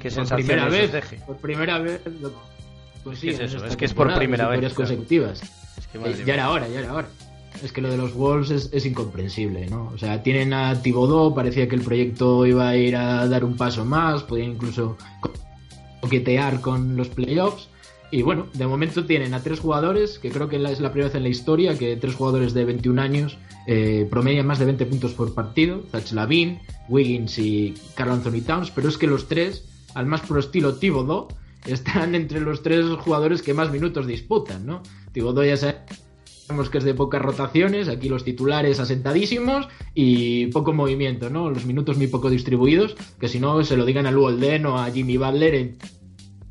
qué 0.02 0.10
por 0.10 0.28
primera 0.36 0.70
vez, 0.70 0.92
deje. 0.92 1.18
por 1.28 1.38
primera 1.38 1.78
vez, 1.80 2.02
pues 3.04 3.20
sí, 3.20 3.28
¿Qué 3.28 3.34
es 3.34 3.40
eso? 3.54 3.66
Es 3.66 3.76
que 3.76 3.86
es 3.86 3.94
por 3.94 4.14
primera 4.16 4.48
vez, 4.48 4.74
consecutivas. 4.74 5.42
Es 5.78 5.88
que, 5.88 5.98
Eh, 5.98 6.24
ya 6.26 6.34
era 6.34 6.50
hora, 6.50 6.68
ya 6.68 6.80
era 6.80 6.94
hora. 6.94 7.08
Es 7.64 7.72
que 7.74 7.82
lo 7.82 7.90
de 7.92 7.98
los 7.98 8.14
Wolves 8.14 8.52
es, 8.52 8.86
incomprensible, 8.86 9.68
¿no? 9.70 9.92
O 9.94 9.98
sea, 9.98 10.24
tienen 10.24 10.54
a 10.54 10.82
Thibodeau, 10.82 11.36
parecía 11.36 11.68
que 11.68 11.76
el 11.76 11.82
proyecto 11.82 12.46
iba 12.46 12.70
a 12.70 12.78
ir 12.78 12.96
a 12.96 13.28
dar 13.28 13.44
un 13.44 13.58
paso 13.58 13.84
más, 13.84 14.24
podían 14.24 14.52
incluso 14.52 14.98
co- 15.20 15.34
coquetear 16.02 16.62
con 16.62 16.96
los 16.96 17.10
playoffs. 17.10 17.68
Y 18.12 18.22
bueno, 18.24 18.48
de 18.54 18.66
momento 18.66 19.06
tienen 19.06 19.34
a 19.34 19.42
tres 19.42 19.60
jugadores, 19.60 20.20
que 20.20 20.30
creo 20.32 20.48
que 20.50 20.56
es 20.56 20.80
la 20.80 20.92
primera 20.92 21.10
vez 21.10 21.16
en 21.16 21.24
la 21.24 21.30
historia 21.30 21.78
que 21.78 21.96
tres 21.98 22.16
jugadores 22.16 22.54
de 22.54 22.66
21 22.66 23.02
años 23.02 23.38
eh, 23.68 24.08
promedian 24.10 24.48
más 24.48 24.58
de 24.60 24.66
20 24.66 24.86
puntos 24.86 25.12
por 25.14 25.34
partido, 25.36 25.84
Zach 25.92 26.12
Lavin, 26.14 26.60
Wiggins 26.88 27.38
y 27.38 27.76
Carl 27.94 28.12
Anthony 28.12 28.42
Towns, 28.46 28.72
pero 28.72 28.88
es 28.90 28.98
que 28.98 29.06
los 29.06 29.28
tres, 29.28 29.66
al 29.94 30.06
más 30.06 30.22
pro 30.22 30.40
estilo 30.40 30.76
Thibodeau, 30.76 31.28
están 31.68 32.16
entre 32.16 32.40
los 32.40 32.64
tres 32.64 32.86
jugadores 33.00 33.42
que 33.42 33.54
más 33.54 33.70
minutos 33.70 34.08
disputan, 34.08 34.66
¿no? 34.66 34.82
Thibodeau 35.12 35.46
ya 35.46 35.58
sabe 35.58 35.80
Sabemos 36.50 36.72
que 36.72 36.80
es 36.80 36.84
de 36.84 36.96
pocas 36.96 37.22
rotaciones, 37.22 37.88
aquí 37.90 38.10
los 38.10 38.24
titulares 38.24 38.80
asentadísimos 38.80 39.68
y 39.94 40.48
poco 40.48 40.74
movimiento, 40.74 41.30
¿no? 41.30 41.52
Los 41.52 41.64
minutos 41.68 41.96
muy 41.98 42.08
poco 42.08 42.28
distribuidos, 42.32 42.96
que 43.20 43.28
si 43.28 43.40
no 43.40 43.64
se 43.64 43.78
lo 43.78 43.86
digan 43.86 44.08
a 44.08 44.12
Lou 44.12 44.24
Olden 44.24 44.66
o 44.66 44.80
a 44.80 44.90
Jimmy 44.90 45.16
Butler 45.18 45.54
en 45.54 45.78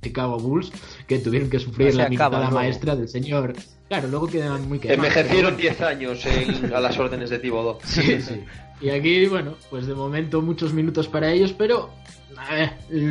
Chicago 0.01 0.39
Bulls, 0.39 0.70
que 1.09 1.19
tuvieron 1.19 1.51
que 1.51 1.59
sufrir 1.59 1.93
No 1.97 2.03
la 2.09 2.09
luego. 2.11 2.51
maestra 2.53 2.95
del 2.95 3.09
señor. 3.09 3.55
Claro, 3.89 4.07
luego 4.07 4.29
quedan 4.29 4.69
muy 4.69 4.79
quemados. 4.79 5.05
Envejecieron 5.05 5.57
10 5.57 5.81
años 5.81 6.25
en- 6.27 6.73
a 6.73 6.79
las 6.79 6.97
órdenes 6.97 7.29
de 7.31 7.41
Thibodeau. 7.41 7.79
Sí, 7.85 8.20
sí. 8.23 8.41
Y 8.81 8.91
aquí, 8.91 9.27
bueno, 9.27 9.55
pues 9.69 9.89
de 9.89 9.97
momento 9.97 10.41
muchos 10.43 10.73
minutos 10.75 11.09
para 11.09 11.33
ellos, 11.33 11.53
pero 11.59 11.91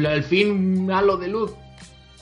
al 0.07 0.23
fin 0.23 0.89
halo 0.89 1.17
de 1.17 1.27
luz, 1.27 1.51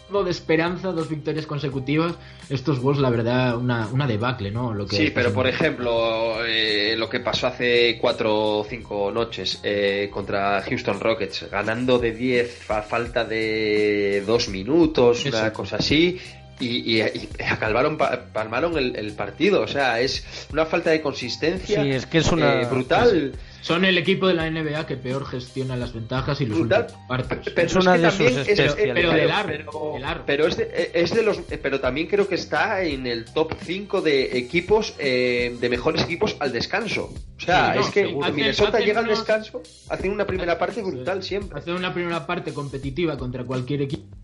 algo 0.07 0.23
de 0.23 0.31
esperanza, 0.31 0.91
dos 0.91 1.09
victorias 1.09 1.45
consecutivas. 1.45 2.13
Estos 2.49 2.79
Wolves, 2.79 3.01
la 3.01 3.09
verdad, 3.09 3.57
una, 3.57 3.87
una 3.87 4.05
debacle, 4.07 4.51
¿no? 4.51 4.73
Lo 4.73 4.85
que 4.85 4.95
Sí, 4.97 5.11
pero 5.13 5.33
por 5.33 5.47
ejemplo, 5.47 6.45
eh, 6.45 6.95
lo 6.97 7.09
que 7.09 7.19
pasó 7.19 7.47
hace 7.47 7.97
cuatro 7.99 8.59
o 8.59 8.63
cinco 8.63 9.11
noches 9.11 9.59
eh, 9.63 10.09
contra 10.13 10.61
Houston 10.61 10.99
Rockets, 10.99 11.49
ganando 11.49 11.97
de 11.97 12.11
10 12.11 12.69
a 12.69 12.81
falta 12.83 13.25
de 13.25 14.23
dos 14.27 14.47
minutos, 14.49 15.25
una 15.25 15.51
cosa 15.51 15.77
así, 15.77 16.19
y, 16.59 16.97
y, 16.97 17.01
y 17.01 17.29
acalmaron, 17.43 17.97
palmaron 17.97 18.77
el, 18.77 18.95
el 18.95 19.11
partido. 19.13 19.61
O 19.61 19.67
sea, 19.67 19.99
es 19.99 20.23
una 20.53 20.65
falta 20.65 20.91
de 20.91 21.01
consistencia 21.01 21.83
Sí, 21.83 21.89
es 21.91 22.05
que 22.05 22.19
es 22.19 22.31
una- 22.31 22.61
eh, 22.61 22.65
brutal. 22.69 23.33
Son 23.65 23.83
el 23.83 23.97
equipo 23.97 24.27
de 24.27 24.35
la 24.35 24.47
NBA 24.47 24.85
que 24.85 24.95
peor 24.95 25.25
gestiona 25.25 25.75
las 25.75 25.91
ventajas 25.91 26.39
y 26.39 26.45
los 26.45 26.59
Brutal. 26.59 26.81
últimos 26.83 27.05
cuartos. 27.07 27.51
Pero 27.55 27.67
Es 27.67 27.75
una 27.75 27.93
que 27.93 27.99
de 27.99 28.11
sus 28.11 28.17
también 28.19 28.39
es-. 28.59 28.75
Pero 28.75 29.11
del 29.11 29.31
aro, 29.31 29.47
pero- 29.49 29.93
del 29.95 30.21
pero 30.27 30.47
es 30.47 30.57
de, 30.57 30.91
es 30.93 31.13
de 31.15 31.23
los 31.23 31.37
pero 31.63 31.79
también 31.79 32.05
creo 32.05 32.27
que 32.27 32.35
está 32.35 32.83
en 32.83 33.07
el 33.07 33.25
top 33.25 33.55
5 33.63 34.01
de 34.01 34.37
equipos 34.37 34.93
eh, 34.99 35.57
de 35.59 35.69
mejores 35.69 36.03
equipos 36.03 36.35
al 36.39 36.51
descanso 36.51 37.11
o 37.37 37.39
sea 37.41 37.73
Sí, 37.73 37.79
no, 37.79 37.85
es 37.87 37.89
que. 37.91 38.31
Minnesota 38.33 38.77
Hacen- 38.77 38.85
llega 38.85 38.99
al 38.99 39.05
hacen 39.05 39.17
descanso 39.17 39.63
hacen 39.89 40.11
una 40.11 40.27
primera 40.27 40.59
parte 40.59 40.83
brutal 40.83 41.23
siempre 41.23 41.57
Hacer 41.57 41.73
una 41.73 41.91
primera 41.91 42.27
parte 42.27 42.53
competitiva 42.53 43.17
contra 43.17 43.43
cualquier 43.45 43.81
equipo 43.81 44.15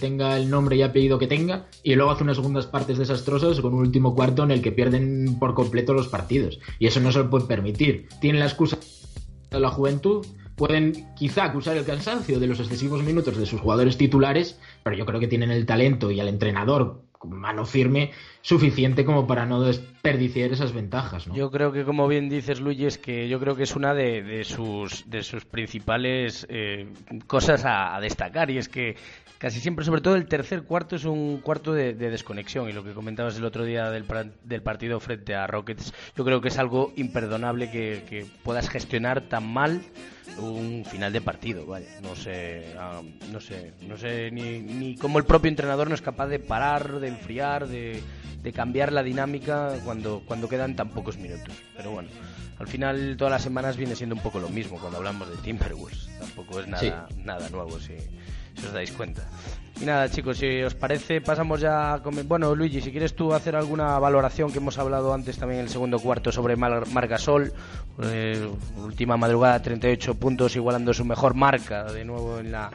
tenga 0.00 0.36
el 0.36 0.50
nombre 0.50 0.76
y 0.76 0.82
apellido 0.82 1.18
que 1.18 1.26
tenga 1.26 1.66
y 1.82 1.94
luego 1.94 2.10
hace 2.10 2.24
unas 2.24 2.36
segundas 2.36 2.66
partes 2.66 2.98
desastrosas 2.98 3.60
con 3.60 3.74
un 3.74 3.80
último 3.80 4.14
cuarto 4.14 4.42
en 4.42 4.50
el 4.50 4.62
que 4.62 4.72
pierden 4.72 5.38
por 5.38 5.54
completo 5.54 5.92
los 5.92 6.08
partidos 6.08 6.58
y 6.78 6.86
eso 6.86 7.00
no 7.00 7.12
se 7.12 7.20
lo 7.20 7.30
pueden 7.30 7.48
permitir 7.48 8.08
tienen 8.20 8.40
la 8.40 8.46
excusa 8.46 8.78
de 9.50 9.60
la 9.60 9.70
juventud 9.70 10.26
pueden 10.56 11.14
quizá 11.16 11.44
acusar 11.44 11.76
el 11.76 11.84
cansancio 11.84 12.38
de 12.38 12.46
los 12.46 12.60
excesivos 12.60 13.02
minutos 13.02 13.36
de 13.36 13.46
sus 13.46 13.60
jugadores 13.60 13.96
titulares 13.96 14.58
pero 14.82 14.96
yo 14.96 15.06
creo 15.06 15.20
que 15.20 15.28
tienen 15.28 15.50
el 15.50 15.66
talento 15.66 16.10
y 16.10 16.20
al 16.20 16.28
entrenador 16.28 17.04
mano 17.24 17.64
firme 17.64 18.10
suficiente 18.42 19.04
como 19.04 19.26
para 19.26 19.46
no 19.46 19.62
desperdiciar 19.62 20.52
esas 20.52 20.72
ventajas. 20.72 21.26
Yo 21.32 21.50
creo 21.50 21.72
que, 21.72 21.84
como 21.84 22.06
bien 22.06 22.28
dices, 22.28 22.60
Luigi, 22.60 22.86
es 22.86 22.98
que 22.98 23.28
yo 23.28 23.40
creo 23.40 23.56
que 23.56 23.62
es 23.62 23.74
una 23.76 23.94
de, 23.94 24.44
sus, 24.44 25.08
de 25.08 25.22
sus 25.22 25.44
principales 25.44 26.46
eh, 26.50 26.86
cosas 27.26 27.64
a 27.64 27.98
destacar. 28.00 28.50
Y 28.50 28.58
es 28.58 28.68
que 28.68 28.96
casi 29.44 29.60
siempre, 29.60 29.84
sobre 29.84 30.00
todo 30.00 30.16
el 30.16 30.24
tercer 30.24 30.62
cuarto, 30.62 30.96
es 30.96 31.04
un 31.04 31.36
cuarto 31.42 31.74
de, 31.74 31.92
de 31.92 32.08
desconexión. 32.08 32.66
Y 32.70 32.72
lo 32.72 32.82
que 32.82 32.94
comentabas 32.94 33.36
el 33.36 33.44
otro 33.44 33.66
día 33.66 33.90
del, 33.90 34.06
del 34.42 34.62
partido 34.62 35.00
frente 35.00 35.34
a 35.34 35.46
Rockets, 35.46 35.92
yo 36.16 36.24
creo 36.24 36.40
que 36.40 36.48
es 36.48 36.56
algo 36.56 36.94
imperdonable 36.96 37.70
que, 37.70 38.04
que 38.08 38.24
puedas 38.42 38.70
gestionar 38.70 39.28
tan 39.28 39.46
mal 39.46 39.82
un 40.38 40.86
final 40.86 41.12
de 41.12 41.20
partido, 41.20 41.66
vaya, 41.66 41.86
no 42.02 42.16
sé, 42.16 42.74
ah, 42.78 43.02
no 43.30 43.38
sé, 43.38 43.74
no 43.86 43.98
sé 43.98 44.30
ni, 44.30 44.60
ni 44.60 44.96
cómo 44.96 45.18
el 45.18 45.26
propio 45.26 45.50
entrenador 45.50 45.90
no 45.90 45.94
es 45.94 46.00
capaz 46.00 46.28
de 46.28 46.38
parar, 46.38 46.98
de 46.98 47.08
enfriar, 47.08 47.68
de, 47.68 48.02
de 48.42 48.52
cambiar 48.54 48.92
la 48.92 49.02
dinámica 49.02 49.74
cuando, 49.84 50.22
cuando 50.26 50.48
quedan 50.48 50.74
tan 50.74 50.88
pocos 50.88 51.18
minutos. 51.18 51.54
Pero 51.76 51.90
bueno, 51.90 52.08
al 52.58 52.66
final 52.66 53.16
todas 53.18 53.30
las 53.30 53.42
semanas 53.42 53.76
viene 53.76 53.94
siendo 53.94 54.16
un 54.16 54.22
poco 54.22 54.40
lo 54.40 54.48
mismo 54.48 54.78
cuando 54.80 54.96
hablamos 54.96 55.28
de 55.28 55.36
Timberwolves. 55.36 56.08
Tampoco 56.18 56.60
es 56.60 56.66
nada, 56.66 57.08
nada 57.22 57.48
nuevo 57.50 57.78
si, 57.78 57.92
si 58.54 58.66
os 58.66 58.72
dais 58.72 58.92
cuenta. 58.92 59.22
Y 59.80 59.86
nada, 59.86 60.08
chicos, 60.08 60.38
si 60.38 60.62
os 60.62 60.74
parece, 60.74 61.20
pasamos 61.20 61.60
ya 61.60 61.94
a 61.94 61.98
Bueno, 61.98 62.54
Luigi, 62.54 62.80
si 62.80 62.92
quieres 62.92 63.16
tú 63.16 63.34
hacer 63.34 63.56
alguna 63.56 63.98
valoración 63.98 64.52
que 64.52 64.58
hemos 64.58 64.78
hablado 64.78 65.12
antes 65.12 65.36
también 65.36 65.60
en 65.60 65.66
el 65.66 65.70
segundo 65.70 65.98
cuarto 65.98 66.30
sobre 66.30 66.54
Mar 66.54 66.86
Margasol, 66.92 67.52
eh, 68.02 68.48
última 68.76 69.16
madrugada, 69.16 69.60
38 69.60 70.14
puntos, 70.14 70.54
igualando 70.54 70.94
su 70.94 71.04
mejor 71.04 71.34
marca 71.34 71.84
de 71.92 72.04
nuevo 72.04 72.38
en 72.38 72.52
la, 72.52 72.70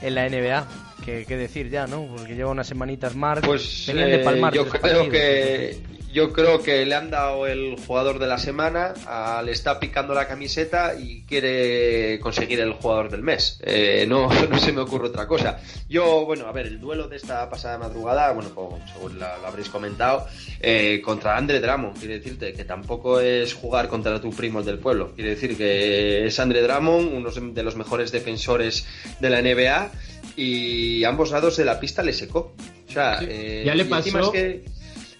en 0.00 0.14
la 0.14 0.26
NBA. 0.28 0.66
¿Qué, 1.04 1.24
qué 1.26 1.36
decir 1.36 1.70
ya, 1.70 1.86
no? 1.86 2.06
Porque 2.14 2.34
lleva 2.34 2.50
unas 2.50 2.66
semanitas 2.66 3.14
Marc. 3.14 3.44
pues 3.44 3.84
venían 3.86 4.08
de 4.10 4.16
eh, 4.16 4.24
palmar 4.24 4.52
yo 4.52 4.68
creo 4.68 4.80
partidos. 4.82 5.08
que 5.08 5.98
yo 6.10 6.32
creo 6.32 6.62
que 6.62 6.86
le 6.86 6.94
han 6.94 7.10
dado 7.10 7.46
el 7.46 7.76
jugador 7.86 8.18
de 8.18 8.26
la 8.26 8.38
semana 8.38 8.94
a- 9.06 9.42
le 9.44 9.52
está 9.52 9.78
picando 9.78 10.14
la 10.14 10.26
camiseta 10.26 10.94
y 10.98 11.22
quiere 11.24 12.18
conseguir 12.20 12.60
el 12.60 12.72
jugador 12.72 13.10
del 13.10 13.22
mes 13.22 13.60
Eh, 13.62 14.06
no, 14.08 14.28
no 14.50 14.58
se 14.58 14.72
me 14.72 14.80
ocurre 14.80 15.08
otra 15.08 15.26
cosa 15.26 15.60
yo 15.88 16.24
bueno 16.24 16.46
a 16.46 16.52
ver 16.52 16.66
el 16.66 16.80
duelo 16.80 17.08
de 17.08 17.16
esta 17.16 17.48
pasada 17.50 17.76
madrugada 17.78 18.32
bueno 18.32 18.54
como 18.54 18.78
según 18.92 19.18
la- 19.18 19.36
lo 19.38 19.46
habréis 19.48 19.68
comentado 19.68 20.26
eh, 20.60 21.00
contra 21.04 21.36
Andre 21.36 21.60
Drummond 21.60 21.98
quiere 21.98 22.14
decirte 22.18 22.54
que 22.54 22.64
tampoco 22.64 23.20
es 23.20 23.52
jugar 23.54 23.88
contra 23.88 24.18
tu 24.20 24.30
primo 24.30 24.62
del 24.62 24.78
pueblo 24.78 25.12
quiere 25.14 25.30
decir 25.30 25.56
que 25.58 26.26
es 26.26 26.40
Andre 26.40 26.62
Drummond 26.62 27.12
uno 27.14 27.30
de 27.30 27.62
los 27.62 27.76
mejores 27.76 28.10
defensores 28.12 28.86
de 29.20 29.28
la 29.30 29.42
NBA 29.42 29.90
y 30.38 31.04
ambos 31.04 31.30
lados 31.30 31.56
de 31.56 31.64
la 31.64 31.78
pista 31.80 32.02
le 32.02 32.12
secó 32.12 32.54
o 32.88 32.92
sea 32.92 33.18
Sí, 33.18 33.26
eh, 33.28 33.62
ya 33.66 33.74
le 33.74 33.84
pasó- 33.84 34.18
es 34.18 34.28
que 34.30 34.64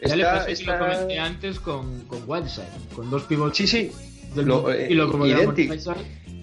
Ya 0.09 0.17
le 0.17 0.23
está- 0.23 0.35
pasó 0.35 0.47
que 0.47 0.53
está- 0.53 0.79
lo 0.79 0.85
comenté 0.87 1.19
antes 1.19 1.61
con, 1.61 2.01
con 2.07 2.23
Whiteside, 2.27 2.67
con 2.95 3.11
dos 3.11 3.25
pivots 3.25 3.57
Sí, 3.57 3.67
sí. 3.67 3.91
del 4.35 4.47
Lo, 4.47 4.73
eh, 4.73 4.87
y 4.91 4.95
lo 4.95 5.11
como. 5.11 5.25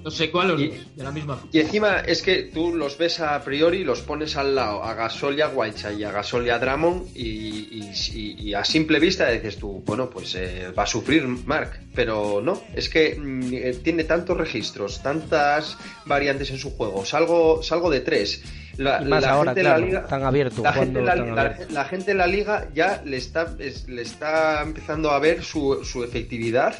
Los 0.03 0.18
secó 0.18 0.41
a 0.41 0.45
los 0.45 0.61
Y- 0.61 0.68
dos, 0.68 0.95
de 0.97 1.03
la 1.03 1.11
misma 1.11 1.41
Y 1.52 1.60
encima 1.61 1.99
es 2.02 2.22
que 2.22 2.43
tú 2.43 2.76
los 2.76 2.95
ves 2.95 3.19
a 3.22 3.43
priori, 3.43 3.84
los 3.84 4.02
pones 4.02 4.38
al 4.38 4.53
lado 4.53 4.84
a 4.84 4.93
Gasol 4.93 5.35
y 5.35 5.41
a 5.41 5.47
Whiteside 5.49 5.97
y 5.97 6.03
a 6.03 6.11
Gasol 6.11 6.45
y 6.45 6.52
a 6.52 6.60
Drummond 6.60 7.07
y, 7.15 7.23
y- 7.23 7.91
y- 8.14 8.49
y 8.49 8.53
a 8.53 8.64
simple 8.64 8.99
vista 8.99 9.27
dices 9.31 9.57
tú, 9.57 9.81
bueno, 9.84 10.07
pues 10.11 10.35
eh, 10.35 10.68
va 10.77 10.84
a 10.84 10.85
sufrir 10.85 11.26
Mark, 11.26 11.80
pero 11.95 12.39
no, 12.39 12.61
es 12.76 12.88
que 12.88 13.15
mm, 13.19 13.49
eh, 13.53 13.76
tiene 13.84 14.03
tantos 14.03 14.38
registros, 14.38 15.02
tantas 15.02 15.76
variantes 16.06 16.52
en 16.52 16.60
su 16.60 16.69
juego, 16.76 17.03
salgo, 17.03 17.64
salgo 17.64 17.89
de 17.89 18.02
tres. 18.02 18.43
La, 18.77 19.02
Y 19.02 19.06
más 19.06 19.23
la 19.23 19.30
ahora, 19.31 19.52
gente 19.52 19.61
claro, 19.61 19.76
en 19.77 19.81
la 19.81 19.88
liga, 19.88 20.07
tan 20.07 20.23
abierto, 20.23 20.64
la 20.64 20.73
gente, 20.73 20.99
en 20.99 21.06
la, 21.06 21.15
tan 21.15 21.35
la- 21.35 21.41
abierto. 21.41 21.73
la 21.73 21.85
gente 21.85 22.11
en 22.11 22.18
la 22.18 22.27
liga 22.27 22.68
ya 22.73 23.02
le 23.06 23.18
está, 23.18 23.56
es- 23.60 23.88
le 23.88 24.02
está 24.02 24.61
empezando 24.61 25.11
a 25.11 25.19
ver 25.19 25.43
su, 25.43 25.84
su 25.84 26.03
efectividad 26.03 26.76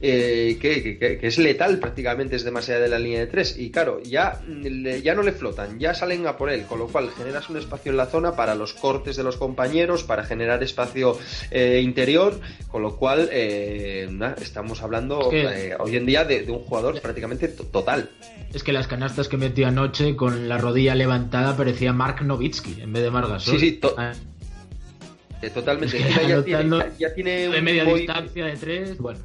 eh, 0.00 0.58
que, 0.60 0.82
que- 0.98 1.18
que- 1.18 1.26
es 1.26 1.38
letal 1.38 1.78
prácticamente, 1.78 2.36
es 2.36 2.44
demasiado 2.44 2.82
de 2.82 2.88
la 2.88 2.98
línea 2.98 3.20
de 3.20 3.26
tres. 3.26 3.56
Y 3.58 3.70
claro, 3.70 4.00
ya, 4.02 4.40
ya 5.02 5.14
no 5.14 5.22
le 5.22 5.32
flotan, 5.32 5.78
ya 5.78 5.94
salen 5.94 6.26
a 6.26 6.36
por 6.36 6.50
él, 6.50 6.64
con 6.64 6.78
lo 6.78 6.88
cual 6.88 7.10
generas 7.16 7.48
un 7.48 7.56
espacio 7.56 7.90
en 7.90 7.96
la 7.96 8.06
zona 8.06 8.36
para 8.36 8.54
los 8.54 8.72
cortes 8.74 9.16
de 9.16 9.22
los 9.22 9.36
compañeros, 9.36 10.04
para 10.04 10.24
generar 10.24 10.62
espacio 10.62 11.18
eh, 11.50 11.80
interior, 11.82 12.38
con 12.68 12.82
lo 12.82 12.96
cual 12.96 13.28
eh, 13.32 14.08
estamos 14.42 14.82
hablando 14.82 15.30
eh, 15.32 15.74
hoy 15.78 15.96
en 15.96 16.06
día 16.06 16.24
de, 16.24 16.42
de 16.42 16.52
un 16.52 16.60
jugador 16.60 17.00
prácticamente 17.00 17.48
to- 17.48 17.64
total. 17.64 18.10
Es 18.52 18.62
que 18.62 18.72
las 18.72 18.86
canastas 18.86 19.28
que 19.28 19.36
metió 19.36 19.66
anoche 19.66 20.14
con 20.16 20.48
la 20.48 20.58
rodilla 20.58 20.94
levantada 20.94 21.56
parecía 21.56 21.92
Mark 21.92 22.24
Novitsky 22.24 22.82
en 22.82 22.92
vez 22.92 23.02
de 23.02 23.10
Marc 23.10 23.28
Gasol. 23.28 23.58
Sí, 23.58 23.70
sí, 23.70 23.72
to- 23.76 23.94
Ah, 23.98 24.12
Eh, 25.42 25.50
totalmente. 25.50 25.96
Es 25.98 26.02
que 26.02 26.08
Encima 26.08 26.28
ya, 26.28 26.42
tiene, 26.44 26.78
ya- 26.98 27.14
tiene 27.14 27.48
de 27.48 27.60
media 27.62 27.84
distancia 27.84 28.46
de 28.46 28.56
tres, 28.56 28.98
bueno. 28.98 29.18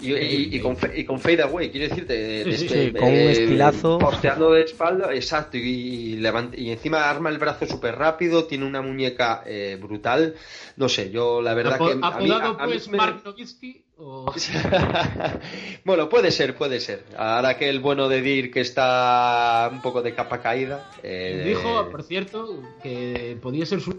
Y, 0.00 0.60
con, 0.60 0.76
y 0.94 1.04
con 1.04 1.20
fade 1.20 1.42
away, 1.42 1.70
quiero 1.70 1.88
decirte, 1.88 2.48
este, 2.48 2.92
con 2.92 3.08
un 3.08 3.14
estilazo. 3.14 3.98
Posteando 3.98 4.52
de 4.52 4.62
espalda, 4.62 5.14
exacto, 5.14 5.56
y, 5.56 6.20
y 6.56 6.70
encima 6.70 7.08
arma 7.08 7.30
el 7.30 7.38
brazo 7.38 7.66
súper 7.66 7.96
rápido, 7.96 8.44
tiene 8.44 8.66
una 8.66 8.82
muñeca 8.82 9.42
eh, 9.46 9.78
brutal. 9.80 10.34
No 10.76 10.88
sé, 10.88 11.10
yo 11.10 11.42
la 11.42 11.54
verdad 11.54 11.78
que. 11.78 11.98
¿Apodado 12.02 12.56
pues 12.58 12.88
Mark 12.88 13.22
Nowitzki? 13.24 13.84
bueno, 15.84 16.08
puede 16.08 16.30
ser, 16.30 16.56
puede 16.56 16.80
ser. 16.80 17.04
Ahora 17.16 17.58
que 17.58 17.68
el 17.68 17.80
bueno 17.80 18.08
de 18.08 18.22
Dir 18.22 18.50
que 18.50 18.60
está 18.60 19.68
un 19.70 19.82
poco 19.82 20.00
de 20.00 20.14
capa 20.14 20.40
caída. 20.40 20.90
Eh... 21.02 21.44
Dijo, 21.46 21.90
por 21.90 22.02
cierto, 22.02 22.62
que 22.82 23.36
podía 23.42 23.66
ser 23.66 23.80
su 23.80 23.98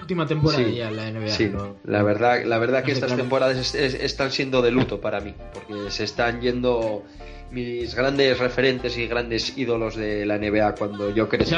última 0.00 0.26
temporada 0.26 0.62
ya 0.62 0.88
en 0.88 0.96
la 0.96 1.10
NBA. 1.10 1.28
Sí, 1.28 1.52
la 1.84 2.02
verdad, 2.02 2.44
la 2.44 2.58
verdad 2.58 2.82
que 2.82 2.92
estas 2.92 3.16
temporadas 3.16 3.74
están 3.74 4.30
siendo 4.30 4.62
de 4.62 4.70
luto 4.70 5.00
para 5.00 5.20
mí, 5.20 5.34
porque 5.52 5.90
se 5.90 6.04
están 6.04 6.40
yendo 6.40 7.04
mis 7.50 7.94
grandes 7.94 8.38
referentes 8.38 8.96
y 8.96 9.06
grandes 9.06 9.56
ídolos 9.56 9.96
de 9.96 10.24
la 10.24 10.38
NBA 10.38 10.74
cuando 10.76 11.14
yo 11.14 11.28
crecí 11.28 11.54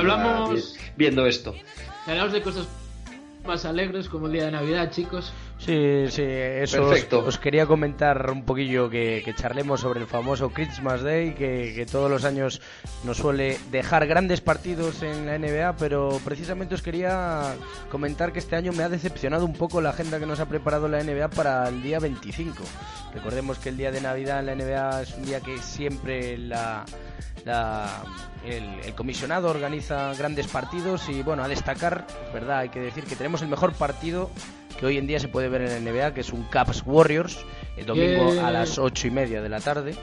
viendo 0.96 1.26
esto. 1.26 1.54
Si 2.04 2.10
hablamos 2.10 2.32
de 2.32 2.42
cosas 2.42 2.66
más 3.46 3.64
alegres 3.64 4.08
como 4.08 4.26
el 4.26 4.32
día 4.32 4.44
de 4.46 4.52
Navidad, 4.52 4.90
chicos. 4.90 5.32
Sí, 5.64 6.06
sí, 6.08 6.22
eso 6.24 6.90
os, 7.24 7.38
quería 7.38 7.66
comentar 7.66 8.32
un 8.32 8.44
poquillo 8.44 8.90
que, 8.90 9.32
charlemos 9.36 9.80
sobre 9.80 10.00
el 10.00 10.08
famoso 10.08 10.50
Christmas 10.50 11.02
Day, 11.02 11.34
que, 11.34 11.86
todos 11.90 12.10
los 12.10 12.24
años 12.24 12.60
nos 13.04 13.18
suele 13.18 13.60
dejar 13.70 14.08
grandes 14.08 14.40
partidos 14.40 15.04
en 15.04 15.26
la 15.26 15.38
NBA, 15.38 15.76
pero 15.76 16.20
precisamente 16.24 16.74
os 16.74 16.82
quería 16.82 17.54
comentar 17.92 18.32
que 18.32 18.40
este 18.40 18.56
año 18.56 18.72
me 18.72 18.82
ha 18.82 18.88
decepcionado 18.88 19.44
un 19.44 19.52
poco 19.52 19.80
la 19.80 19.90
agenda 19.90 20.18
que 20.18 20.26
nos 20.26 20.40
ha 20.40 20.48
preparado 20.48 20.88
la 20.88 21.00
NBA 21.00 21.30
para 21.30 21.68
el 21.68 21.80
día 21.80 22.00
25. 22.00 22.64
Recordemos 23.14 23.60
que 23.60 23.68
el 23.68 23.76
día 23.76 23.92
de 23.92 24.00
Navidad 24.00 24.40
en 24.40 24.46
la 24.46 24.56
NBA 24.56 25.02
es 25.02 25.14
un 25.14 25.24
día 25.24 25.40
que 25.40 25.58
siempre 25.58 26.38
la, 26.38 26.84
el, 28.44 28.64
el, 28.84 28.94
comisionado 28.94 29.48
organiza 29.48 30.14
grandes 30.14 30.46
partidos 30.46 31.08
y 31.08 31.22
bueno, 31.22 31.42
a 31.42 31.48
destacar, 31.48 32.06
verdad, 32.32 32.58
hay 32.58 32.68
que 32.68 32.80
decir 32.80 33.04
que 33.04 33.16
tenemos 33.16 33.42
el 33.42 33.48
mejor 33.48 33.72
partido 33.72 34.30
que 34.78 34.86
hoy 34.86 34.98
en 34.98 35.06
día 35.06 35.20
se 35.20 35.28
puede 35.28 35.48
ver 35.48 35.62
en 35.62 35.84
la 35.84 35.92
NBA, 35.92 36.14
que 36.14 36.22
es 36.22 36.32
un 36.32 36.44
Caps 36.44 36.82
Warriors, 36.84 37.44
el 37.76 37.86
domingo 37.86 38.44
a 38.44 38.50
las 38.50 38.78
ocho 38.78 39.06
y 39.06 39.10
media 39.10 39.40
de 39.40 39.48
la 39.48 39.60
tarde, 39.60 39.94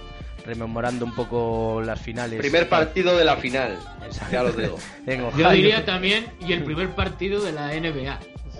rememorando 0.45 1.05
un 1.05 1.13
poco 1.13 1.81
las 1.83 1.99
finales. 1.99 2.39
Primer 2.39 2.69
partido 2.69 3.17
de 3.17 3.25
la 3.25 3.35
final, 3.35 3.77
ya 4.31 4.43
lo 4.43 4.51
digo. 4.51 4.77
Yo 5.37 5.51
diría 5.51 5.85
también, 5.85 6.27
y 6.39 6.53
el 6.53 6.63
primer 6.63 6.91
partido 6.91 7.41
de 7.41 7.51
la 7.51 7.73
NBA. 7.73 8.19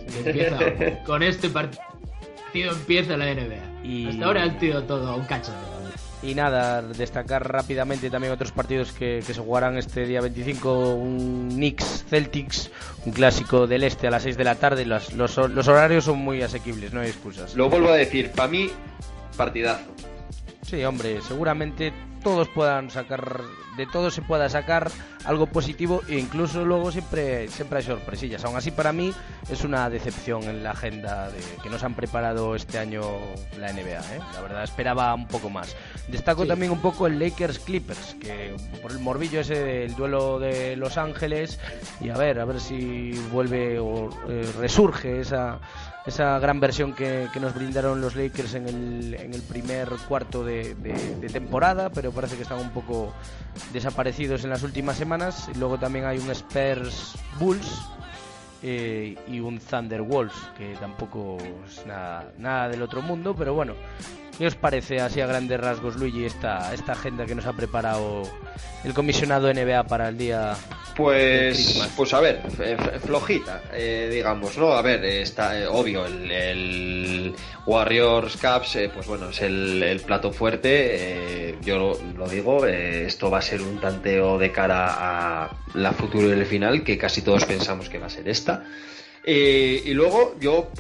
con 1.06 1.24
este 1.24 1.50
partido 1.50 2.72
empieza 2.72 3.16
la 3.16 3.34
NBA. 3.34 3.84
Y... 3.84 4.10
Hasta 4.10 4.26
ahora 4.26 4.44
ha 4.44 4.60
sido 4.60 4.84
todo 4.84 5.16
un 5.16 5.26
cacho. 5.26 5.54
Y 6.22 6.36
nada, 6.36 6.82
destacar 6.82 7.50
rápidamente 7.50 8.10
también 8.10 8.34
otros 8.34 8.52
partidos 8.52 8.92
que, 8.92 9.22
se 9.22 9.34
jugarán 9.34 9.78
este 9.78 10.06
día 10.06 10.20
25, 10.20 10.96
un 10.96 11.50
Knicks 11.50 12.06
Celtics, 12.10 12.72
un 13.06 13.14
clásico 13.14 13.68
del 13.68 13.84
este 13.84 14.08
a 14.08 14.12
las 14.12 14.24
6 14.24 14.36
de 14.36 14.44
la 14.44 14.56
tarde, 14.56 14.86
los, 14.86 15.14
los, 15.14 15.38
los 15.38 15.68
horarios 15.68 16.04
son 16.04 16.20
muy 16.20 16.42
asequibles, 16.42 16.92
no 16.92 17.00
hay 17.00 17.08
excusas. 17.08 17.56
Lo 17.56 17.70
vuelvo 17.70 17.90
a 17.90 17.96
decir, 17.96 18.32
para 18.32 18.50
mí, 18.50 18.70
partidazo. 19.38 19.86
Sí, 20.62 20.84
hombre, 20.84 21.22
seguramente 21.22 21.94
todos 22.20 22.48
puedan 22.50 22.90
sacar 22.90 23.42
de 23.80 23.86
todo 23.86 24.12
se 24.12 24.22
pueda 24.22 24.50
sacar 24.50 24.92
algo 25.24 25.46
positivo 25.48 26.02
e 26.10 26.20
incluso 26.20 26.66
luego 26.66 26.92
siempre 26.92 27.48
siempre 27.48 27.80
hay 27.80 27.86
sorpresillas. 27.86 28.44
Aún 28.44 28.58
así 28.58 28.72
para 28.72 28.92
mí 28.92 29.14
es 29.50 29.64
una 29.64 29.90
decepción 29.90 30.44
en 30.44 30.64
la 30.64 30.72
agenda 30.72 31.30
de, 31.30 31.40
que 31.64 31.70
nos 31.70 31.84
han 31.84 31.94
preparado 31.94 32.56
este 32.56 32.78
año 32.78 33.02
la 33.58 33.72
NBA. 33.72 34.16
¿eh? 34.16 34.20
La 34.34 34.42
verdad 34.42 34.64
esperaba 34.64 35.14
un 35.14 35.28
poco 35.28 35.50
más. 35.50 35.78
Destaco 36.10 36.46
también 36.46 36.74
un 36.74 36.82
poco 36.82 37.08
el 37.08 37.20
Lakers 37.20 37.60
Clippers, 37.60 38.16
que 38.20 38.54
por 38.82 38.92
el 38.92 39.00
morbillo 39.00 39.40
ese 39.40 39.64
del 39.64 39.96
duelo 39.96 40.40
de 40.40 40.76
Los 40.76 40.98
Ángeles 40.98 41.58
y 42.02 42.10
a 42.10 42.18
ver 42.18 42.40
a 42.40 42.46
ver 42.46 42.60
si 42.60 43.12
vuelve 43.32 43.80
o 43.80 44.10
eh, 44.28 44.52
resurge 44.60 45.22
esa 45.22 45.60
esa 46.10 46.38
gran 46.40 46.60
versión 46.60 46.94
que, 46.94 47.30
nos 47.40 47.56
brindaron 47.56 48.02
los 48.02 48.16
Lakers 48.16 48.56
en 48.56 48.68
el, 48.68 49.14
en 49.14 49.34
el 49.34 49.42
primer 49.42 49.88
cuarto 50.08 50.44
de, 50.44 50.76
temporada, 51.32 51.90
pero 51.90 52.12
parece 52.12 52.36
que 52.36 52.44
están 52.44 52.60
un 52.60 52.72
poco 52.72 53.14
desaparecidos 53.72 54.44
en 54.44 54.50
las 54.50 54.64
últimas 54.64 54.98
semanas. 54.98 55.50
Luego 55.58 55.80
también 55.80 56.06
hay 56.06 56.18
un 56.18 56.30
Spurs 56.32 57.16
Bulls 57.40 57.82
eh, 58.62 59.18
y 59.28 59.40
un 59.40 59.60
Thunder 59.60 60.02
Wolves, 60.02 60.36
que 60.58 60.76
tampoco 60.76 61.38
es 61.66 61.86
nada, 61.86 62.32
nada 62.38 62.70
del 62.70 62.82
otro 62.82 63.02
mundo, 63.02 63.36
pero 63.38 63.54
bueno, 63.54 63.74
¿Qué 64.40 64.48
os 64.48 64.56
parece 64.56 65.02
así 65.02 65.20
a 65.20 65.28
grandes 65.28 65.60
rasgos, 65.60 65.98
Luigi, 65.98 66.24
esta, 66.24 66.74
esta 66.74 66.94
agenda 66.94 67.26
que 67.26 67.36
nos 67.36 67.46
ha 67.46 67.52
preparado 67.52 68.24
el 68.86 68.94
comisionado 68.94 69.54
NBA 69.54 69.84
para 69.84 70.08
el 70.08 70.18
día? 70.18 70.56
Pues, 70.96 71.86
pues 71.98 72.14
a 72.14 72.22
ver, 72.22 72.42
flojita, 73.06 73.64
eh, 73.74 74.08
digamos, 74.10 74.58
¿no? 74.58 74.72
A 74.72 74.82
ver, 74.82 75.04
está 75.04 75.60
eh, 75.60 75.68
obvio, 75.68 76.06
el, 76.06 77.36
Warriors 77.66 78.38
Caps, 78.38 78.78
eh, 78.78 78.90
pues 78.94 79.08
bueno, 79.08 79.30
es 79.30 79.42
el, 79.42 80.02
plato 80.06 80.32
fuerte. 80.32 81.58
yo 81.62 82.00
lo, 82.16 82.30
digo, 82.30 82.66
esto 82.66 83.30
va 83.30 83.40
a 83.40 83.42
ser 83.42 83.62
un 83.62 83.82
tanteo 83.82 84.38
de 84.38 84.54
cara 84.54 85.44
a 85.44 85.50
la 85.74 85.92
futura 85.92 86.28
del 86.28 86.46
final, 86.46 86.86
que 86.86 86.98
casi 86.98 87.22
todos 87.24 87.44
pensamos 87.44 87.90
que 87.90 87.98
va 87.98 88.06
a 88.06 88.10
ser 88.10 88.30
esta. 88.30 88.64
y 89.26 89.94
luego 89.94 90.38
yo 90.40 90.72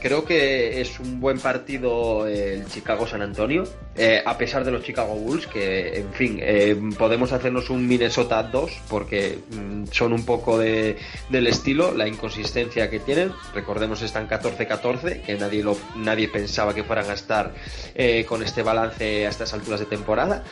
creo 0.00 0.24
que 0.24 0.80
es 0.80 1.00
un 1.00 1.20
buen 1.20 1.38
partido 1.38 2.26
el 2.26 2.66
Chicago-San 2.66 3.22
Antonio, 3.22 3.64
eh, 3.96 4.22
a 4.24 4.36
pesar 4.36 4.64
de 4.64 4.70
los 4.70 4.82
Chicago 4.82 5.14
Bulls, 5.14 5.46
que 5.46 6.00
en 6.00 6.12
fin, 6.12 6.38
eh, 6.40 6.76
podemos 6.98 7.32
hacernos 7.32 7.70
un 7.70 7.86
Minnesota 7.86 8.42
2 8.42 8.70
porque 8.88 9.38
mm, 9.50 9.84
son 9.90 10.12
un 10.12 10.24
poco 10.24 10.58
de, 10.58 10.96
del 11.30 11.46
estilo, 11.46 11.94
la 11.94 12.06
inconsistencia 12.06 12.90
que 12.90 13.00
tienen. 13.00 13.32
Recordemos, 13.54 14.02
están 14.02 14.28
14-14, 14.28 15.22
que 15.22 15.36
nadie, 15.36 15.62
lo, 15.62 15.76
nadie 15.96 16.28
pensaba 16.28 16.74
que 16.74 16.84
fueran 16.84 17.10
a 17.10 17.14
estar 17.14 17.54
eh, 17.94 18.24
con 18.28 18.42
este 18.42 18.62
balance 18.62 19.26
a 19.26 19.30
estas 19.30 19.52
alturas 19.54 19.80
de 19.80 19.86
temporada. 19.86 20.44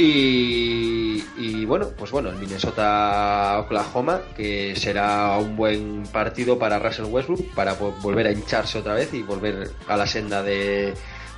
Y, 0.00 1.64
bueno, 1.64 1.88
pues 1.98 2.12
bueno, 2.12 2.30
el 2.30 2.36
Minnesota-Oklahoma, 2.36 4.20
que 4.36 4.76
será 4.76 5.36
un 5.38 5.56
buen 5.56 6.04
partido 6.04 6.56
para 6.56 6.78
Russell 6.78 7.06
Westbrook, 7.06 7.52
para 7.52 7.72
volver 7.74 8.28
a 8.28 8.32
hincharse 8.32 8.78
otra 8.78 8.94
vez 8.94 9.12
y 9.12 9.22
volver 9.22 9.72
a 9.88 9.96
la 9.96 10.06
senda 10.06 10.44
de, 10.44 10.94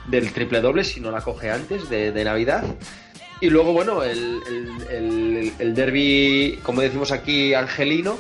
del 0.09 0.31
triple 0.33 0.61
doble 0.61 0.85
si 0.85 1.01
no 1.01 1.11
la 1.11 1.23
coge 1.23 1.51
antes 1.51 1.89
de, 1.89 2.23
Navidad. 2.23 2.65
Y 3.41 3.49
luego, 3.49 3.73
bueno, 3.73 4.03
el, 4.03 4.41
el, 4.91 5.53
el, 5.59 5.75
derby, 5.75 6.59
como 6.63 6.83
decimos 6.83 7.13
aquí, 7.13 7.55
angelino, 7.55 8.19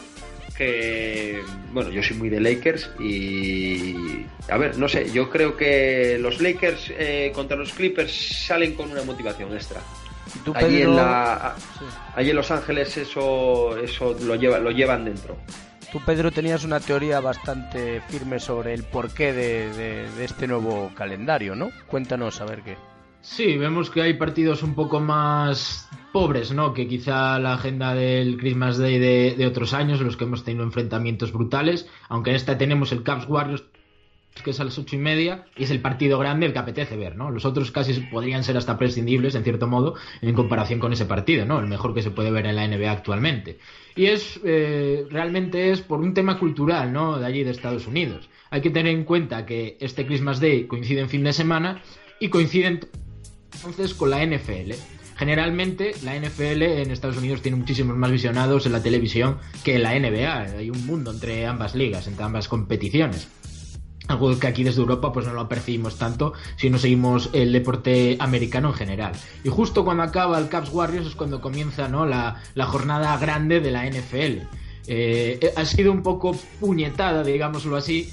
que, 0.56 1.42
bueno, 1.74 1.90
yo 1.90 2.02
soy 2.02 2.16
muy 2.16 2.30
de 2.30 2.40
Lakers 2.40 2.90
y, 2.98 4.24
a 4.48 4.56
ver, 4.56 4.78
no 4.78 4.88
sé, 4.88 5.12
yo 5.12 5.28
creo 5.28 5.54
que 5.58 6.16
los 6.18 6.40
Lakers 6.40 6.92
eh, 6.98 7.30
contra 7.34 7.58
los 7.58 7.74
Clippers 7.74 8.46
salen 8.46 8.74
con 8.74 8.90
una 8.90 9.02
motivación 9.02 9.52
extra 9.52 9.82
allí, 10.54 10.82
en 10.82 10.96
la, 10.96 11.54
allí 12.14 12.30
en 12.30 12.36
Los 12.36 12.50
Ángeles 12.50 12.96
eso, 12.96 13.76
eso 13.78 14.16
lo, 14.22 14.34
lleva, 14.36 14.58
lo 14.58 14.70
llevan 14.70 15.04
dentro. 15.04 15.36
Tú, 15.92 16.00
Pedro, 16.06 16.30
tenías 16.30 16.64
una 16.64 16.78
teoría 16.78 17.20
bastante 17.20 18.00
firme 18.02 18.38
sobre 18.38 18.74
el 18.74 18.84
porqué 18.84 19.32
de, 19.32 19.72
de, 19.72 20.24
este 20.24 20.46
nuevo 20.46 20.92
calendario, 20.94 21.56
¿no? 21.56 21.70
Cuéntanos 21.88 22.40
a 22.40 22.44
ver 22.44 22.62
qué. 22.62 22.76
Sí, 23.22 23.58
vemos 23.58 23.90
que 23.90 24.02
hay 24.02 24.14
partidos 24.14 24.62
un 24.62 24.74
poco 24.74 25.00
más 25.00 25.88
pobres, 26.12 26.52
¿no? 26.52 26.72
Que 26.74 26.86
quizá 26.86 27.38
la 27.40 27.54
agenda 27.54 27.94
del 27.94 28.36
Christmas 28.38 28.78
Day 28.78 28.98
de, 28.98 29.34
de 29.36 29.46
otros 29.46 29.74
años, 29.74 30.00
los 30.00 30.16
que 30.16 30.24
hemos 30.24 30.44
tenido 30.44 30.64
enfrentamientos 30.64 31.32
brutales, 31.32 31.88
aunque 32.08 32.30
en 32.30 32.36
esta 32.36 32.56
tenemos 32.56 32.92
el 32.92 33.02
Caps 33.02 33.28
Warriors 33.28 33.64
que 34.42 34.50
es 34.50 34.60
a 34.60 34.64
las 34.64 34.78
ocho 34.78 34.96
y 34.96 34.98
media 34.98 35.44
y 35.56 35.64
es 35.64 35.70
el 35.70 35.80
partido 35.80 36.18
grande 36.18 36.46
el 36.46 36.52
que 36.52 36.58
apetece 36.58 36.96
ver, 36.96 37.16
¿no? 37.16 37.30
Los 37.30 37.44
otros 37.44 37.70
casi 37.70 37.92
podrían 38.00 38.42
ser 38.42 38.56
hasta 38.56 38.78
prescindibles, 38.78 39.34
en 39.34 39.44
cierto 39.44 39.66
modo, 39.66 39.94
en 40.22 40.34
comparación 40.34 40.80
con 40.80 40.92
ese 40.92 41.04
partido, 41.04 41.44
¿no? 41.44 41.60
El 41.60 41.66
mejor 41.66 41.94
que 41.94 42.02
se 42.02 42.10
puede 42.10 42.30
ver 42.30 42.46
en 42.46 42.56
la 42.56 42.66
NBA 42.66 42.90
actualmente. 42.90 43.58
Y 43.96 44.06
es, 44.06 44.40
eh, 44.44 45.06
realmente 45.10 45.72
es 45.72 45.82
por 45.82 46.00
un 46.00 46.14
tema 46.14 46.38
cultural, 46.38 46.92
¿no? 46.92 47.18
De 47.18 47.26
allí 47.26 47.44
de 47.44 47.50
Estados 47.50 47.86
Unidos. 47.86 48.28
Hay 48.50 48.62
que 48.62 48.70
tener 48.70 48.94
en 48.94 49.04
cuenta 49.04 49.44
que 49.44 49.76
este 49.80 50.06
Christmas 50.06 50.40
Day 50.40 50.66
coincide 50.66 51.00
en 51.00 51.08
fin 51.08 51.24
de 51.24 51.32
semana 51.32 51.82
y 52.18 52.28
coincide 52.28 52.80
entonces 53.52 53.94
con 53.94 54.10
la 54.10 54.24
NFL. 54.24 54.72
Generalmente 55.16 55.92
la 56.02 56.16
NFL 56.16 56.62
en 56.62 56.90
Estados 56.90 57.18
Unidos 57.18 57.42
tiene 57.42 57.58
muchísimos 57.58 57.94
más 57.94 58.10
visionados 58.10 58.64
en 58.64 58.72
la 58.72 58.82
televisión 58.82 59.36
que 59.62 59.74
en 59.74 59.82
la 59.82 59.98
NBA. 59.98 60.56
Hay 60.58 60.70
un 60.70 60.86
mundo 60.86 61.10
entre 61.10 61.44
ambas 61.44 61.74
ligas, 61.74 62.06
entre 62.06 62.24
ambas 62.24 62.48
competiciones 62.48 63.28
algo 64.10 64.38
que 64.38 64.46
aquí 64.46 64.64
desde 64.64 64.80
Europa 64.80 65.12
pues 65.12 65.26
no 65.26 65.34
lo 65.34 65.48
percibimos 65.48 65.96
tanto 65.96 66.32
si 66.56 66.70
no 66.70 66.78
seguimos 66.78 67.30
el 67.32 67.52
deporte 67.52 68.16
americano 68.20 68.68
en 68.68 68.74
general. 68.74 69.12
Y 69.44 69.48
justo 69.48 69.84
cuando 69.84 70.02
acaba 70.02 70.38
el 70.38 70.48
Caps 70.48 70.70
Warriors 70.72 71.06
es 71.06 71.14
cuando 71.14 71.40
comienza 71.40 71.88
¿no? 71.88 72.06
la, 72.06 72.40
jornada 72.66 73.16
grande 73.18 73.60
de 73.60 73.70
la 73.70 73.86
NFL. 73.86 74.46
Eh, 74.86 75.52
ha 75.56 75.64
sido 75.64 75.92
un 75.92 76.02
poco 76.02 76.36
puñetada, 76.58 77.22
digámoslo 77.22 77.76
así, 77.76 78.10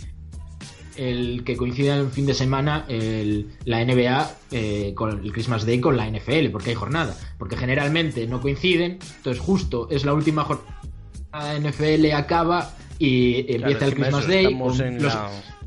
el 0.97 1.43
que 1.43 1.55
coincida 1.55 1.95
en 1.97 2.11
fin 2.11 2.25
de 2.25 2.33
semana 2.33 2.85
el, 2.87 3.51
la 3.65 3.83
NBA 3.83 4.31
eh, 4.51 4.93
con 4.95 5.23
el 5.23 5.31
Christmas 5.31 5.65
Day 5.65 5.79
con 5.79 5.95
la 5.95 6.09
NFL, 6.09 6.49
porque 6.51 6.71
hay 6.71 6.75
jornada. 6.75 7.15
Porque 7.37 7.55
generalmente 7.55 8.27
no 8.27 8.41
coinciden, 8.41 8.99
entonces 9.17 9.41
justo 9.41 9.87
es 9.89 10.05
la 10.05 10.13
última 10.13 10.43
jornada 10.43 10.73
de 11.53 11.69
NFL 11.69 12.11
acaba 12.13 12.71
y 12.99 13.53
empieza 13.53 13.85
el 13.85 13.93
Christmas 13.93 14.27
Day, 14.27 14.57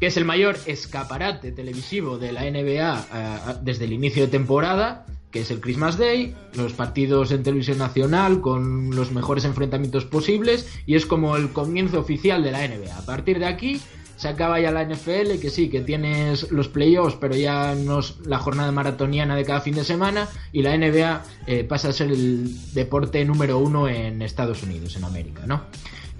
que 0.00 0.06
es 0.06 0.16
el 0.16 0.24
mayor 0.24 0.56
escaparate 0.66 1.52
televisivo 1.52 2.18
de 2.18 2.32
la 2.32 2.42
NBA 2.42 3.06
eh, 3.12 3.54
desde 3.62 3.84
el 3.84 3.92
inicio 3.92 4.22
de 4.22 4.28
temporada 4.28 5.06
que 5.30 5.40
es 5.40 5.50
el 5.50 5.60
Christmas 5.60 5.96
Day, 5.96 6.34
los 6.54 6.72
partidos 6.72 7.30
en 7.30 7.42
televisión 7.42 7.78
nacional 7.78 8.40
con 8.40 8.94
los 8.94 9.12
mejores 9.12 9.44
enfrentamientos 9.44 10.04
posibles 10.04 10.68
y 10.86 10.96
es 10.96 11.06
como 11.06 11.36
el 11.36 11.52
comienzo 11.52 12.00
oficial 12.00 12.42
de 12.42 12.50
la 12.50 12.66
NBA. 12.66 12.96
A 12.96 13.06
partir 13.06 13.38
de 13.38 13.46
aquí 13.46 13.80
se 14.16 14.28
acaba 14.28 14.60
ya 14.60 14.70
la 14.70 14.84
NFL, 14.84 15.38
que 15.40 15.48
sí, 15.50 15.70
que 15.70 15.80
tienes 15.80 16.50
los 16.50 16.68
playoffs, 16.68 17.16
pero 17.18 17.36
ya 17.36 17.74
no 17.74 18.00
es 18.00 18.16
la 18.26 18.38
jornada 18.38 18.70
maratoniana 18.72 19.36
de 19.36 19.44
cada 19.44 19.60
fin 19.60 19.74
de 19.74 19.84
semana 19.84 20.28
y 20.52 20.62
la 20.62 20.76
NBA 20.76 21.22
eh, 21.46 21.64
pasa 21.64 21.88
a 21.88 21.92
ser 21.92 22.10
el 22.10 22.74
deporte 22.74 23.24
número 23.24 23.58
uno 23.58 23.88
en 23.88 24.20
Estados 24.22 24.62
Unidos, 24.62 24.96
en 24.96 25.04
América, 25.04 25.44
¿no? 25.46 25.62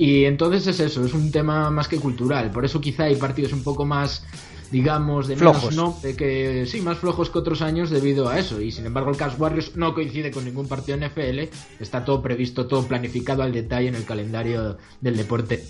Y 0.00 0.24
entonces 0.24 0.66
es 0.66 0.80
eso, 0.80 1.04
es 1.04 1.12
un 1.12 1.30
tema 1.30 1.70
más 1.70 1.86
que 1.86 1.98
cultural, 1.98 2.50
por 2.50 2.64
eso 2.64 2.80
quizá 2.80 3.04
hay 3.04 3.16
partidos 3.16 3.52
un 3.52 3.62
poco 3.62 3.84
más 3.84 4.24
digamos, 4.70 5.28
de 5.28 5.36
flojos. 5.36 5.76
no, 5.76 5.98
de 6.02 6.16
que 6.16 6.64
sí, 6.64 6.80
más 6.80 6.96
flojos 6.96 7.28
que 7.28 7.38
otros 7.38 7.60
años 7.60 7.90
debido 7.90 8.28
a 8.28 8.38
eso. 8.38 8.62
Y 8.62 8.70
sin 8.70 8.86
embargo, 8.86 9.10
el 9.10 9.16
Cavs 9.16 9.38
Warriors 9.38 9.76
no 9.76 9.92
coincide 9.92 10.30
con 10.30 10.44
ningún 10.44 10.68
partido 10.68 10.96
NFL, 10.96 11.50
está 11.80 12.02
todo 12.02 12.22
previsto, 12.22 12.66
todo 12.66 12.86
planificado 12.86 13.42
al 13.42 13.52
detalle 13.52 13.88
en 13.88 13.96
el 13.96 14.04
calendario 14.04 14.78
del 15.02 15.16
deporte 15.18 15.64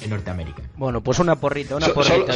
en 0.00 0.10
Norteamérica. 0.10 0.62
Bueno, 0.76 1.02
pues 1.02 1.18
una 1.18 1.36
porrita, 1.36 1.76
una 1.76 1.88
porrita. 1.88 2.32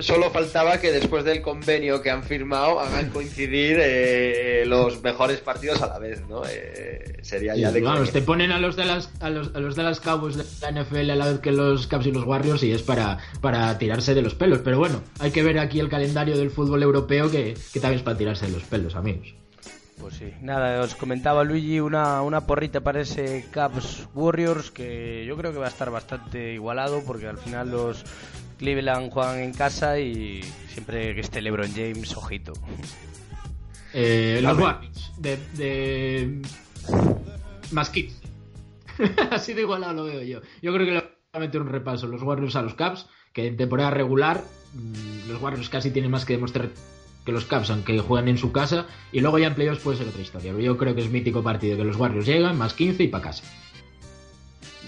solo, 0.00 0.30
faltaba 0.30 0.78
que 0.78 0.92
después 0.92 1.24
del 1.24 1.42
convenio 1.42 2.02
que 2.02 2.10
han 2.10 2.22
firmado 2.22 2.80
hagan 2.80 3.10
coincidir 3.10 3.78
eh, 3.80 4.64
los 4.66 5.02
mejores 5.02 5.40
partidos 5.40 5.82
a 5.82 5.86
la 5.86 5.98
vez, 5.98 6.22
¿no? 6.28 6.42
Eh, 6.48 7.18
sería 7.22 7.54
ya 7.54 7.70
de 7.70 7.80
Vamos, 7.80 8.12
te 8.12 8.22
ponen 8.22 8.52
a 8.52 8.58
los 8.58 8.76
de 8.76 8.84
las 8.84 9.10
a 9.20 9.30
los, 9.30 9.54
a 9.54 9.60
los 9.60 9.76
de 9.76 9.82
las 9.82 10.00
Cowboys 10.00 10.36
de 10.36 10.44
la 10.60 10.82
NFL 10.82 11.10
a 11.10 11.16
la 11.16 11.26
vez 11.26 11.40
que 11.40 11.52
los 11.52 11.86
Cavs 11.86 12.06
y 12.06 12.12
los 12.12 12.24
Warriors 12.24 12.62
y 12.62 12.72
es 12.72 12.82
para, 12.82 13.18
para 13.40 13.76
tirarse 13.78 14.14
de 14.14 14.22
los 14.22 14.34
pelos. 14.34 14.60
Pero 14.64 14.78
bueno, 14.78 15.02
hay 15.18 15.30
que 15.30 15.42
ver 15.42 15.58
aquí 15.58 15.80
el 15.80 15.88
calendario 15.88 16.36
del 16.36 16.50
fútbol 16.50 16.82
europeo 16.82 17.30
que, 17.30 17.54
que 17.72 17.80
también 17.80 17.98
es 17.98 18.04
para 18.04 18.18
tirarse 18.18 18.46
de 18.46 18.52
los 18.52 18.62
pelos, 18.64 18.94
amigos. 18.96 19.34
Pues 20.00 20.14
sí, 20.14 20.32
nada, 20.40 20.80
os 20.80 20.94
comentaba 20.94 21.44
Luigi 21.44 21.78
una, 21.78 22.22
una 22.22 22.46
porrita 22.46 22.80
para 22.80 23.02
ese 23.02 23.46
Cavs 23.50 24.08
Warriors 24.14 24.70
que 24.70 25.26
yo 25.26 25.36
creo 25.36 25.52
que 25.52 25.58
va 25.58 25.66
a 25.66 25.70
estar 25.70 25.90
bastante 25.90 26.54
igualado 26.54 27.02
porque 27.06 27.26
al 27.26 27.36
final 27.36 27.70
los 27.70 28.04
Cleveland 28.58 29.12
juegan 29.12 29.40
en 29.40 29.52
casa 29.52 29.98
y 29.98 30.42
siempre 30.68 31.14
que 31.14 31.20
esté 31.20 31.42
LeBron 31.42 31.70
James, 31.72 32.16
ojito. 32.16 32.52
Eh, 33.92 34.40
los 34.42 34.58
Warriors 34.58 35.12
de, 35.18 35.36
de... 35.54 36.42
más 37.72 37.90
kids. 37.90 38.20
Así 39.30 39.52
de 39.52 39.62
igualado 39.62 39.94
lo 39.94 40.04
veo 40.04 40.22
yo. 40.22 40.40
Yo 40.62 40.72
creo 40.72 40.86
que 40.86 40.92
le 40.92 41.00
va 41.00 41.10
a 41.32 41.38
meter 41.40 41.60
un 41.60 41.68
repaso 41.68 42.06
los 42.06 42.22
Warriors 42.22 42.56
a 42.56 42.62
los 42.62 42.74
Cavs, 42.74 43.06
que 43.32 43.46
en 43.46 43.56
temporada 43.56 43.90
regular 43.90 44.42
mm, 44.74 45.28
los 45.28 45.42
Warriors 45.42 45.68
casi 45.68 45.90
tienen 45.90 46.10
más 46.10 46.24
que 46.24 46.34
demostrar 46.34 46.70
que 47.30 47.34
los 47.34 47.44
Cavs, 47.44 47.70
aunque 47.70 47.98
juegan 48.00 48.28
en 48.28 48.38
su 48.38 48.50
casa, 48.50 48.86
y 49.12 49.20
luego 49.20 49.38
ya 49.38 49.46
en 49.46 49.54
playoffs 49.54 49.82
puede 49.82 49.98
ser 49.98 50.08
otra 50.08 50.20
historia. 50.20 50.52
Pero 50.52 50.64
yo 50.64 50.76
creo 50.76 50.94
que 50.94 51.02
es 51.02 51.10
mítico 51.10 51.42
partido 51.42 51.76
que 51.76 51.84
los 51.84 51.96
Warriors 51.96 52.26
llegan, 52.26 52.58
más 52.58 52.74
15 52.74 53.04
y 53.04 53.08
para 53.08 53.24
casa. 53.24 53.44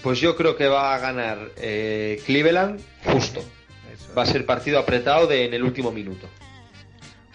Pues 0.01 0.19
yo 0.19 0.35
creo 0.35 0.57
que 0.57 0.67
va 0.67 0.93
a 0.93 0.99
ganar 0.99 1.51
eh, 1.57 2.21
Cleveland 2.25 2.81
justo. 3.05 3.41
Va 4.17 4.23
a 4.23 4.25
ser 4.25 4.45
partido 4.45 4.77
apretado 4.77 5.25
de, 5.27 5.45
en 5.45 5.53
el 5.53 5.63
último 5.63 5.91
minuto. 5.91 6.27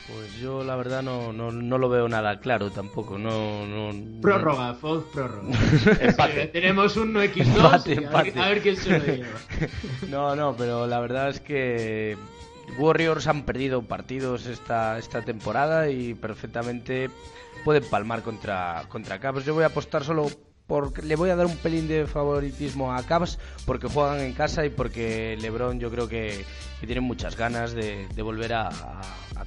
Pues 0.06 0.38
yo 0.38 0.62
la 0.62 0.76
verdad 0.76 1.02
no, 1.02 1.32
no, 1.32 1.50
no 1.50 1.78
lo 1.78 1.88
veo 1.88 2.08
nada 2.08 2.40
claro 2.40 2.70
tampoco. 2.70 3.18
No, 3.18 3.66
no, 3.66 4.20
prórroga, 4.20 4.74
Foz, 4.74 5.04
prórroga. 5.12 5.48
empate. 6.00 6.46
tenemos 6.48 6.96
un 6.96 7.14
1x2 7.14 8.12
A, 8.12 8.22
ver, 8.22 8.38
a, 8.38 8.48
ver, 8.48 8.62
quién 8.62 8.76
se 8.76 8.98
lo 8.98 9.04
lleva. 9.04 9.38
no, 10.08 10.36
no, 10.36 10.54
pero 10.56 10.86
la 10.86 11.00
verdad 11.00 11.30
es 11.30 11.40
que 11.40 12.16
Warriors 12.76 13.26
han 13.26 13.44
perdido 13.44 13.82
partidos 13.82 14.46
esta, 14.46 14.98
esta 14.98 15.22
temporada 15.22 15.88
y 15.90 16.14
perfectamente 16.14 17.10
pueden 17.64 17.84
palmar 17.84 18.22
contra, 18.22 18.84
contra 18.88 19.18
Cavs. 19.18 19.44
Yo 19.44 19.54
voy 19.54 19.64
a 19.64 19.68
apostar 19.68 20.04
solo 20.04 20.28
porque 20.68 21.00
le 21.00 21.16
voy 21.16 21.30
a 21.30 21.36
dar 21.36 21.46
un 21.46 21.56
pelín 21.56 21.88
de 21.88 22.06
favoritismo 22.06 22.92
a 22.92 23.02
Cavs 23.02 23.38
porque 23.64 23.88
juegan 23.88 24.20
en 24.20 24.34
casa 24.34 24.66
y 24.66 24.68
porque 24.68 25.36
LeBron 25.40 25.80
yo 25.80 25.90
creo 25.90 26.08
que, 26.08 26.44
tiene 26.86 27.00
muchas 27.00 27.36
ganas 27.36 27.72
de, 27.72 28.06
volver 28.22 28.52
a, 28.52 28.68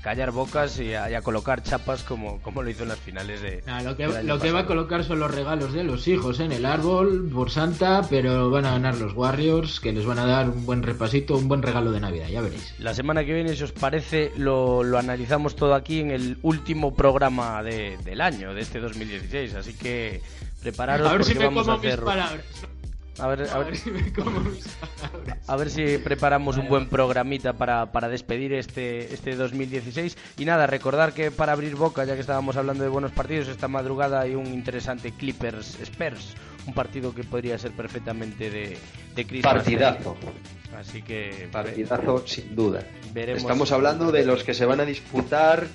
callar 0.01 0.31
bocas 0.31 0.79
y 0.79 0.95
a, 0.95 1.21
colocar 1.21 1.61
chapas 1.61 2.03
como, 2.03 2.41
como 2.41 2.63
lo 2.63 2.71
hizo 2.71 2.83
en 2.83 2.89
las 2.89 2.99
finales 2.99 3.39
de. 3.41 3.63
lo 3.83 3.95
que, 3.95 4.07
lo 4.07 4.39
que 4.39 4.51
va 4.51 4.61
a 4.61 4.65
colocar 4.65 5.03
son 5.03 5.19
los 5.19 5.29
regalos 5.29 5.73
de 5.73 5.83
los 5.83 6.07
hijos 6.07 6.39
en 6.39 6.51
el 6.51 6.65
árbol 6.65 7.29
por 7.31 7.51
Santa, 7.51 8.01
pero 8.09 8.49
van 8.49 8.65
a 8.65 8.71
ganar 8.71 8.97
los 8.97 9.13
Warriors 9.13 9.79
que 9.79 9.93
les 9.93 10.05
van 10.05 10.17
a 10.17 10.25
dar 10.25 10.49
un 10.49 10.65
buen 10.65 10.81
repasito, 10.81 11.37
un 11.37 11.47
buen 11.47 11.61
regalo 11.61 11.91
de 11.91 11.99
Navidad, 11.99 12.29
ya 12.29 12.41
veréis. 12.41 12.73
La 12.79 12.95
semana 12.95 13.23
que 13.23 13.33
viene, 13.33 13.55
si 13.55 13.63
os 13.63 13.73
parece, 13.73 14.31
lo, 14.37 14.83
lo 14.83 14.97
analizamos 14.97 15.55
todo 15.55 15.75
aquí 15.75 15.99
en 15.99 16.09
el 16.09 16.39
último 16.41 16.95
programa 16.95 17.61
de, 17.61 17.97
del 18.03 18.21
año, 18.21 18.55
de 18.55 18.61
este 18.61 18.79
2016, 18.79 19.53
así 19.53 19.73
que 19.75 20.21
prepararos. 20.61 21.07
A 21.07 21.13
ver 21.13 21.23
si 21.23 21.35
me 21.35 21.45
vamos 21.45 21.63
como 21.63 21.75
a 21.75 21.79
hacer... 21.79 21.97
mis 21.97 22.05
palabras. 22.05 22.45
A 23.19 23.27
ver, 23.27 23.47
a, 23.51 23.57
ver, 23.59 23.75
si 23.75 23.91
me 23.91 24.13
como 24.13 24.39
mis 24.39 24.67
palabras. 24.67 25.37
a 25.47 25.55
ver 25.55 25.69
si 25.69 25.97
preparamos 25.97 26.57
un 26.57 26.69
buen 26.69 26.87
programita 26.87 27.53
para, 27.53 27.91
para 27.91 28.07
despedir 28.07 28.53
este, 28.53 29.13
este 29.13 29.35
2016. 29.35 30.17
Y 30.37 30.45
nada, 30.45 30.65
recordar 30.65 31.13
que 31.13 31.29
para 31.29 31.51
abrir 31.51 31.75
boca, 31.75 32.05
ya 32.05 32.15
que 32.15 32.21
estábamos 32.21 32.55
hablando 32.55 32.83
de 32.83 32.89
buenos 32.89 33.11
partidos, 33.11 33.47
esta 33.47 33.67
madrugada 33.67 34.21
hay 34.21 34.35
un 34.35 34.47
interesante 34.47 35.11
Clippers 35.11 35.77
Spurs, 35.81 36.35
un 36.65 36.73
partido 36.73 37.13
que 37.13 37.23
podría 37.23 37.57
ser 37.57 37.71
perfectamente 37.71 38.49
de, 38.49 38.77
de 39.15 39.27
Christmas 39.27 39.55
Partidazo. 39.55 40.15
Así 40.77 41.01
que. 41.01 41.49
Partidazo, 41.51 42.25
sin 42.25 42.55
duda. 42.55 42.83
Veremos 43.13 43.41
Estamos 43.41 43.71
hablando 43.71 44.11
de 44.11 44.25
los 44.25 44.43
que 44.43 44.53
se 44.53 44.65
van 44.65 44.79
a 44.79 44.85
disputar 44.85 45.67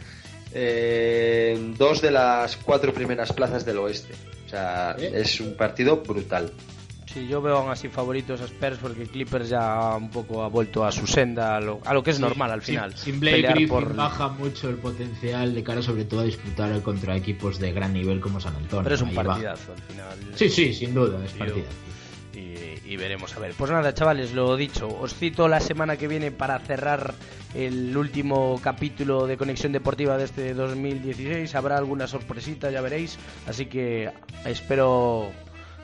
eh, 0.53 1.75
dos 1.77 2.01
de 2.01 2.11
las 2.11 2.57
cuatro 2.57 2.93
primeras 2.95 3.33
plazas 3.33 3.65
del 3.65 3.79
oeste. 3.79 4.15
O 4.47 4.49
sea, 4.49 4.97
¿Eh? 4.99 5.13
es 5.15 5.41
un 5.41 5.55
partido 5.57 5.97
brutal. 6.03 6.53
Sí, 7.13 7.27
yo 7.27 7.41
veo 7.41 7.57
aún 7.57 7.71
así 7.71 7.89
favoritos 7.89 8.41
a 8.43 8.45
Spurs 8.45 8.79
porque 8.79 9.05
Clippers 9.05 9.49
ya 9.49 9.97
un 9.97 10.11
poco 10.11 10.43
ha 10.43 10.49
vuelto 10.49 10.85
a 10.85 10.93
su 10.93 11.07
senda, 11.07 11.57
a 11.57 11.61
lo, 11.61 11.81
a 11.85 11.95
lo 11.95 12.03
que 12.03 12.11
es 12.11 12.21
normal 12.21 12.51
al 12.51 12.61
final. 12.61 12.95
Sin, 12.95 13.19
Blake 13.19 13.43
Griffin 13.43 13.97
baja 13.97 14.29
mucho 14.29 14.69
el 14.69 14.77
potencial 14.77 15.55
de 15.55 15.63
cara 15.63 15.81
sobre 15.81 16.05
todo 16.05 16.21
a 16.21 16.25
disputar 16.25 16.79
contra 16.83 17.17
equipos 17.17 17.59
de 17.59 17.73
gran 17.73 17.95
nivel 17.95 18.21
como 18.21 18.39
San 18.39 18.55
Antonio. 18.57 18.83
Pero 18.83 18.95
es 18.97 19.01
un 19.01 19.15
partidazo 19.15 19.73
al 19.73 19.83
final. 19.83 20.19
Sí, 20.35 20.51
sí, 20.51 20.75
sin 20.75 20.93
duda, 20.93 21.25
es 21.25 21.33
partidazo. 21.33 21.71
Y, 22.89 22.97
veremos 22.97 23.37
a 23.37 23.41
ver. 23.41 23.53
Pues 23.57 23.71
nada, 23.71 23.93
chavales, 23.95 24.33
lo 24.33 24.57
dicho, 24.57 24.89
os 24.89 25.15
cito 25.15 25.49
la 25.49 25.61
semana 25.61 25.97
que 25.97 26.09
viene 26.09 26.31
para 26.31 26.59
cerrar 26.61 27.15
el 27.55 27.97
último 27.97 28.61
capítulo 28.63 29.27
de 29.27 29.37
Conexión 29.37 29.73
Deportiva 29.73 30.17
de 30.17 30.25
este 30.25 30.55
2016. 30.55 31.55
Habrá 31.55 31.79
alguna 31.79 32.07
sorpresita, 32.07 32.71
ya 32.71 32.81
veréis. 32.81 33.19
Así 33.47 33.67
que 33.67 34.13
espero 34.45 35.33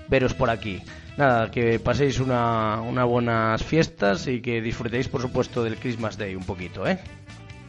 veros 0.09 0.35
por 0.35 0.51
aquí. 0.51 0.83
Nada, 1.17 1.51
que 1.51 1.79
paséis 1.79 2.21
una, 2.21 2.81
una 2.81 3.05
buenas 3.05 3.63
fiestas 3.63 4.27
y 4.29 4.41
que 4.41 4.61
disfrutéis, 4.61 5.09
por 5.09 5.21
supuesto, 5.21 5.63
del 5.63 5.77
Christmas 5.77 6.17
Day 6.17 6.35
un 6.35 6.45
poquito, 6.45 6.87
¿eh? 6.87 6.99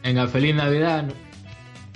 Venga, 0.03 0.27
feliz 0.27 0.55
Navidad. 0.55 1.05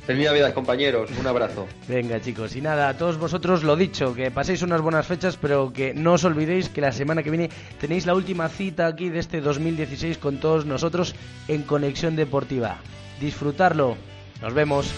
Feliz 0.08 0.26
Navidad, 0.26 0.54
compañeros. 0.54 1.12
Un 1.20 1.28
abrazo. 1.28 1.68
Venga, 1.86 2.22
chicos. 2.22 2.56
Y 2.56 2.62
nada, 2.62 2.88
a 2.88 2.98
todos 2.98 3.18
vosotros 3.18 3.64
lo 3.64 3.76
dicho, 3.76 4.14
que 4.14 4.32
paséis 4.32 4.62
unas 4.62 4.80
buenas 4.80 5.06
fechas, 5.06 5.36
pero 5.36 5.74
que 5.74 5.94
no 5.94 6.14
os 6.14 6.24
olvidéis 6.24 6.70
que 6.70 6.80
la 6.80 6.94
semana 6.94 7.24
que 7.24 7.30
viene 7.30 7.50
tenéis 7.78 8.06
la 8.06 8.16
última 8.16 8.48
cita 8.48 8.88
aquí 8.88 9.10
de 9.10 9.20
este 9.20 9.42
2016 9.42 10.18
con 10.18 10.38
todos 10.38 10.66
nosotros 10.66 11.14
en 11.50 11.64
Conexión 11.64 12.16
Deportiva. 12.16 12.78
Disfrutarlo. 13.20 13.98
Nos 14.42 14.54
vemos. 14.54 14.94